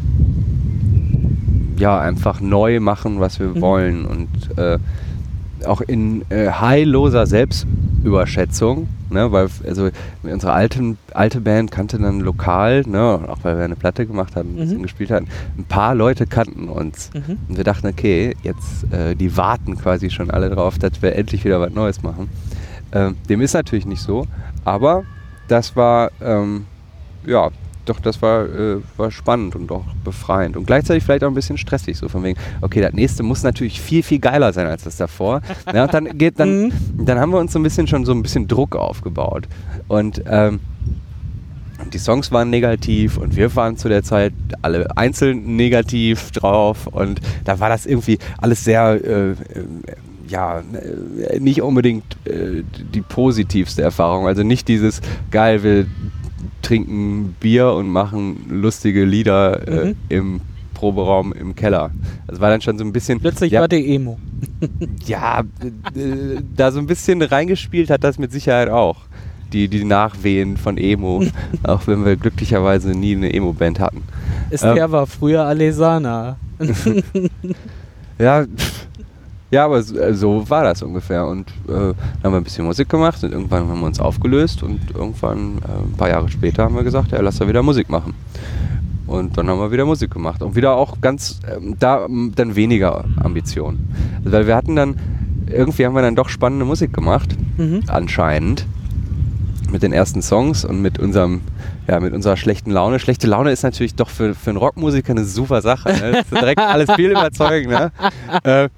ja 1.77 1.99
einfach 2.01 2.41
neu 2.41 2.81
machen, 2.81 3.21
was 3.21 3.39
wir 3.41 3.49
Mhm. 3.49 3.61
wollen 3.61 4.05
und 4.07 4.29
äh, 4.59 4.79
auch 5.67 5.81
in 5.81 6.23
äh, 6.31 6.49
heilloser 6.51 7.27
Selbstüberschätzung, 7.27 8.89
ne, 9.11 9.31
weil 9.33 9.49
also 9.67 9.91
unsere 10.23 10.53
alten, 10.53 10.99
alte 11.15 11.41
Band 11.41 11.71
kannte 11.71 11.99
dann 11.99 12.21
lokal, 12.21 12.83
ne, 12.87 13.21
auch 13.29 13.39
weil 13.43 13.57
wir 13.57 13.65
eine 13.65 13.77
Platte 13.77 14.07
gemacht 14.07 14.37
hatten, 14.37 14.51
ein 14.51 14.57
bisschen 14.57 14.79
Mhm. 14.79 14.83
gespielt 14.83 15.11
hatten, 15.11 15.29
ein 15.59 15.65
paar 15.65 15.95
Leute 15.95 16.27
kannten 16.27 16.69
uns. 16.69 17.11
Mhm. 17.15 17.39
Und 17.49 17.57
wir 17.57 17.65
dachten, 17.65 17.87
okay, 17.87 18.35
jetzt, 18.43 18.93
äh, 18.93 19.15
die 19.15 19.37
warten 19.37 19.77
quasi 19.77 20.11
schon 20.11 20.31
alle 20.31 20.51
drauf, 20.51 20.79
dass 20.79 21.01
wir 21.03 21.15
endlich 21.17 21.45
wieder 21.45 21.61
was 21.61 21.73
Neues 21.73 22.03
machen. 22.03 22.29
Ähm, 22.93 23.17
dem 23.29 23.41
ist 23.41 23.55
natürlich 23.55 23.87
nicht 23.87 24.03
so, 24.03 24.27
aber 24.65 25.05
das 25.49 25.77
war, 25.77 26.11
ähm, 26.23 26.67
ja, 27.27 27.51
doch, 27.85 28.01
das 28.01 28.23
war, 28.23 28.45
äh, 28.45 28.77
war 28.97 29.11
spannend 29.11 29.57
und 29.57 29.71
auch 29.73 29.85
befreiend 30.05 30.57
und 30.57 30.67
gleichzeitig 30.67 31.03
vielleicht 31.05 31.25
auch 31.25 31.29
ein 31.29 31.35
bisschen 31.35 31.59
stressig, 31.59 31.97
so 31.99 32.09
von 32.09 32.23
wegen, 32.23 32.39
okay, 32.61 32.81
das 32.81 32.93
nächste 32.93 33.23
muss 33.23 33.43
natürlich 33.43 33.81
viel, 33.81 34.03
viel 34.03 34.19
geiler 34.19 34.53
sein 34.53 34.67
als 34.67 34.85
das 34.85 34.97
davor. 34.97 35.43
ja, 35.75 35.85
und 35.85 35.95
dann 35.95 36.17
geht, 36.19 36.39
dann, 36.39 36.67
Mhm. 36.67 36.73
dann 37.07 37.19
haben 37.19 37.33
wir 37.33 37.39
uns 37.39 37.53
so 37.53 37.59
ein 37.59 37.63
bisschen 37.63 37.87
schon 37.87 38.05
so 38.05 38.13
ein 38.13 38.23
bisschen 38.23 38.47
Druck 38.47 38.77
aufgebaut 38.77 39.49
und 39.89 40.23
ähm, 40.27 40.61
die 41.93 41.99
Songs 41.99 42.31
waren 42.31 42.51
negativ 42.51 43.19
und 43.19 43.37
wir 43.37 43.55
waren 43.57 43.77
zu 43.77 43.89
der 43.89 44.03
Zeit 44.03 44.33
alle 44.63 44.97
einzeln 44.97 45.57
negativ 45.57 46.31
drauf 46.31 46.87
und 46.87 47.21
da 47.45 47.59
war 47.61 47.69
das 47.69 47.87
irgendwie 47.87 48.19
alles 48.39 48.65
sehr, 48.65 49.01
äh, 49.05 49.31
äh, 49.31 49.37
ja, 50.29 50.61
äh, 50.61 51.41
nicht 51.41 51.61
unbedingt 51.63 52.05
äh, 52.25 52.63
die 52.95 53.03
positivste 53.03 53.83
Erfahrung. 53.83 54.27
Also 54.27 54.43
nicht 54.43 54.69
dieses 54.69 55.01
geil, 55.31 55.63
wir 55.63 55.87
trinken 56.63 57.37
Bier 57.41 57.73
und 57.73 57.89
machen 57.89 58.47
lustige 58.49 59.05
Lieder 59.05 59.67
äh, 59.69 59.85
Mhm. 59.87 59.95
im 60.09 60.41
Proberaum 60.75 61.33
im 61.33 61.55
Keller. 61.55 61.91
Das 62.27 62.41
war 62.41 62.51
dann 62.51 62.61
schon 62.61 62.77
so 62.77 62.85
ein 62.85 62.93
bisschen. 62.93 63.21
Plötzlich 63.21 63.53
ja, 63.53 63.61
war 63.61 63.69
der 63.69 63.87
Emo. 63.87 64.19
ja, 65.07 65.41
äh, 65.41 66.41
da 66.57 66.73
so 66.73 66.81
ein 66.81 66.87
bisschen 66.87 67.23
reingespielt 67.23 67.89
hat 67.91 68.03
das 68.03 68.19
mit 68.19 68.33
Sicherheit 68.33 68.69
auch. 68.69 68.97
Die, 69.53 69.69
die 69.69 69.85
Nachwehen 69.85 70.57
von 70.57 70.79
Emo, 70.79 71.25
auch 71.63 71.87
wenn 71.87 72.05
wir 72.05 72.17
glücklicherweise 72.17 72.93
nie 72.93 73.15
eine 73.15 73.33
Emo-Band 73.33 73.79
hatten. 73.81 74.03
Esther 74.51 74.91
war 74.91 75.07
früher 75.07 75.45
Alesana. 75.45 76.37
Ja, 78.19 78.45
pff. 78.45 78.87
Ja, 79.53 79.65
aber 79.67 79.83
so, 79.83 79.97
äh, 79.99 80.15
so 80.15 80.49
war 80.51 80.65
das 80.65 80.83
ungefähr. 80.83 81.27
Und 81.27 81.49
äh, 81.69 81.73
dann 81.73 81.95
haben 82.25 82.33
wir 82.33 82.39
ein 82.39 82.45
bisschen 82.45 82.65
Musik 82.65 82.89
gemacht 82.89 83.23
und 83.23 83.33
irgendwann 83.33 83.69
haben 83.69 83.79
wir 83.81 83.87
uns 83.87 84.01
aufgelöst 84.01 84.63
und 84.63 84.81
irgendwann, 84.95 85.59
äh, 85.59 85.83
ein 85.85 85.93
paar 85.97 86.09
Jahre 86.09 86.29
später, 86.29 86.65
haben 86.65 86.75
wir 86.75 86.83
gesagt, 86.83 87.13
ja, 87.13 87.21
lass 87.21 87.39
da 87.39 87.47
wieder 87.47 87.63
Musik 87.63 87.89
machen. 87.89 88.15
Und 89.07 89.37
dann 89.37 89.49
haben 89.49 89.59
wir 89.59 89.71
wieder 89.71 89.85
Musik 89.85 90.11
gemacht. 90.11 90.43
Und 90.43 90.57
wieder 90.57 90.75
auch 90.75 91.01
ganz, 91.01 91.39
ähm, 91.55 91.77
da 91.79 92.07
dann 92.35 92.57
weniger 92.57 93.05
Ambitionen. 93.23 93.89
Also, 94.25 94.33
weil 94.33 94.47
wir 94.47 94.57
hatten 94.57 94.75
dann, 94.75 94.97
irgendwie 95.47 95.85
haben 95.85 95.95
wir 95.95 96.03
dann 96.03 96.17
doch 96.17 96.29
spannende 96.31 96.65
Musik 96.65 96.93
gemacht, 96.95 97.37
Mhm. 97.59 97.83
anscheinend. 97.89 98.67
Mit 99.71 99.83
den 99.83 99.93
ersten 99.95 100.21
Songs 100.21 100.65
und 100.67 100.83
mit 100.83 100.99
unserem, 100.99 101.41
ja, 101.89 101.99
mit 101.99 102.13
unserer 102.13 102.37
schlechten 102.37 102.71
Laune. 102.71 102.99
Schlechte 102.99 103.27
Laune 103.27 103.53
ist 103.53 103.63
natürlich 103.63 103.95
doch 103.95 104.11
für, 104.11 104.35
für 104.35 104.51
einen 104.51 104.59
Rockmusiker 104.59 105.13
eine 105.13 105.25
super 105.25 105.63
Sache. 105.63 105.89
Ne? 105.93 106.13
Das 106.13 106.21
ist 106.31 106.31
direkt 106.41 106.61
alles 106.75 106.91
viel 106.93 107.11
überzeugend. 107.11 107.71
Ne? 107.73 107.91
Äh, 108.45 108.69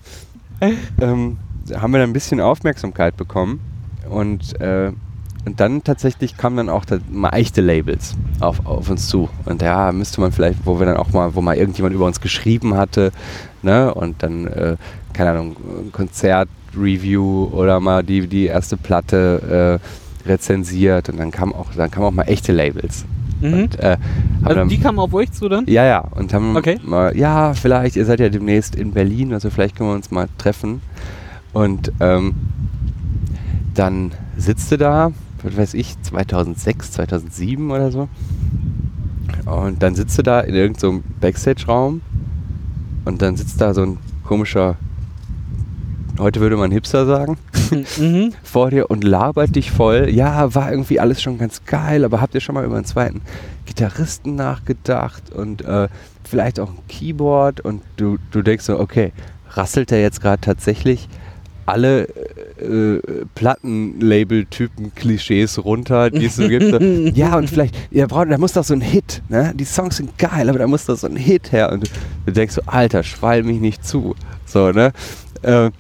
ähm, 1.01 1.37
haben 1.75 1.93
wir 1.93 2.01
dann 2.01 2.11
ein 2.11 2.13
bisschen 2.13 2.41
Aufmerksamkeit 2.41 3.17
bekommen 3.17 3.61
und, 4.11 4.61
äh, 4.61 4.93
und 5.47 5.61
dann 5.61 5.85
tatsächlich 5.85 6.37
kamen 6.37 6.57
dann 6.57 6.69
auch 6.71 6.85
ta- 6.85 6.99
mal 7.11 7.31
echte 7.31 7.61
Labels 7.61 8.15
auf, 8.41 8.65
auf 8.67 8.89
uns 8.91 9.09
zu 9.09 9.29
und 9.45 9.63
ja, 9.63 9.93
müsste 9.93 10.21
man 10.21 10.33
vielleicht, 10.33 10.59
wo 10.65 10.79
wir 10.79 10.87
dann 10.87 10.97
auch 10.97 11.13
mal, 11.13 11.35
wo 11.35 11.41
mal 11.41 11.57
irgendjemand 11.57 11.95
über 11.95 12.07
uns 12.07 12.21
geschrieben 12.21 12.75
hatte 12.77 13.13
ne? 13.63 13.93
und 13.95 14.23
dann, 14.23 14.47
äh, 14.47 14.77
keine 15.13 15.31
Ahnung, 15.31 15.57
Konzertreview 15.93 17.45
oder 17.53 17.81
mal 17.81 18.03
die, 18.03 18.27
die 18.27 18.47
erste 18.47 18.77
Platte 18.77 19.81
äh, 20.27 20.29
rezensiert 20.29 21.09
und 21.09 21.19
dann 21.19 21.31
kam 21.31 21.53
auch, 21.53 21.73
dann 21.77 21.91
kamen 21.91 22.07
auch 22.07 22.11
mal 22.13 22.25
echte 22.25 22.53
Labels. 22.53 23.05
Mhm. 23.41 23.53
Und, 23.55 23.79
äh, 23.81 23.97
Also 24.43 24.55
dann- 24.61 24.69
die 24.69 24.79
kamen 24.79 24.99
auf 24.99 25.13
euch 25.15 25.33
zu 25.33 25.49
dann? 25.49 25.67
ja, 25.67 25.85
ja. 25.85 25.99
Und 26.01 26.33
haben 26.35 26.57
Okay. 26.57 26.79
mal, 26.85 27.17
ja, 27.17 27.55
vielleicht, 27.55 27.97
ihr 27.97 28.05
seid 28.05 28.21
ja 28.21 28.29
demnächst 28.29 28.75
in 28.77 28.93
Berlin, 28.93 29.33
also 29.33 29.51
vielleicht 29.51 29.77
können 29.77 29.91
wir 29.91 29.95
uns 29.95 30.11
mal 30.11 30.29
treffen. 30.39 30.81
Und 31.53 31.93
ähm, 32.01 32.35
dann 33.75 34.13
sitzt 34.37 34.71
du 34.73 34.79
da, 34.79 35.13
was 35.43 35.57
weiß 35.57 35.75
ich, 35.75 36.01
2006, 36.03 36.93
2007 36.93 37.71
oder 37.71 37.91
so. 37.91 38.09
Und 39.47 39.83
dann 39.83 39.95
sitzt 39.95 40.17
du 40.19 40.23
da 40.23 40.41
in 40.41 40.55
irgendeinem 40.55 41.03
Backstage-Raum 41.21 42.01
und 43.05 43.23
dann 43.23 43.37
sitzt 43.37 43.61
da 43.61 43.75
so 43.75 43.83
ein 43.83 43.99
komischer, 44.25 44.77
heute 46.19 46.41
würde 46.41 46.57
man 46.57 46.71
Hipster 46.71 47.07
sagen, 47.07 47.39
mhm. 47.99 48.33
vor 48.43 48.71
dir 48.71 48.91
und 48.91 49.05
labert 49.05 49.57
dich 49.57 49.71
voll. 49.71 50.09
Ja, 50.11 50.55
war 50.55 50.71
irgendwie 50.71 51.01
alles 51.01 51.23
schon 51.23 51.39
ganz 51.39 51.65
geil, 51.65 52.05
aber 52.05 52.21
habt 52.21 52.35
ihr 52.35 52.41
schon 52.41 52.55
mal 52.55 52.65
über 52.65 52.77
einen 52.77 52.85
zweiten 52.85 53.23
Gitarristen 53.67 54.35
nachgedacht 54.35 55.33
und 55.33 55.63
äh, 55.63 55.89
vielleicht 56.29 56.61
auch 56.61 56.71
ein 56.71 56.79
Keyboard 56.89 57.61
und 57.61 57.83
du, 57.97 58.19
du 58.31 58.43
denkst 58.43 58.65
so, 58.65 58.79
okay, 58.79 59.13
rasselt 59.51 59.91
der 59.91 60.01
jetzt 60.01 60.21
gerade 60.21 60.41
tatsächlich 60.41 61.09
alle 61.67 62.09
äh, 62.59 63.01
Plattenlabel-Typen-Klischees 63.35 65.65
runter, 65.65 66.11
die 66.11 66.27
es 66.27 66.37
so 66.37 66.47
gibt. 66.49 66.71
So, 66.71 66.79
ja, 67.15 67.39
und 67.39 67.49
vielleicht, 67.49 67.75
ihr 67.91 68.07
braucht, 68.07 68.31
da 68.31 68.37
muss 68.37 68.53
doch 68.53 68.65
so 68.65 68.75
ein 68.75 68.83
Hit, 68.83 69.23
ne? 69.31 69.55
Die 69.55 69.65
Songs 69.65 69.97
sind 69.97 70.19
geil, 70.19 70.51
aber 70.51 70.59
da 70.59 70.67
muss 70.67 70.85
doch 70.85 70.97
so 70.97 71.07
ein 71.07 71.17
Hit 71.17 71.53
her. 71.53 71.73
Und 71.73 71.85
du, 71.85 71.87
du 72.27 72.33
denkst 72.33 72.55
so, 72.55 72.61
Alter, 72.67 73.03
schwall 73.03 73.45
mich 73.45 73.61
nicht 73.61 73.87
zu. 73.87 74.15
So, 74.45 74.73
ne? 74.73 74.93
Äh, 75.43 75.71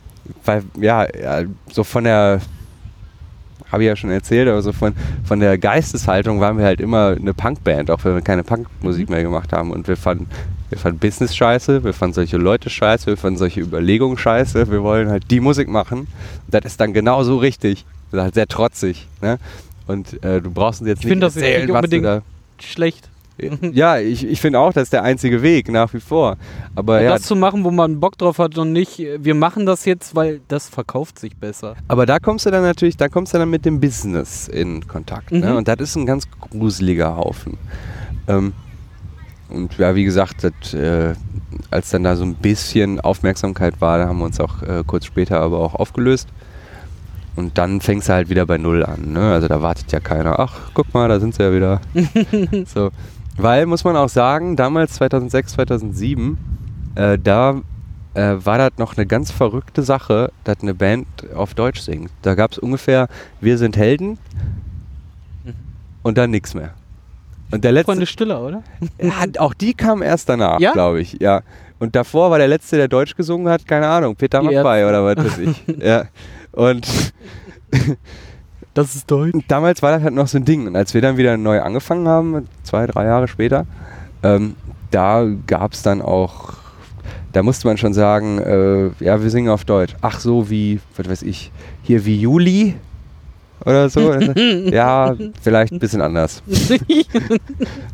weil, 0.44 0.62
ja, 0.80 1.06
so 1.70 1.84
von 1.84 2.04
der, 2.04 2.40
habe 3.70 3.82
ich 3.82 3.88
ja 3.88 3.96
schon 3.96 4.10
erzählt, 4.10 4.48
aber 4.48 4.62
so 4.62 4.72
von, 4.72 4.94
von 5.24 5.40
der 5.40 5.58
Geisteshaltung 5.58 6.40
waren 6.40 6.58
wir 6.58 6.64
halt 6.64 6.80
immer 6.80 7.16
eine 7.18 7.34
Punkband, 7.34 7.90
auch 7.90 8.04
wenn 8.04 8.14
wir 8.14 8.22
keine 8.22 8.44
Punkmusik 8.44 9.10
mehr 9.10 9.22
gemacht 9.22 9.52
haben. 9.52 9.70
Und 9.70 9.88
wir 9.88 9.96
fanden, 9.96 10.28
wir 10.70 10.78
fanden 10.78 10.98
Business 10.98 11.34
scheiße, 11.34 11.84
wir 11.84 11.92
fanden 11.92 12.14
solche 12.14 12.36
Leute 12.36 12.70
scheiße, 12.70 13.06
wir 13.06 13.16
fanden 13.16 13.38
solche 13.38 13.60
Überlegungen 13.60 14.16
scheiße. 14.16 14.70
Wir 14.70 14.82
wollen 14.82 15.08
halt 15.08 15.30
die 15.30 15.40
Musik 15.40 15.68
machen. 15.68 16.06
Das 16.48 16.64
ist 16.64 16.80
dann 16.80 16.92
genauso 16.92 17.38
richtig. 17.38 17.84
Das 18.10 18.18
ist 18.18 18.24
halt 18.24 18.34
sehr 18.34 18.46
trotzig. 18.46 19.08
Ne? 19.20 19.38
Und 19.86 20.22
äh, 20.24 20.40
du 20.40 20.50
brauchst 20.50 20.80
uns 20.80 20.88
jetzt 20.88 21.04
Ich 21.04 21.10
nicht 21.10 21.22
jetzt 21.22 21.36
erzählen, 21.36 21.72
was 21.72 21.90
du 21.90 22.00
da 22.00 22.22
Schlecht. 22.60 23.08
ja, 23.72 23.98
ich, 23.98 24.26
ich 24.26 24.40
finde 24.40 24.60
auch, 24.60 24.72
das 24.72 24.84
ist 24.84 24.92
der 24.92 25.02
einzige 25.02 25.42
Weg 25.42 25.70
nach 25.70 25.92
wie 25.92 26.00
vor. 26.00 26.36
Aber 26.74 27.02
ja, 27.02 27.10
das 27.10 27.22
zu 27.22 27.36
machen, 27.36 27.64
wo 27.64 27.70
man 27.70 28.00
Bock 28.00 28.16
drauf 28.16 28.38
hat 28.38 28.56
und 28.58 28.72
nicht, 28.72 29.00
äh, 29.00 29.22
wir 29.22 29.34
machen 29.34 29.66
das 29.66 29.84
jetzt, 29.84 30.14
weil 30.14 30.40
das 30.48 30.68
verkauft 30.68 31.18
sich 31.18 31.36
besser. 31.36 31.74
aber 31.88 32.06
da 32.06 32.18
kommst 32.18 32.46
du 32.46 32.50
dann 32.50 32.62
natürlich, 32.62 32.96
da 32.96 33.08
kommst 33.08 33.34
du 33.34 33.38
dann 33.38 33.50
mit 33.50 33.64
dem 33.64 33.80
Business 33.80 34.48
in 34.48 34.86
Kontakt. 34.86 35.32
Ne? 35.32 35.50
Mhm. 35.50 35.56
Und 35.56 35.68
das 35.68 35.76
ist 35.80 35.96
ein 35.96 36.06
ganz 36.06 36.28
gruseliger 36.30 37.16
Haufen. 37.16 37.58
Ähm, 38.28 38.52
und 39.48 39.76
ja, 39.78 39.94
wie 39.94 40.04
gesagt, 40.04 40.44
das, 40.44 40.74
äh, 40.74 41.14
als 41.70 41.90
dann 41.90 42.04
da 42.04 42.16
so 42.16 42.24
ein 42.24 42.34
bisschen 42.34 43.00
Aufmerksamkeit 43.00 43.80
war, 43.80 43.98
da 43.98 44.08
haben 44.08 44.18
wir 44.18 44.24
uns 44.24 44.40
auch 44.40 44.62
äh, 44.62 44.82
kurz 44.86 45.06
später 45.06 45.40
aber 45.40 45.58
auch 45.58 45.74
aufgelöst. 45.74 46.28
Und 47.36 47.58
dann 47.58 47.80
fängst 47.80 48.08
du 48.08 48.12
halt 48.12 48.28
wieder 48.28 48.46
bei 48.46 48.58
Null 48.58 48.84
an. 48.84 49.12
Ne? 49.12 49.32
Also 49.32 49.48
da 49.48 49.60
wartet 49.60 49.90
ja 49.92 50.00
keiner. 50.00 50.38
Ach, 50.38 50.70
guck 50.72 50.92
mal, 50.94 51.08
da 51.08 51.18
sind 51.18 51.34
sie 51.34 51.42
ja 51.42 51.52
wieder. 51.52 51.80
so. 52.66 52.90
Weil, 53.36 53.66
muss 53.66 53.84
man 53.84 53.96
auch 53.96 54.08
sagen, 54.08 54.56
damals 54.56 54.94
2006, 54.94 55.52
2007, 55.54 56.38
äh, 56.94 57.18
da 57.18 57.60
äh, 58.14 58.34
war 58.38 58.58
das 58.58 58.72
noch 58.78 58.96
eine 58.96 59.06
ganz 59.06 59.30
verrückte 59.30 59.82
Sache, 59.82 60.30
dass 60.44 60.60
eine 60.62 60.74
Band 60.74 61.06
auf 61.34 61.54
Deutsch 61.54 61.80
singt. 61.80 62.10
Da 62.22 62.34
gab 62.34 62.52
es 62.52 62.58
ungefähr 62.58 63.08
Wir 63.40 63.58
sind 63.58 63.76
Helden 63.76 64.18
und 66.02 66.16
dann 66.18 66.30
nichts 66.30 66.54
mehr. 66.54 66.70
Und 67.50 67.64
der 67.64 67.72
letzte, 67.72 67.92
Freunde 67.92 68.06
Stiller, 68.06 68.40
oder? 68.42 68.62
ja, 69.00 69.24
auch 69.38 69.54
die 69.54 69.74
kam 69.74 70.02
erst 70.02 70.28
danach, 70.28 70.60
Ja? 70.60 70.72
glaube 70.72 71.00
ich. 71.00 71.20
Ja. 71.20 71.42
Und 71.78 71.96
davor 71.96 72.30
war 72.30 72.38
der 72.38 72.48
letzte, 72.48 72.76
der 72.76 72.88
Deutsch 72.88 73.16
gesungen 73.16 73.48
hat, 73.48 73.66
keine 73.66 73.86
Ahnung, 73.88 74.16
Peter 74.16 74.42
Maffay 74.42 74.84
oder 74.84 75.04
was 75.04 75.16
weiß 75.24 75.38
ich. 75.38 75.64
ja. 75.82 76.04
Und 76.52 76.86
Das 78.74 78.96
ist 78.96 79.08
deutsch. 79.08 79.34
und 79.34 79.44
damals 79.48 79.82
war 79.82 79.92
das 79.92 80.02
halt 80.02 80.14
noch 80.14 80.26
so 80.26 80.36
ein 80.36 80.44
Ding. 80.44 80.66
Und 80.66 80.74
als 80.76 80.94
wir 80.94 81.00
dann 81.00 81.16
wieder 81.16 81.36
neu 81.36 81.60
angefangen 81.62 82.08
haben, 82.08 82.48
zwei, 82.64 82.86
drei 82.86 83.04
Jahre 83.04 83.28
später, 83.28 83.66
ähm, 84.24 84.56
da 84.90 85.26
gab 85.46 85.72
es 85.72 85.82
dann 85.82 86.02
auch, 86.02 86.54
da 87.32 87.42
musste 87.42 87.68
man 87.68 87.76
schon 87.76 87.94
sagen, 87.94 88.38
äh, 88.38 88.90
ja, 89.02 89.22
wir 89.22 89.30
singen 89.30 89.48
auf 89.48 89.64
Deutsch. 89.64 89.94
Ach 90.00 90.18
so, 90.18 90.50
wie, 90.50 90.80
was 90.96 91.08
weiß 91.08 91.22
ich, 91.22 91.52
hier 91.82 92.04
wie 92.04 92.20
Juli 92.20 92.74
oder 93.64 93.88
so. 93.88 94.12
ja, 94.70 95.14
vielleicht 95.40 95.72
ein 95.72 95.78
bisschen 95.78 96.00
anders. 96.00 96.42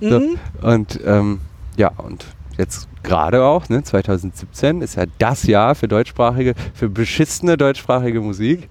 So, 0.01 0.23
und 0.63 0.99
ähm, 1.05 1.41
ja, 1.77 1.89
und 1.99 2.25
jetzt 2.57 2.89
gerade 3.03 3.45
auch, 3.45 3.69
ne, 3.69 3.83
2017 3.83 4.81
ist 4.81 4.97
ja 4.97 5.05
das 5.19 5.43
Jahr 5.45 5.75
für 5.75 5.89
deutschsprachige, 5.89 6.55
für 6.73 6.89
beschissene 6.89 7.59
deutschsprachige 7.59 8.21
Musik. 8.23 8.67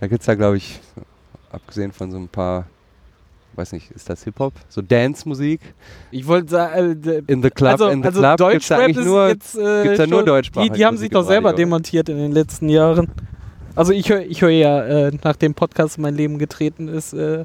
Da 0.00 0.06
gibt 0.06 0.20
es 0.20 0.26
ja, 0.26 0.34
glaube 0.34 0.58
ich, 0.58 0.78
abgesehen 1.50 1.92
von 1.92 2.10
so 2.10 2.18
ein 2.18 2.28
paar, 2.28 2.66
weiß 3.54 3.72
nicht, 3.72 3.90
ist 3.90 4.08
das 4.08 4.24
Hip-Hop? 4.24 4.52
So 4.68 4.82
Dance-Musik 4.82 5.60
Ich 6.10 6.26
wollte 6.26 6.50
sagen, 6.50 7.02
äh, 7.04 7.22
in 7.26 7.42
the 7.42 7.50
club, 7.50 7.72
also, 7.72 7.88
in 7.88 8.02
the 8.02 8.08
also 8.08 8.20
club 8.20 8.50
gibt's 8.52 8.68
da 8.68 8.78
eigentlich 8.78 9.04
nur, 9.06 9.28
jetzt 9.28 9.56
äh, 9.56 9.82
gibt's 9.82 9.98
da 9.98 10.06
nur 10.06 10.24
deutschsprachige 10.24 10.72
Die, 10.72 10.78
die 10.78 10.86
haben 10.86 10.96
sich 10.96 11.10
doch 11.10 11.24
selber 11.26 11.50
Radio. 11.50 11.64
demontiert 11.64 12.08
in 12.08 12.18
den 12.18 12.32
letzten 12.32 12.68
Jahren. 12.68 13.10
Also 13.74 13.92
ich 13.92 14.10
höre 14.10 14.22
ich 14.22 14.42
hör 14.42 14.50
ja, 14.50 14.84
äh, 14.84 15.12
nachdem 15.22 15.54
Podcast 15.54 15.98
in 15.98 16.02
mein 16.02 16.14
Leben 16.14 16.38
getreten 16.38 16.88
ist, 16.88 17.12
äh, 17.12 17.44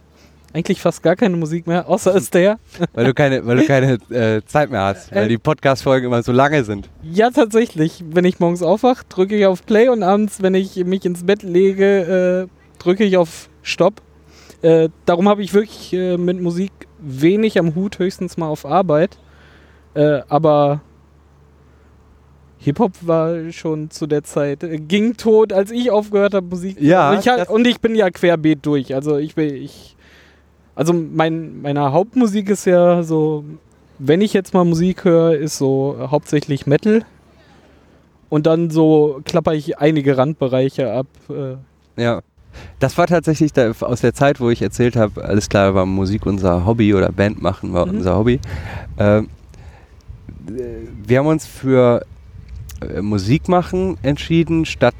eigentlich 0.54 0.82
fast 0.82 1.01
gar 1.01 1.16
keine 1.16 1.36
Musik 1.36 1.68
mehr, 1.68 1.89
außer 1.89 2.16
ist 2.16 2.34
der. 2.34 2.60
weil 2.93 3.06
du 3.06 3.14
keine, 3.14 3.45
weil 3.45 3.58
du 3.58 3.66
keine 3.66 3.93
äh, 4.10 4.41
Zeit 4.45 4.70
mehr 4.70 4.82
hast, 4.82 5.14
weil 5.14 5.26
Äh, 5.26 5.30
die 5.30 5.38
Podcast-Folgen 5.38 6.08
immer 6.08 6.22
so 6.24 6.32
lange 6.32 6.64
sind. 6.64 6.89
Ja, 7.01 7.32
tatsächlich. 7.32 8.04
Wenn 8.08 8.26
ich 8.26 8.39
morgens 8.39 8.62
aufwache, 8.62 9.04
drücke 9.10 9.36
ich 9.36 9.45
auf 9.45 9.66
Play 9.66 9.89
und 9.89 10.04
abends, 10.04 10.41
wenn 10.41 10.54
ich 10.54 10.76
mich 10.86 11.06
ins 11.06 11.24
Bett 11.26 11.43
lege, 11.43 12.47
äh, 12.49 12.82
drücke 12.82 13.04
ich 13.04 13.18
auf 13.18 13.49
Stopp. 13.64 14.01
Äh, 14.61 14.89
darum 15.05 15.28
habe 15.28 15.41
ich 15.41 15.53
wirklich 15.53 15.91
äh, 15.93 16.18
mit 16.18 16.39
Musik 16.39 16.72
wenig 16.99 17.59
am 17.59 17.76
Hut, 17.76 17.99
höchstens 17.99 18.38
mal 18.38 18.47
auf 18.47 18.66
Arbeit. 18.66 19.18
Äh, 19.93 20.22
aber 20.30 20.82
Hip-Hop 22.59 22.91
war 23.01 23.51
schon 23.51 23.89
zu 23.89 24.07
der 24.07 24.24
Zeit, 24.24 24.64
äh, 24.64 24.78
ging 24.78 25.18
tot, 25.18 25.51
als 25.51 25.72
ich 25.72 25.91
aufgehört 25.91 26.34
habe, 26.34 26.47
Musik 26.47 26.78
zu 26.78 26.84
Ja, 26.84 27.09
machen. 27.09 27.20
Ich, 27.20 27.28
hab- 27.28 27.49
und 27.49 27.68
ich 27.68 27.82
bin 27.82 27.95
ja 27.95 28.09
querbeet 28.09 28.66
durch. 28.66 28.95
Also 28.95 29.18
ich 29.18 29.36
will, 29.36 29.53
ich. 29.53 29.95
Also 30.76 30.93
mein, 30.93 31.61
meine 31.61 31.91
Hauptmusik 31.91 32.49
ist 32.49 32.66
ja 32.66 33.03
so, 33.03 33.43
wenn 33.99 34.22
ich 34.22 34.34
jetzt 34.34 34.53
mal 34.53 34.64
Musik 34.64 35.03
höre, 35.03 35.36
ist 35.36 35.57
so 35.57 35.97
hauptsächlich 36.09 36.66
Metal. 36.66 37.05
Und 38.30 38.47
dann 38.47 38.72
so 38.72 39.22
klapper 39.26 39.53
ich 39.53 39.78
einige 39.78 40.18
Randbereiche 40.18 40.91
ab. 40.91 41.07
Äh. 41.30 42.01
Ja. 42.01 42.22
Das 42.80 42.97
war 42.97 43.08
tatsächlich 43.08 43.54
da, 43.54 43.72
aus 43.82 44.01
der 44.01 44.14
Zeit, 44.14 44.39
wo 44.39 44.49
ich 44.49 44.62
erzählt 44.62 44.95
habe, 44.95 45.24
alles 45.24 45.49
klar, 45.49 45.74
war 45.76 45.86
Musik 45.86 46.26
unser 46.26 46.66
Hobby 46.66 46.93
oder 46.93 47.12
Band 47.12 47.41
machen 47.41 47.74
war 47.74 47.86
Mhm. 47.86 47.97
unser 47.97 48.16
Hobby. 48.18 48.39
Ähm, 48.97 49.30
wir 51.06 51.20
haben 51.20 51.28
uns 51.28 51.45
für 51.45 52.06
äh, 52.82 53.01
Musik 53.01 53.47
machen 53.47 53.97
entschieden, 54.04 54.66
statt 54.66 54.95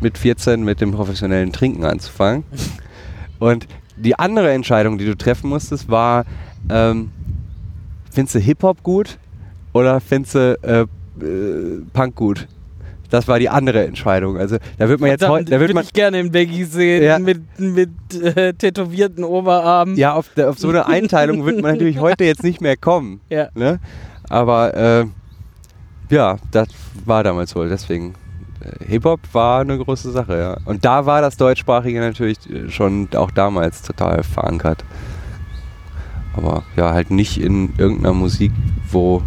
mit 0.00 0.18
14 0.18 0.62
mit 0.64 0.80
dem 0.80 0.92
professionellen 0.92 1.52
Trinken 1.52 1.84
anzufangen. 1.84 2.44
Und 3.38 3.66
die 3.96 4.18
andere 4.18 4.52
Entscheidung, 4.52 4.98
die 4.98 5.04
du 5.06 5.16
treffen 5.16 5.48
musstest, 5.50 5.88
war, 5.88 6.24
ähm, 6.70 7.10
findest 8.10 8.34
du 8.34 8.38
Hip-Hop 8.40 8.82
gut 8.82 9.18
oder 9.72 10.00
findest 10.00 10.34
du 10.34 10.58
äh, 10.62 11.24
äh, 11.24 11.82
Punk 11.92 12.14
gut? 12.14 12.46
Das 13.10 13.28
war 13.28 13.38
die 13.38 13.48
andere 13.48 13.84
Entscheidung. 13.86 14.36
Also 14.36 14.56
da 14.78 14.88
wird 14.88 15.00
man 15.00 15.10
jetzt 15.10 15.26
heute, 15.28 15.50
da 15.50 15.60
wird 15.60 15.74
man 15.74 15.84
ich 15.84 15.92
gerne 15.92 16.18
im 16.20 16.30
Baggy 16.32 16.64
sehen 16.64 17.02
Ja. 17.02 17.18
mit, 17.18 17.40
mit 17.58 17.90
äh, 18.20 18.52
tätowierten 18.54 19.24
Oberarmen. 19.24 19.96
Ja, 19.96 20.14
auf, 20.14 20.30
auf 20.38 20.58
so 20.58 20.68
eine 20.68 20.86
Einteilung 20.86 21.44
wird 21.44 21.60
man 21.62 21.72
natürlich 21.72 21.98
heute 22.00 22.24
jetzt 22.24 22.42
nicht 22.42 22.60
mehr 22.60 22.76
kommen. 22.76 23.20
Ja. 23.28 23.48
Ne? 23.54 23.80
Aber 24.28 24.74
äh, 24.74 25.04
ja, 26.10 26.36
das 26.50 26.68
war 27.04 27.22
damals 27.24 27.54
wohl. 27.54 27.68
Deswegen, 27.68 28.14
äh, 28.60 28.84
Hip-Hop 28.86 29.20
war 29.32 29.60
eine 29.60 29.76
große 29.78 30.10
Sache, 30.12 30.38
ja. 30.38 30.56
Und 30.64 30.84
da 30.84 31.06
war 31.06 31.20
das 31.20 31.36
Deutschsprachige 31.36 32.00
natürlich 32.00 32.38
äh, 32.50 32.70
schon 32.70 33.08
auch 33.14 33.30
damals 33.30 33.82
total 33.82 34.22
verankert. 34.22 34.84
Aber 36.34 36.64
ja, 36.76 36.92
halt 36.92 37.10
nicht 37.10 37.40
in 37.40 37.72
irgendeiner 37.78 38.14
Musik, 38.14 38.52
wo 38.90 39.22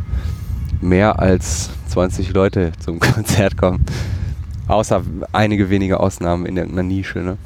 mehr 0.81 1.19
als 1.19 1.71
20 1.89 2.33
Leute 2.33 2.71
zum 2.79 2.99
Konzert 2.99 3.57
kommen. 3.57 3.85
Außer 4.67 5.01
einige 5.31 5.69
wenige 5.69 5.99
Ausnahmen 5.99 6.45
in 6.45 6.57
irgendeiner 6.57 6.87
Nische, 6.87 7.19
ne? 7.19 7.37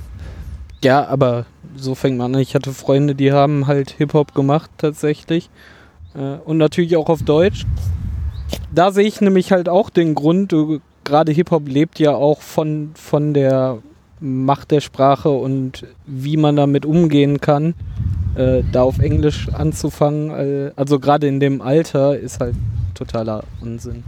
Ja, 0.84 1.08
aber 1.08 1.46
so 1.78 1.96
fängt 1.96 2.18
man 2.18 2.36
an. 2.36 2.42
Ich 2.42 2.56
hatte 2.56 2.74
Freunde, 2.74 3.16
die 3.16 3.32
haben 3.32 3.68
halt 3.68 3.92
Hip-Hop 3.92 4.36
gemacht 4.36 4.70
tatsächlich. 4.78 5.50
Äh, 6.16 6.38
und 6.44 6.58
natürlich 6.58 6.98
auch 6.98 7.10
auf 7.10 7.24
Deutsch. 7.24 7.66
Da 8.74 8.92
sehe 8.92 9.06
ich 9.06 9.22
nämlich 9.22 9.52
halt 9.52 9.70
auch 9.70 9.90
den 9.90 10.16
Grund, 10.16 10.54
gerade 11.04 11.32
Hip-Hop 11.32 11.68
lebt 11.68 12.00
ja 12.00 12.12
auch 12.12 12.42
von, 12.42 12.92
von 12.96 13.34
der 13.34 13.80
Macht 14.20 14.72
der 14.72 14.82
Sprache 14.82 15.30
und 15.30 15.86
wie 16.06 16.38
man 16.38 16.56
damit 16.56 16.86
umgehen 16.86 17.40
kann. 17.42 17.76
Äh, 18.36 18.64
da 18.72 18.84
auf 18.84 19.00
Englisch 19.00 19.48
anzufangen, 19.54 20.32
äh, 20.32 20.72
also 20.76 21.00
gerade 21.00 21.28
in 21.28 21.40
dem 21.40 21.62
Alter, 21.62 22.18
ist 22.18 22.40
halt 22.40 22.56
totaler 22.94 23.44
Unsinn. 23.62 24.04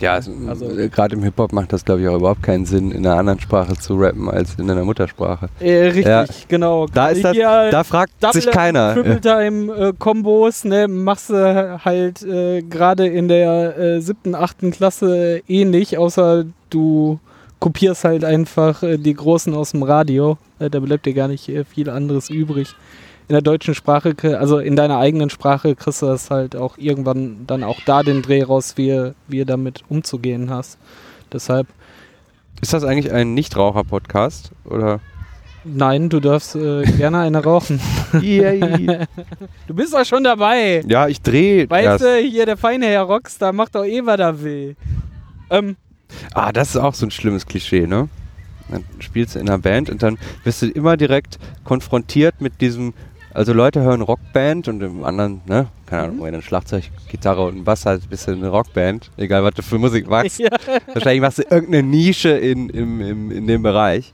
Ja, 0.00 0.14
also, 0.14 0.32
Also- 0.48 0.66
äh, 0.78 0.88
gerade 0.88 1.14
im 1.16 1.22
Hip-Hop 1.22 1.52
macht 1.52 1.72
das, 1.72 1.84
glaube 1.84 2.00
ich, 2.02 2.08
auch 2.08 2.16
überhaupt 2.16 2.42
keinen 2.42 2.64
Sinn, 2.66 2.90
in 2.90 3.06
einer 3.06 3.16
anderen 3.16 3.40
Sprache 3.40 3.74
zu 3.74 3.94
rappen 3.96 4.28
als 4.30 4.54
in 4.58 4.70
einer 4.70 4.84
Muttersprache. 4.84 5.48
Äh, 5.60 5.86
richtig, 5.86 6.04
Ja. 6.06 6.24
genau. 6.48 6.86
Da 6.86 7.08
ist 7.08 7.22
das, 7.24 7.32
Hier, 7.32 7.68
da 7.70 7.84
fragt 7.84 8.12
sich 8.32 8.44
Double- 8.44 8.52
keiner. 8.52 8.94
Triple 8.94 9.20
Time 9.20 9.72
äh, 9.74 9.92
Kombos, 9.98 10.64
ne, 10.64 10.88
machst 10.88 11.30
du 11.30 11.80
halt 11.84 12.22
äh, 12.22 12.62
gerade 12.62 13.06
in 13.06 13.28
der 13.28 13.76
äh, 13.78 14.00
siebten, 14.00 14.34
achten 14.34 14.70
Klasse 14.70 15.42
eh 15.46 15.64
nicht, 15.64 15.98
außer 15.98 16.44
du 16.70 17.18
kopierst 17.58 18.04
halt 18.04 18.24
einfach 18.24 18.82
äh, 18.82 18.96
die 18.96 19.12
Großen 19.14 19.54
aus 19.54 19.72
dem 19.72 19.82
Radio. 19.82 20.38
Äh, 20.58 20.70
da 20.70 20.80
bleibt 20.80 21.04
dir 21.04 21.12
gar 21.14 21.28
nicht 21.28 21.48
äh, 21.50 21.64
viel 21.64 21.90
anderes 21.90 22.30
übrig. 22.30 22.74
In 23.30 23.34
der 23.34 23.42
deutschen 23.42 23.76
Sprache, 23.76 24.16
also 24.40 24.58
in 24.58 24.74
deiner 24.74 24.98
eigenen 24.98 25.30
Sprache, 25.30 25.76
kriegst 25.76 26.02
du 26.02 26.06
das 26.06 26.32
halt 26.32 26.56
auch 26.56 26.76
irgendwann 26.78 27.46
dann 27.46 27.62
auch 27.62 27.78
da 27.86 28.02
den 28.02 28.22
Dreh 28.22 28.42
raus, 28.42 28.72
wie, 28.74 29.12
wie 29.28 29.38
du 29.38 29.46
damit 29.46 29.84
umzugehen 29.88 30.50
hast. 30.50 30.78
Deshalb, 31.32 31.68
Ist 32.60 32.72
das 32.72 32.82
eigentlich 32.82 33.12
ein 33.12 33.34
Nichtraucher-Podcast? 33.34 34.50
Oder? 34.64 34.98
nein, 35.62 36.08
du 36.08 36.18
darfst 36.18 36.56
äh, 36.56 36.82
gerne 36.82 37.20
eine 37.20 37.38
rauchen. 37.44 37.80
Yay. 38.20 39.06
Du 39.68 39.74
bist 39.74 39.94
doch 39.94 40.04
schon 40.04 40.24
dabei. 40.24 40.82
ja, 40.88 41.06
ich 41.06 41.22
drehe 41.22 41.70
Weißt 41.70 42.02
du, 42.02 42.16
hier 42.16 42.46
der 42.46 42.56
feine 42.56 42.86
Herr 42.86 43.02
Rockstar 43.04 43.52
macht 43.52 43.76
doch 43.76 43.84
eh, 43.84 44.04
was 44.04 44.18
er 44.18 44.42
will. 44.42 44.74
Ähm, 45.50 45.76
Ah, 46.34 46.50
das 46.50 46.70
ist 46.70 46.78
auch 46.78 46.94
so 46.94 47.06
ein 47.06 47.12
schlimmes 47.12 47.46
Klischee, 47.46 47.86
ne? 47.86 48.08
Dann 48.70 48.84
spielst 48.98 49.36
du 49.36 49.38
in 49.38 49.48
einer 49.48 49.58
Band 49.58 49.88
und 49.88 50.02
dann 50.02 50.18
wirst 50.42 50.62
du 50.62 50.66
immer 50.66 50.96
direkt 50.96 51.38
konfrontiert 51.62 52.40
mit 52.40 52.60
diesem, 52.60 52.92
also 53.32 53.52
Leute 53.52 53.80
hören 53.82 54.00
Rockband 54.02 54.68
und 54.68 54.82
im 54.82 55.04
anderen, 55.04 55.40
ne, 55.46 55.68
keine 55.86 56.02
Ahnung, 56.02 56.22
wenn 56.22 56.32
du 56.32 56.38
ein 56.38 56.42
Schlagzeug, 56.42 56.90
Gitarre 57.08 57.46
und 57.46 57.58
ein 57.58 57.64
Bass 57.64 57.86
hast, 57.86 58.08
bist 58.08 58.26
du 58.26 58.32
eine 58.32 58.48
Rockband, 58.48 59.10
egal 59.16 59.44
was 59.44 59.54
du 59.54 59.62
für 59.62 59.78
Musik 59.78 60.08
magst. 60.08 60.38
ja. 60.38 60.50
Wahrscheinlich 60.92 61.20
machst 61.20 61.38
du 61.38 61.42
irgendeine 61.42 61.82
Nische 61.82 62.30
in, 62.30 62.68
im, 62.70 63.00
im, 63.00 63.30
in 63.30 63.46
dem 63.46 63.62
Bereich. 63.62 64.12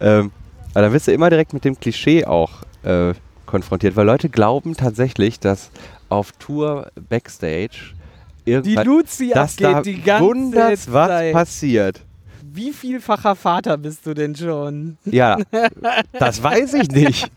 Ähm, 0.00 0.32
aber 0.72 0.82
dann 0.82 0.92
wirst 0.92 1.06
du 1.06 1.12
immer 1.12 1.30
direkt 1.30 1.52
mit 1.52 1.64
dem 1.64 1.78
Klischee 1.78 2.24
auch 2.24 2.62
äh, 2.82 3.14
konfrontiert, 3.46 3.96
weil 3.96 4.06
Leute 4.06 4.28
glauben 4.28 4.76
tatsächlich, 4.76 5.38
dass 5.38 5.70
auf 6.08 6.32
Tour 6.32 6.90
Backstage 7.08 7.94
Die 8.46 8.52
irgendwas, 8.52 8.84
Luzi 8.84 9.30
dass 9.32 9.56
da 9.56 9.78
abgeht 9.78 9.94
die 9.96 10.02
ganze 10.02 10.24
wunders, 10.24 10.92
was 10.92 11.08
Zeit. 11.08 11.32
passiert. 11.32 12.00
Wie 12.42 12.72
vielfacher 12.72 13.34
Vater 13.34 13.76
bist 13.76 14.06
du 14.06 14.14
denn 14.14 14.34
schon? 14.36 14.96
Ja, 15.04 15.38
das 16.18 16.42
weiß 16.42 16.74
ich 16.74 16.90
nicht. 16.90 17.30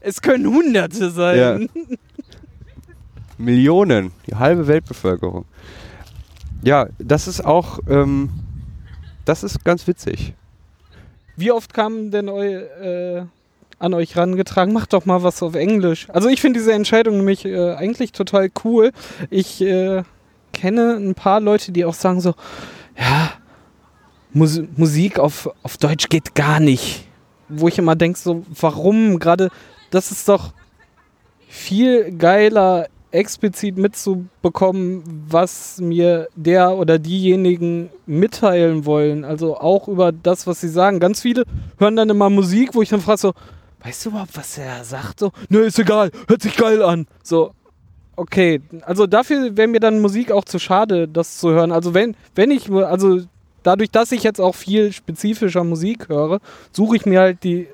Es 0.00 0.22
können 0.22 0.46
Hunderte 0.46 1.10
sein. 1.10 1.68
Millionen, 3.38 4.12
die 4.26 4.34
halbe 4.34 4.66
Weltbevölkerung. 4.66 5.44
Ja, 6.62 6.88
das 6.98 7.28
ist 7.28 7.44
auch, 7.44 7.80
ähm, 7.88 8.30
das 9.24 9.42
ist 9.42 9.64
ganz 9.64 9.86
witzig. 9.86 10.32
Wie 11.36 11.52
oft 11.52 11.74
kam 11.74 12.10
denn 12.10 12.28
eu, 12.28 12.42
äh, 12.42 13.26
an 13.78 13.94
euch 13.94 14.16
rangetragen, 14.16 14.72
macht 14.72 14.94
doch 14.94 15.04
mal 15.04 15.22
was 15.22 15.42
auf 15.42 15.54
Englisch. 15.54 16.08
Also 16.10 16.28
ich 16.28 16.40
finde 16.40 16.58
diese 16.58 16.72
Entscheidung 16.72 17.18
nämlich 17.18 17.44
äh, 17.44 17.74
eigentlich 17.74 18.12
total 18.12 18.50
cool. 18.64 18.92
Ich 19.28 19.60
äh, 19.60 20.02
kenne 20.52 20.96
ein 20.96 21.14
paar 21.14 21.40
Leute, 21.40 21.72
die 21.72 21.84
auch 21.84 21.94
sagen 21.94 22.20
so, 22.20 22.34
ja, 22.98 23.32
Mus 24.32 24.60
Musik 24.76 25.18
auf, 25.18 25.50
auf 25.62 25.76
Deutsch 25.76 26.08
geht 26.08 26.34
gar 26.34 26.60
nicht. 26.60 27.05
Wo 27.48 27.68
ich 27.68 27.78
immer 27.78 27.94
denke, 27.94 28.18
so, 28.18 28.44
warum? 28.60 29.18
Gerade, 29.18 29.50
das 29.90 30.10
ist 30.10 30.28
doch 30.28 30.52
viel 31.48 32.12
geiler, 32.16 32.88
explizit 33.10 33.78
mitzubekommen, 33.78 35.02
was 35.28 35.80
mir 35.80 36.28
der 36.34 36.76
oder 36.76 36.98
diejenigen 36.98 37.90
mitteilen 38.04 38.84
wollen. 38.84 39.24
Also 39.24 39.56
auch 39.56 39.88
über 39.88 40.12
das, 40.12 40.46
was 40.46 40.60
sie 40.60 40.68
sagen. 40.68 41.00
Ganz 41.00 41.22
viele 41.22 41.44
hören 41.78 41.96
dann 41.96 42.10
immer 42.10 42.30
Musik, 42.30 42.74
wo 42.74 42.82
ich 42.82 42.90
dann 42.90 43.00
frage 43.00 43.18
so, 43.18 43.32
weißt 43.82 44.04
du 44.06 44.10
überhaupt, 44.10 44.36
was 44.36 44.58
er 44.58 44.84
sagt? 44.84 45.20
So, 45.20 45.32
nö, 45.48 45.64
ist 45.64 45.78
egal, 45.78 46.10
hört 46.28 46.42
sich 46.42 46.56
geil 46.56 46.82
an. 46.82 47.06
So, 47.22 47.52
okay. 48.16 48.60
Also 48.82 49.06
dafür 49.06 49.56
wäre 49.56 49.68
mir 49.68 49.80
dann 49.80 50.00
Musik 50.00 50.30
auch 50.30 50.44
zu 50.44 50.58
schade, 50.58 51.08
das 51.08 51.38
zu 51.38 51.50
hören. 51.50 51.72
Also 51.72 51.94
wenn, 51.94 52.16
wenn 52.34 52.50
ich, 52.50 52.70
also 52.70 53.20
dadurch, 53.66 53.90
dass 53.90 54.12
ich 54.12 54.22
jetzt 54.22 54.40
auch 54.40 54.54
viel 54.54 54.92
spezifischer 54.92 55.64
Musik 55.64 56.08
höre, 56.08 56.40
suche 56.72 56.96
ich 56.96 57.06
mir 57.06 57.20
halt 57.20 57.42
die, 57.42 57.66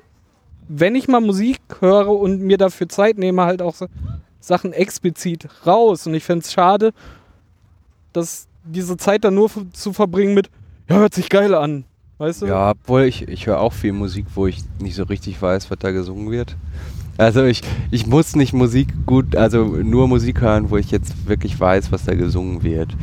wenn 0.67 0.95
ich 0.95 1.07
mal 1.07 1.21
Musik 1.21 1.59
höre 1.79 2.09
und 2.09 2.41
mir 2.41 2.57
dafür 2.57 2.89
Zeit 2.89 3.17
nehme, 3.17 3.43
halt 3.43 3.61
auch 3.61 3.75
so 3.75 3.87
Sachen 4.39 4.73
explizit 4.73 5.47
raus. 5.65 6.07
Und 6.07 6.15
ich 6.15 6.23
fände 6.23 6.43
es 6.43 6.51
schade, 6.51 6.93
dass 8.11 8.47
diese 8.63 8.97
Zeit 8.97 9.23
dann 9.23 9.35
nur 9.35 9.49
zu 9.73 9.93
verbringen 9.93 10.33
mit, 10.33 10.49
ja, 10.89 10.97
hört 10.97 11.13
sich 11.13 11.29
geil 11.29 11.53
an. 11.53 11.85
Weißt 12.17 12.41
du? 12.41 12.45
Ja, 12.47 12.71
obwohl 12.71 13.03
ich, 13.03 13.27
ich 13.27 13.47
höre 13.47 13.59
auch 13.59 13.73
viel 13.73 13.93
Musik, 13.93 14.25
wo 14.35 14.47
ich 14.47 14.59
nicht 14.79 14.95
so 14.95 15.03
richtig 15.03 15.41
weiß, 15.41 15.69
was 15.69 15.79
da 15.79 15.91
gesungen 15.91 16.31
wird. 16.31 16.55
Also 17.17 17.43
ich, 17.43 17.61
ich 17.91 18.07
muss 18.07 18.35
nicht 18.35 18.53
Musik 18.53 18.87
gut, 19.05 19.35
also 19.35 19.65
nur 19.65 20.07
Musik 20.07 20.41
hören, 20.41 20.71
wo 20.71 20.77
ich 20.77 20.89
jetzt 20.89 21.27
wirklich 21.27 21.59
weiß, 21.59 21.91
was 21.91 22.05
da 22.05 22.15
gesungen 22.15 22.63
wird. 22.63 22.95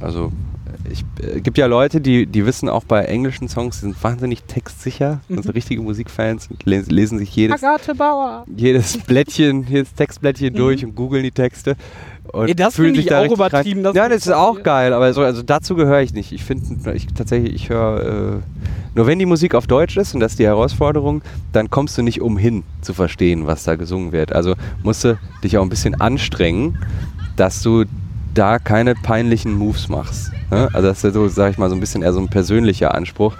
Also 0.00 0.32
ich 0.90 1.04
äh, 1.22 1.40
gibt 1.40 1.58
ja 1.58 1.66
Leute, 1.66 2.00
die, 2.00 2.26
die 2.26 2.44
wissen 2.46 2.68
auch 2.68 2.84
bei 2.84 3.04
englischen 3.04 3.48
Songs, 3.48 3.76
die 3.80 3.86
sind 3.86 4.02
wahnsinnig 4.02 4.42
textsicher, 4.44 5.20
Mhm. 5.28 5.38
also 5.38 5.52
richtige 5.52 5.80
Musikfans 5.82 6.48
lesen, 6.64 6.90
lesen 6.90 7.18
sich 7.18 7.34
jedes, 7.34 7.60
jedes 8.56 8.98
Blättchen, 8.98 9.66
jedes 9.68 9.94
Textblättchen 9.94 10.54
durch 10.54 10.84
und 10.84 10.94
googeln 10.94 11.22
die 11.22 11.30
Texte. 11.30 11.76
Und 12.32 12.42
Mhm. 12.42 12.48
Ey, 12.48 12.54
das 12.54 12.76
fühlen 12.76 12.94
sich 12.94 13.04
ich 13.06 13.10
da 13.10 13.20
auch 13.24 13.32
übertrieben, 13.32 13.82
das 13.82 13.94
Ja, 13.94 14.08
das 14.08 14.26
ist 14.26 14.32
auch 14.32 14.62
geil, 14.62 14.92
aber 14.92 15.12
so, 15.12 15.22
also 15.22 15.42
dazu 15.42 15.74
gehöre 15.74 16.00
ich 16.02 16.12
nicht. 16.14 16.32
Ich 16.32 16.44
finde, 16.44 16.92
ich, 16.94 17.06
tatsächlich, 17.08 17.54
ich 17.54 17.68
höre, 17.70 18.36
äh, 18.36 18.38
nur 18.94 19.06
wenn 19.06 19.18
die 19.18 19.26
Musik 19.26 19.54
auf 19.54 19.66
Deutsch 19.66 19.96
ist, 19.96 20.14
und 20.14 20.20
das 20.20 20.32
ist 20.32 20.38
die 20.38 20.46
Herausforderung, 20.46 21.22
dann 21.52 21.70
kommst 21.70 21.96
du 21.98 22.02
nicht 22.02 22.20
umhin 22.20 22.62
zu 22.82 22.94
verstehen, 22.94 23.46
was 23.46 23.64
da 23.64 23.74
gesungen 23.76 24.12
wird. 24.12 24.32
Also 24.32 24.54
musst 24.82 25.04
du 25.04 25.18
dich 25.42 25.58
auch 25.58 25.62
ein 25.62 25.68
bisschen 25.68 26.00
anstrengen, 26.00 26.78
dass 27.36 27.62
du 27.62 27.84
da 28.34 28.58
keine 28.58 28.94
peinlichen 28.94 29.54
Moves 29.54 29.88
machst. 29.88 30.32
Ne? 30.50 30.68
Also 30.72 30.88
das 30.88 30.98
ist 30.98 31.04
ja 31.04 31.10
so, 31.10 31.28
sag 31.28 31.50
ich 31.52 31.58
mal, 31.58 31.68
so 31.70 31.76
ein 31.76 31.80
bisschen 31.80 32.02
eher 32.02 32.12
so 32.12 32.20
ein 32.20 32.28
persönlicher 32.28 32.94
Anspruch. 32.94 33.36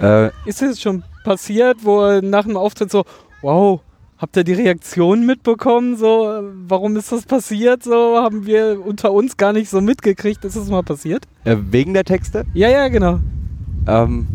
Äh, 0.00 0.30
Ist 0.44 0.62
es 0.62 0.80
schon 0.80 1.04
passiert, 1.24 1.78
wo 1.82 2.20
nach 2.20 2.44
dem 2.44 2.56
Auftritt 2.56 2.90
so, 2.90 3.04
wow, 3.42 3.80
Habt 4.16 4.36
ihr 4.36 4.44
die 4.44 4.52
Reaktion 4.52 5.26
mitbekommen? 5.26 5.96
So, 5.96 6.40
warum 6.66 6.96
ist 6.96 7.10
das 7.10 7.26
passiert? 7.26 7.82
So, 7.82 8.16
haben 8.16 8.46
wir 8.46 8.80
unter 8.82 9.12
uns 9.12 9.36
gar 9.36 9.52
nicht 9.52 9.68
so 9.68 9.80
mitgekriegt. 9.80 10.44
Ist 10.44 10.56
das 10.56 10.68
mal 10.68 10.82
passiert? 10.82 11.26
Äh, 11.44 11.56
wegen 11.70 11.94
der 11.94 12.04
Texte? 12.04 12.44
Ja, 12.54 12.70
ja, 12.70 12.88
genau. 12.88 13.18
Ähm, 13.88 14.26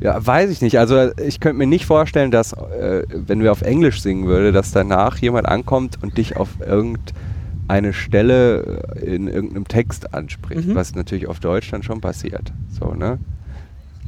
ja, 0.00 0.26
weiß 0.26 0.50
ich 0.50 0.60
nicht. 0.60 0.78
Also 0.80 1.10
ich 1.24 1.38
könnte 1.38 1.58
mir 1.58 1.66
nicht 1.66 1.86
vorstellen, 1.86 2.32
dass, 2.32 2.52
äh, 2.54 3.04
wenn 3.08 3.40
wir 3.40 3.52
auf 3.52 3.62
Englisch 3.62 4.02
singen 4.02 4.26
würde, 4.26 4.50
dass 4.50 4.72
danach 4.72 5.16
jemand 5.18 5.46
ankommt 5.46 5.98
und 6.02 6.18
dich 6.18 6.36
auf 6.36 6.48
irgendeine 7.72 7.92
Stelle 7.92 8.84
äh, 8.96 9.14
in 9.14 9.28
irgendeinem 9.28 9.66
Text 9.66 10.14
anspricht, 10.14 10.68
Mhm. 10.68 10.74
was 10.74 10.94
natürlich 10.94 11.26
auf 11.26 11.40
Deutsch 11.40 11.70
dann 11.70 11.82
schon 11.82 12.00
passiert. 12.00 12.52
So, 12.78 12.94
ne? 12.94 13.18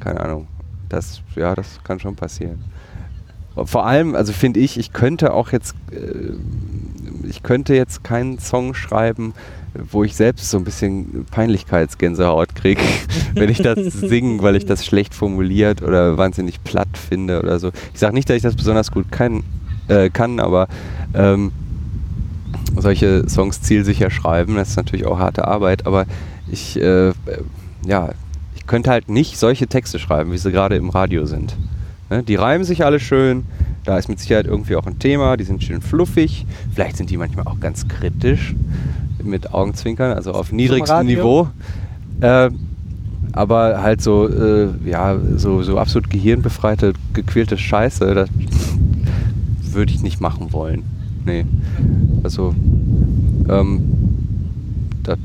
Keine 0.00 0.20
Ahnung. 0.20 0.48
Das, 0.88 1.22
ja, 1.34 1.54
das 1.54 1.80
kann 1.82 1.98
schon 1.98 2.14
passieren. 2.14 2.62
Vor 3.56 3.86
allem, 3.86 4.14
also 4.14 4.32
finde 4.32 4.60
ich, 4.60 4.78
ich 4.78 4.92
könnte 4.92 5.32
auch 5.32 5.52
jetzt, 5.52 5.74
äh, 5.92 6.32
ich 7.28 7.42
könnte 7.42 7.74
jetzt 7.74 8.04
keinen 8.04 8.38
Song 8.38 8.74
schreiben, 8.74 9.32
wo 9.90 10.04
ich 10.04 10.14
selbst 10.14 10.50
so 10.50 10.58
ein 10.58 10.64
bisschen 10.64 11.24
Peinlichkeitsgänsehaut 11.30 12.54
kriege, 12.54 12.82
wenn 13.34 13.48
ich 13.48 13.58
das 13.62 13.78
singe, 13.92 14.42
weil 14.42 14.56
ich 14.56 14.66
das 14.66 14.84
schlecht 14.84 15.14
formuliert 15.14 15.82
oder 15.82 16.18
wahnsinnig 16.18 16.62
platt 16.64 16.96
finde 16.98 17.40
oder 17.40 17.58
so. 17.58 17.70
Ich 17.92 18.00
sage 18.00 18.14
nicht, 18.14 18.28
dass 18.28 18.36
ich 18.36 18.42
das 18.42 18.56
besonders 18.56 18.90
gut 18.90 19.10
kann, 19.10 19.42
äh, 19.88 20.10
kann 20.10 20.38
aber 20.40 20.68
ähm, 21.14 21.52
solche 22.76 23.28
Songs 23.28 23.62
zielsicher 23.62 24.10
schreiben, 24.10 24.56
das 24.56 24.70
ist 24.70 24.76
natürlich 24.76 25.06
auch 25.06 25.18
harte 25.18 25.46
Arbeit, 25.46 25.86
aber 25.86 26.06
ich, 26.50 26.80
äh, 26.80 27.08
äh, 27.08 27.12
ja, 27.86 28.10
ich 28.56 28.66
könnte 28.66 28.90
halt 28.90 29.08
nicht 29.08 29.38
solche 29.38 29.66
Texte 29.66 29.98
schreiben, 29.98 30.32
wie 30.32 30.38
sie 30.38 30.52
gerade 30.52 30.76
im 30.76 30.90
Radio 30.90 31.26
sind. 31.26 31.56
Ne? 32.10 32.22
Die 32.22 32.34
reimen 32.34 32.64
sich 32.64 32.84
alle 32.84 33.00
schön, 33.00 33.44
da 33.84 33.98
ist 33.98 34.08
mit 34.08 34.18
Sicherheit 34.18 34.46
irgendwie 34.46 34.76
auch 34.76 34.86
ein 34.86 34.98
Thema, 34.98 35.36
die 35.36 35.44
sind 35.44 35.62
schön 35.62 35.82
fluffig, 35.82 36.46
vielleicht 36.72 36.96
sind 36.96 37.10
die 37.10 37.16
manchmal 37.16 37.46
auch 37.46 37.60
ganz 37.60 37.88
kritisch, 37.88 38.54
mit 39.22 39.52
Augenzwinkern, 39.52 40.12
also 40.12 40.32
auf 40.32 40.52
niedrigstem? 40.52 41.06
Niveau. 41.06 41.48
Äh, 42.20 42.50
aber 43.32 43.82
halt 43.82 44.00
so, 44.00 44.28
äh, 44.28 44.68
ja, 44.84 45.18
so, 45.36 45.62
so 45.62 45.78
absolut 45.78 46.08
gehirnbefreite, 46.10 46.92
gequälte 47.14 47.58
Scheiße, 47.58 48.14
das 48.14 48.28
würde 49.72 49.92
ich 49.92 50.02
nicht 50.02 50.20
machen 50.20 50.52
wollen. 50.52 50.84
Nee. 51.26 51.44
Also, 52.22 52.54
ähm, 53.48 53.80
das, 55.02 55.18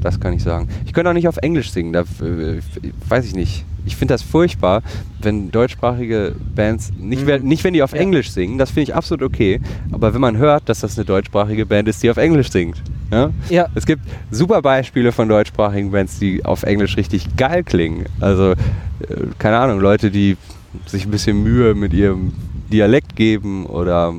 das 0.00 0.20
kann 0.20 0.32
ich 0.34 0.42
sagen. 0.42 0.68
Ich 0.86 0.92
könnte 0.92 1.10
auch 1.10 1.14
nicht 1.14 1.28
auf 1.28 1.36
Englisch 1.38 1.70
singen, 1.70 1.92
da 1.92 2.00
äh, 2.00 2.60
weiß 3.08 3.26
ich 3.26 3.34
nicht. 3.34 3.64
Ich 3.84 3.96
finde 3.96 4.14
das 4.14 4.22
furchtbar, 4.22 4.82
wenn 5.20 5.50
deutschsprachige 5.50 6.36
Bands, 6.54 6.92
nicht, 7.00 7.22
Mhm. 7.22 7.26
wenn- 7.26 7.42
nicht 7.44 7.64
wenn 7.64 7.74
die 7.74 7.82
auf 7.82 7.92
Ja. 7.92 7.98
Englisch 7.98 8.30
singen, 8.30 8.56
das 8.58 8.70
finde 8.70 8.82
ich 8.82 8.94
absolut 8.94 9.22
okay, 9.24 9.60
aber 9.90 10.14
wenn 10.14 10.20
man 10.20 10.36
hört, 10.36 10.68
dass 10.68 10.80
das 10.80 10.96
eine 10.96 11.04
deutschsprachige 11.04 11.66
Band 11.66 11.88
ist, 11.88 12.00
die 12.02 12.10
auf 12.10 12.16
Englisch 12.16 12.50
singt. 12.52 12.80
Ja? 13.10 13.30
Ja. 13.50 13.66
Es 13.74 13.84
gibt 13.84 14.02
super 14.30 14.62
Beispiele 14.62 15.10
von 15.10 15.28
deutschsprachigen 15.28 15.90
Bands, 15.90 16.18
die 16.20 16.44
auf 16.44 16.62
Englisch 16.62 16.96
richtig 16.96 17.36
geil 17.36 17.64
klingen. 17.64 18.06
Also, 18.20 18.52
äh, 18.52 18.56
keine 19.38 19.58
Ahnung, 19.58 19.80
Leute, 19.80 20.12
die 20.12 20.36
sich 20.86 21.04
ein 21.04 21.10
bisschen 21.10 21.42
Mühe 21.42 21.74
mit 21.74 21.92
ihrem 21.92 22.32
Dialekt 22.72 23.16
geben 23.16 23.66
oder 23.66 24.14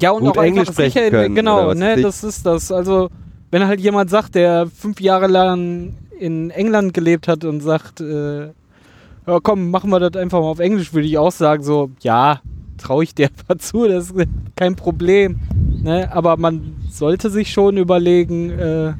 Ja, 0.00 0.10
und 0.12 0.24
gut 0.24 0.38
auch 0.38 0.42
Englisch 0.42 0.68
sprechen 0.68 0.92
sicher, 0.92 1.10
können. 1.10 1.34
Genau, 1.34 1.72
ne, 1.74 1.96
das 2.02 2.24
ist 2.24 2.44
das. 2.46 2.70
Also, 2.72 3.08
wenn 3.50 3.66
halt 3.66 3.80
jemand 3.80 4.10
sagt, 4.10 4.34
der 4.34 4.66
fünf 4.66 5.00
Jahre 5.00 5.26
lang 5.26 5.94
in 6.18 6.50
England 6.50 6.94
gelebt 6.94 7.28
hat 7.28 7.44
und 7.44 7.60
sagt, 7.60 8.00
äh, 8.00 8.46
ja 8.46 9.38
komm, 9.42 9.70
machen 9.70 9.90
wir 9.90 10.00
das 10.00 10.20
einfach 10.20 10.40
mal 10.40 10.46
auf 10.48 10.58
Englisch, 10.58 10.92
würde 10.92 11.06
ich 11.06 11.16
auch 11.18 11.32
sagen, 11.32 11.62
so, 11.62 11.90
ja, 12.00 12.40
traue 12.78 13.04
ich 13.04 13.14
dir 13.14 13.28
einfach 13.48 13.62
zu, 13.62 13.86
das 13.86 14.10
ist 14.10 14.26
kein 14.56 14.74
Problem. 14.76 15.38
Ne? 15.82 16.08
Aber 16.12 16.36
man 16.36 16.74
sollte 16.90 17.30
sich 17.30 17.52
schon 17.52 17.76
überlegen, 17.76 18.50
äh, 18.50 18.92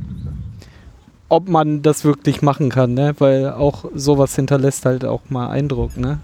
ob 1.28 1.48
man 1.48 1.82
das 1.82 2.04
wirklich 2.04 2.40
machen 2.40 2.70
kann, 2.70 2.94
ne? 2.94 3.14
Weil 3.18 3.50
auch 3.52 3.84
sowas 3.94 4.34
hinterlässt 4.34 4.86
halt 4.86 5.04
auch 5.04 5.22
mal 5.28 5.50
Eindruck, 5.50 5.96
ne? 5.96 6.20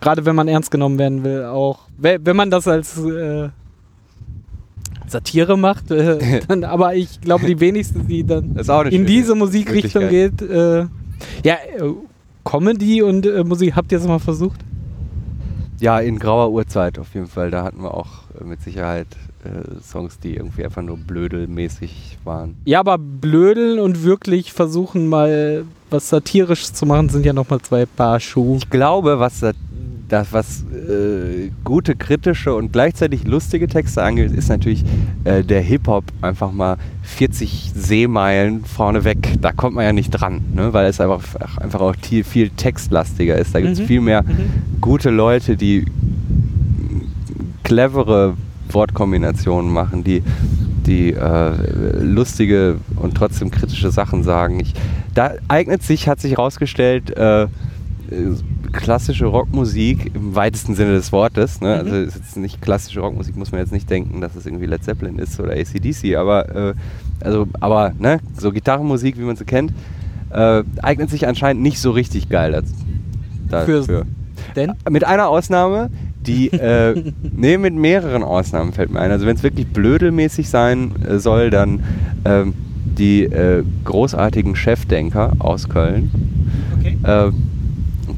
Gerade 0.00 0.24
wenn 0.26 0.34
man 0.34 0.48
ernst 0.48 0.70
genommen 0.70 0.98
werden 0.98 1.22
will, 1.22 1.44
auch 1.44 1.80
we- 1.98 2.18
wenn 2.22 2.34
man 2.36 2.50
das 2.50 2.66
als 2.66 2.98
äh, 2.98 3.48
Satire 5.08 5.56
macht, 5.56 5.90
äh, 5.90 6.40
dann, 6.48 6.64
aber 6.64 6.94
ich 6.94 7.20
glaube, 7.20 7.46
die 7.46 7.60
wenigsten, 7.60 8.06
die 8.06 8.24
dann 8.24 8.56
in 8.90 9.06
diese 9.06 9.34
Musikrichtung 9.34 10.08
geht, 10.08 10.42
äh, 10.42 10.86
ja, 11.44 11.54
äh, 11.54 11.92
Comedy 12.44 13.02
und 13.02 13.26
äh, 13.26 13.44
Musik, 13.44 13.76
habt 13.76 13.92
ihr 13.92 13.98
es 13.98 14.06
mal 14.06 14.18
versucht? 14.18 14.60
Ja, 15.80 16.00
in 16.00 16.18
grauer 16.18 16.50
Uhrzeit 16.50 16.98
auf 16.98 17.14
jeden 17.14 17.28
Fall. 17.28 17.50
Da 17.50 17.62
hatten 17.62 17.82
wir 17.82 17.94
auch 17.94 18.24
äh, 18.40 18.44
mit 18.44 18.62
Sicherheit 18.62 19.06
Songs, 19.82 20.18
die 20.18 20.34
irgendwie 20.34 20.64
einfach 20.64 20.82
nur 20.82 20.98
blödelmäßig 20.98 22.18
waren. 22.24 22.56
Ja, 22.64 22.80
aber 22.80 22.98
blödeln 22.98 23.78
und 23.78 24.02
wirklich 24.02 24.52
versuchen 24.52 25.06
mal 25.06 25.64
was 25.90 26.08
satirisch 26.08 26.72
zu 26.72 26.86
machen, 26.86 27.08
sind 27.08 27.24
ja 27.24 27.32
nochmal 27.32 27.60
zwei 27.60 27.86
Paar 27.86 28.20
Schuhe. 28.20 28.56
Ich 28.58 28.68
glaube, 28.68 29.20
was 29.20 29.42
das, 30.08 30.32
was 30.32 30.62
äh, 30.72 31.50
gute, 31.64 31.94
kritische 31.94 32.54
und 32.54 32.72
gleichzeitig 32.72 33.24
lustige 33.26 33.68
Texte 33.68 34.02
angeht, 34.02 34.32
ist 34.32 34.48
natürlich 34.48 34.84
äh, 35.24 35.42
der 35.44 35.60
Hip-Hop 35.60 36.04
einfach 36.22 36.50
mal 36.50 36.76
40 37.02 37.72
Seemeilen 37.74 38.64
vorneweg. 38.64 39.34
Da 39.42 39.52
kommt 39.52 39.76
man 39.76 39.84
ja 39.84 39.92
nicht 39.92 40.10
dran, 40.10 40.40
ne? 40.54 40.72
weil 40.72 40.86
es 40.86 41.00
einfach, 41.00 41.22
einfach 41.58 41.80
auch 41.80 41.94
viel, 42.00 42.24
viel 42.24 42.48
textlastiger 42.50 43.36
ist. 43.36 43.54
Da 43.54 43.60
gibt 43.60 43.74
es 43.74 43.80
Mhm. 43.80 43.84
viel 43.86 44.00
mehr 44.00 44.22
Mhm. 44.22 44.80
gute 44.80 45.10
Leute, 45.10 45.56
die 45.56 45.84
clevere 47.64 48.34
Wortkombinationen 48.70 49.70
machen, 49.72 50.04
die, 50.04 50.22
die 50.86 51.12
äh, 51.12 52.02
lustige 52.02 52.76
und 52.96 53.14
trotzdem 53.14 53.50
kritische 53.50 53.90
Sachen 53.90 54.22
sagen. 54.22 54.60
Ich, 54.60 54.74
da 55.14 55.32
eignet 55.48 55.82
sich, 55.82 56.08
hat 56.08 56.20
sich 56.20 56.32
herausgestellt, 56.32 57.14
äh, 57.16 57.42
äh, 57.44 57.48
klassische 58.72 59.26
Rockmusik 59.26 60.14
im 60.14 60.34
weitesten 60.34 60.74
Sinne 60.74 60.92
des 60.92 61.12
Wortes. 61.12 61.60
Ne? 61.60 61.74
Mhm. 61.74 61.80
Also 61.90 61.96
ist 61.96 62.16
jetzt 62.16 62.36
nicht 62.36 62.60
klassische 62.60 63.00
Rockmusik, 63.00 63.36
muss 63.36 63.52
man 63.52 63.60
jetzt 63.60 63.72
nicht 63.72 63.88
denken, 63.90 64.20
dass 64.20 64.34
es 64.36 64.46
irgendwie 64.46 64.66
Led 64.66 64.82
Zeppelin 64.82 65.18
ist 65.18 65.38
oder 65.40 65.52
ACDC, 65.52 66.16
aber 66.16 66.54
äh, 66.70 66.74
also, 67.20 67.46
aber 67.60 67.92
ne, 67.98 68.20
so 68.36 68.52
Gitarrenmusik, 68.52 69.18
wie 69.18 69.22
man 69.22 69.36
sie 69.36 69.44
kennt, 69.44 69.72
äh, 70.30 70.62
eignet 70.82 71.10
sich 71.10 71.26
anscheinend 71.26 71.62
nicht 71.62 71.80
so 71.80 71.90
richtig 71.90 72.28
geil 72.28 72.52
dazu. 72.52 72.74
Für- 73.48 73.78
dafür. 73.80 74.06
Denn? 74.56 74.72
Mit 74.88 75.04
einer 75.04 75.28
Ausnahme, 75.28 75.90
die, 76.26 76.48
äh, 76.52 77.12
nee, 77.22 77.58
mit 77.58 77.74
mehreren 77.74 78.22
Ausnahmen 78.22 78.72
fällt 78.72 78.90
mir 78.90 79.00
ein. 79.00 79.10
Also 79.10 79.26
wenn 79.26 79.36
es 79.36 79.42
wirklich 79.42 79.66
blödelmäßig 79.68 80.48
sein 80.48 80.92
äh, 81.06 81.18
soll, 81.18 81.50
dann 81.50 81.82
ähm, 82.24 82.54
die 82.84 83.24
äh, 83.24 83.64
großartigen 83.84 84.56
Chefdenker 84.56 85.32
aus 85.38 85.68
Köln. 85.68 86.10
Okay. 86.78 86.98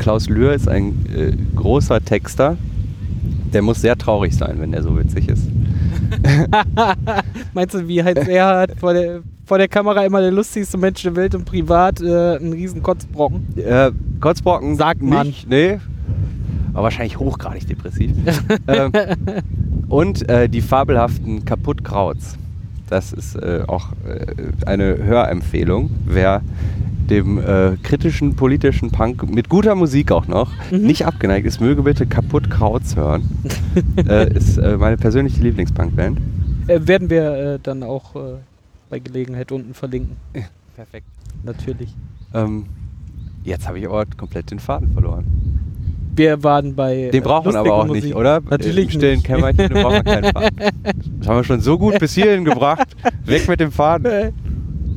Klaus 0.01 0.31
Lühr 0.31 0.55
ist 0.55 0.67
ein 0.67 1.05
äh, 1.15 1.33
großer 1.55 2.03
Texter. 2.03 2.57
Der 3.53 3.61
muss 3.61 3.83
sehr 3.83 3.99
traurig 3.99 4.35
sein, 4.35 4.57
wenn 4.59 4.73
er 4.73 4.83
so 4.83 4.99
witzig 4.99 5.29
ist. 5.29 5.47
Meinst 7.55 7.75
du, 7.75 7.87
wie 7.87 8.03
Heinz 8.03 8.27
Erhardt 8.27 8.79
vor 8.79 8.95
der, 8.95 9.21
vor 9.45 9.59
der 9.59 9.69
Kamera 9.69 10.05
immer 10.07 10.23
der 10.23 10.31
lustigste 10.31 10.79
Mensch 10.79 11.03
der 11.03 11.15
Welt 11.17 11.35
und 11.35 11.45
privat 11.45 12.01
äh, 12.01 12.37
ein 12.37 12.53
riesen 12.53 12.83
Kotzbrocken? 12.83 13.47
Äh, 13.59 13.93
Kotzbrocken 14.21 14.77
Sagt 14.77 15.03
man. 15.03 15.27
nicht, 15.27 15.49
nee. 15.51 15.79
Aber 16.73 16.85
wahrscheinlich 16.85 17.19
hochgradig 17.19 17.67
depressiv. 17.67 18.13
ähm, 18.69 18.93
und 19.89 20.27
äh, 20.31 20.49
die 20.49 20.63
fabelhaften 20.63 21.45
Kaputtkrauts. 21.45 22.39
Das 22.89 23.13
ist 23.13 23.37
äh, 23.37 23.65
auch 23.67 23.93
äh, 24.07 24.27
eine 24.65 24.97
Hörempfehlung. 24.97 25.91
Wer 26.07 26.41
dem 27.11 27.39
äh, 27.39 27.77
kritischen 27.83 28.37
politischen 28.37 28.91
Punk 28.91 29.29
mit 29.31 29.49
guter 29.49 29.75
Musik 29.75 30.13
auch 30.13 30.27
noch 30.29 30.51
Mhm. 30.71 30.79
nicht 30.83 31.07
abgeneigt 31.07 31.47
ist, 31.47 31.61
möge 31.61 31.83
bitte 31.83 32.07
Kaputtkrauts 32.07 32.97
hören. 32.97 33.23
äh, 34.09 34.33
ist 34.33 34.57
äh, 34.59 34.77
meine 34.77 34.97
persönliche 34.97 35.43
Lieblingspunkband. 35.43 36.19
Äh, 36.69 36.81
werden 36.87 37.11
wir 37.11 37.33
äh, 37.55 37.59
dann 37.63 37.83
auch 37.83 38.15
äh, 38.17 38.37
bei 38.89 38.99
Gelegenheit 39.01 39.53
unten 39.53 39.75
verlinken. 39.75 40.17
Perfekt. 40.77 41.07
Natürlich. 41.45 41.95
Ähm, 42.33 42.67
jetzt 43.45 43.67
habe 43.67 43.79
ich 43.79 43.87
aber 43.87 44.05
komplett 44.17 44.51
den 44.51 44.59
Faden 44.61 44.93
verloren. 44.93 45.25
Wir 46.17 46.43
waren 46.43 46.75
bei. 46.75 47.09
Den 47.13 47.23
braucht 47.23 47.47
man 47.47 47.57
aber 47.57 47.73
auch 47.73 47.87
lustiger 47.87 47.95
nicht, 47.95 48.15
Musik. 48.15 48.17
oder? 48.17 48.41
Natürlich 48.51 48.85
Im 48.95 49.01
stillen. 49.01 49.23
Kämmerchen 49.23 49.69
braucht 49.71 49.93
man 49.93 50.05
keinen 50.05 50.33
Faden. 50.33 50.57
Das 51.19 51.29
haben 51.29 51.37
wir 51.37 51.45
schon 51.45 51.61
so 51.61 51.79
gut 51.79 51.99
bis 51.99 52.15
hierhin 52.15 52.45
gebracht. 52.45 52.97
Weg 53.25 53.49
mit 53.49 53.61
dem 53.61 53.73
Faden. 53.73 54.33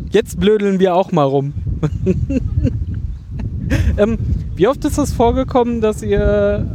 Jetzt 0.10 0.40
blödeln 0.40 0.80
wir 0.80 0.96
auch 0.96 1.12
mal 1.12 1.24
rum. 1.24 1.54
ähm, 3.98 4.18
wie 4.56 4.68
oft 4.68 4.84
ist 4.86 4.98
es 4.98 5.14
vorgekommen, 5.14 5.82
dass 5.82 6.02
ihr, 6.02 6.66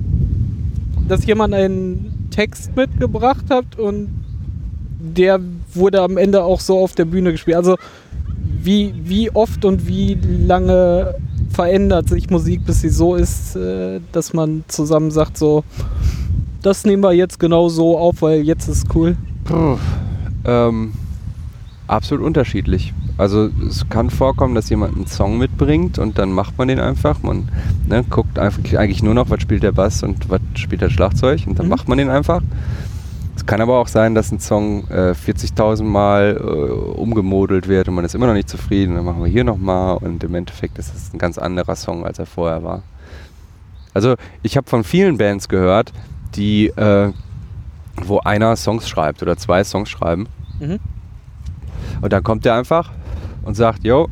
dass 1.09 1.26
jemand 1.26 1.54
einen 1.54 2.28
Text 2.30 2.74
mitgebracht 2.76 3.46
habt 3.50 3.78
und 3.78 4.09
der 5.00 5.40
wurde 5.74 6.02
am 6.02 6.16
Ende 6.16 6.42
auch 6.42 6.61
so 6.61 6.78
auf 6.78 6.94
der 6.94 7.04
Bühne 7.04 7.32
gespielt? 7.32 7.56
Also 7.56 7.76
wie, 8.62 8.94
wie 9.04 9.30
oft 9.30 9.64
und 9.64 9.86
wie 9.86 10.14
lange 10.14 11.14
verändert 11.50 12.09
sich 12.09 12.30
Musik, 12.30 12.64
bis 12.66 12.80
sie 12.80 12.88
so 12.88 13.14
ist, 13.14 13.56
äh, 13.56 14.00
dass 14.12 14.32
man 14.32 14.64
zusammen 14.68 15.11
sagt, 15.11 15.38
so 15.38 15.64
das 16.62 16.84
nehmen 16.84 17.02
wir 17.02 17.12
jetzt 17.12 17.38
genau 17.38 17.68
so 17.68 17.98
auf, 17.98 18.22
weil 18.22 18.42
jetzt 18.42 18.68
ist 18.68 18.86
cool? 18.94 19.16
Puh, 19.44 19.78
ähm, 20.44 20.92
absolut 21.86 22.24
unterschiedlich. 22.24 22.92
Also 23.18 23.50
es 23.68 23.88
kann 23.88 24.10
vorkommen, 24.10 24.54
dass 24.54 24.68
jemand 24.70 24.94
einen 24.96 25.06
Song 25.08 25.38
mitbringt 25.38 25.98
und 25.98 26.18
dann 26.18 26.30
macht 26.32 26.56
man 26.56 26.68
den 26.68 26.78
einfach. 26.78 27.20
Man 27.22 27.48
ne, 27.88 28.04
guckt 28.08 28.38
einfach 28.38 28.62
eigentlich 28.78 29.02
nur 29.02 29.12
noch, 29.14 29.28
was 29.28 29.42
spielt 29.42 29.64
der 29.64 29.72
Bass 29.72 30.02
und 30.04 30.30
was 30.30 30.40
spielt 30.54 30.80
der 30.82 30.88
Schlagzeug 30.90 31.42
und 31.46 31.58
dann 31.58 31.66
Mhm. 31.66 31.70
macht 31.70 31.88
man 31.88 31.98
den 31.98 32.10
einfach. 32.10 32.40
Es 33.36 33.44
kann 33.44 33.60
aber 33.60 33.78
auch 33.78 33.88
sein, 33.88 34.14
dass 34.14 34.30
ein 34.32 34.38
Song 34.40 34.86
äh, 34.88 35.14
40.000 35.14 35.82
Mal 35.82 36.36
äh, 36.40 36.42
umgemodelt 36.42 37.66
wird 37.68 37.88
und 37.88 37.94
man 37.96 38.04
ist 38.04 38.14
immer 38.14 38.26
noch 38.28 38.34
nicht 38.34 38.48
zufrieden. 38.48 38.94
Dann 38.94 39.04
machen 39.04 39.20
wir 39.22 39.30
hier 39.30 39.44
nochmal 39.44 39.96
und 39.96 40.22
im 40.22 40.34
Endeffekt 40.36 40.78
ist 40.78 40.94
es 40.94 41.12
ein 41.12 41.18
ganz 41.18 41.38
anderer 41.38 41.74
Song, 41.76 42.04
als 42.06 42.18
er 42.20 42.26
vorher 42.26 42.62
war. 42.62 42.82
Also 43.94 44.14
ich 44.44 44.56
habe 44.56 44.68
von 44.70 44.84
vielen 44.84 45.18
Bands 45.18 45.48
gehört, 45.48 45.92
die, 46.36 46.68
äh, 46.68 47.12
wo 48.04 48.20
einer 48.20 48.54
Songs 48.54 48.88
schreibt 48.88 49.22
oder 49.22 49.36
zwei 49.36 49.64
Songs 49.64 49.88
schreiben 49.90 50.26
Mhm. 50.60 50.78
und 52.00 52.12
dann 52.12 52.22
kommt 52.22 52.44
der 52.44 52.54
einfach 52.54 52.90
und 53.49 53.55
sagt, 53.55 53.82
yo, 53.82 54.09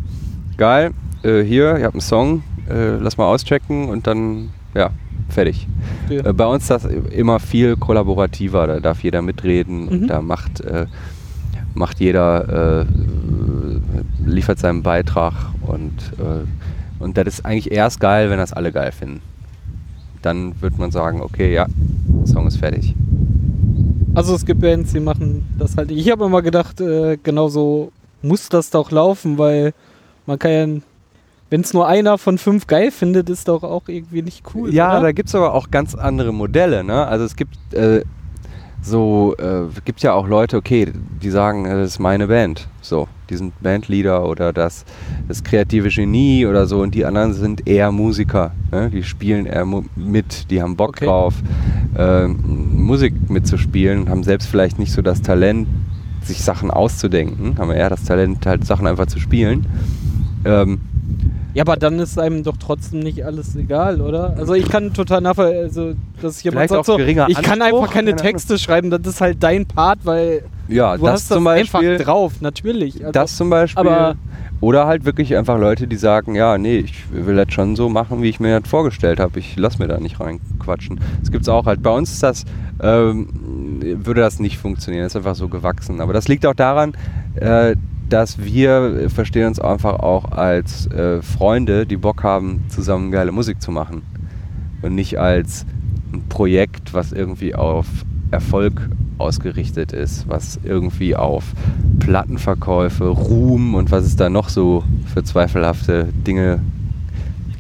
geil, 0.56 0.92
äh, 1.22 1.42
hier, 1.42 1.76
ihr 1.76 1.84
habt 1.84 1.94
einen 1.94 2.00
Song, 2.00 2.42
äh, 2.70 2.96
lass 2.96 3.18
mal 3.18 3.26
auschecken 3.26 3.90
und 3.90 4.06
dann, 4.06 4.48
ja, 4.74 4.88
fertig. 5.28 5.68
Okay. 6.06 6.22
Äh, 6.26 6.32
bei 6.32 6.46
uns 6.46 6.62
ist 6.62 6.70
das 6.70 6.84
immer 6.86 7.38
viel 7.38 7.76
kollaborativer, 7.76 8.66
da 8.66 8.80
darf 8.80 9.02
jeder 9.04 9.20
mitreden 9.20 9.82
Mhm. 9.82 9.88
und 9.88 10.06
da 10.08 10.22
macht, 10.22 10.62
äh, 10.62 10.86
macht 11.74 12.00
jeder, 12.00 12.80
äh, 12.80 12.86
liefert 14.24 14.58
seinen 14.58 14.82
Beitrag 14.82 15.34
und, 15.66 15.92
und 16.98 17.16
das 17.18 17.26
ist 17.26 17.44
eigentlich 17.44 17.70
erst 17.70 18.00
geil, 18.00 18.30
wenn 18.30 18.38
das 18.38 18.52
alle 18.54 18.72
geil 18.72 18.90
finden. 18.90 19.20
Dann 20.22 20.54
wird 20.62 20.78
man 20.78 20.90
sagen, 20.90 21.20
okay, 21.20 21.52
ja, 21.52 21.66
Song 22.24 22.46
ist 22.46 22.56
fertig. 22.56 22.94
Also 24.14 24.34
es 24.34 24.46
gibt 24.46 24.62
Bands, 24.62 24.92
die 24.94 25.00
machen 25.00 25.44
das 25.58 25.76
halt. 25.76 25.90
Ich 25.90 26.10
habe 26.10 26.24
immer 26.24 26.40
gedacht, 26.40 26.80
äh, 26.80 27.18
genau 27.22 27.48
so 27.48 27.92
muss 28.22 28.48
das 28.48 28.70
doch 28.70 28.90
laufen, 28.90 29.38
weil 29.38 29.72
man 30.26 30.38
kann 30.38 30.50
ja, 30.50 30.66
wenn 31.50 31.60
es 31.60 31.72
nur 31.72 31.86
einer 31.86 32.18
von 32.18 32.38
fünf 32.38 32.66
geil 32.66 32.90
findet, 32.90 33.30
ist 33.30 33.48
doch 33.48 33.62
auch 33.62 33.88
irgendwie 33.88 34.22
nicht 34.22 34.42
cool. 34.54 34.74
Ja, 34.74 34.92
oder? 34.92 35.02
da 35.02 35.12
gibt 35.12 35.28
es 35.28 35.34
aber 35.34 35.54
auch 35.54 35.70
ganz 35.70 35.94
andere 35.94 36.32
Modelle. 36.32 36.82
Ne? 36.82 37.06
Also 37.06 37.24
es 37.24 37.36
gibt 37.36 37.56
äh, 37.72 38.02
so, 38.82 39.34
äh, 39.38 39.64
gibt 39.84 40.02
ja 40.02 40.12
auch 40.12 40.28
Leute, 40.28 40.56
okay, 40.56 40.92
die 41.22 41.30
sagen, 41.30 41.66
äh, 41.66 41.74
das 41.74 41.92
ist 41.92 41.98
meine 41.98 42.28
Band. 42.28 42.68
So, 42.82 43.08
die 43.30 43.36
sind 43.36 43.52
Bandleader 43.60 44.24
oder 44.28 44.52
das, 44.52 44.84
das 45.26 45.42
kreative 45.42 45.88
Genie 45.88 46.46
oder 46.46 46.66
so 46.66 46.80
und 46.80 46.94
die 46.94 47.04
anderen 47.04 47.34
sind 47.34 47.66
eher 47.66 47.90
Musiker. 47.90 48.52
Ne? 48.70 48.90
Die 48.90 49.02
spielen 49.02 49.46
eher 49.46 49.66
mit, 49.96 50.50
die 50.50 50.62
haben 50.62 50.76
Bock 50.76 50.90
Okay. 50.90 51.06
drauf, 51.06 51.34
ähm, 51.98 52.38
Musik 52.76 53.14
mitzuspielen 53.28 54.02
und 54.02 54.08
haben 54.08 54.22
selbst 54.22 54.46
vielleicht 54.46 54.78
nicht 54.78 54.92
so 54.92 55.02
das 55.02 55.20
Talent, 55.20 55.66
sich 56.26 56.42
Sachen 56.42 56.70
auszudenken, 56.70 57.56
haben 57.58 57.70
eher 57.70 57.90
das 57.90 58.04
Talent, 58.04 58.44
halt 58.46 58.64
Sachen 58.66 58.86
einfach 58.86 59.06
zu 59.06 59.18
spielen. 59.18 59.66
Ähm, 60.44 60.80
Ja, 61.54 61.62
aber 61.62 61.76
dann 61.76 61.98
ist 61.98 62.18
einem 62.18 62.42
doch 62.42 62.56
trotzdem 62.58 63.00
nicht 63.00 63.24
alles 63.24 63.56
egal, 63.56 64.00
oder? 64.00 64.34
Also 64.36 64.54
ich 64.54 64.68
kann 64.68 64.92
total 64.92 65.22
nachvollziehen, 65.22 65.62
also, 65.62 65.92
dass 66.20 66.42
jemand 66.42 66.68
sagt 66.68 66.80
auch 66.80 66.84
so, 66.84 66.96
geringer 66.98 67.26
ich 67.28 67.40
kann 67.40 67.62
Anspruch, 67.62 67.82
einfach 67.82 67.94
keine 67.94 68.10
keine. 68.10 68.22
Texte 68.22 68.58
schreiben, 68.58 68.90
das 68.90 69.00
ist 69.06 69.20
halt 69.20 69.42
dein 69.42 69.64
Part, 69.66 70.00
weil 70.04 70.42
ja, 70.68 70.96
du 70.96 71.04
das 71.04 71.12
hast 71.12 71.30
das 71.30 71.36
zum 71.36 71.44
Beispiel. 71.44 71.92
einfach 71.92 72.04
drauf, 72.04 72.32
natürlich. 72.40 73.00
Also, 73.00 73.12
Das 73.12 73.36
zum 73.36 73.48
Beispiel. 73.50 73.80
aber- 73.86 74.16
oder 74.62 74.86
halt 74.86 75.04
wirklich 75.04 75.36
einfach 75.36 75.58
Leute, 75.58 75.86
die 75.86 75.96
sagen, 75.96 76.34
ja, 76.34 76.56
nee, 76.56 76.78
ich 76.78 76.94
will 77.12 77.36
das 77.36 77.52
schon 77.52 77.76
so 77.76 77.90
machen, 77.90 78.22
wie 78.22 78.30
ich 78.30 78.40
mir 78.40 78.58
das 78.58 78.68
vorgestellt 78.70 79.20
habe. 79.20 79.38
Ich 79.38 79.54
lass 79.56 79.78
mir 79.78 79.86
da 79.86 79.98
nicht 80.00 80.18
reinquatschen. 80.18 80.98
Das 81.20 81.30
gibt's 81.30 81.48
auch 81.48 81.66
halt. 81.66 81.82
Bei 81.82 81.90
uns 81.90 82.10
ist 82.10 82.22
das, 82.22 82.44
ähm, 82.82 83.28
würde 83.94 84.20
das 84.20 84.40
nicht 84.40 84.58
funktionieren. 84.58 85.04
Das 85.04 85.12
ist 85.12 85.16
einfach 85.16 85.34
so 85.34 85.48
gewachsen. 85.48 86.00
Aber 86.00 86.12
das 86.12 86.28
liegt 86.28 86.46
auch 86.46 86.54
daran, 86.54 86.94
äh, 87.36 87.76
dass 88.08 88.42
wir 88.42 89.08
verstehen 89.10 89.48
uns 89.48 89.60
einfach 89.60 89.98
auch 90.00 90.30
als 90.32 90.86
äh, 90.88 91.22
Freunde, 91.22 91.86
die 91.86 91.96
Bock 91.96 92.22
haben, 92.22 92.64
zusammen 92.68 93.10
geile 93.10 93.32
Musik 93.32 93.60
zu 93.60 93.70
machen. 93.70 94.02
Und 94.82 94.94
nicht 94.94 95.18
als 95.18 95.66
ein 96.12 96.22
Projekt, 96.28 96.94
was 96.94 97.12
irgendwie 97.12 97.54
auf 97.54 97.86
Erfolg 98.30 98.88
ausgerichtet 99.18 99.92
ist, 99.92 100.28
was 100.28 100.60
irgendwie 100.62 101.16
auf 101.16 101.44
Plattenverkäufe, 102.00 103.08
Ruhm 103.08 103.74
und 103.74 103.90
was 103.90 104.04
es 104.04 104.16
da 104.16 104.28
noch 104.28 104.48
so 104.48 104.84
für 105.12 105.24
zweifelhafte 105.24 106.08
Dinge 106.26 106.60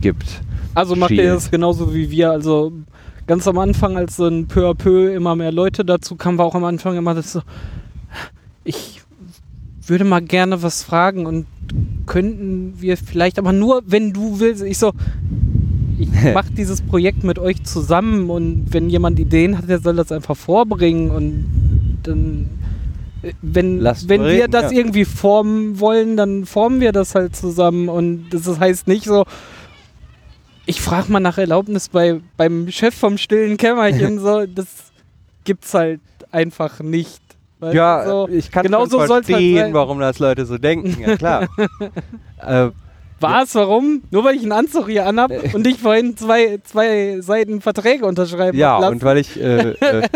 gibt. 0.00 0.42
Also 0.74 0.94
macht 0.94 1.12
ihr 1.12 1.16
Shield. 1.16 1.36
das 1.36 1.50
genauso 1.50 1.94
wie 1.94 2.10
wir. 2.10 2.30
Also 2.30 2.72
ganz 3.26 3.46
am 3.48 3.58
Anfang, 3.58 3.96
als 3.96 4.16
so 4.16 4.26
ein 4.26 4.46
peu 4.46 4.68
à 4.68 4.74
peu 4.74 5.14
immer 5.14 5.34
mehr 5.36 5.52
Leute 5.52 5.84
dazu 5.84 6.16
kamen, 6.16 6.38
war 6.38 6.46
auch 6.46 6.54
am 6.54 6.64
Anfang 6.64 6.96
immer 6.96 7.14
das 7.14 7.32
so, 7.32 7.42
ich 8.64 9.02
würde 9.86 10.04
mal 10.04 10.22
gerne 10.22 10.62
was 10.62 10.82
fragen 10.82 11.26
und 11.26 11.46
könnten 12.06 12.74
wir 12.78 12.96
vielleicht, 12.96 13.38
aber 13.38 13.52
nur 13.52 13.82
wenn 13.86 14.12
du 14.12 14.40
willst. 14.40 14.62
Ich 14.62 14.78
so, 14.78 14.92
ich 15.98 16.08
mache 16.34 16.52
dieses 16.52 16.82
Projekt 16.82 17.24
mit 17.24 17.38
euch 17.38 17.62
zusammen 17.64 18.30
und 18.30 18.66
wenn 18.70 18.90
jemand 18.90 19.18
Ideen 19.18 19.58
hat, 19.58 19.68
der 19.68 19.80
soll 19.80 19.96
das 19.96 20.12
einfach 20.12 20.36
vorbringen 20.36 21.10
und 21.10 21.98
dann 22.02 22.48
äh, 23.22 23.32
wenn, 23.42 23.80
Lasst 23.80 24.08
wenn 24.08 24.22
mal 24.22 24.32
wir 24.32 24.42
reden, 24.44 24.52
das 24.52 24.72
ja. 24.72 24.78
irgendwie 24.78 25.04
formen 25.04 25.80
wollen, 25.80 26.16
dann 26.16 26.46
formen 26.46 26.80
wir 26.80 26.92
das 26.92 27.14
halt 27.14 27.34
zusammen 27.34 27.88
und 27.88 28.26
das 28.30 28.58
heißt 28.58 28.88
nicht 28.88 29.04
so, 29.04 29.24
ich 30.66 30.80
frage 30.80 31.10
mal 31.10 31.20
nach 31.20 31.38
Erlaubnis 31.38 31.88
bei, 31.88 32.20
beim 32.36 32.70
Chef 32.70 32.94
vom 32.94 33.16
stillen 33.16 33.56
Kämmerchen, 33.56 34.18
so, 34.20 34.44
das 34.46 34.66
gibt's 35.44 35.72
halt 35.72 36.00
einfach 36.30 36.80
nicht. 36.80 37.22
Ja, 37.72 38.04
so, 38.04 38.28
ich 38.28 38.50
kann 38.50 38.68
schon 38.68 38.90
soll's 38.90 39.10
halt 39.10 39.24
verstehen, 39.24 39.58
sein. 39.58 39.74
warum 39.74 39.98
das 39.98 40.18
Leute 40.18 40.44
so 40.44 40.58
denken. 40.58 41.00
Ja, 41.00 41.16
klar. 41.16 41.48
äh, 42.46 42.68
Was, 43.18 43.54
warum? 43.54 44.02
Nur 44.10 44.24
weil 44.24 44.34
ich 44.34 44.42
einen 44.42 44.52
Anzug 44.52 44.88
hier 44.88 45.06
anhab 45.06 45.32
und 45.54 45.64
dich 45.64 45.78
vorhin 45.78 46.18
zwei, 46.18 46.58
zwei 46.64 47.20
Seiten 47.22 47.62
Verträge 47.62 48.04
unterschreiben 48.04 48.58
ja, 48.58 48.78
lassen. 48.78 48.92
und 48.92 49.04
weil 49.04 49.16
ich, 49.16 49.40
äh, 49.40 49.70
äh, 49.70 50.08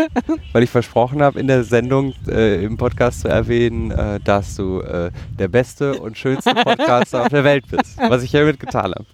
weil 0.51 0.61
ich 0.61 0.69
versprochen 0.69 1.23
habe, 1.23 1.39
in 1.39 1.47
der 1.47 1.63
Sendung 1.63 2.13
äh, 2.27 2.63
im 2.63 2.77
Podcast 2.77 3.21
zu 3.21 3.27
erwähnen, 3.27 3.89
äh, 3.89 4.19
dass 4.19 4.55
du 4.55 4.81
äh, 4.81 5.09
der 5.39 5.47
beste 5.47 5.99
und 5.99 6.19
schönste 6.19 6.53
Podcaster 6.63 7.23
auf 7.23 7.29
der 7.29 7.43
Welt 7.43 7.65
bist. 7.71 7.97
Was 7.97 8.21
ich 8.21 8.29
hiermit 8.29 8.59
getan 8.59 8.93
habe. 8.93 9.05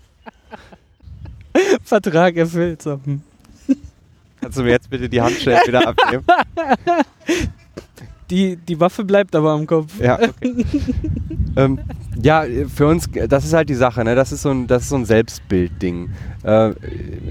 Vertrag 1.84 2.36
erfüllt. 2.36 2.82
So. 2.82 3.00
hm. 3.04 3.22
Kannst 4.42 4.58
du 4.58 4.64
mir 4.64 4.72
jetzt 4.72 4.90
bitte 4.90 5.10
die 5.10 5.22
Handschellen 5.22 5.60
wieder 5.66 5.88
abnehmen? 5.88 6.24
Die, 8.30 8.58
die 8.58 8.78
Waffe 8.80 9.06
bleibt 9.06 9.36
aber 9.38 9.52
am 9.52 9.66
Kopf. 9.66 10.00
Ja, 10.02 10.20
okay. 10.20 10.66
ähm, 11.56 11.80
ja, 12.22 12.44
für 12.74 12.88
uns, 12.88 13.10
das 13.30 13.46
ist 13.46 13.54
halt 13.54 13.70
die 13.70 13.74
Sache, 13.76 14.04
ne? 14.04 14.16
das 14.16 14.34
ist 14.34 14.42
so 14.42 14.50
ein, 14.50 14.68
das 14.68 14.84
ist 14.84 14.90
so 14.90 14.98
ein 14.98 15.06
Selbstbildding. 15.06 16.10
Äh, 16.44 16.72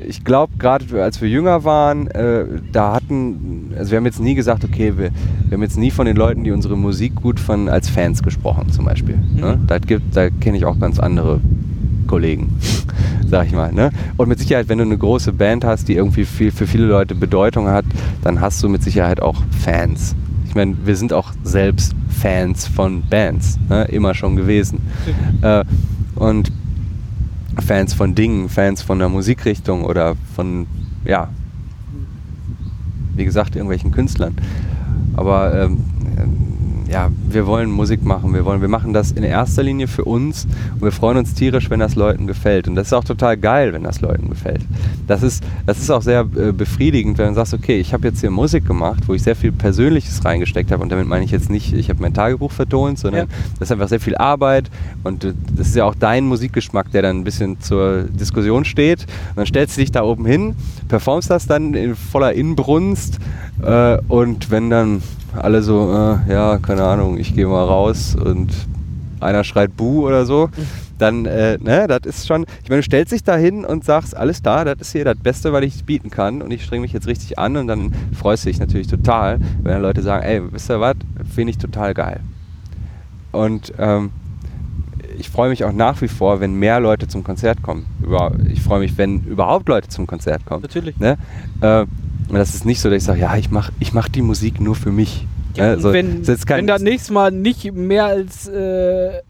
ich 0.09 0.24
glaube, 0.24 0.55
gerade 0.59 1.03
als 1.03 1.20
wir 1.20 1.29
jünger 1.29 1.64
waren, 1.64 2.07
äh, 2.09 2.47
da 2.72 2.95
hatten, 2.95 3.74
also 3.79 3.91
wir 3.91 3.99
haben 3.99 4.07
jetzt 4.07 4.20
nie 4.20 4.35
gesagt, 4.35 4.64
okay, 4.64 4.95
wir, 4.97 5.11
wir 5.49 5.53
haben 5.53 5.62
jetzt 5.62 5.77
nie 5.77 5.91
von 5.91 6.07
den 6.07 6.16
Leuten, 6.16 6.45
die 6.45 6.51
unsere 6.51 6.79
Musik 6.79 7.14
gut 7.16 7.39
fanden, 7.41 7.68
als 7.68 7.91
Fans 7.91 8.22
gesprochen 8.22 8.72
zum 8.72 8.87
Beispiel. 8.87 9.18
Ne? 9.35 9.61
Da, 9.66 9.79
gibt- 9.79 10.16
da 10.16 10.31
kenne 10.31 10.57
ich 10.57 10.64
auch 10.64 10.79
ganz 10.81 10.99
andere 10.99 11.41
Kollegen, 12.07 12.59
sag 13.29 13.47
ich 13.47 13.53
mal. 13.53 13.73
Ne? 13.73 13.91
Und 14.17 14.29
mit 14.29 14.39
Sicherheit, 14.39 14.69
wenn 14.69 14.79
du 14.79 14.85
eine 14.85 14.99
große 14.99 15.33
Band 15.33 15.65
hast, 15.65 15.89
die 15.89 15.95
irgendwie 15.95 16.25
viel, 16.25 16.51
für 16.51 16.67
viele 16.67 16.87
Leute 16.87 17.15
Bedeutung 17.15 17.69
hat, 17.69 17.85
dann 18.23 18.41
hast 18.41 18.63
du 18.63 18.69
mit 18.69 18.83
Sicherheit 18.83 19.21
auch 19.21 19.43
Fans. 19.65 20.15
Ich 20.49 20.55
meine, 20.55 20.77
wir 20.85 20.97
sind 20.97 21.13
auch 21.13 21.33
selbst 21.43 21.95
Fans 22.09 22.67
von 22.67 23.03
Bands, 23.09 23.59
ne? 23.69 23.85
immer 23.85 24.15
schon 24.15 24.37
gewesen. 24.37 24.81
Äh, 25.43 25.65
und 26.15 26.51
Fans 27.65 27.95
von 27.95 28.15
Dingen, 28.15 28.49
Fans 28.49 28.83
von 28.83 28.99
der 28.99 29.09
Musikrichtung 29.09 29.85
oder 29.85 30.15
von, 30.35 30.67
ja, 31.05 31.29
wie 33.15 33.25
gesagt, 33.25 33.57
irgendwelchen 33.57 33.93
Künstlern. 33.93 34.35
Aber 35.15 35.55
ähm, 35.55 35.79
ja, 36.91 37.11
wir 37.28 37.47
wollen 37.47 37.70
Musik 37.70 38.05
machen, 38.05 38.32
wir 38.32 38.45
wollen, 38.45 38.61
wir 38.61 38.68
machen 38.68 38.93
das 38.93 39.11
in 39.12 39.24
erster 39.24 39.62
Linie 39.62 39.89
für 39.89 40.05
uns 40.05 40.47
und 40.74 40.82
wir 40.82 40.93
freuen 40.93 41.18
uns 41.18 41.34
tierisch, 41.34 41.68
wenn 41.70 41.80
das 41.80 41.95
Leuten 41.97 42.26
gefällt. 42.26 42.68
Und 42.68 42.76
das 42.76 42.89
ist 42.89 42.93
auch 42.93 43.05
total 43.05 43.37
geil, 43.37 43.72
wenn 43.72 43.82
das 43.82 44.01
Leuten 44.01 44.28
gefällt. 44.30 44.61
Das 45.07 45.22
ist, 45.22 45.43
das 45.66 45.78
ist 45.78 45.91
auch 45.91 46.03
sehr 46.03 46.20
äh, 46.37 46.53
befriedigend, 46.53 47.18
wenn 47.18 47.28
du 47.28 47.34
sagst, 47.34 47.55
okay, 47.55 47.78
ich 47.80 47.93
habe 47.93 48.07
jetzt 48.09 48.20
hier 48.20 48.30
Musik 48.30 48.66
gemacht, 48.66 49.05
wo 49.07 49.14
ich 49.14 49.22
sehr 49.22 49.37
viel 49.37 49.53
Persönliches 49.53 50.24
reingesteckt 50.24 50.70
habe 50.70 50.82
und 50.82 50.91
damit 50.91 51.07
meine 51.07 51.24
ich 51.24 51.30
jetzt 51.30 51.51
nicht, 51.51 51.72
ich 51.72 51.89
habe 51.91 52.01
mein 52.01 52.14
Tagebuch 52.14 52.53
vertont, 52.53 52.99
sondern 52.99 53.26
Ja. 53.28 53.34
das 53.59 53.68
ist 53.68 53.72
einfach 53.72 53.89
sehr 53.89 54.01
viel 54.01 54.16
Arbeit 54.16 54.70
und 55.03 55.24
äh, 55.24 55.32
das 55.57 55.68
ist 55.68 55.76
ja 55.76 55.84
auch 55.84 55.95
dein 55.95 56.24
Musikgeschmack, 56.26 56.91
der 56.93 57.03
dann 57.03 57.18
ein 57.18 57.24
bisschen 57.24 57.61
zur 57.61 58.05
Diskussion 58.05 58.64
steht. 58.64 59.03
Und 59.30 59.37
dann 59.39 59.47
stellst 59.47 59.76
du 59.76 59.80
dich 59.80 59.91
da 59.93 60.03
oben 60.03 60.24
hin, 60.26 60.55
performst 60.89 61.30
das 61.30 61.47
dann 61.47 61.74
in 61.74 61.97
voller 61.97 62.32
Inbrunst 62.32 63.18
äh, 63.62 63.99
und 64.09 64.51
wenn 64.51 64.70
dann 64.70 65.03
alle 65.39 65.62
so, 65.62 65.93
äh, 65.93 66.32
ja, 66.32 66.59
keine 66.59 66.84
Ahnung, 66.84 67.18
ich 67.18 67.34
gehe 67.34 67.47
mal 67.47 67.64
raus 67.64 68.16
und 68.16 68.51
einer 69.20 69.45
schreit 69.45 69.76
Buh 69.76 70.07
oder 70.07 70.26
so, 70.26 70.51
dann, 70.99 71.26
äh, 71.26 71.59
ne, 71.59 71.87
das 71.89 72.01
ist 72.05 72.26
schon, 72.26 72.47
ich 72.62 72.68
meine, 72.68 72.80
du 72.80 72.87
stellst 72.87 73.12
dich 73.12 73.24
da 73.24 73.37
hin 73.37 73.64
und 73.64 73.84
sagst, 73.84 74.16
alles 74.16 74.43
da, 74.43 74.64
das 74.64 74.76
ist 74.80 74.93
hier 74.93 75.05
das 75.05 75.18
Beste, 75.18 75.53
was 75.53 75.62
ich 75.64 75.84
bieten 75.84 76.11
kann 76.11 76.43
und 76.43 76.51
ich 76.51 76.64
strenge 76.64 76.82
mich 76.82 76.93
jetzt 76.93 77.07
richtig 77.07 77.39
an 77.39 77.57
und 77.57 77.66
dann 77.66 77.93
freust 78.18 78.45
du 78.45 78.49
dich 78.49 78.59
natürlich 78.59 78.87
total, 78.87 79.39
wenn 79.62 79.72
dann 79.72 79.82
Leute 79.82 80.03
sagen, 80.03 80.24
ey, 80.24 80.43
wisst 80.53 80.70
ihr 80.70 80.80
was, 80.80 80.97
finde 81.34 81.51
ich 81.51 81.59
total 81.59 81.95
geil. 81.95 82.20
Und 83.32 83.72
ähm, 83.78 84.11
ich 85.18 85.30
freue 85.30 85.49
mich 85.49 85.64
auch 85.64 85.72
nach 85.72 86.01
wie 86.03 86.09
vor, 86.09 86.41
wenn 86.41 86.55
mehr 86.55 86.80
Leute 86.80 87.09
zum 87.09 87.24
Konzert 87.24 87.62
kommen. 87.62 87.87
Ich 88.51 88.62
freue 88.62 88.80
mich, 88.80 88.97
wenn 88.99 89.20
überhaupt 89.24 89.68
Leute 89.68 89.89
zum 89.89 90.07
Konzert 90.07 90.45
kommen. 90.45 90.62
Natürlich. 90.62 90.99
Ne? 90.99 91.16
Äh, 91.61 91.87
und 92.29 92.35
das 92.37 92.55
ist 92.55 92.64
nicht 92.64 92.81
so, 92.81 92.89
dass 92.91 92.99
ich 92.99 93.05
sage, 93.05 93.20
ja, 93.20 93.37
ich 93.37 93.51
mache 93.51 93.72
ich 93.81 93.93
mach 93.93 94.09
die 94.09 94.22
Musik 94.22 94.61
nur 94.61 94.74
für 94.74 94.93
mich. 94.93 95.27
Ja, 95.55 95.77
ne? 95.77 95.81
so, 95.81 95.93
wenn, 95.93 96.27
wenn 96.27 96.66
da 96.66 96.79
nächstes 96.79 97.11
Mal 97.11 97.31
nicht 97.31 97.72
mehr 97.72 98.07
als 98.07 98.47
äh, 98.49 99.22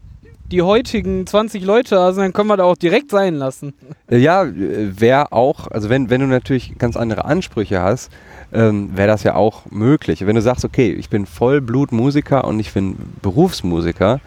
die 0.51 0.61
heutigen 0.61 1.27
20 1.27 1.63
Leute 1.63 1.95
da 1.95 2.13
sind, 2.13 2.23
dann 2.23 2.33
können 2.33 2.47
wir 2.49 2.57
da 2.57 2.63
auch 2.63 2.77
direkt 2.77 3.11
sein 3.11 3.35
lassen. 3.35 3.73
Äh, 4.09 4.17
Ja, 4.17 4.45
wäre 4.53 5.31
auch, 5.31 5.67
also 5.67 5.89
wenn, 5.89 6.09
wenn 6.09 6.21
du 6.21 6.27
natürlich 6.27 6.77
ganz 6.77 6.95
andere 6.97 7.25
Ansprüche 7.25 7.81
hast, 7.81 8.11
ähm, 8.53 8.95
wäre 8.95 9.07
das 9.07 9.23
ja 9.23 9.35
auch 9.35 9.69
möglich. 9.71 10.25
Wenn 10.25 10.35
du 10.35 10.41
sagst, 10.41 10.63
okay, 10.63 10.91
ich 10.91 11.09
bin 11.09 11.25
Vollblutmusiker 11.25 12.45
und 12.45 12.59
ich 12.59 12.73
bin 12.73 12.95
Berufsmusiker, 13.21 14.21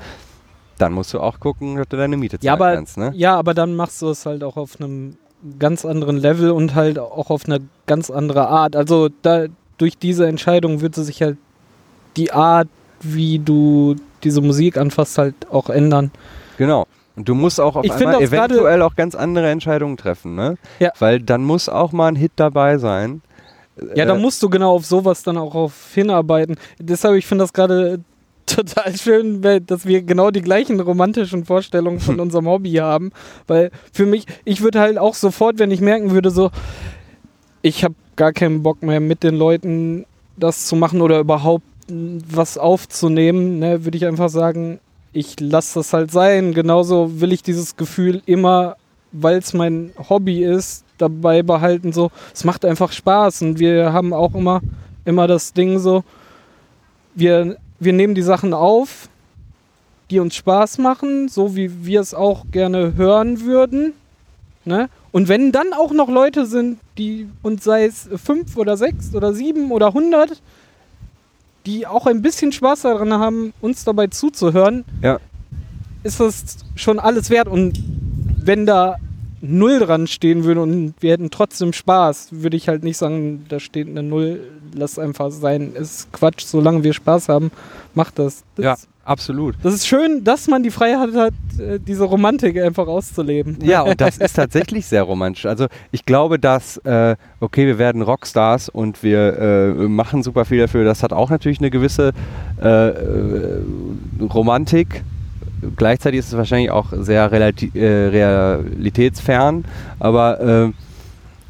dann 0.79 0.93
musst 0.93 1.13
du 1.15 1.21
auch 1.21 1.41
gucken, 1.41 1.77
dass 1.77 1.89
du 1.89 1.97
deine 1.97 2.17
Miete 2.17 2.39
zahlen 2.39 2.47
Ja 2.47 2.53
aber, 2.53 2.75
kannst. 2.75 2.99
Ne? 2.99 3.13
ja, 3.15 3.37
aber 3.37 3.55
dann 3.55 3.75
machst 3.75 4.01
du 4.03 4.09
es 4.09 4.27
halt 4.27 4.45
auch 4.45 4.57
auf 4.57 4.81
einem 4.81 5.17
ganz 5.59 5.85
anderen 5.85 6.17
Level 6.17 6.51
und 6.51 6.75
halt 6.75 6.99
auch 6.99 7.31
auf 7.31 7.47
eine 7.47 7.61
ganz 7.87 8.11
andere 8.11 8.49
Art. 8.49 8.77
Also 8.77 9.09
da, 9.23 9.47
durch 9.79 9.97
diese 9.97 10.27
Entscheidung 10.27 10.81
wird 10.81 10.95
sich 10.95 11.23
halt 11.23 11.39
die 12.17 12.33
Art, 12.33 12.69
wie 13.01 13.39
du 13.39 13.97
diese 14.23 14.43
Musik 14.43 14.77
anfasst, 14.77 15.17
halt 15.19 15.35
auch 15.51 15.71
ändern. 15.71 16.11
Genau. 16.59 16.87
Und 17.17 17.29
du 17.29 17.35
musst 17.35 17.61
auch 17.61 17.77
auf 17.77 17.85
Ich 17.85 17.93
finde 17.93 18.19
einmal 18.19 18.23
auch 18.25 18.33
eventuell 18.33 18.83
auch 18.83 18.95
ganz 18.97 19.15
andere 19.15 19.51
Entscheidungen 19.51 19.97
treffen. 19.97 20.35
Ne? 20.35 20.57
Ja. 20.79 20.91
Weil 20.99 21.21
dann 21.21 21.43
muss 21.43 21.69
auch 21.69 21.93
mal 21.93 22.09
ein 22.09 22.17
Hit 22.17 22.33
dabei 22.37 22.79
sein. 22.79 23.23
Ja, 23.95 24.05
da 24.05 24.15
Äh, 24.15 24.19
musst 24.19 24.43
du 24.43 24.51
genau 24.51 24.75
auf 24.75 24.85
sowas 24.85 25.23
dann 25.23 25.39
auch 25.39 25.55
auf 25.55 25.95
hinarbeiten. 25.95 26.57
Deshalb, 26.79 27.17
ich 27.17 27.27
finde 27.27 27.45
das 27.45 27.53
gerade 27.53 28.01
total 28.55 28.97
schön, 28.97 29.43
dass 29.67 29.87
wir 29.87 30.03
genau 30.03 30.31
die 30.31 30.43
gleichen 30.43 30.81
romantischen 30.81 31.45
Vorstellungen 31.45 32.01
von 32.01 32.21
unserem 32.21 32.47
Hobby 32.47 32.73
haben. 32.75 33.13
Weil 33.47 33.71
für 33.93 34.07
mich, 34.07 34.27
ich 34.45 34.61
würde 34.63 34.81
halt 34.81 34.99
auch 34.99 35.15
sofort, 35.15 35.59
wenn 35.59 35.71
ich 35.71 35.81
merken 35.81 36.11
würde, 36.11 36.31
so, 36.31 36.51
ich 37.63 37.85
habe 37.85 37.95
gar 38.17 38.33
keinen 38.33 38.63
Bock 38.63 38.83
mehr 38.83 39.01
mit 39.01 39.23
den 39.23 39.35
Leuten 39.35 40.07
das 40.37 40.67
zu 40.67 40.77
machen 40.77 41.01
oder 41.01 41.21
überhaupt 41.21 41.65
mm, 41.89 42.19
was 42.31 42.59
aufzunehmen, 42.59 43.59
ne, 43.59 43.85
würde 43.85 43.97
ich 43.97 44.07
einfach 44.07 44.29
sagen, 44.29 44.81
ich 45.13 45.39
lasse 45.41 45.81
das 45.81 45.93
halt 45.93 46.11
sein. 46.11 46.55
Genauso 46.55 47.21
will 47.21 47.33
ich 47.33 47.43
dieses 47.43 47.77
Gefühl 47.77 48.23
immer, 48.27 48.77
weil 49.13 49.39
es 49.39 49.53
mein 49.53 49.93
Hobby 50.09 50.45
ist, 50.45 50.85
dabei 50.99 51.43
behalten, 51.43 51.93
so, 51.93 52.11
es 52.35 52.45
macht 52.45 52.65
einfach 52.65 52.93
Spaß 52.93 53.43
und 53.43 53.59
wir 53.59 53.93
haben 53.93 54.13
auch 54.13 54.35
immer, 54.35 54.61
immer 55.05 55.27
das 55.27 55.53
Ding 55.53 55.79
so, 55.79 56.05
wir, 57.15 57.57
wir 57.81 57.93
nehmen 57.93 58.15
die 58.15 58.23
Sachen 58.23 58.55
auf, 58.55 59.09
die 60.11 60.21
uns 60.21 60.35
Spaß 60.37 60.79
machen, 60.79 61.29
so 61.29 61.57
wie 61.57 61.85
wir 61.85 62.01
es 62.01 62.15
auch 62.15 62.45
gerne 62.51 62.95
hören 62.97 63.41
würden. 63.43 63.95
Ne? 64.65 64.89
Und 65.13 65.29
wenn 65.29 65.51
dann 65.53 65.73
auch 65.73 65.93
noch 65.93 66.09
Leute 66.09 66.47
sind, 66.47 66.79
die 66.99 67.29
uns 67.43 67.65
sei 67.65 67.87
es 67.87 68.09
fünf 68.23 68.57
oder 68.57 68.77
sechs 68.77 69.15
oder 69.15 69.33
sieben 69.33 69.73
oder 69.73 69.93
hundert, 69.95 70.41
die 71.67 71.87
auch 71.87 72.07
ein 72.07 72.23
bisschen 72.23 72.53
Spaß 72.53 72.83
daran 72.83 73.13
haben, 73.15 73.53
uns 73.61 73.85
dabei 73.85 74.07
zuzuhören, 74.09 74.85
Ja. 75.03 75.19
ist 76.03 76.21
das 76.21 76.57
schon 76.75 76.99
alles 76.99 77.31
wert. 77.31 77.49
Und 77.49 77.83
wenn 78.43 78.67
da 78.67 78.97
null 79.41 79.79
dran 79.79 80.07
stehen 80.07 80.45
würde 80.45 80.61
und 80.61 80.95
wir 81.01 81.13
hätten 81.13 81.31
trotzdem 81.31 81.73
Spaß, 81.73 82.29
würde 82.31 82.57
ich 82.57 82.69
halt 82.69 82.85
nicht 82.85 82.97
sagen, 82.97 83.47
da 83.49 83.59
steht 83.61 83.89
eine 83.89 84.03
Null, 84.03 84.41
lass 84.75 84.99
einfach 84.99 85.31
sein. 85.31 85.73
Ist 85.75 86.13
Quatsch, 86.13 86.45
solange 86.45 86.85
wir 86.85 86.93
Spaß 86.93 87.29
haben, 87.29 87.51
macht 87.95 88.19
das. 88.19 88.45
das 88.57 88.65
Ja, 88.65 88.77
absolut. 89.05 89.57
das 89.63 89.75
ist 89.75 89.87
schön, 89.87 90.25
dass 90.25 90.47
man 90.49 90.63
die 90.63 90.71
Freiheit 90.71 91.15
hat, 91.15 91.35
äh, 91.59 91.79
diese 91.81 92.05
Romantik 92.05 92.59
einfach 92.59 92.87
auszuleben. 92.87 93.59
Ja, 93.63 93.83
und 93.83 94.01
das 94.01 94.19
ist 94.19 94.35
tatsächlich 94.37 94.87
sehr 94.87 95.03
romantisch. 95.03 95.47
Also 95.47 95.67
ich 95.91 96.05
glaube, 96.05 96.39
dass, 96.39 96.77
äh, 96.79 97.17
okay, 97.41 97.67
wir 97.67 97.79
werden 97.79 98.03
Rockstars 98.03 98.69
und 98.69 99.03
wir 99.03 99.39
äh, 99.39 99.89
machen 99.89 100.23
super 100.23 100.45
viel 100.45 100.59
dafür. 100.59 100.85
Das 100.85 101.03
hat 101.03 101.13
auch 101.13 101.31
natürlich 101.31 101.61
eine 101.61 101.71
gewisse 101.71 102.13
äh, 102.63 102.89
äh, 102.89 103.63
Romantik. 104.21 105.03
Gleichzeitig 105.77 106.21
ist 106.21 106.29
es 106.29 106.37
wahrscheinlich 106.37 106.71
auch 106.71 106.93
sehr 106.93 107.31
relati 107.31 107.71
äh, 107.75 108.09
realitätsfern, 108.09 109.65
aber 109.99 110.73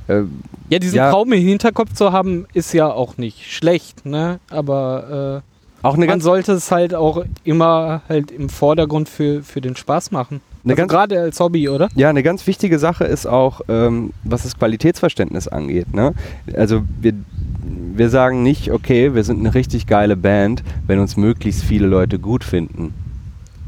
äh, 0.09 0.13
äh, 0.13 0.25
Ja, 0.69 0.79
diesen 0.79 0.97
Ja. 0.97 1.11
Traum 1.11 1.33
im 1.33 1.41
Hinterkopf 1.41 1.93
zu 1.95 2.13
haben, 2.13 2.47
ist 2.53 2.73
ja 2.73 2.91
auch 2.91 3.17
nicht 3.17 3.53
schlecht, 3.53 4.07
ne? 4.07 4.41
Aber 4.51 5.43
auch 5.83 5.93
äh, 5.93 5.97
eine 5.97 6.07
man 6.07 6.09
ganz 6.09 6.25
sollte 6.25 6.53
es 6.53 6.71
halt 6.71 6.95
auch 6.95 7.25
immer 7.45 8.03
halt 8.09 8.31
im 8.31 8.49
Vordergrund 8.49 9.09
für, 9.09 9.43
für 9.43 9.61
den 9.61 9.77
Spaß 9.77 10.11
machen. 10.11 10.41
Also 10.69 10.87
gerade 10.87 11.19
als 11.21 11.41
Hobby, 11.41 11.69
oder? 11.69 11.89
Ja, 11.95 12.11
eine 12.11 12.23
ganz 12.23 12.47
wichtige 12.47 12.79
Sache 12.79 13.05
ist 13.05 13.27
auch, 13.27 13.63
ähm, 13.69 14.13
was 14.25 14.43
das 14.43 14.59
Qualitätsverständnis 14.59 15.49
angeht. 15.49 15.95
Ne? 15.95 16.13
Also 16.55 16.83
wir, 17.01 17.15
wir 17.95 18.11
sagen 18.11 18.43
nicht, 18.43 18.71
okay, 18.71 19.15
wir 19.15 19.25
sind 19.25 19.41
eine 19.41 19.55
richtig 19.55 19.87
geile 19.87 20.17
Band, 20.17 20.63
wenn 20.87 20.99
uns 20.99 21.17
möglichst 21.17 21.63
viele 21.65 21.87
Leute 21.87 22.19
gut 22.19 22.45
finden. 22.45 22.93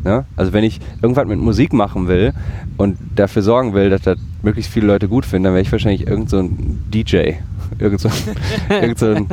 Ne? 0.05 0.25
Also 0.37 0.53
wenn 0.53 0.65
ich 0.65 0.81
irgendwas 1.01 1.27
mit 1.27 1.39
Musik 1.39 1.73
machen 1.73 2.09
will 2.09 2.33
und 2.77 2.99
dafür 3.15 3.43
sorgen 3.43 3.73
will, 3.75 3.91
dass 3.91 4.03
das 4.03 4.19
möglichst 4.43 4.73
viele 4.73 4.87
Leute 4.87 5.09
gut 5.09 5.25
finden, 5.25 5.45
dann 5.45 5.53
wäre 5.55 5.63
ich 5.63 5.71
wahrscheinlich 5.71 6.07
irgend 6.07 6.31
so 6.31 6.39
ein 6.39 6.85
DJ. 6.93 7.35
Irgend 7.79 8.01
so, 8.01 8.09
irgend 8.71 8.99
so 8.99 9.07
ein 9.07 9.29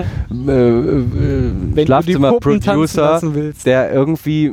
äh, 0.47 1.81
äh, 1.81 1.85
Schlafzimmer-Producer, 1.85 3.21
der 3.65 3.91
irgendwie 3.91 4.51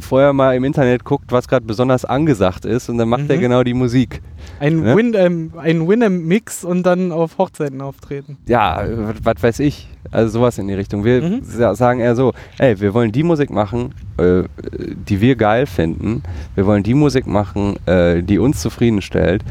vorher 0.00 0.32
mal 0.32 0.54
im 0.54 0.64
Internet 0.64 1.04
guckt, 1.04 1.32
was 1.32 1.48
gerade 1.48 1.64
besonders 1.66 2.04
angesagt 2.04 2.64
ist 2.64 2.88
und 2.88 2.98
dann 2.98 3.08
macht 3.08 3.28
er 3.28 3.36
Mhm. 3.36 3.40
genau 3.40 3.62
die 3.62 3.74
Musik. 3.74 4.22
Ein 4.60 4.80
Ne? 4.80 4.96
Win, 4.96 5.14
ähm, 5.16 5.52
Winamp-Mix 5.88 6.64
und 6.64 6.84
dann 6.84 7.12
auf 7.12 7.38
Hochzeiten 7.38 7.80
auftreten. 7.80 8.36
Ja, 8.46 8.82
was 9.22 9.42
weiß 9.42 9.60
ich. 9.60 9.88
Also 10.12 10.38
sowas 10.38 10.56
in 10.58 10.68
die 10.68 10.74
Richtung. 10.74 11.04
Wir 11.04 11.20
Mhm. 11.22 11.40
sa- 11.42 11.74
sagen 11.74 11.98
eher 12.00 12.14
so, 12.14 12.32
ey, 12.58 12.80
wir 12.80 12.94
wollen 12.94 13.10
die 13.10 13.24
Musik 13.24 13.50
machen, 13.50 13.92
äh, 14.18 14.44
die 15.08 15.20
wir 15.20 15.34
geil 15.36 15.66
finden. 15.66 16.22
Wir 16.54 16.64
wollen 16.66 16.82
die 16.84 16.94
Musik 16.94 17.26
machen, 17.26 17.74
äh, 17.86 18.22
die 18.22 18.38
uns 18.38 18.60
zufriedenstellt. 18.60 19.42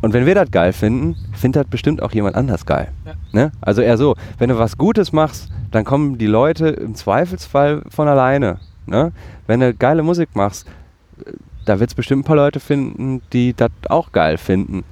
Und 0.00 0.12
wenn 0.12 0.26
wir 0.26 0.34
das 0.34 0.50
geil 0.50 0.72
finden, 0.72 1.16
findet 1.32 1.64
das 1.64 1.70
bestimmt 1.70 2.02
auch 2.02 2.12
jemand 2.12 2.36
anders 2.36 2.66
geil. 2.66 2.88
Ja. 3.04 3.12
Ne? 3.32 3.52
Also 3.60 3.82
eher 3.82 3.98
so, 3.98 4.16
wenn 4.38 4.48
du 4.48 4.58
was 4.58 4.78
Gutes 4.78 5.12
machst, 5.12 5.48
dann 5.70 5.84
kommen 5.84 6.18
die 6.18 6.26
Leute 6.26 6.68
im 6.68 6.94
Zweifelsfall 6.94 7.82
von 7.88 8.08
alleine. 8.08 8.58
Ne? 8.86 9.12
Wenn 9.46 9.60
du 9.60 9.74
geile 9.74 10.02
Musik 10.02 10.30
machst, 10.34 10.66
äh, 11.24 11.32
da 11.66 11.78
wird 11.78 11.90
es 11.90 11.94
bestimmt 11.94 12.22
ein 12.22 12.24
paar 12.24 12.36
Leute 12.36 12.60
finden, 12.60 13.22
die 13.32 13.54
das 13.54 13.70
auch 13.88 14.12
geil 14.12 14.38
finden. 14.38 14.84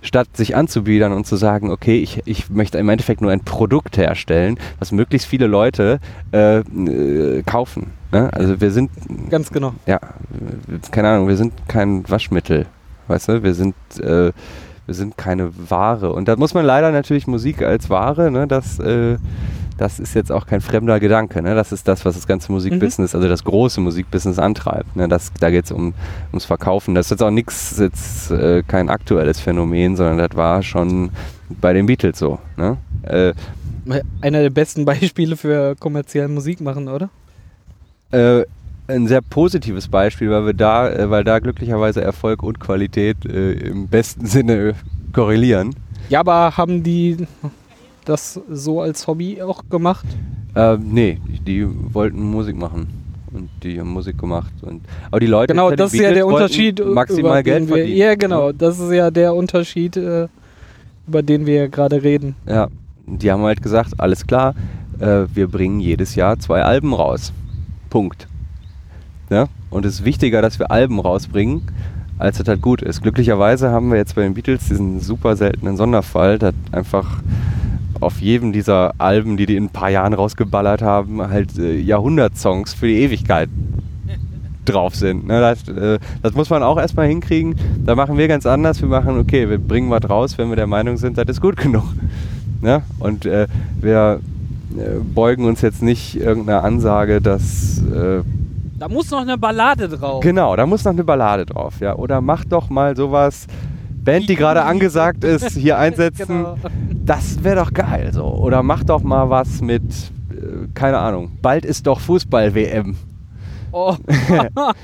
Statt 0.00 0.28
sich 0.36 0.54
anzubiedern 0.54 1.12
und 1.12 1.26
zu 1.26 1.36
sagen, 1.36 1.70
okay, 1.70 1.98
ich, 1.98 2.22
ich 2.26 2.50
möchte 2.50 2.76
im 2.78 2.88
Endeffekt 2.90 3.22
nur 3.22 3.30
ein 3.30 3.40
Produkt 3.40 3.96
herstellen, 3.96 4.58
was 4.78 4.92
möglichst 4.92 5.26
viele 5.26 5.46
Leute 5.46 5.98
äh, 6.32 6.58
äh, 6.58 7.42
kaufen. 7.42 7.92
Ne? 8.12 8.30
Also 8.32 8.60
wir 8.60 8.70
sind 8.70 8.90
Ganz 9.30 9.50
genau. 9.50 9.74
ja, 9.86 9.98
keine 10.90 11.08
Ahnung, 11.08 11.28
wir 11.28 11.36
sind 11.36 11.52
kein 11.68 12.08
Waschmittel, 12.08 12.66
weißt 13.08 13.28
du, 13.28 13.42
wir 13.42 13.54
sind, 13.54 13.74
äh, 14.00 14.32
wir 14.86 14.94
sind 14.94 15.16
keine 15.16 15.50
Ware. 15.70 16.12
Und 16.12 16.28
da 16.28 16.36
muss 16.36 16.54
man 16.54 16.64
leider 16.64 16.90
natürlich 16.92 17.26
Musik 17.26 17.62
als 17.62 17.90
Ware, 17.90 18.30
ne, 18.30 18.46
das, 18.46 18.78
äh, 18.78 19.16
das 19.76 19.98
ist 19.98 20.14
jetzt 20.14 20.30
auch 20.30 20.46
kein 20.46 20.60
fremder 20.60 21.00
Gedanke, 21.00 21.42
ne? 21.42 21.56
Das 21.56 21.72
ist 21.72 21.88
das, 21.88 22.04
was 22.04 22.14
das 22.14 22.28
ganze 22.28 22.52
Musikbusiness, 22.52 23.14
also 23.14 23.28
das 23.28 23.42
große 23.42 23.80
Musikbusiness 23.80 24.38
antreibt. 24.38 24.94
Ne? 24.94 25.08
Das, 25.08 25.32
da 25.40 25.50
geht 25.50 25.64
es 25.64 25.72
um, 25.72 25.94
ums 26.30 26.44
Verkaufen. 26.44 26.94
Das 26.94 27.06
ist 27.06 27.10
jetzt 27.10 27.22
auch 27.24 27.32
nichts, 27.32 27.76
jetzt 27.78 28.30
äh, 28.30 28.62
kein 28.62 28.88
aktuelles 28.88 29.40
Phänomen, 29.40 29.96
sondern 29.96 30.18
das 30.18 30.36
war 30.36 30.62
schon 30.62 31.10
bei 31.60 31.72
den 31.72 31.86
Beatles 31.86 32.20
so. 32.20 32.38
Ne? 32.56 32.76
Äh, 33.02 33.34
Einer 34.20 34.42
der 34.42 34.50
besten 34.50 34.84
Beispiele 34.84 35.36
für 35.36 35.74
kommerzielle 35.74 36.28
Musik 36.28 36.60
machen, 36.60 36.86
oder? 36.86 37.10
äh, 38.14 38.44
ein 38.86 39.06
sehr 39.08 39.22
positives 39.22 39.88
Beispiel, 39.88 40.30
weil 40.30 40.46
wir 40.46 40.54
da, 40.54 40.90
äh, 40.90 41.10
weil 41.10 41.24
da 41.24 41.38
glücklicherweise 41.38 42.02
Erfolg 42.02 42.42
und 42.42 42.60
Qualität 42.60 43.24
äh, 43.24 43.52
im 43.52 43.88
besten 43.88 44.26
Sinne 44.26 44.74
korrelieren. 45.12 45.74
Ja, 46.08 46.20
aber 46.20 46.56
haben 46.56 46.82
die 46.82 47.26
das 48.04 48.40
so 48.50 48.80
als 48.80 49.06
Hobby 49.06 49.40
auch 49.40 49.62
gemacht? 49.70 50.04
Äh, 50.54 50.76
nee, 50.76 51.18
die 51.46 51.66
wollten 51.94 52.22
Musik 52.22 52.56
machen. 52.56 52.88
Und 53.32 53.48
die 53.64 53.80
haben 53.80 53.90
Musik 53.90 54.18
gemacht. 54.18 54.52
Und, 54.62 54.82
aber 55.10 55.18
die 55.18 55.26
Leute, 55.26 55.52
Genau, 55.52 55.70
das 55.72 55.92
ist 55.92 56.00
ja 56.00 56.12
der 56.12 56.26
Unterschied. 56.26 56.78
über 56.78 56.94
Maximal 56.94 57.42
den 57.42 57.44
Geld 57.44 57.68
wir, 57.68 57.76
verdienen. 57.76 57.96
Ja, 57.96 58.14
genau. 58.14 58.52
Das 58.52 58.78
ist 58.78 58.92
ja 58.92 59.10
der 59.10 59.34
Unterschied, 59.34 59.96
äh, 59.96 60.28
über 61.08 61.22
den 61.22 61.44
wir 61.44 61.68
gerade 61.68 62.02
reden. 62.02 62.36
Ja, 62.46 62.68
die 63.06 63.32
haben 63.32 63.42
halt 63.42 63.60
gesagt, 63.60 63.98
alles 63.98 64.26
klar, 64.26 64.54
äh, 65.00 65.24
wir 65.34 65.48
bringen 65.48 65.80
jedes 65.80 66.14
Jahr 66.14 66.38
zwei 66.38 66.62
Alben 66.62 66.94
raus. 66.94 67.32
Punkt. 67.90 68.28
Ja? 69.34 69.48
Und 69.70 69.84
es 69.84 69.94
ist 69.94 70.04
wichtiger, 70.04 70.40
dass 70.42 70.60
wir 70.60 70.70
Alben 70.70 71.00
rausbringen, 71.00 71.62
als 72.18 72.38
es 72.38 72.46
halt 72.46 72.62
gut 72.62 72.82
ist. 72.82 73.02
Glücklicherweise 73.02 73.70
haben 73.70 73.90
wir 73.90 73.98
jetzt 73.98 74.14
bei 74.14 74.22
den 74.22 74.34
Beatles 74.34 74.68
diesen 74.68 75.00
super 75.00 75.34
seltenen 75.34 75.76
Sonderfall, 75.76 76.38
dass 76.38 76.54
einfach 76.70 77.20
auf 78.00 78.20
jedem 78.20 78.52
dieser 78.52 78.94
Alben, 78.98 79.36
die 79.36 79.46
die 79.46 79.56
in 79.56 79.64
ein 79.64 79.70
paar 79.70 79.90
Jahren 79.90 80.12
rausgeballert 80.12 80.82
haben, 80.82 81.20
halt 81.20 81.58
äh, 81.58 81.76
Jahrhundertsongs 81.76 82.74
für 82.74 82.86
die 82.86 83.00
Ewigkeit 83.00 83.48
drauf 84.64 84.94
sind. 84.94 85.26
Ne? 85.26 85.40
Das, 85.40 85.68
äh, 85.68 85.98
das 86.22 86.34
muss 86.34 86.48
man 86.48 86.62
auch 86.62 86.78
erstmal 86.78 87.08
hinkriegen. 87.08 87.56
Da 87.84 87.96
machen 87.96 88.16
wir 88.16 88.28
ganz 88.28 88.46
anders. 88.46 88.80
Wir 88.80 88.88
machen, 88.88 89.18
okay, 89.18 89.50
wir 89.50 89.58
bringen 89.58 89.90
was 89.90 90.08
raus, 90.08 90.38
wenn 90.38 90.50
wir 90.50 90.56
der 90.56 90.68
Meinung 90.68 90.96
sind, 90.96 91.18
das 91.18 91.26
ist 91.28 91.40
gut 91.40 91.56
genug. 91.56 91.84
Ne? 92.60 92.82
Und 93.00 93.26
äh, 93.26 93.48
wir 93.80 94.20
äh, 94.76 95.00
beugen 95.02 95.44
uns 95.44 95.60
jetzt 95.62 95.82
nicht 95.82 96.16
irgendeiner 96.16 96.62
Ansage, 96.62 97.20
dass 97.20 97.82
äh, 97.82 98.22
Da 98.84 98.88
muss 98.90 99.10
noch 99.10 99.22
eine 99.22 99.38
Ballade 99.38 99.88
drauf. 99.88 100.22
Genau, 100.22 100.54
da 100.56 100.66
muss 100.66 100.84
noch 100.84 100.92
eine 100.92 101.04
Ballade 101.04 101.46
drauf, 101.46 101.80
ja. 101.80 101.96
Oder 101.96 102.20
mach 102.20 102.44
doch 102.44 102.68
mal 102.68 102.94
sowas, 102.94 103.46
Band, 104.04 104.28
die 104.28 104.36
gerade 104.36 104.62
angesagt 104.62 105.24
ist, 105.24 105.52
hier 105.52 105.78
einsetzen. 105.78 106.26
Genau. 106.26 106.58
Das 107.06 107.42
wäre 107.42 107.56
doch 107.64 107.72
geil 107.72 108.10
so. 108.12 108.26
Oder 108.26 108.62
mach 108.62 108.84
doch 108.84 109.02
mal 109.02 109.30
was 109.30 109.62
mit, 109.62 109.82
äh, 110.30 110.68
keine 110.74 110.98
Ahnung, 110.98 111.38
bald 111.40 111.64
ist 111.64 111.86
doch 111.86 111.98
Fußball-WM. 111.98 112.94
Oh, 113.72 113.96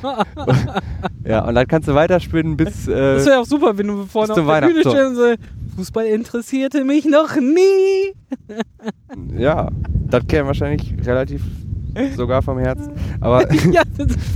Ja, 1.26 1.44
und 1.44 1.54
dann 1.54 1.66
kannst 1.66 1.86
du 1.86 1.94
weiterspinnen 1.94 2.56
bis. 2.56 2.88
Äh, 2.88 3.16
das 3.16 3.26
wäre 3.26 3.40
auch 3.40 3.44
super, 3.44 3.76
wenn 3.76 3.86
du 3.86 4.06
vorne 4.06 4.32
auf 4.32 4.36
der 4.36 4.42
Bühne 4.44 4.54
Weihnachten. 4.54 4.80
stehst 4.80 5.16
so, 5.16 5.34
Fußball 5.76 6.06
interessierte 6.06 6.84
mich 6.84 7.04
noch 7.04 7.36
nie. 7.36 8.14
ja, 9.38 9.68
das 10.08 10.26
käme 10.26 10.46
wahrscheinlich 10.46 10.94
relativ 11.04 11.42
sogar 12.16 12.42
vom 12.42 12.58
Herzen. 12.58 12.92
Aber, 13.20 13.52
ja, 13.72 13.82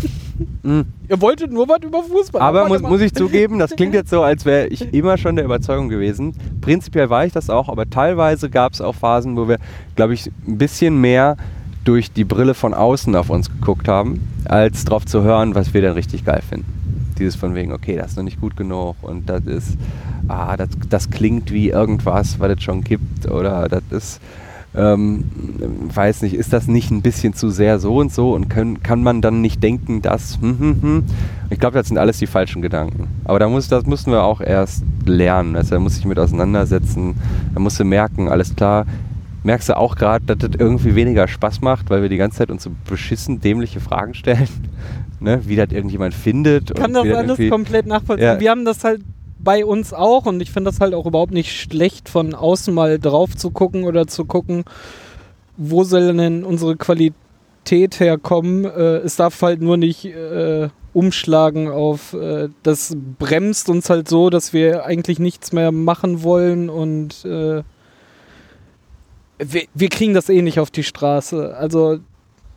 mh. 0.62 0.84
ihr 1.08 1.20
wolltet 1.20 1.52
nur 1.52 1.68
was 1.68 1.82
über 1.82 2.02
Fußball. 2.02 2.40
aber 2.40 2.68
muss, 2.68 2.82
muss 2.82 3.00
ich 3.00 3.14
zugeben, 3.14 3.58
das 3.58 3.74
klingt 3.76 3.94
jetzt 3.94 4.10
so, 4.10 4.22
als 4.22 4.44
wäre 4.44 4.66
ich 4.68 4.92
immer 4.94 5.16
schon 5.18 5.36
der 5.36 5.44
Überzeugung 5.44 5.88
gewesen. 5.88 6.34
Prinzipiell 6.60 7.10
war 7.10 7.24
ich 7.26 7.32
das 7.32 7.50
auch, 7.50 7.68
aber 7.68 7.88
teilweise 7.88 8.50
gab 8.50 8.72
es 8.72 8.80
auch 8.80 8.94
Phasen, 8.94 9.36
wo 9.36 9.48
wir, 9.48 9.58
glaube 9.96 10.14
ich, 10.14 10.30
ein 10.46 10.58
bisschen 10.58 11.00
mehr 11.00 11.36
durch 11.84 12.12
die 12.12 12.24
Brille 12.24 12.54
von 12.54 12.72
außen 12.72 13.14
auf 13.14 13.30
uns 13.30 13.50
geguckt 13.50 13.88
haben, 13.88 14.26
als 14.46 14.84
drauf 14.84 15.04
zu 15.04 15.22
hören, 15.22 15.54
was 15.54 15.74
wir 15.74 15.82
denn 15.82 15.92
richtig 15.92 16.24
geil 16.24 16.42
finden. 16.48 16.66
Dieses 17.18 17.36
von 17.36 17.54
wegen, 17.54 17.72
okay, 17.72 17.96
das 17.96 18.12
ist 18.12 18.16
noch 18.16 18.24
nicht 18.24 18.40
gut 18.40 18.56
genug 18.56 18.96
und 19.02 19.28
das 19.28 19.44
ist, 19.44 19.76
ah, 20.28 20.56
das, 20.56 20.70
das 20.88 21.10
klingt 21.10 21.52
wie 21.52 21.68
irgendwas, 21.68 22.40
was 22.40 22.52
es 22.52 22.62
schon 22.62 22.82
gibt 22.82 23.30
oder 23.30 23.68
das 23.68 23.82
ist, 23.90 24.20
ähm, 24.76 25.24
weiß 25.94 26.22
nicht, 26.22 26.34
ist 26.34 26.52
das 26.52 26.66
nicht 26.66 26.90
ein 26.90 27.02
bisschen 27.02 27.34
zu 27.34 27.50
sehr 27.50 27.78
so 27.78 27.96
und 27.96 28.12
so 28.12 28.34
und 28.34 28.48
können, 28.48 28.82
kann 28.82 29.02
man 29.02 29.20
dann 29.20 29.40
nicht 29.40 29.62
denken, 29.62 30.02
dass, 30.02 30.38
hm, 30.40 30.58
hm, 30.58 30.82
hm. 30.82 31.04
Ich 31.50 31.60
glaube, 31.60 31.78
das 31.78 31.88
sind 31.88 31.98
alles 31.98 32.18
die 32.18 32.26
falschen 32.26 32.62
Gedanken. 32.62 33.08
Aber 33.24 33.38
da 33.38 33.48
muss, 33.48 33.68
das 33.68 33.86
mussten 33.86 34.10
wir 34.10 34.24
auch 34.24 34.40
erst 34.40 34.82
lernen. 35.06 35.54
Also, 35.54 35.76
da 35.76 35.78
muss 35.78 35.96
ich 35.96 36.04
mit 36.04 36.18
auseinandersetzen, 36.18 37.14
da 37.54 37.60
musst 37.60 37.78
du 37.78 37.84
merken, 37.84 38.28
alles 38.28 38.56
klar, 38.56 38.86
merkst 39.44 39.68
du 39.68 39.76
auch 39.76 39.94
gerade, 39.94 40.24
dass 40.24 40.38
das 40.38 40.58
irgendwie 40.58 40.96
weniger 40.96 41.28
Spaß 41.28 41.60
macht, 41.60 41.90
weil 41.90 42.02
wir 42.02 42.08
die 42.08 42.16
ganze 42.16 42.38
Zeit 42.38 42.50
uns 42.50 42.64
so 42.64 42.70
beschissen 42.88 43.40
dämliche 43.40 43.78
Fragen 43.78 44.14
stellen, 44.14 44.48
ne? 45.20 45.40
wie 45.44 45.54
das 45.54 45.70
irgendjemand 45.70 46.14
findet. 46.14 46.70
Ich 46.70 46.76
kann 46.76 46.92
das 46.92 47.06
alles 47.06 47.38
komplett 47.48 47.86
nachvollziehen. 47.86 48.26
Ja. 48.26 48.40
Wir 48.40 48.50
haben 48.50 48.64
das 48.64 48.82
halt 48.82 49.02
bei 49.44 49.64
uns 49.64 49.92
auch 49.92 50.26
und 50.26 50.40
ich 50.40 50.50
finde 50.50 50.70
das 50.70 50.80
halt 50.80 50.94
auch 50.94 51.06
überhaupt 51.06 51.32
nicht 51.32 51.52
schlecht, 51.52 52.08
von 52.08 52.34
außen 52.34 52.74
mal 52.74 52.98
drauf 52.98 53.36
zu 53.36 53.50
gucken 53.50 53.84
oder 53.84 54.06
zu 54.06 54.24
gucken, 54.24 54.64
wo 55.56 55.84
soll 55.84 56.14
denn 56.14 56.44
unsere 56.44 56.76
Qualität 56.76 58.00
herkommen. 58.00 58.64
Äh, 58.64 58.98
es 58.98 59.16
darf 59.16 59.40
halt 59.42 59.60
nur 59.60 59.76
nicht 59.76 60.06
äh, 60.06 60.68
umschlagen 60.92 61.68
auf, 61.68 62.14
äh, 62.14 62.48
das 62.62 62.96
bremst 63.18 63.68
uns 63.68 63.90
halt 63.90 64.08
so, 64.08 64.30
dass 64.30 64.52
wir 64.52 64.86
eigentlich 64.86 65.18
nichts 65.18 65.52
mehr 65.52 65.72
machen 65.72 66.22
wollen 66.22 66.70
und 66.70 67.24
äh, 67.24 67.62
wir, 69.38 69.62
wir 69.74 69.88
kriegen 69.88 70.14
das 70.14 70.28
eh 70.28 70.42
nicht 70.42 70.60
auf 70.60 70.70
die 70.70 70.84
Straße. 70.84 71.56
Also 71.56 71.98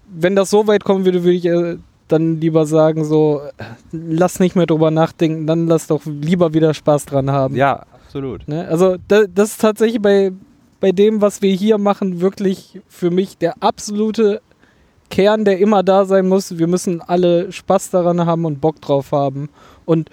wenn 0.09 0.35
das 0.35 0.49
so 0.49 0.67
weit 0.67 0.83
kommen 0.83 1.05
würde, 1.05 1.23
würde 1.23 1.37
ich 1.37 1.45
äh, 1.45 1.77
dann 2.07 2.39
lieber 2.39 2.65
sagen, 2.65 3.03
so, 3.05 3.41
lass 3.91 4.39
nicht 4.39 4.55
mehr 4.55 4.65
drüber 4.65 4.91
nachdenken, 4.91 5.47
dann 5.47 5.67
lass 5.67 5.87
doch 5.87 6.01
lieber 6.05 6.53
wieder 6.53 6.73
Spaß 6.73 7.05
dran 7.05 7.31
haben. 7.31 7.55
Ja, 7.55 7.85
absolut. 8.05 8.47
Ne? 8.47 8.67
Also 8.67 8.97
da, 9.07 9.23
das 9.27 9.51
ist 9.51 9.61
tatsächlich 9.61 10.01
bei, 10.01 10.31
bei 10.79 10.91
dem, 10.91 11.21
was 11.21 11.41
wir 11.41 11.53
hier 11.53 11.77
machen, 11.77 12.21
wirklich 12.21 12.79
für 12.87 13.11
mich 13.11 13.37
der 13.37 13.55
absolute 13.61 14.41
Kern, 15.09 15.45
der 15.45 15.59
immer 15.59 15.83
da 15.83 16.05
sein 16.05 16.27
muss. 16.27 16.57
Wir 16.57 16.67
müssen 16.67 17.01
alle 17.01 17.51
Spaß 17.51 17.91
daran 17.91 18.25
haben 18.25 18.45
und 18.45 18.59
Bock 18.61 18.81
drauf 18.81 19.11
haben. 19.11 19.49
Und 19.85 20.09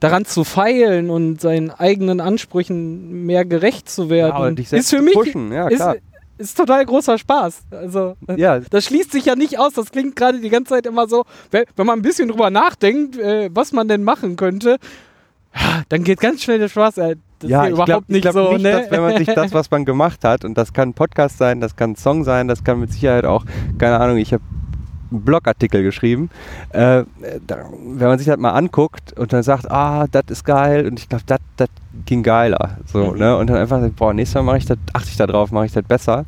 daran 0.00 0.24
zu 0.24 0.44
feilen 0.44 1.10
und 1.10 1.40
seinen 1.40 1.70
eigenen 1.70 2.20
Ansprüchen 2.20 3.24
mehr 3.24 3.44
gerecht 3.44 3.88
zu 3.88 4.10
werden, 4.10 4.56
Ja, 4.56 4.78
ist 4.78 4.90
für 4.90 5.00
mich 5.02 5.14
pushen, 5.14 5.50
ja, 5.50 5.68
klar. 5.68 5.94
ist 5.96 6.02
total 6.56 6.84
großer 6.84 7.18
Spaß. 7.18 7.62
Also 7.70 8.16
Ja, 8.36 8.60
das 8.60 8.84
schließt 8.86 9.12
sich 9.12 9.26
ja 9.26 9.36
nicht 9.36 9.58
aus. 9.58 9.74
Das 9.74 9.90
klingt 9.90 10.16
gerade 10.16 10.40
die 10.40 10.50
ganze 10.50 10.70
Zeit 10.74 10.86
immer 10.86 11.08
so, 11.08 11.24
wenn, 11.50 11.64
man 11.76 11.90
ein 11.90 12.02
bisschen 12.02 12.28
drüber 12.28 12.50
nachdenkt, 12.50 13.18
äh, 13.18 13.50
was 13.52 13.72
man 13.72 13.88
denn 13.88 14.04
machen 14.04 14.36
könnte, 14.36 14.78
dann 15.88 16.04
geht 16.04 16.20
ganz 16.20 16.42
schnell 16.42 16.58
der 16.58 16.68
Spaß. 16.68 16.98
Äh, 16.98 17.16
das 17.38 17.50
ja, 17.50 17.62
ist 17.64 17.68
ich 17.68 17.74
überhaupt 17.74 18.08
nicht 18.08 18.22
glaub 18.22 18.34
so. 18.34 18.52
nicht, 18.52 18.62
ne? 18.62 18.72
dass 18.72 18.90
wenn 18.90 19.00
man 19.00 19.16
sich 19.18 19.28
das, 19.28 19.52
was 19.52 19.70
man 19.70 19.84
gemacht 19.84 20.24
hat, 20.24 20.44
und 20.44 20.56
das 20.56 20.72
kann 20.72 20.90
ein 20.90 20.94
Podcast 20.94 21.38
sein, 21.38 21.60
das 21.60 21.76
kann 21.76 21.92
ein 21.92 21.96
Song 21.96 22.24
sein, 22.24 22.48
das 22.48 22.64
kann 22.64 22.80
mit 22.80 22.92
Sicherheit 22.92 23.24
auch, 23.24 23.44
keine 23.78 24.00
Ahnung, 24.00 24.16
ich 24.16 24.32
habe 24.32 24.42
Blogartikel 25.10 25.82
geschrieben, 25.82 26.30
äh, 26.70 27.04
da, 27.46 27.56
wenn 27.96 28.08
man 28.08 28.18
sich 28.18 28.26
das 28.26 28.36
mal 28.38 28.52
anguckt 28.52 29.18
und 29.18 29.32
dann 29.32 29.42
sagt, 29.42 29.70
ah, 29.70 30.06
das 30.10 30.24
ist 30.28 30.44
geil 30.44 30.86
und 30.86 30.98
ich 30.98 31.08
glaube, 31.08 31.24
das 31.26 31.68
ging 32.06 32.22
geiler, 32.22 32.78
so, 32.86 33.12
Mhm. 33.12 33.18
ne, 33.18 33.36
und 33.36 33.48
dann 33.48 33.56
einfach, 33.56 33.80
sagt, 33.80 33.96
boah, 33.96 34.12
nächstes 34.12 34.34
Mal 34.36 34.42
mache 34.42 34.58
ich 34.58 34.66
das, 34.66 34.78
achte 34.92 35.08
ich 35.10 35.16
da 35.16 35.26
drauf, 35.26 35.50
mache 35.52 35.66
ich 35.66 35.72
das 35.72 35.84
besser. 35.84 36.24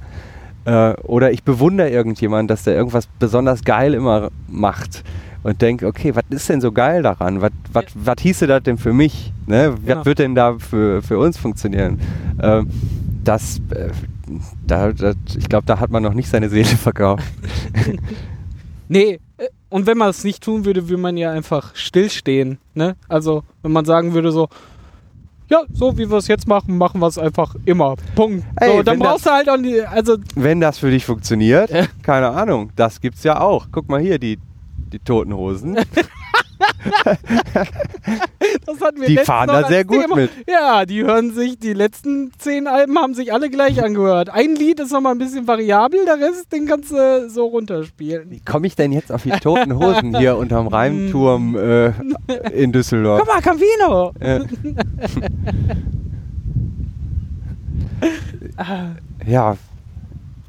Äh, 0.65 0.95
oder 1.03 1.31
ich 1.33 1.43
bewundere 1.45 1.91
irgendjemanden, 1.91 2.49
dass 2.49 2.65
der 2.65 2.75
irgendwas 2.75 3.07
besonders 3.19 3.63
geil 3.65 3.95
immer 3.95 4.31
macht 4.49 5.05
und 5.45 5.63
denke, 5.63 5.87
okay, 5.87 6.15
was 6.15 6.25
ist 6.31 6.49
denn 6.49 6.61
so 6.61 6.73
geil 6.73 7.03
daran? 7.03 7.41
Was, 7.41 7.53
was 7.95 8.17
hieße 8.21 8.47
das 8.49 8.65
denn 8.65 8.79
für 8.79 8.93
mich? 8.93 9.33
Ne? 9.47 9.75
Genau. 9.85 9.99
Was 10.01 10.07
wird 10.07 10.19
denn 10.19 10.35
da 10.35 10.57
für, 10.59 11.03
für 11.03 11.19
uns 11.19 11.39
funktionieren? 11.39 12.01
Ähm, 12.43 12.69
das, 13.23 13.59
äh, 13.71 13.91
da, 14.67 14.91
das, 14.93 15.15
ich 15.39 15.49
glaube, 15.49 15.67
da 15.67 15.79
hat 15.79 15.91
man 15.91 16.03
noch 16.03 16.15
nicht 16.15 16.29
seine 16.29 16.49
Seele 16.49 16.65
verkauft. 16.77 17.23
Nee, 18.89 19.21
äh, 19.39 19.49
und 19.69 19.87
wenn 19.87 19.99
man 19.99 20.11
es 20.11 20.25
nicht 20.25 20.43
tun 20.43 20.65
würde, 20.65 20.89
würde 20.89 21.03
man 21.03 21.17
ja 21.17 21.31
einfach 21.31 21.75
stillstehen. 21.75 22.59
Ne? 22.75 22.97
Also, 23.09 23.43
wenn 23.63 23.73
man 23.73 23.85
sagen 23.85 24.15
würde 24.15 24.33
so, 24.33 24.49
ja, 25.49 25.63
so 25.73 25.97
wie 25.97 26.11
wir 26.11 26.17
es 26.17 26.27
jetzt 26.27 26.49
machen, 26.49 26.77
machen 26.77 27.01
wir 27.01 27.07
es 27.07 27.19
einfach 27.19 27.55
immer. 27.65 27.95
Punkt. 28.15 28.45
Ey, 28.57 28.79
so, 28.79 28.83
dann 28.83 28.99
brauchst 28.99 29.27
du 29.27 29.31
halt 29.31 29.49
auch 29.49 29.57
nie, 29.57 29.81
also 29.81 30.17
Wenn 30.35 30.61
das 30.61 30.79
für 30.79 30.91
dich 30.91 31.05
funktioniert, 31.05 31.71
keine 32.03 32.31
Ahnung, 32.31 32.73
das 32.75 33.01
gibt's 33.01 33.23
ja 33.23 33.41
auch. 33.41 33.69
Guck 33.71 33.89
mal 33.89 34.01
hier, 34.01 34.19
die, 34.19 34.39
die 34.93 34.99
Toten 34.99 35.35
Hosen. 35.35 35.79
das 38.67 38.81
hatten 38.81 39.01
wir 39.01 39.09
Die 39.09 39.19
fahren 39.19 39.49
da 39.49 39.67
sehr 39.69 39.85
gut 39.85 40.03
Thema. 40.03 40.17
mit. 40.17 40.31
Ja, 40.49 40.87
die 40.87 41.05
hören 41.05 41.33
sich, 41.35 41.59
die 41.59 41.73
letzten 41.73 42.33
zehn 42.39 42.67
Alben 42.67 42.99
haben 42.99 43.15
sich 43.15 43.33
alle 43.33 43.51
gleich 43.51 43.83
angehört. 43.83 44.31
Ein 44.31 44.55
Lied 44.55 44.81
ist 44.81 44.93
nochmal 44.93 45.13
ein 45.13 45.19
bisschen 45.19 45.47
variabel, 45.47 46.05
der 46.05 46.19
Rest, 46.21 46.53
den 46.53 46.67
kannst 46.67 46.91
du 46.91 47.29
so 47.29 47.47
runterspielen. 47.47 48.31
Wie 48.31 48.41
komme 48.41 48.67
ich 48.67 48.77
denn 48.77 48.93
jetzt 48.93 49.13
auf 49.13 49.23
die 49.23 49.31
Toten 49.31 49.79
Hosen 49.79 50.17
hier 50.17 50.37
unterm 50.37 50.69
Reimturm 50.69 51.57
äh, 51.59 51.93
in 52.53 52.73
Düsseldorf? 52.73 53.21
Guck 53.21 53.29
mal, 53.29 53.41
Campino! 53.43 54.13
Äh. 54.21 54.41
ja. 59.27 59.57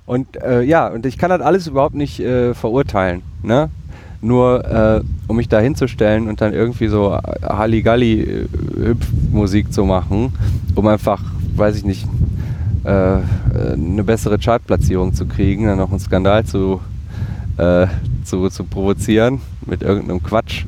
Und 0.06 0.42
äh, 0.42 0.62
ja, 0.62 0.88
und 0.88 1.06
ich 1.06 1.18
kann 1.18 1.30
das 1.30 1.42
alles 1.42 1.68
überhaupt 1.68 1.96
nicht 1.96 2.20
äh, 2.22 2.54
verurteilen. 2.54 3.24
Ne? 3.44 3.70
Nur 4.22 4.66
äh, 4.66 5.02
um 5.28 5.36
mich 5.38 5.48
da 5.48 5.60
hinzustellen 5.60 6.28
und 6.28 6.42
dann 6.42 6.54
irgendwie 6.54 6.88
so 6.88 7.16
Halligalli-Hüpfmusik 7.44 9.72
zu 9.72 9.86
machen, 9.86 10.34
um 10.76 10.88
einfach, 10.88 11.22
weiß 11.56 11.78
ich 11.78 11.86
nicht, 11.86 12.08
äh, 12.88 13.18
äh, 13.18 13.22
eine 13.74 14.04
bessere 14.04 14.40
Chartplatzierung 14.40 15.14
zu 15.14 15.26
kriegen, 15.26 15.66
dann 15.66 15.78
noch 15.78 15.90
einen 15.90 16.00
Skandal 16.00 16.46
zu, 16.46 16.80
äh, 17.58 17.88
zu, 18.24 18.50
zu 18.50 18.64
provozieren 18.64 19.42
mit 19.66 19.82
irgendeinem 19.82 20.24
Quatsch 20.24 20.66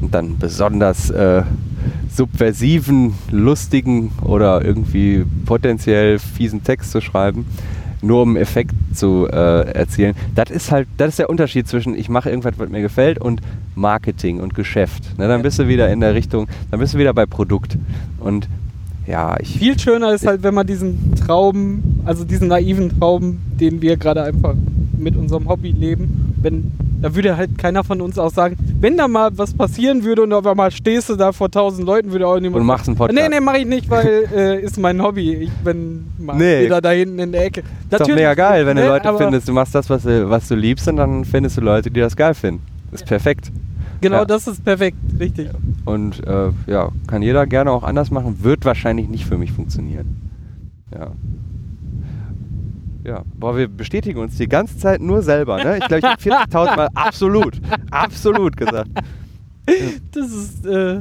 und 0.00 0.12
dann 0.12 0.36
besonders 0.38 1.10
äh, 1.10 1.42
subversiven, 2.12 3.14
lustigen 3.30 4.10
oder 4.22 4.64
irgendwie 4.64 5.24
potenziell 5.46 6.18
fiesen 6.18 6.64
Text 6.64 6.90
zu 6.90 7.00
schreiben, 7.00 7.46
nur 8.02 8.22
um 8.22 8.36
Effekt 8.36 8.74
zu 8.94 9.28
äh, 9.30 9.72
erzielen. 9.72 10.14
Das 10.34 10.50
ist 10.50 10.70
halt, 10.70 10.88
das 10.96 11.10
ist 11.10 11.18
der 11.18 11.30
Unterschied 11.30 11.68
zwischen 11.68 11.94
ich 11.94 12.08
mache 12.08 12.30
irgendwas, 12.30 12.54
was 12.56 12.68
mir 12.68 12.80
gefällt 12.80 13.18
und 13.18 13.40
Marketing 13.74 14.40
und 14.40 14.54
Geschäft. 14.54 15.18
Ne, 15.18 15.28
dann 15.28 15.42
bist 15.42 15.58
du 15.58 15.68
wieder 15.68 15.90
in 15.90 16.00
der 16.00 16.14
Richtung, 16.14 16.48
dann 16.70 16.80
bist 16.80 16.94
du 16.94 16.98
wieder 16.98 17.14
bei 17.14 17.26
Produkt. 17.26 17.76
Und 18.18 18.48
ja, 19.10 19.36
ich 19.40 19.58
Viel 19.58 19.78
schöner 19.78 20.12
ist 20.12 20.26
halt, 20.26 20.42
wenn 20.42 20.54
man 20.54 20.66
diesen 20.66 21.14
Traum, 21.16 21.82
also 22.04 22.24
diesen 22.24 22.48
naiven 22.48 22.98
Traum, 22.98 23.38
den 23.60 23.82
wir 23.82 23.96
gerade 23.96 24.22
einfach 24.22 24.54
mit 24.98 25.16
unserem 25.16 25.48
Hobby 25.48 25.72
leben, 25.72 26.34
wenn 26.42 26.70
Da 27.02 27.14
würde 27.14 27.34
halt 27.34 27.56
keiner 27.56 27.82
von 27.82 28.02
uns 28.02 28.18
auch 28.18 28.30
sagen, 28.30 28.56
wenn 28.78 28.98
da 28.98 29.08
mal 29.08 29.30
was 29.34 29.54
passieren 29.54 30.04
würde 30.04 30.22
und 30.22 30.32
auf 30.34 30.46
einmal 30.46 30.70
stehst 30.70 31.08
du 31.08 31.16
da 31.16 31.32
vor 31.32 31.50
tausend 31.50 31.86
Leuten, 31.86 32.12
würde 32.12 32.26
auch 32.26 32.38
niemand. 32.38 32.60
Und 32.60 32.66
machst 32.66 32.88
einen 32.88 32.96
Podcast. 32.98 33.18
Nee, 33.18 33.28
nee, 33.34 33.40
mach 33.40 33.54
ich 33.54 33.64
nicht, 33.64 33.88
weil 33.88 34.28
äh, 34.36 34.60
ist 34.62 34.76
mein 34.78 35.00
Hobby. 35.02 35.32
Ich 35.32 35.50
bin 35.64 36.04
mal 36.18 36.36
Nee. 36.36 36.64
wieder 36.66 36.82
da 36.82 36.90
hinten 36.90 37.18
in 37.18 37.32
der 37.32 37.46
Ecke. 37.46 37.62
Ist 37.90 38.00
doch 38.00 38.06
mega 38.08 38.34
geil, 38.34 38.66
wenn 38.66 38.76
du 38.76 38.82
ne, 38.82 38.88
Leute 38.88 39.14
findest. 39.16 39.48
Du 39.48 39.52
machst 39.54 39.74
das, 39.74 39.88
was 39.88 40.02
du, 40.02 40.28
was 40.28 40.46
du 40.48 40.54
liebst 40.54 40.86
und 40.88 40.96
dann 40.96 41.24
findest 41.24 41.56
du 41.56 41.62
Leute, 41.62 41.90
die 41.90 42.00
das 42.00 42.14
geil 42.14 42.34
finden. 42.34 42.60
Ist 42.92 43.06
perfekt. 43.06 43.50
Genau, 44.00 44.18
Ja. 44.18 44.24
das 44.24 44.46
ist 44.46 44.64
perfekt, 44.64 44.96
richtig. 45.18 45.50
Und 45.84 46.26
äh, 46.26 46.50
ja, 46.66 46.90
kann 47.06 47.22
jeder 47.22 47.46
gerne 47.46 47.70
auch 47.70 47.82
anders 47.82 48.10
machen. 48.10 48.42
Wird 48.42 48.64
wahrscheinlich 48.64 49.08
nicht 49.08 49.26
für 49.26 49.36
mich 49.38 49.52
funktionieren. 49.52 50.16
Ja. 50.92 51.12
Ja, 53.04 53.22
boah, 53.38 53.56
wir 53.56 53.66
bestätigen 53.68 54.18
uns 54.20 54.36
die 54.36 54.46
ganze 54.48 54.76
Zeit 54.76 55.00
nur 55.00 55.22
selber, 55.22 55.62
ne? 55.64 55.78
Ich 55.78 55.88
glaube, 55.88 55.98
ich 55.98 56.04
habe 56.04 56.20
40.000 56.22 56.76
Mal 56.76 56.88
absolut, 56.94 57.60
absolut 57.90 58.56
gesagt. 58.56 58.90
Das 60.12 60.30
ist, 60.30 60.66
äh, 60.66 61.00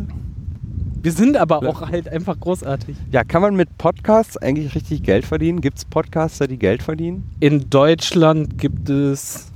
wir 1.02 1.12
sind 1.12 1.36
aber 1.36 1.58
auch 1.68 1.82
halt 1.90 2.08
einfach 2.08 2.40
großartig. 2.40 2.96
Ja, 3.12 3.24
kann 3.26 3.42
man 3.42 3.56
mit 3.56 3.78
Podcasts 3.78 4.38
eigentlich 4.38 4.76
richtig 4.76 5.04
Geld 5.04 5.26
verdienen? 5.26 5.60
Gibt 5.60 5.78
es 5.80 5.86
Podcaster, 5.86 6.48
die 6.48 6.58
Geld 6.58 6.84
verdienen? 6.84 7.24
In 7.42 7.70
Deutschland 7.70 8.58
gibt 8.58 8.90
es. 8.90 9.52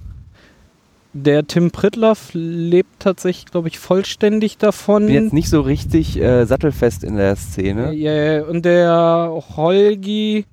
Der 1.13 1.45
Tim 1.45 1.69
Pritloff 1.69 2.31
lebt 2.33 2.99
tatsächlich, 2.99 3.45
glaube 3.45 3.67
ich, 3.67 3.77
vollständig 3.77 4.57
davon. 4.57 5.05
Bin 5.05 5.25
jetzt 5.25 5.33
nicht 5.33 5.49
so 5.49 5.61
richtig 5.61 6.19
äh, 6.19 6.45
sattelfest 6.45 7.03
in 7.03 7.17
der 7.17 7.35
Szene. 7.35 7.93
Ja, 7.93 8.43
und 8.43 8.65
der 8.65 9.31
Holgi 9.55 10.45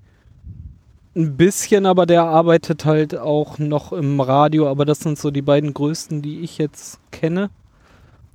ein 1.16 1.36
bisschen, 1.36 1.86
aber 1.86 2.04
der 2.04 2.24
arbeitet 2.24 2.84
halt 2.84 3.16
auch 3.16 3.58
noch 3.58 3.92
im 3.92 4.20
Radio. 4.20 4.68
Aber 4.68 4.84
das 4.84 5.00
sind 5.00 5.18
so 5.18 5.30
die 5.30 5.42
beiden 5.42 5.72
größten, 5.72 6.20
die 6.20 6.40
ich 6.40 6.58
jetzt 6.58 7.00
kenne. 7.10 7.48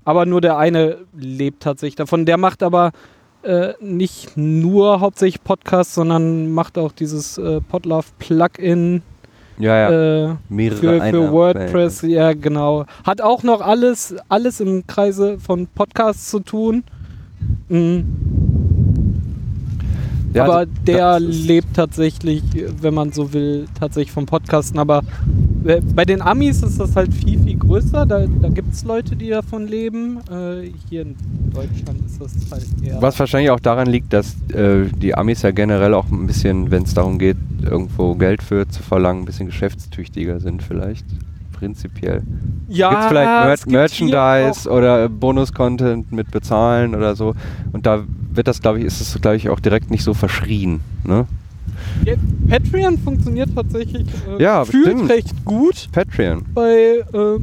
Aber 0.04 0.26
nur 0.26 0.42
der 0.42 0.58
eine 0.58 0.98
lebt 1.16 1.62
tatsächlich 1.62 1.96
davon. 1.96 2.26
Der 2.26 2.38
macht 2.38 2.64
aber 2.64 2.92
äh, 3.44 3.74
nicht 3.80 4.36
nur 4.36 5.00
hauptsächlich 5.00 5.44
Podcasts, 5.44 5.94
sondern 5.94 6.52
macht 6.52 6.80
auch 6.80 6.92
dieses 6.92 7.38
äh, 7.38 7.62
Podlove 7.62 8.08
Plugin 8.18 9.04
Ja, 9.58 9.90
ja. 9.90 10.32
äh, 10.32 10.36
Mehrere 10.50 11.00
für, 11.00 11.10
für. 11.10 11.32
WordPress. 11.32 12.02
Ja, 12.04 12.34
genau. 12.34 12.86
Hat 13.04 13.22
auch 13.22 13.44
noch 13.44 13.62
alles, 13.62 14.16
alles 14.28 14.60
im 14.60 14.86
Kreise 14.86 15.40
von 15.40 15.68
Podcasts 15.68 16.30
zu 16.30 16.40
tun. 16.40 16.84
Mhm. 17.70 18.06
Ja, 20.34 20.44
aber 20.44 20.58
also 20.58 20.72
der 20.86 21.20
lebt 21.22 21.76
tatsächlich, 21.76 22.44
wenn 22.82 22.94
man 22.94 23.14
so 23.14 23.32
will, 23.32 23.68
tatsächlich 23.80 24.12
vom 24.12 24.26
Podcasten. 24.26 24.78
Aber 24.78 25.02
äh, 25.66 25.80
bei 25.80 26.04
den 26.04 26.22
Amis 26.22 26.62
ist 26.62 26.78
das 26.78 26.94
halt 26.96 27.14
viel, 27.14 27.40
viel 27.40 27.55
größer. 27.66 28.06
Da, 28.06 28.26
da 28.42 28.50
gibt 28.50 28.74
es 28.74 28.84
Leute, 28.84 29.16
die 29.16 29.30
davon 29.30 29.68
leben. 29.68 30.20
Äh, 30.32 30.72
hier 30.90 31.04
in 31.04 31.16
Deutschland 31.54 32.06
ist 32.06 32.22
das 32.22 32.34
halt 32.52 32.66
eher. 32.84 33.02
Was 33.02 33.20
wahrscheinlich 33.20 33.52
auch 33.52 33.60
daran 33.60 33.88
liegt, 33.88 34.14
dass 34.14 34.36
äh, 34.52 34.86
die 34.98 35.16
Amis 35.16 35.42
ja 35.42 35.52
generell 35.52 35.94
auch 35.94 36.10
ein 36.12 36.28
bisschen, 36.28 36.72
wenn 36.72 36.84
es 36.84 36.94
darum 36.94 37.20
geht, 37.20 37.38
irgendwo 37.64 38.16
Geld 38.16 38.44
für 38.44 38.68
zu 38.68 38.84
verlangen, 38.84 39.24
ein 39.24 39.26
bisschen 39.26 39.48
geschäftstüchtiger 39.48 40.40
sind 40.40 40.64
vielleicht. 40.64 41.06
Prinzipiell. 41.54 42.22
ja, 42.68 42.90
Gibt 42.90 43.02
es 43.02 43.08
vielleicht 43.08 43.68
Mer 43.68 43.84
gibt 43.84 43.94
hier 43.94 44.08
Merchandise 44.10 44.70
oder 44.70 45.08
Bonus-Content 45.08 46.12
mit 46.12 46.30
bezahlen 46.30 46.94
oder 46.96 47.16
so. 47.16 47.34
Und 47.72 47.86
da 47.86 48.04
wird 48.34 48.48
das, 48.48 48.62
glaube 48.62 48.80
ich, 48.80 48.86
ist 48.86 49.00
es, 49.00 49.20
glaube 49.22 49.38
ich, 49.38 49.50
auch 49.50 49.62
direkt 49.62 49.90
nicht 49.90 50.04
so 50.04 50.14
verschrien. 50.14 50.82
Ne? 51.06 51.26
Ja, 52.04 52.14
Patreon 52.50 52.98
funktioniert 52.98 53.50
tatsächlich 53.56 54.06
äh, 54.38 54.42
Ja, 54.42 54.64
recht 54.64 55.46
gut. 55.46 55.88
Patreon. 55.92 56.44
Bei, 56.54 57.04
äh, 57.14 57.40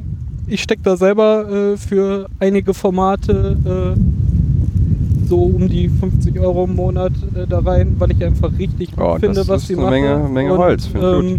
ich 0.47 0.63
stecke 0.63 0.83
da 0.83 0.97
selber 0.97 1.49
äh, 1.51 1.77
für 1.77 2.27
einige 2.39 2.75
Formate 2.75 3.57
äh, 3.65 5.29
so 5.29 5.37
um 5.45 5.69
die 5.69 5.89
50 5.89 6.39
Euro 6.41 6.65
im 6.65 6.77
Monat 6.77 7.13
äh, 7.35 7.47
da 7.49 7.61
rein, 7.61 7.95
weil 7.99 8.11
ich 8.13 8.23
einfach 8.25 8.51
richtig 8.59 8.91
gut 8.91 8.99
Ja, 8.99 9.13
das 9.13 9.21
finde, 9.21 9.49
was 9.49 9.63
ist 9.63 9.69
sie 9.69 9.75
eine 9.75 9.83
machen. 9.83 9.93
Menge- 9.95 10.29
Menge 10.29 10.53
Und, 10.53 10.59
Holz, 10.59 10.87
find 10.87 11.03
ich 11.05 11.11
gut. 11.11 11.25
ähm, 11.25 11.39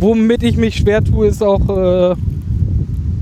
Womit 0.00 0.42
ich 0.44 0.56
mich 0.56 0.76
schwer 0.76 1.02
tue, 1.02 1.26
ist 1.26 1.42
auch, 1.42 1.68
äh, 1.76 2.14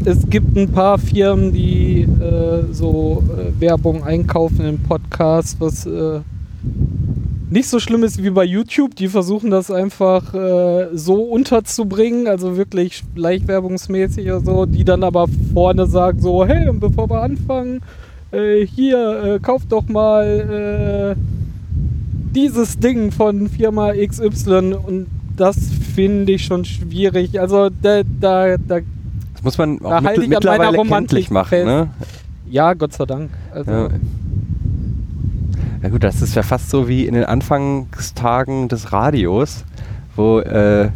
es 0.04 0.28
gibt 0.28 0.56
ein 0.56 0.68
paar 0.68 0.98
Firmen, 0.98 1.52
die 1.52 2.02
äh, 2.02 2.64
so 2.72 3.22
äh, 3.34 3.60
Werbung 3.60 4.04
einkaufen 4.04 4.60
im 4.66 4.78
Podcast, 4.80 5.56
was 5.58 5.86
nicht 7.50 7.68
so 7.68 7.78
schlimm 7.78 8.02
ist 8.04 8.22
wie 8.22 8.30
bei 8.30 8.44
YouTube. 8.44 8.96
Die 8.96 9.08
versuchen 9.08 9.50
das 9.50 9.70
einfach 9.70 10.34
äh, 10.34 10.88
so 10.94 11.22
unterzubringen, 11.22 12.26
also 12.26 12.56
wirklich 12.56 13.02
schleichwerbungsmäßig 13.14 14.26
oder 14.26 14.40
so, 14.40 14.66
die 14.66 14.84
dann 14.84 15.04
aber 15.04 15.26
vorne 15.54 15.86
sagen 15.86 16.20
so, 16.20 16.44
hey, 16.44 16.68
und 16.68 16.80
bevor 16.80 17.08
wir 17.08 17.22
anfangen, 17.22 17.82
äh, 18.32 18.66
hier, 18.66 19.22
äh, 19.36 19.38
kauft 19.38 19.70
doch 19.70 19.86
mal 19.88 21.14
äh, 21.16 21.20
dieses 22.34 22.78
Ding 22.78 23.12
von 23.12 23.48
Firma 23.48 23.92
XY 23.92 24.74
und 24.86 25.06
das 25.36 25.56
finde 25.94 26.32
ich 26.32 26.44
schon 26.44 26.64
schwierig. 26.64 27.38
Also 27.40 27.68
da, 27.82 28.02
da, 28.20 28.56
da 28.56 28.80
Das 29.34 29.42
muss 29.42 29.58
man 29.58 29.80
auch 29.84 30.00
mittel- 30.00 30.26
mittlerweile 30.28 30.78
kenntlich 30.82 31.30
machen. 31.30 31.64
Ne? 31.64 31.88
ja, 32.50 32.74
Gott 32.74 32.92
sei 32.94 33.04
Dank. 33.06 33.30
Also, 33.52 33.70
Ja. 33.70 33.88
Ja 35.86 35.92
gut, 35.92 36.02
das 36.02 36.20
ist 36.20 36.34
ja 36.34 36.42
fast 36.42 36.68
so 36.68 36.88
wie 36.88 37.06
in 37.06 37.14
den 37.14 37.22
Anfangstagen 37.22 38.66
des 38.66 38.92
Radios, 38.92 39.64
wo 40.16 40.40
äh, 40.40 40.90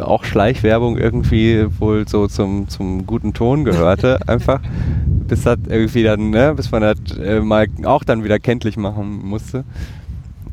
auch 0.00 0.24
Schleichwerbung 0.24 0.98
irgendwie 0.98 1.64
wohl 1.78 2.08
so 2.08 2.26
zum, 2.26 2.68
zum 2.68 3.06
guten 3.06 3.34
Ton 3.34 3.64
gehörte, 3.64 4.18
einfach. 4.26 4.60
Bis 5.06 5.44
das 5.44 5.58
irgendwie 5.68 6.02
dann, 6.02 6.30
ne, 6.30 6.54
bis 6.56 6.72
man 6.72 6.82
das 6.82 6.98
äh, 7.16 7.38
mal 7.38 7.68
auch 7.84 8.02
dann 8.02 8.24
wieder 8.24 8.40
kenntlich 8.40 8.76
machen 8.76 9.24
musste. 9.24 9.62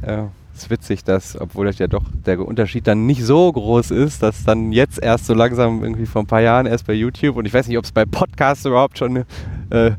Ja, 0.06 0.30
ist 0.54 0.70
witzig, 0.70 1.04
dass, 1.04 1.36
obwohl 1.42 1.66
das 1.66 1.80
ja 1.80 1.88
doch 1.88 2.04
der 2.28 2.48
Unterschied 2.48 2.86
dann 2.86 3.08
nicht 3.08 3.24
so 3.24 3.52
groß 3.52 3.90
ist, 3.90 4.22
dass 4.22 4.44
dann 4.44 4.72
jetzt 4.72 5.02
erst 5.02 5.26
so 5.26 5.34
langsam 5.34 5.84
irgendwie 5.84 6.06
vor 6.06 6.22
ein 6.22 6.28
paar 6.28 6.42
Jahren 6.42 6.68
erst 6.68 6.86
bei 6.86 6.94
YouTube 6.94 7.38
und 7.38 7.48
ich 7.48 7.54
weiß 7.56 7.68
nicht, 7.68 7.80
ob 7.80 7.86
es 7.86 7.92
bei 7.92 8.06
Podcasts 8.06 8.68
überhaupt 8.68 9.00
schon 9.00 9.24
äh, 9.72 9.94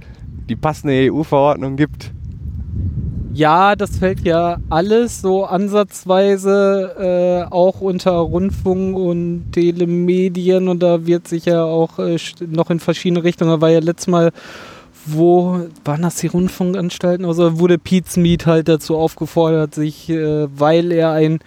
die 0.49 0.55
passende 0.55 1.11
EU-Verordnung 1.11 1.75
gibt. 1.75 2.13
Ja, 3.35 3.75
das 3.75 3.99
fällt 3.99 4.21
ja 4.21 4.59
alles 4.71 5.21
so 5.21 5.45
ansatzweise 5.45 7.49
äh, 7.51 7.53
auch 7.53 7.81
unter 7.81 8.13
Rundfunk 8.13 8.97
und 8.97 9.51
Telemedien 9.51 10.69
und 10.69 10.85
da 10.85 11.05
wird 11.05 11.27
sich 11.27 11.47
ja 11.47 11.65
auch 11.65 11.99
äh, 11.99 12.17
noch 12.47 12.71
in 12.71 12.79
verschiedene 12.79 13.25
Richtungen, 13.25 13.51
da 13.51 13.61
war 13.61 13.71
ja 13.71 13.81
letztes 13.81 14.07
Mal, 14.07 14.31
wo 15.07 15.67
waren 15.85 16.03
das 16.03 16.17
die 16.17 16.29
Rundfunkanstalten? 16.29 17.27
Also 17.27 17.59
wurde 17.59 17.77
Pete's 17.77 18.17
Meet 18.17 18.47
halt 18.47 18.69
dazu 18.69 18.97
aufgefordert, 18.97 19.75
sich, 19.75 20.09
äh, 20.11 20.47
weil 20.57 20.93
er 20.93 21.11
ein 21.11 21.41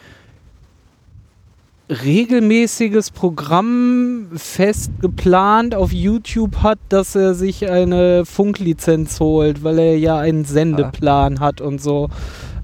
regelmäßiges 1.89 3.11
Programm 3.11 4.27
fest 4.35 4.91
geplant 5.01 5.73
auf 5.73 5.91
YouTube 5.93 6.57
hat, 6.57 6.79
dass 6.89 7.15
er 7.15 7.33
sich 7.33 7.69
eine 7.69 8.25
Funklizenz 8.25 9.19
holt, 9.19 9.63
weil 9.63 9.79
er 9.79 9.97
ja 9.97 10.17
einen 10.17 10.43
Sendeplan 10.45 11.39
hat 11.39 11.61
und 11.61 11.81
so. 11.81 12.09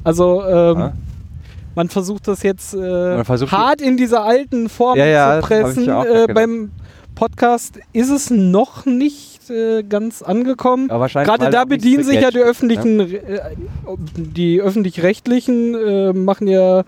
Also 0.03 0.43
ähm, 0.43 0.77
Ja. 0.79 0.93
man 1.75 1.87
versucht 1.89 2.27
das 2.27 2.43
jetzt 2.43 2.73
äh, 2.73 3.23
versucht 3.23 3.51
hart 3.53 3.81
in 3.81 3.95
dieser 3.95 4.23
alten 4.25 4.67
Form 4.67 4.97
Ja, 4.97 5.05
ja, 5.05 5.39
zu 5.41 5.47
pressen. 5.47 5.85
ja 5.85 6.03
äh, 6.03 6.27
beim 6.33 6.71
Podcast 7.15 7.79
ist 7.93 8.09
es 8.09 8.29
noch 8.29 8.85
nicht 8.85 9.49
äh, 9.49 9.83
ganz 9.83 10.21
angekommen. 10.21 10.87
Gerade 10.89 11.49
da 11.49 11.63
bedienen 11.63 12.03
sich 12.03 12.19
ja 12.19 12.31
die 12.31 12.39
öffentlichen, 12.39 12.99
äh, 12.99 13.39
die 14.15 14.59
öffentlich-rechtlichen 14.59 15.75
äh, 15.75 16.13
machen 16.13 16.47
ja 16.47 16.83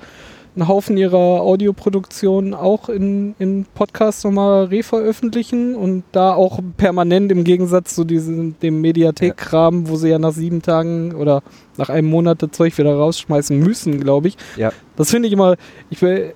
einen 0.56 0.68
Haufen 0.68 0.98
ihrer 0.98 1.42
Audioproduktionen 1.42 2.54
auch 2.54 2.90
in, 2.90 3.36
in 3.40 3.66
Podcasts 3.74 4.24
nochmal 4.24 4.66
reveröffentlichen 4.66 5.76
und 5.76 6.04
da 6.12 6.34
auch 6.34 6.60
permanent 6.78 7.32
im 7.32 7.44
Gegensatz 7.44 7.96
zu 7.96 8.04
diesem, 8.06 8.58
dem 8.60 8.82
Mediathek-Kram, 8.82 9.90
wo 9.90 9.96
sie 9.96 10.10
ja 10.10 10.20
nach 10.20 10.32
sieben 10.32 10.62
Tagen 10.62 11.14
oder 11.14 11.44
nach 11.78 11.90
einem 11.90 12.08
Monat 12.08 12.42
das 12.42 12.52
Zeug 12.52 12.78
wieder 12.78 12.96
rausschmeißen 12.96 13.58
müssen, 13.58 14.00
glaube 14.00 14.30
ich. 14.30 14.38
Ja. 14.56 14.72
Das 14.96 15.12
finde 15.12 15.28
ich 15.28 15.34
immer, 15.34 15.56
ich 15.90 16.02
will, 16.02 16.34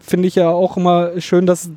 finde 0.00 0.28
ich 0.28 0.34
ja 0.34 0.48
auch 0.48 0.76
immer 0.76 1.20
schön, 1.20 1.46
dass 1.46 1.70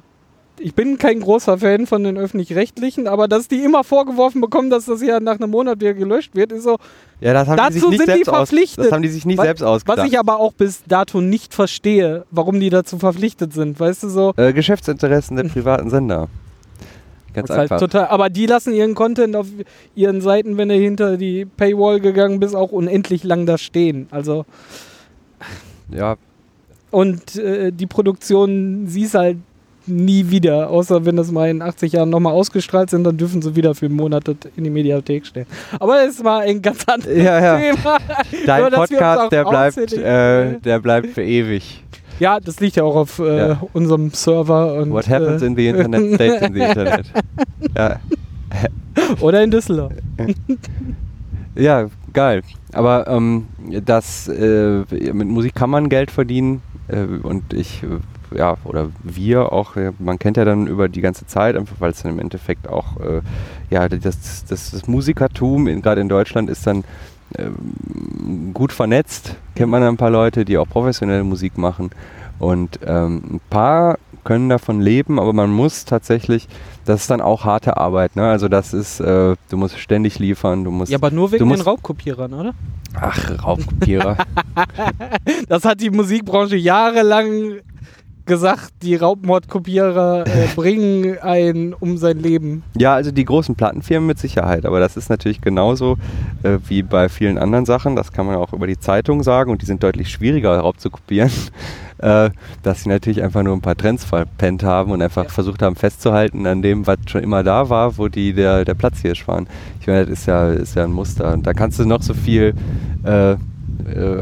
ich 0.64 0.73
bin 0.73 0.98
kein 0.98 1.19
großer 1.19 1.57
Fan 1.57 1.85
von 1.88 2.03
den 2.03 2.18
öffentlich-rechtlichen, 2.18 3.07
aber 3.07 3.27
dass 3.27 3.48
die 3.48 3.64
immer 3.64 3.84
vorgeworfen 3.84 4.41
bekommen, 4.41 4.69
dass 4.69 4.85
das 4.85 5.02
ja 5.02 5.19
nach 5.19 5.35
einem 5.40 5.52
Monat 5.52 5.80
wieder 5.81 5.94
gelöscht 5.94 6.35
wird, 6.35 6.52
ist 6.52 6.64
so, 6.64 6.77
Ja, 7.22 7.34
das 7.34 7.48
haben 7.48 7.57
die 7.57 7.61
Dazu 7.61 7.73
sich 7.73 7.90
nicht 7.90 7.98
sind 7.99 8.07
die 8.07 8.11
selbst 8.14 8.30
aus, 8.30 8.35
verpflichtet. 8.35 8.85
Das 8.85 8.91
haben 8.91 9.02
die 9.03 9.10
sich 9.10 9.26
nicht 9.26 9.38
Was- 9.38 9.45
selbst 9.45 9.64
ausgedacht. 9.64 9.98
was 9.99 10.07
ich 10.07 10.18
aber 10.18 10.40
auch 10.40 10.53
bis 10.53 10.84
dato 10.88 11.22
nicht 11.22 11.53
verstehe, 11.53 12.26
warum 12.31 12.60
die 12.60 12.69
dazu 12.69 12.98
verpflichtet 12.98 13.53
sind, 13.53 13.80
weißt 13.80 14.03
du 14.03 14.10
so. 14.10 14.34
äh, 14.38 14.53
Geschäftsinteressen 14.53 15.35
der 15.38 15.44
privaten 15.45 15.90
Sender. 15.90 16.30
Ganz 17.34 17.49
halt 17.49 17.61
einfach. 17.61 17.80
total, 17.80 18.07
aber 18.07 18.30
die 18.30 18.45
lassen 18.45 18.73
ihren 18.73 18.94
Content 18.95 19.35
auf 19.35 19.48
ihren 19.95 20.22
Seiten, 20.22 20.56
wenn 20.57 20.69
er 20.69 20.77
hinter 20.80 21.18
die 21.18 21.45
Paywall 21.45 21.99
gegangen 21.99 22.40
bist, 22.40 22.56
auch 22.56 22.72
unendlich 22.72 23.23
lang 23.23 23.45
da 23.48 23.57
stehen. 23.57 24.07
Also 24.11 24.45
ja, 25.90 26.15
und 26.91 27.35
äh, 27.38 27.72
die 27.72 27.88
Produktion 27.88 28.85
siehst 28.88 29.15
halt 29.15 29.38
nie 29.85 30.30
wieder. 30.30 30.69
Außer 30.69 31.05
wenn 31.05 31.15
das 31.15 31.31
mal 31.31 31.49
in 31.49 31.61
80 31.61 31.93
Jahren 31.93 32.10
nochmal 32.10 32.34
ausgestrahlt 32.34 32.89
sind, 32.89 33.03
dann 33.03 33.18
dürfen 33.18 33.41
sie 33.41 33.55
wieder 33.55 33.76
für 33.76 33.85
einen 33.88 33.95
Monat 33.95 34.27
das 34.27 34.35
in 34.55 34.64
die 34.64 34.69
Mediathek 34.69 35.26
stellen. 35.26 35.45
Aber 35.80 36.03
ist 36.03 36.23
mal 36.23 36.41
ein 36.41 36.61
ganz 36.61 36.84
anderes 36.88 37.18
Ja, 37.18 37.39
ja. 37.39 37.57
Thema. 37.76 37.97
Dein 38.45 38.72
Podcast, 38.72 39.31
der 39.31 39.43
bleibt, 39.45 39.93
äh, 39.93 40.60
der 40.60 40.80
bleibt 40.80 41.07
für 41.10 41.23
ewig. 41.23 41.84
Ja, 42.19 42.39
das 42.39 42.60
liegt 42.60 42.76
ja 42.76 42.84
auch 42.84 42.95
auf 42.95 43.19
äh, 43.19 43.49
Ja. 43.49 43.61
unserem 43.73 44.11
Server. 44.11 44.76
Und, 44.76 44.91
What 44.91 45.10
happens 45.10 45.41
äh, 45.41 45.45
in 45.47 45.55
the 45.55 45.68
Internet 45.68 46.15
stays 46.15 46.41
in 46.41 46.53
the 46.53 46.60
Internet. 46.69 47.05
Ja. 47.76 47.99
Oder 49.22 49.43
in 49.43 49.49
Düsseldorf. 49.51 49.93
Ja, 51.55 51.88
geil. 52.14 52.41
Aber 52.72 53.07
ähm, 53.07 53.47
das, 53.85 54.27
äh, 54.27 54.84
mit 55.14 55.27
Musik 55.27 55.55
kann 55.55 55.69
man 55.69 55.89
Geld 55.89 56.11
verdienen 56.11 56.61
äh, 56.88 57.03
und 57.23 57.53
ich, 57.53 57.84
äh, 57.84 57.88
ja, 58.35 58.57
oder 58.64 58.89
wir 59.03 59.51
auch, 59.51 59.76
man 59.99 60.19
kennt 60.19 60.38
ja 60.38 60.45
dann 60.45 60.68
über 60.68 60.89
die 60.89 61.01
ganze 61.01 61.26
Zeit, 61.27 61.55
einfach 61.55 61.76
weil 61.80 61.91
es 61.91 62.01
dann 62.03 62.11
im 62.14 62.19
Endeffekt 62.19 62.68
auch, 62.68 62.97
äh, 62.99 63.22
ja, 63.69 63.88
das, 63.89 64.45
das, 64.45 64.72
das 64.72 64.88
Musikertum, 64.88 65.65
gerade 65.81 66.01
in 66.01 66.10
Deutschland, 66.10 66.49
ist 66.49 66.65
dann 66.68 66.84
ähm, 67.38 68.51
gut 68.53 68.72
vernetzt. 68.73 69.35
Kennt 69.55 69.72
man 69.72 69.84
ein 69.84 69.97
paar 69.97 70.11
Leute, 70.11 70.45
die 70.45 70.57
auch 70.57 70.68
professionelle 70.68 71.23
Musik 71.23 71.57
machen 71.57 71.89
und 72.39 72.80
ähm, 72.85 73.22
ein 73.35 73.41
paar 73.49 73.97
können 74.23 74.47
davon 74.47 74.80
leben, 74.80 75.19
aber 75.19 75.34
man 75.34 75.49
muss 75.51 75.84
tatsächlich, 75.84 76.47
das 76.85 77.01
ist 77.01 77.10
dann 77.11 77.19
auch 77.19 77.43
harte 77.43 77.76
Arbeit, 77.76 78.15
ne? 78.15 78.23
Also 78.30 78.47
das 78.47 78.73
ist, 78.73 79.01
äh, 79.01 79.35
du 79.49 79.57
musst 79.57 79.77
ständig 79.77 80.18
liefern, 80.18 80.64
du 80.64 80.72
musst 80.72 80.91
Ja, 80.91 80.97
aber 80.97 81.11
nur 81.11 81.31
wegen 81.34 81.39
Du 81.39 81.45
den 81.45 81.49
musst- 81.57 81.65
Raubkopierern, 81.68 82.34
oder? 82.34 82.53
Ach, 82.99 83.43
Raubkopierer. 83.43 84.18
Das 85.47 85.65
hat 85.65 85.81
die 85.81 85.89
Musikbranche 85.89 86.55
jahrelang 86.55 87.60
gesagt, 88.26 88.72
die 88.82 88.95
Raubmordkopierer 88.95 90.26
äh, 90.26 90.48
bringen 90.56 91.18
einen 91.20 91.74
um 91.74 91.98
sein 91.98 92.18
Leben. 92.20 92.64
ja, 92.78 92.94
also 92.95 93.12
die 93.12 93.26
großen 93.26 93.56
Plattenfirmen 93.56 94.08
mit 94.08 94.20
Sicherheit, 94.20 94.66
aber 94.66 94.80
das 94.80 94.95
ist 94.98 95.10
natürlich 95.10 95.41
genauso 95.41 95.98
äh, 96.44 96.58
wie 96.68 96.84
bei 96.84 97.10
vielen 97.10 97.38
anderen 97.38 97.66
Sachen, 97.66 97.95
das 97.95 98.12
kann 98.12 98.26
man 98.26 98.36
auch 98.36 98.54
über 98.54 98.68
die 98.68 98.80
Zeitung 98.80 99.24
sagen 99.24 99.52
und 99.52 99.62
die 99.62 99.66
sind 99.66 99.84
deutlich 99.84 100.10
schwieriger 100.10 100.58
raubzukopieren, 100.58 101.32
äh, 101.98 102.30
dass 102.64 102.84
sie 102.84 102.90
natürlich 102.90 103.22
einfach 103.22 103.44
nur 103.44 103.54
ein 103.56 103.62
paar 103.62 103.76
Trends 103.76 104.04
verpennt 104.06 104.64
haben 104.64 104.91
und 104.91 105.02
einfach 105.02 105.24
Ja. 105.26 105.30
versucht 105.30 105.62
haben 105.62 105.76
festzuhalten 105.76 106.45
an 106.48 106.62
dem, 106.62 106.88
was 106.88 106.98
schon 107.08 107.24
immer 107.24 107.44
da 107.44 107.70
war, 107.70 107.98
wo 107.98 108.08
die 108.08 108.34
der, 108.34 108.64
der 108.66 108.74
Platzhirsch 108.74 109.28
waren. 109.28 109.48
Ich 109.82 109.88
meine, 109.88 110.06
das 110.06 110.20
ist 110.20 110.26
ja, 110.28 110.50
ist 110.52 110.76
ja 110.76 110.84
ein 110.86 110.91
Muster 110.94 111.34
und 111.34 111.45
da 111.45 111.54
kannst 111.54 111.78
du 111.80 111.86
noch 111.86 112.02
so 112.02 112.14
viel 112.14 112.54
äh, 113.04 113.32
äh, 113.34 113.38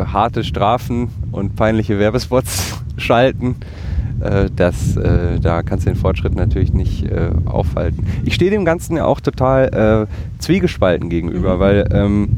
harte 0.06 0.44
Strafen 0.44 1.10
und 1.32 1.56
peinliche 1.56 1.99
Werbespots 1.99 2.82
schalten. 2.98 3.57
Äh, 4.22 4.49
das, 4.56 4.95
äh, 4.98 5.39
da 5.39 5.64
kannst 5.64 5.85
du 5.85 5.91
den 5.91 5.98
Fortschritt 5.99 6.35
natürlich 6.35 6.73
nicht 6.73 7.06
äh, 7.06 7.30
aufhalten. 7.45 8.06
Ich 8.23 8.35
stehe 8.35 8.52
dem 8.52 8.65
Ganzen 8.65 8.98
ja 8.98 9.06
auch 9.06 9.19
total 9.19 10.07
äh, 10.10 10.41
zwiegespalten 10.41 11.10
gegenüber, 11.10 11.56
Mhm. 11.56 11.60
weil 11.60 11.88
ähm, 11.91 12.30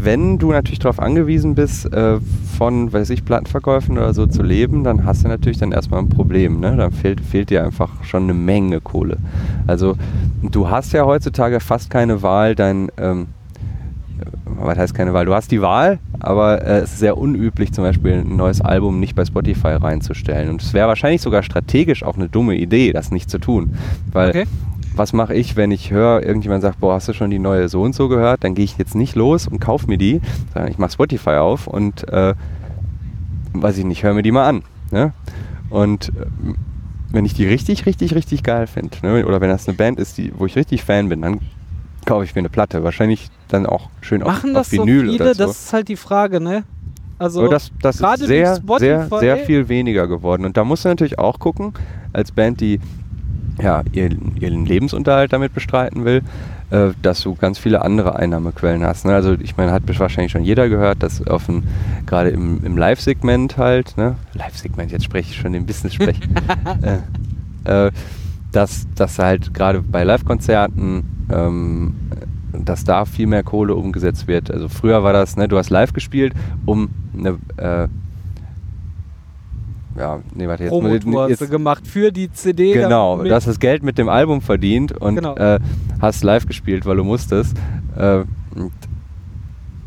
wenn 0.00 0.38
du 0.38 0.52
natürlich 0.52 0.78
darauf 0.78 1.00
angewiesen 1.00 1.54
bist, 1.56 1.92
äh, 1.92 2.18
von, 2.56 2.92
weiß 2.92 3.10
ich, 3.10 3.24
Plattenverkäufen 3.24 3.98
oder 3.98 4.14
so 4.14 4.26
zu 4.26 4.42
leben, 4.42 4.84
dann 4.84 5.04
hast 5.04 5.24
du 5.24 5.28
natürlich 5.28 5.58
dann 5.58 5.72
erstmal 5.72 6.00
ein 6.00 6.08
Problem. 6.08 6.60
Ne? 6.60 6.76
Dann 6.76 6.92
fehlt, 6.92 7.20
fehlt 7.20 7.50
dir 7.50 7.64
einfach 7.64 8.04
schon 8.04 8.24
eine 8.24 8.34
Menge 8.34 8.80
Kohle. 8.80 9.16
Also 9.66 9.96
du 10.42 10.70
hast 10.70 10.92
ja 10.92 11.04
heutzutage 11.04 11.60
fast 11.60 11.90
keine 11.90 12.22
Wahl, 12.22 12.54
dein 12.54 12.90
ähm, 12.96 13.26
was 14.66 14.78
heißt 14.78 14.94
keine 14.94 15.12
Wahl? 15.14 15.24
Du 15.26 15.34
hast 15.34 15.50
die 15.50 15.60
Wahl, 15.62 15.98
aber 16.20 16.62
äh, 16.62 16.78
es 16.78 16.92
ist 16.92 16.98
sehr 16.98 17.16
unüblich, 17.18 17.72
zum 17.72 17.84
Beispiel 17.84 18.12
ein 18.24 18.36
neues 18.36 18.60
Album 18.60 19.00
nicht 19.00 19.14
bei 19.14 19.24
Spotify 19.24 19.68
reinzustellen. 19.68 20.48
Und 20.50 20.62
es 20.62 20.74
wäre 20.74 20.88
wahrscheinlich 20.88 21.22
sogar 21.22 21.42
strategisch 21.42 22.02
auch 22.02 22.16
eine 22.16 22.28
dumme 22.28 22.56
Idee, 22.56 22.92
das 22.92 23.10
nicht 23.10 23.30
zu 23.30 23.38
tun. 23.38 23.74
Weil 24.12 24.30
Okay. 24.30 24.44
was 24.94 25.12
mache 25.12 25.34
ich, 25.34 25.56
wenn 25.56 25.70
ich 25.70 25.90
höre, 25.90 26.22
irgendjemand 26.24 26.62
sagt, 26.62 26.80
boah, 26.80 26.94
hast 26.94 27.08
du 27.08 27.12
schon 27.12 27.30
die 27.30 27.38
neue 27.38 27.68
so 27.68 27.82
und 27.82 27.94
so 27.94 28.08
gehört? 28.08 28.42
Dann 28.44 28.54
gehe 28.54 28.64
ich 28.64 28.76
jetzt 28.78 28.94
nicht 28.94 29.14
los 29.14 29.46
und 29.46 29.60
kaufe 29.60 29.86
mir 29.86 29.98
die, 29.98 30.20
sondern 30.52 30.70
ich 30.70 30.78
mache 30.78 30.92
Spotify 30.92 31.36
auf 31.36 31.66
und 31.66 32.08
äh, 32.08 32.34
weiß 33.52 33.78
ich 33.78 33.84
nicht, 33.84 34.02
höre 34.02 34.14
mir 34.14 34.22
die 34.22 34.32
mal 34.32 34.48
an. 34.48 34.62
Ne? 34.90 35.12
Und 35.70 36.08
äh, 36.10 36.26
wenn 37.10 37.24
ich 37.24 37.34
die 37.34 37.46
richtig, 37.46 37.86
richtig, 37.86 38.14
richtig 38.14 38.42
geil 38.42 38.66
finde, 38.66 38.96
ne? 39.02 39.24
oder 39.26 39.40
wenn 39.40 39.48
das 39.48 39.68
eine 39.68 39.76
Band 39.76 39.98
ist, 39.98 40.18
die, 40.18 40.32
wo 40.36 40.46
ich 40.46 40.56
richtig 40.56 40.82
Fan 40.82 41.08
bin, 41.08 41.22
dann 41.22 41.40
kaufe 42.08 42.24
ich 42.24 42.34
mir 42.34 42.40
eine 42.40 42.48
Platte. 42.48 42.82
Wahrscheinlich 42.82 43.28
dann 43.48 43.66
auch 43.66 43.90
schön 44.00 44.22
auf, 44.22 44.28
Machen 44.28 44.54
das 44.54 44.68
auf 44.68 44.72
so 44.72 44.86
Vinyl 44.86 45.10
viele? 45.10 45.24
oder 45.24 45.34
so. 45.34 45.46
Das 45.46 45.64
ist 45.64 45.72
halt 45.72 45.88
die 45.88 45.96
Frage, 45.96 46.40
ne? 46.40 46.64
Also, 47.18 47.40
Aber 47.40 47.48
das, 47.50 47.70
das 47.82 47.98
gerade 47.98 48.22
ist 48.22 48.28
sehr, 48.28 48.60
sehr, 48.78 49.08
sehr 49.08 49.36
viel 49.38 49.68
weniger 49.68 50.06
geworden. 50.06 50.44
Und 50.44 50.56
da 50.56 50.64
musst 50.64 50.84
du 50.84 50.88
natürlich 50.88 51.18
auch 51.18 51.38
gucken, 51.38 51.74
als 52.12 52.30
Band, 52.32 52.60
die 52.60 52.80
ja, 53.60 53.82
ihren, 53.92 54.36
ihren 54.36 54.64
Lebensunterhalt 54.66 55.32
damit 55.32 55.52
bestreiten 55.52 56.04
will, 56.04 56.22
äh, 56.70 56.90
dass 57.02 57.22
du 57.22 57.34
ganz 57.34 57.58
viele 57.58 57.82
andere 57.82 58.16
Einnahmequellen 58.16 58.84
hast. 58.84 59.04
Ne? 59.04 59.14
Also 59.14 59.32
ich 59.32 59.56
meine, 59.56 59.72
hat 59.72 59.82
wahrscheinlich 59.98 60.30
schon 60.30 60.44
jeder 60.44 60.68
gehört, 60.68 61.02
dass 61.02 61.26
auf 61.26 61.48
ein, 61.48 61.64
gerade 62.06 62.30
im, 62.30 62.64
im 62.64 62.76
Live-Segment 62.76 63.56
halt, 63.56 63.96
ne? 63.96 64.14
Live-Segment, 64.34 64.92
jetzt 64.92 65.04
spreche 65.04 65.30
ich 65.32 65.36
schon 65.36 65.52
den 65.52 65.66
Business-Sprech, 65.66 66.20
äh, 67.64 67.86
äh, 67.86 67.90
dass, 68.52 68.86
dass 68.94 69.18
halt 69.18 69.52
gerade 69.54 69.82
bei 69.82 70.04
Live-Konzerten 70.04 71.04
ähm, 71.30 71.94
dass 72.52 72.84
da 72.84 73.04
viel 73.04 73.26
mehr 73.26 73.42
Kohle 73.42 73.74
umgesetzt 73.74 74.26
wird. 74.26 74.50
Also 74.50 74.68
früher 74.68 75.02
war 75.02 75.12
das, 75.12 75.36
ne, 75.36 75.48
du 75.48 75.58
hast 75.58 75.70
live 75.70 75.92
gespielt, 75.92 76.32
um 76.64 76.88
eine, 77.16 77.38
äh, 77.56 77.88
ja, 79.98 80.20
nee, 80.34 80.46
warte, 80.46 80.64
jetzt, 80.64 80.70
Promotour 80.70 81.22
hast 81.24 81.30
jetzt 81.30 81.40
du 81.42 81.48
gemacht 81.48 81.86
für 81.86 82.12
die 82.12 82.30
CD. 82.30 82.72
Genau, 82.72 83.22
du 83.22 83.34
hast 83.34 83.46
das 83.46 83.58
Geld 83.58 83.82
mit 83.82 83.98
dem 83.98 84.08
Album 84.08 84.40
verdient 84.40 84.92
und 84.92 85.16
Genau. 85.16 85.34
äh, 85.36 85.58
hast 86.00 86.22
live 86.22 86.46
gespielt, 86.46 86.86
weil 86.86 86.96
du 86.96 87.04
musstest. 87.04 87.56
Äh, 87.96 88.20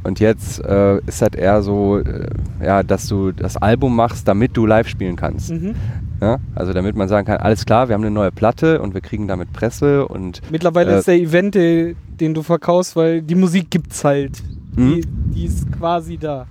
und, 0.04 0.20
jetzt 0.20 0.60
äh, 0.64 0.98
ist 1.06 1.22
halt 1.22 1.36
eher 1.36 1.62
so, 1.62 2.00
äh, 2.00 2.28
ja, 2.64 2.84
dass 2.84 3.08
du 3.08 3.32
das 3.32 3.58
Album 3.58 3.96
machst, 3.96 4.28
damit 4.28 4.56
du 4.58 4.66
live 4.66 4.88
spielen 4.88 5.16
kannst. 5.16 5.52
Mhm. 5.52 5.76
Ja? 6.22 6.38
Also 6.56 6.74
damit 6.74 6.96
man 6.96 7.08
sagen 7.08 7.26
kann, 7.26 7.38
alles 7.38 7.66
klar, 7.66 7.88
wir 7.88 7.94
haben 7.96 8.02
eine 8.04 8.12
neue 8.12 8.32
Platte 8.32 8.82
und 8.82 8.94
wir 8.94 9.02
kriegen 9.02 9.28
damit 9.28 9.52
Presse 9.54 10.08
und 10.08 10.42
Mittlerweile 10.52 10.94
Äh, 10.96 11.00
ist 11.00 11.08
der 11.08 11.16
Event, 11.20 11.56
de- 11.56 11.96
den 12.20 12.34
du 12.34 12.44
verkaufst, 12.44 12.96
weil 12.96 13.22
die 13.22 13.36
Musik 13.36 13.70
gibt's 13.72 14.04
halt. 14.04 14.42
Die, 14.78 14.80
Mhm. 14.82 15.02
die 15.34 15.46
ist 15.46 15.72
quasi 15.72 16.18
da. 16.18 16.46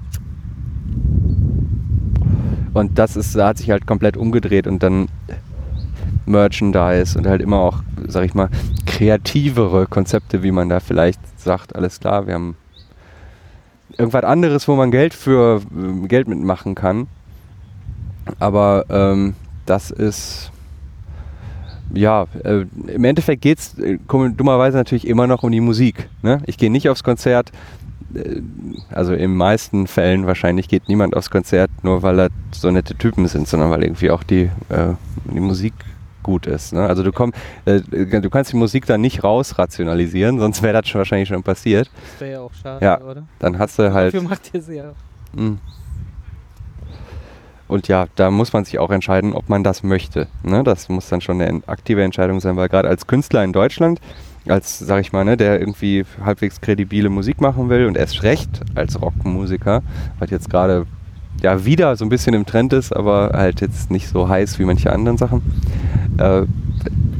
Und 2.72 2.98
das 2.98 3.16
ist, 3.16 3.34
da 3.34 3.48
hat 3.48 3.58
sich 3.58 3.70
halt 3.70 3.86
komplett 3.86 4.16
umgedreht 4.16 4.66
und 4.66 4.82
dann 4.82 5.08
Merchandise 6.26 7.18
und 7.18 7.26
halt 7.26 7.42
immer 7.42 7.58
auch, 7.58 7.82
sag 8.06 8.24
ich 8.24 8.34
mal, 8.34 8.48
kreativere 8.86 9.86
Konzepte, 9.86 10.42
wie 10.42 10.52
man 10.52 10.68
da 10.68 10.78
vielleicht 10.78 11.20
sagt, 11.40 11.74
alles 11.74 11.98
klar, 11.98 12.26
wir 12.26 12.34
haben 12.34 12.54
irgendwas 13.98 14.24
anderes, 14.24 14.68
wo 14.68 14.76
man 14.76 14.90
Geld 14.90 15.14
für 15.14 15.60
ähm, 15.72 16.08
Geld 16.08 16.28
mitmachen 16.28 16.74
kann. 16.74 17.06
Aber 18.38 18.84
ähm, 18.88 19.34
das 19.66 19.90
ist 19.90 20.50
ja, 21.92 22.26
äh, 22.44 22.64
im 22.86 23.04
Endeffekt 23.04 23.42
geht 23.42 23.58
es 23.58 23.78
äh, 23.78 23.98
dummerweise 24.08 24.76
natürlich 24.76 25.06
immer 25.06 25.26
noch 25.26 25.42
um 25.42 25.50
die 25.50 25.60
Musik. 25.60 26.08
Ne? 26.22 26.40
Ich 26.46 26.56
gehe 26.56 26.70
nicht 26.70 26.88
aufs 26.88 27.02
Konzert, 27.02 27.50
äh, 28.14 28.40
also 28.90 29.12
in 29.12 29.34
meisten 29.34 29.86
Fällen 29.86 30.26
wahrscheinlich 30.26 30.68
geht 30.68 30.88
niemand 30.88 31.16
aufs 31.16 31.30
Konzert, 31.30 31.70
nur 31.82 32.02
weil 32.02 32.16
da 32.16 32.28
so 32.52 32.70
nette 32.70 32.94
Typen 32.94 33.26
sind, 33.26 33.48
sondern 33.48 33.70
weil 33.70 33.82
irgendwie 33.82 34.10
auch 34.10 34.22
die, 34.22 34.50
äh, 34.68 34.94
die 35.32 35.40
Musik 35.40 35.74
gut 36.22 36.46
ist. 36.46 36.72
Ne? 36.72 36.86
Also 36.86 37.02
du, 37.02 37.12
komm, 37.12 37.32
äh, 37.64 37.80
du 37.80 38.30
kannst 38.30 38.52
die 38.52 38.56
Musik 38.56 38.86
dann 38.86 39.00
nicht 39.00 39.24
rausrationalisieren, 39.24 40.38
sonst 40.38 40.62
wäre 40.62 40.80
das 40.80 40.88
schon 40.88 40.98
wahrscheinlich 41.00 41.28
schon 41.28 41.42
passiert. 41.42 41.90
Das 42.12 42.20
wäre 42.20 42.32
ja 42.32 42.40
auch 42.40 42.52
schade, 42.54 42.84
Ja. 42.84 43.00
oder? 43.00 43.22
Dann 43.38 43.58
hast 43.58 43.78
du 43.78 43.92
halt... 43.92 44.14
Dafür 44.14 44.28
macht 44.28 44.50
ihr 44.52 44.62
sie 44.62 44.76
ja. 44.76 44.92
Mm. 45.34 45.58
Und 47.68 47.86
ja, 47.86 48.06
da 48.16 48.32
muss 48.32 48.52
man 48.52 48.64
sich 48.64 48.80
auch 48.80 48.90
entscheiden, 48.90 49.32
ob 49.32 49.48
man 49.48 49.62
das 49.62 49.84
möchte. 49.84 50.26
Ne? 50.42 50.64
Das 50.64 50.88
muss 50.88 51.08
dann 51.08 51.20
schon 51.20 51.40
eine 51.40 51.62
aktive 51.68 52.02
Entscheidung 52.02 52.40
sein, 52.40 52.56
weil 52.56 52.68
gerade 52.68 52.88
als 52.88 53.06
Künstler 53.06 53.44
in 53.44 53.52
Deutschland, 53.52 54.00
als, 54.48 54.80
sag 54.80 55.00
ich 55.02 55.12
mal, 55.12 55.24
ne, 55.24 55.36
der 55.36 55.60
irgendwie 55.60 56.04
halbwegs 56.24 56.60
kredibile 56.60 57.10
Musik 57.10 57.40
machen 57.40 57.68
will 57.68 57.86
und 57.86 57.96
erst 57.96 58.24
recht 58.24 58.48
als 58.74 59.00
Rockmusiker, 59.00 59.82
was 60.18 60.30
jetzt 60.30 60.50
gerade 60.50 60.86
ja 61.42 61.64
wieder 61.64 61.96
so 61.96 62.04
ein 62.04 62.08
bisschen 62.08 62.34
im 62.34 62.46
Trend 62.46 62.72
ist, 62.72 62.94
aber 62.94 63.30
halt 63.34 63.60
jetzt 63.60 63.90
nicht 63.90 64.08
so 64.08 64.28
heiß 64.28 64.58
wie 64.58 64.64
manche 64.64 64.92
anderen 64.92 65.18
Sachen, 65.18 65.42
äh, 66.18 66.42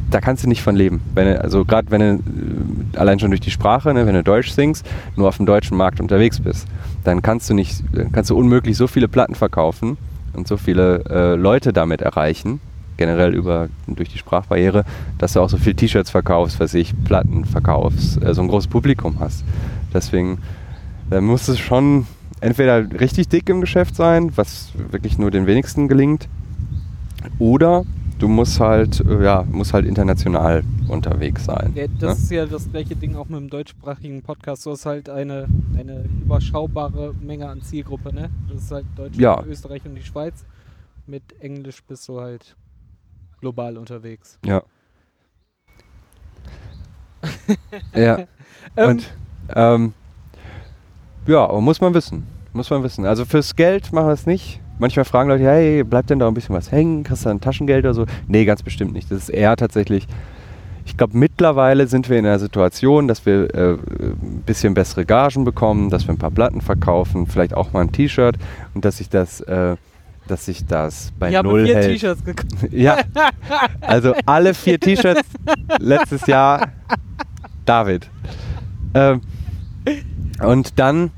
da 0.09 0.19
kannst 0.19 0.43
du 0.43 0.49
nicht 0.49 0.61
von 0.61 0.75
leben. 0.75 1.01
Wenn 1.13 1.27
du, 1.27 1.41
also 1.41 1.63
gerade 1.63 1.89
wenn 1.89 2.01
du 2.01 2.95
äh, 2.95 2.97
allein 2.97 3.19
schon 3.19 3.31
durch 3.31 3.41
die 3.41 3.51
Sprache, 3.51 3.93
ne, 3.93 4.05
wenn 4.05 4.13
du 4.13 4.23
Deutsch 4.23 4.51
singst, 4.51 4.85
nur 5.15 5.27
auf 5.27 5.37
dem 5.37 5.45
deutschen 5.45 5.77
Markt 5.77 5.99
unterwegs 5.99 6.39
bist, 6.39 6.67
dann 7.03 7.21
kannst 7.21 7.49
du 7.49 7.53
nicht, 7.53 7.83
dann 7.93 8.11
kannst 8.11 8.29
du 8.29 8.37
unmöglich 8.37 8.77
so 8.77 8.87
viele 8.87 9.07
Platten 9.07 9.35
verkaufen 9.35 9.97
und 10.33 10.47
so 10.47 10.57
viele 10.57 11.03
äh, 11.09 11.35
Leute 11.35 11.73
damit 11.73 12.01
erreichen, 12.01 12.59
generell 12.97 13.33
über 13.33 13.69
durch 13.87 14.09
die 14.09 14.17
Sprachbarriere, 14.17 14.83
dass 15.17 15.33
du 15.33 15.39
auch 15.39 15.49
so 15.49 15.57
viel 15.57 15.73
T-Shirts 15.73 16.11
verkaufst, 16.11 16.59
was 16.59 16.73
ich, 16.73 16.93
Platten 17.03 17.45
verkaufst, 17.45 18.21
äh, 18.23 18.33
so 18.33 18.41
ein 18.41 18.47
großes 18.47 18.69
Publikum 18.69 19.19
hast. 19.19 19.43
Deswegen 19.93 20.39
da 21.11 21.19
muss 21.19 21.49
es 21.49 21.59
schon 21.59 22.07
entweder 22.41 22.99
richtig 22.99 23.29
dick 23.29 23.47
im 23.49 23.61
Geschäft 23.61 23.95
sein, 23.95 24.35
was 24.35 24.71
wirklich 24.75 25.17
nur 25.17 25.31
den 25.31 25.47
wenigsten 25.47 25.87
gelingt, 25.87 26.27
oder 27.39 27.85
du 28.19 28.27
musst 28.27 28.59
halt, 28.59 28.99
äh, 29.01 29.23
ja, 29.23 29.45
musst 29.49 29.73
halt 29.73 29.85
international 29.85 30.63
unterwegs 30.87 31.45
sein. 31.45 31.71
Ja, 31.75 31.87
das 31.87 32.17
ne? 32.17 32.23
ist 32.23 32.31
ja 32.31 32.45
das 32.45 32.69
gleiche 32.69 32.95
Ding 32.95 33.15
auch 33.15 33.27
mit 33.27 33.39
dem 33.39 33.49
deutschsprachigen 33.49 34.21
Podcast. 34.21 34.65
Du 34.65 34.71
hast 34.71 34.85
halt 34.85 35.09
eine, 35.09 35.47
eine 35.77 36.03
überschaubare 36.21 37.13
Menge 37.21 37.47
an 37.47 37.61
Zielgruppe, 37.61 38.13
ne? 38.13 38.29
Das 38.49 38.63
ist 38.63 38.71
halt 38.71 38.85
Deutschland, 38.95 39.21
Ja. 39.21 39.43
Österreich 39.43 39.85
und 39.85 39.95
die 39.95 40.03
Schweiz. 40.03 40.45
Mit 41.07 41.23
Englisch 41.39 41.81
bist 41.83 42.07
du 42.07 42.21
halt 42.21 42.55
global 43.39 43.77
unterwegs. 43.77 44.37
Ja. 44.45 44.61
ja. 47.95 48.19
Ähm, 48.75 48.89
Und 48.89 49.13
ähm, 49.55 49.93
ja, 51.27 51.43
aber 51.43 51.61
muss 51.61 51.81
man 51.81 51.93
wissen. 51.93 52.25
Muss 52.53 52.69
man 52.69 52.83
wissen. 52.83 53.05
Also 53.05 53.25
fürs 53.25 53.55
Geld 53.55 53.93
machen 53.93 54.07
wir 54.07 54.13
es 54.13 54.25
nicht. 54.25 54.59
Manchmal 54.77 55.05
fragen 55.05 55.29
Leute, 55.29 55.43
hey, 55.43 55.83
bleibt 55.83 56.09
denn 56.09 56.19
da 56.19 56.27
ein 56.27 56.33
bisschen 56.33 56.55
was 56.55 56.71
hängen? 56.71 57.03
Kriegst 57.03 57.25
du 57.25 57.29
ein 57.29 57.39
Taschengeld 57.39 57.85
oder 57.85 57.93
so? 57.93 58.05
Nee, 58.27 58.45
ganz 58.45 58.63
bestimmt 58.63 58.93
nicht. 58.93 59.11
Das 59.11 59.19
ist 59.19 59.29
eher 59.29 59.55
tatsächlich, 59.55 60.07
ich 60.85 60.97
glaube, 60.97 61.15
mittlerweile 61.17 61.85
sind 61.87 62.09
wir 62.09 62.17
in 62.17 62.25
einer 62.25 62.39
Situation, 62.39 63.07
dass 63.07 63.25
wir 63.25 63.53
äh, 63.53 63.73
ein 63.73 64.43
bisschen 64.45 64.73
bessere 64.73 65.05
Gagen 65.05 65.45
bekommen, 65.45 65.89
dass 65.91 66.07
wir 66.07 66.13
ein 66.13 66.17
paar 66.17 66.31
Platten 66.31 66.61
verkaufen, 66.61 67.27
vielleicht 67.27 67.53
auch 67.53 67.71
mal 67.73 67.81
ein 67.81 67.91
T-Shirt 67.91 68.37
und 68.73 68.83
dass 68.83 68.97
sich 68.97 69.07
das, 69.09 69.41
äh, 69.41 69.75
dass 70.27 70.45
sich 70.45 70.65
das 70.65 71.13
bei 71.19 71.29
ich 71.29 71.35
habe 71.35 71.47
Null 71.47 71.65
vier 71.65 71.75
hält. 71.75 71.91
T-Shirts 71.93 72.25
gekauft. 72.25 72.49
Ja, 72.71 72.97
also 73.81 74.13
alle 74.25 74.53
vier 74.55 74.79
T-Shirts 74.79 75.21
letztes 75.79 76.25
Jahr 76.25 76.69
David. 77.65 78.09
Ähm, 78.95 79.21
und 80.43 80.79
dann, 80.79 81.11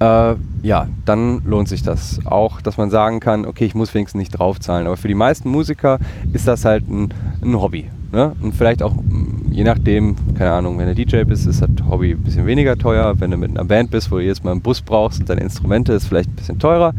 äh, 0.00 0.34
ja, 0.62 0.88
dann 1.04 1.42
lohnt 1.44 1.68
sich 1.68 1.82
das 1.82 2.20
auch, 2.24 2.60
dass 2.60 2.76
man 2.76 2.90
sagen 2.90 3.20
kann, 3.20 3.44
okay, 3.46 3.64
ich 3.64 3.74
muss 3.74 3.94
wenigstens 3.94 4.18
nicht 4.18 4.30
draufzahlen. 4.30 4.86
Aber 4.86 4.96
für 4.96 5.08
die 5.08 5.14
meisten 5.14 5.50
Musiker 5.50 5.98
ist 6.32 6.48
das 6.48 6.64
halt 6.64 6.88
ein, 6.88 7.12
ein 7.42 7.60
Hobby. 7.60 7.88
Ne? 8.12 8.32
Und 8.40 8.54
vielleicht 8.54 8.82
auch, 8.82 8.94
mh, 8.94 9.50
je 9.50 9.64
nachdem, 9.64 10.16
keine 10.36 10.52
Ahnung, 10.52 10.78
wenn 10.78 10.86
du 10.86 10.94
DJ 10.94 11.24
bist, 11.24 11.46
ist 11.46 11.62
das 11.62 11.70
Hobby 11.88 12.12
ein 12.12 12.22
bisschen 12.22 12.46
weniger 12.46 12.76
teuer. 12.76 13.14
Wenn 13.18 13.30
du 13.30 13.36
mit 13.36 13.50
einer 13.50 13.64
Band 13.64 13.90
bist, 13.90 14.10
wo 14.10 14.16
du 14.16 14.22
jedes 14.22 14.42
Mal 14.42 14.52
einen 14.52 14.60
Bus 14.60 14.80
brauchst 14.82 15.20
und 15.20 15.28
deine 15.28 15.40
Instrumente, 15.40 15.92
ist 15.92 16.06
vielleicht 16.06 16.30
ein 16.30 16.36
bisschen 16.36 16.58
teurer. 16.58 16.94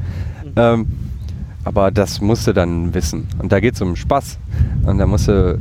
Ähm, 0.56 0.88
aber 1.66 1.92
das 1.92 2.20
musst 2.20 2.48
du 2.48 2.54
dann 2.54 2.94
wissen. 2.94 3.28
Und 3.40 3.52
da 3.52 3.60
geht 3.60 3.76
es 3.76 3.82
um 3.82 3.96
Spaß. 3.96 4.38
Und 4.86 4.98
da 4.98 5.06
musst 5.06 5.28
du, 5.28 5.54
äh, 5.54 5.58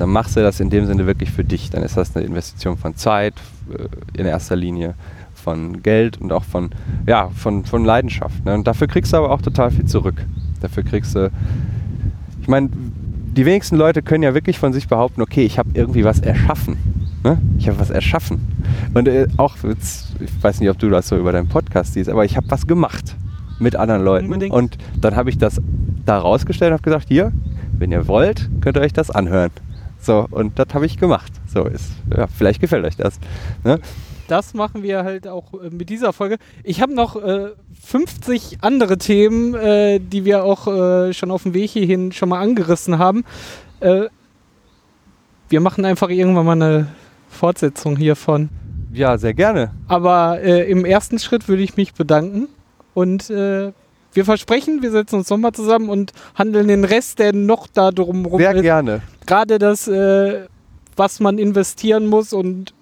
dann 0.00 0.10
machst 0.10 0.36
du 0.36 0.40
das 0.40 0.60
in 0.60 0.70
dem 0.70 0.86
Sinne 0.86 1.06
wirklich 1.06 1.30
für 1.30 1.44
dich. 1.44 1.70
Dann 1.70 1.82
ist 1.82 1.96
das 1.96 2.16
eine 2.16 2.24
Investition 2.24 2.78
von 2.78 2.96
Zeit 2.96 3.34
äh, 3.70 4.18
in 4.18 4.26
erster 4.26 4.56
Linie, 4.56 4.94
von 5.34 5.82
Geld 5.82 6.20
und 6.20 6.32
auch 6.32 6.44
von, 6.44 6.70
ja, 7.06 7.28
von, 7.34 7.64
von 7.64 7.84
Leidenschaft. 7.84 8.44
Ne? 8.44 8.54
Und 8.54 8.66
dafür 8.66 8.86
kriegst 8.86 9.12
du 9.12 9.18
aber 9.18 9.30
auch 9.30 9.42
total 9.42 9.70
viel 9.70 9.86
zurück. 9.86 10.24
Dafür 10.60 10.82
kriegst 10.82 11.14
du, 11.14 11.30
ich 12.40 12.48
meine, 12.48 12.70
die 12.72 13.46
wenigsten 13.46 13.76
Leute 13.76 14.02
können 14.02 14.22
ja 14.22 14.34
wirklich 14.34 14.58
von 14.58 14.72
sich 14.72 14.88
behaupten, 14.88 15.22
okay, 15.22 15.44
ich 15.44 15.58
habe 15.58 15.70
irgendwie 15.74 16.04
was 16.04 16.20
erschaffen. 16.20 16.76
Ne? 17.22 17.38
Ich 17.58 17.68
habe 17.68 17.78
was 17.78 17.90
erschaffen. 17.90 18.40
Und 18.94 19.06
äh, 19.06 19.28
auch, 19.36 19.56
jetzt, 19.62 20.14
ich 20.20 20.30
weiß 20.42 20.60
nicht, 20.60 20.70
ob 20.70 20.78
du 20.78 20.88
das 20.88 21.08
so 21.08 21.16
über 21.18 21.32
deinen 21.32 21.48
Podcast 21.48 21.92
siehst, 21.94 22.08
aber 22.08 22.24
ich 22.24 22.36
habe 22.36 22.50
was 22.50 22.66
gemacht 22.66 23.16
mit 23.58 23.76
anderen 23.76 24.02
Leuten. 24.02 24.26
Unbedingt. 24.26 24.54
Und 24.54 24.78
dann 24.98 25.16
habe 25.16 25.28
ich 25.28 25.36
das 25.36 25.60
da 26.06 26.18
rausgestellt 26.18 26.70
und 26.70 26.74
habe 26.74 26.82
gesagt, 26.82 27.08
hier, 27.08 27.32
wenn 27.78 27.92
ihr 27.92 28.08
wollt, 28.08 28.48
könnt 28.62 28.76
ihr 28.78 28.80
euch 28.80 28.94
das 28.94 29.10
anhören. 29.10 29.50
So, 30.00 30.26
und 30.30 30.58
das 30.58 30.68
habe 30.72 30.86
ich 30.86 30.98
gemacht. 30.98 31.32
So 31.52 31.64
ist, 31.64 31.92
ja, 32.16 32.26
vielleicht 32.26 32.60
gefällt 32.60 32.84
euch 32.84 32.96
das. 32.96 33.18
Ne? 33.64 33.80
Das 34.28 34.54
machen 34.54 34.82
wir 34.82 35.02
halt 35.04 35.26
auch 35.26 35.54
äh, 35.54 35.70
mit 35.70 35.90
dieser 35.90 36.12
Folge. 36.12 36.38
Ich 36.62 36.80
habe 36.80 36.94
noch 36.94 37.16
äh, 37.16 37.50
50 37.84 38.58
andere 38.60 38.96
Themen, 38.96 39.54
äh, 39.54 39.98
die 39.98 40.24
wir 40.24 40.44
auch 40.44 40.68
äh, 40.68 41.12
schon 41.12 41.30
auf 41.30 41.42
dem 41.42 41.52
Weg 41.52 41.70
hierhin 41.70 42.12
schon 42.12 42.28
mal 42.28 42.40
angerissen 42.40 42.98
haben. 42.98 43.24
Äh, 43.80 44.04
wir 45.48 45.60
machen 45.60 45.84
einfach 45.84 46.10
irgendwann 46.10 46.46
mal 46.46 46.52
eine 46.52 46.86
Fortsetzung 47.28 47.96
hiervon. 47.96 48.50
Ja, 48.92 49.18
sehr 49.18 49.34
gerne. 49.34 49.72
Aber 49.88 50.40
äh, 50.40 50.70
im 50.70 50.84
ersten 50.84 51.18
Schritt 51.18 51.48
würde 51.48 51.62
ich 51.64 51.76
mich 51.76 51.94
bedanken 51.94 52.48
und 52.94 53.30
wir 54.12 54.24
versprechen, 54.24 54.82
wir 54.82 54.90
setzen 54.90 55.16
uns 55.16 55.30
nochmal 55.30 55.52
zusammen 55.52 55.88
und 55.88 56.12
handeln 56.34 56.68
den 56.68 56.84
Rest, 56.84 57.18
der 57.18 57.32
noch 57.32 57.66
da 57.66 57.90
drumherum 57.90 58.40
Sehr 58.40 58.54
ist. 58.54 58.62
gerne. 58.62 59.02
Gerade 59.26 59.58
das, 59.58 59.88
äh, 59.88 60.46
was 60.96 61.20
man 61.20 61.38
investieren 61.38 62.06
muss 62.06 62.32
und 62.32 62.74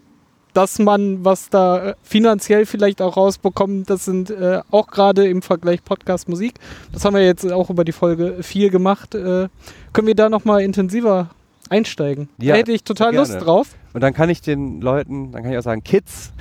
dass 0.55 0.79
man, 0.79 1.25
was 1.25 1.51
da 1.51 1.91
äh, 1.91 1.95
finanziell 2.03 2.67
vielleicht 2.67 3.01
auch 3.01 3.17
rausbekommt, 3.17 3.91
das 3.91 4.05
sind 4.05 4.31
äh, 4.31 4.61
auch 4.71 4.89
gerade 4.89 5.29
im 5.29 5.43
Vergleich 5.43 5.85
Podcast 5.85 6.29
Musik. 6.29 6.55
Das 6.93 7.05
haben 7.05 7.15
wir 7.15 7.25
jetzt 7.25 7.51
auch 7.53 7.71
über 7.71 7.85
die 7.85 7.93
Folge 7.93 8.39
4 8.43 8.71
gemacht. 8.71 9.15
Äh, 9.15 9.49
können 9.93 10.07
wir 10.07 10.15
da 10.15 10.29
nochmal 10.29 10.63
intensiver 10.63 11.31
einsteigen? 11.69 12.29
Ja, 12.39 12.55
da 12.55 12.59
hätte 12.59 12.73
ich 12.73 12.83
total 12.83 13.15
Lust 13.15 13.33
gerne. 13.33 13.45
drauf. 13.45 13.69
Und 13.93 14.01
dann 14.01 14.15
kann 14.15 14.31
ich 14.31 14.41
den 14.41 14.81
Leuten, 14.81 15.33
dann 15.33 15.43
kann 15.43 15.53
ich 15.53 15.59
auch 15.59 15.63
sagen, 15.63 15.85
Kids, 15.85 16.33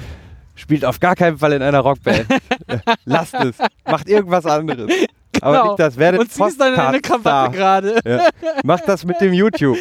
spielt 0.58 0.84
auf 0.84 1.00
gar 1.00 1.16
keinen 1.16 1.38
Fall 1.38 1.54
in 1.54 1.62
einer 1.62 1.80
Rockband. 1.80 2.26
Lasst 3.06 3.34
es. 3.36 3.56
Macht 3.86 4.10
irgendwas 4.10 4.46
anderes. 4.46 4.92
Aber 5.40 5.52
Genau. 5.54 5.66
nicht 5.68 5.80
das, 5.80 5.98
werdet 5.98 6.20
Und 6.20 6.32
ziehst 6.32 6.60
dann 6.60 6.74
in 6.74 6.80
eine. 6.80 7.00
Krawatte 7.00 7.56
gerade. 7.56 8.00
Ja. 8.06 8.28
Macht 8.66 8.88
das 8.88 9.06
mit 9.06 9.22
dem 9.22 9.32
YouTube. 9.34 9.78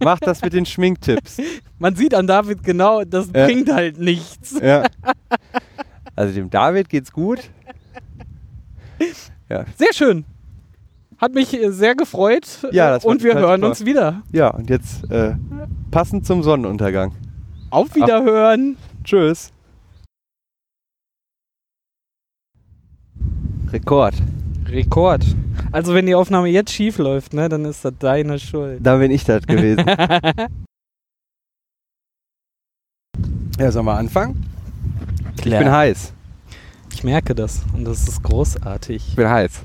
Macht 0.00 0.26
das 0.26 0.42
mit 0.42 0.52
den 0.52 0.66
Schminktipps. 0.66 1.38
Man 1.78 1.94
sieht 1.96 2.12
an 2.12 2.26
David 2.26 2.62
genau, 2.64 3.04
das 3.04 3.28
Ja. 3.34 3.46
bringt 3.46 3.72
halt 3.72 3.98
nichts. 3.98 4.58
Ja. 4.60 4.84
Also 6.16 6.34
dem 6.34 6.50
David 6.50 6.88
geht's 6.88 7.12
gut. 7.12 7.38
Ja, 9.48 9.64
Sehr 9.76 9.92
schön. 9.94 10.24
Hat 11.18 11.32
mich 11.34 11.54
äh, 11.54 11.70
sehr 11.70 11.94
gefreut. 11.94 12.46
Ja, 12.72 12.96
Und 12.96 13.22
wir 13.22 13.32
total 13.32 13.48
hören 13.48 13.60
super. 13.60 13.68
uns 13.70 13.84
wieder. 13.86 14.22
ja 14.32 14.48
und 14.48 14.68
jetzt 14.68 15.10
äh, 15.10 15.34
passend 15.90 16.26
zum 16.26 16.42
Sonnenuntergang. 16.42 17.12
Auf 17.70 17.94
Wiederhören. 17.94 18.76
Tschüss. 19.04 19.52
Rekord. 23.72 24.14
Rekord. 24.68 25.24
Also 25.72 25.94
wenn 25.94 26.06
die 26.06 26.14
Aufnahme 26.14 26.48
jetzt 26.48 26.72
schief 26.72 26.98
läuft, 26.98 27.34
ne, 27.34 27.48
dann 27.48 27.64
ist 27.64 27.84
das 27.84 27.94
deine 27.98 28.38
Schuld. 28.38 28.78
Da 28.82 28.96
bin 28.96 29.10
ich 29.10 29.24
das 29.24 29.46
gewesen. 29.46 29.84
ja, 33.58 33.70
sollen 33.70 33.86
wir 33.86 33.94
anfangen? 33.94 34.44
Ich 35.38 35.44
bin 35.44 35.70
heiß. 35.70 36.12
Ich 36.92 37.04
merke 37.04 37.34
das 37.34 37.62
und 37.74 37.84
das 37.84 38.08
ist 38.08 38.22
großartig. 38.22 39.08
Ich 39.08 39.16
bin 39.16 39.28
heiß. 39.28 39.64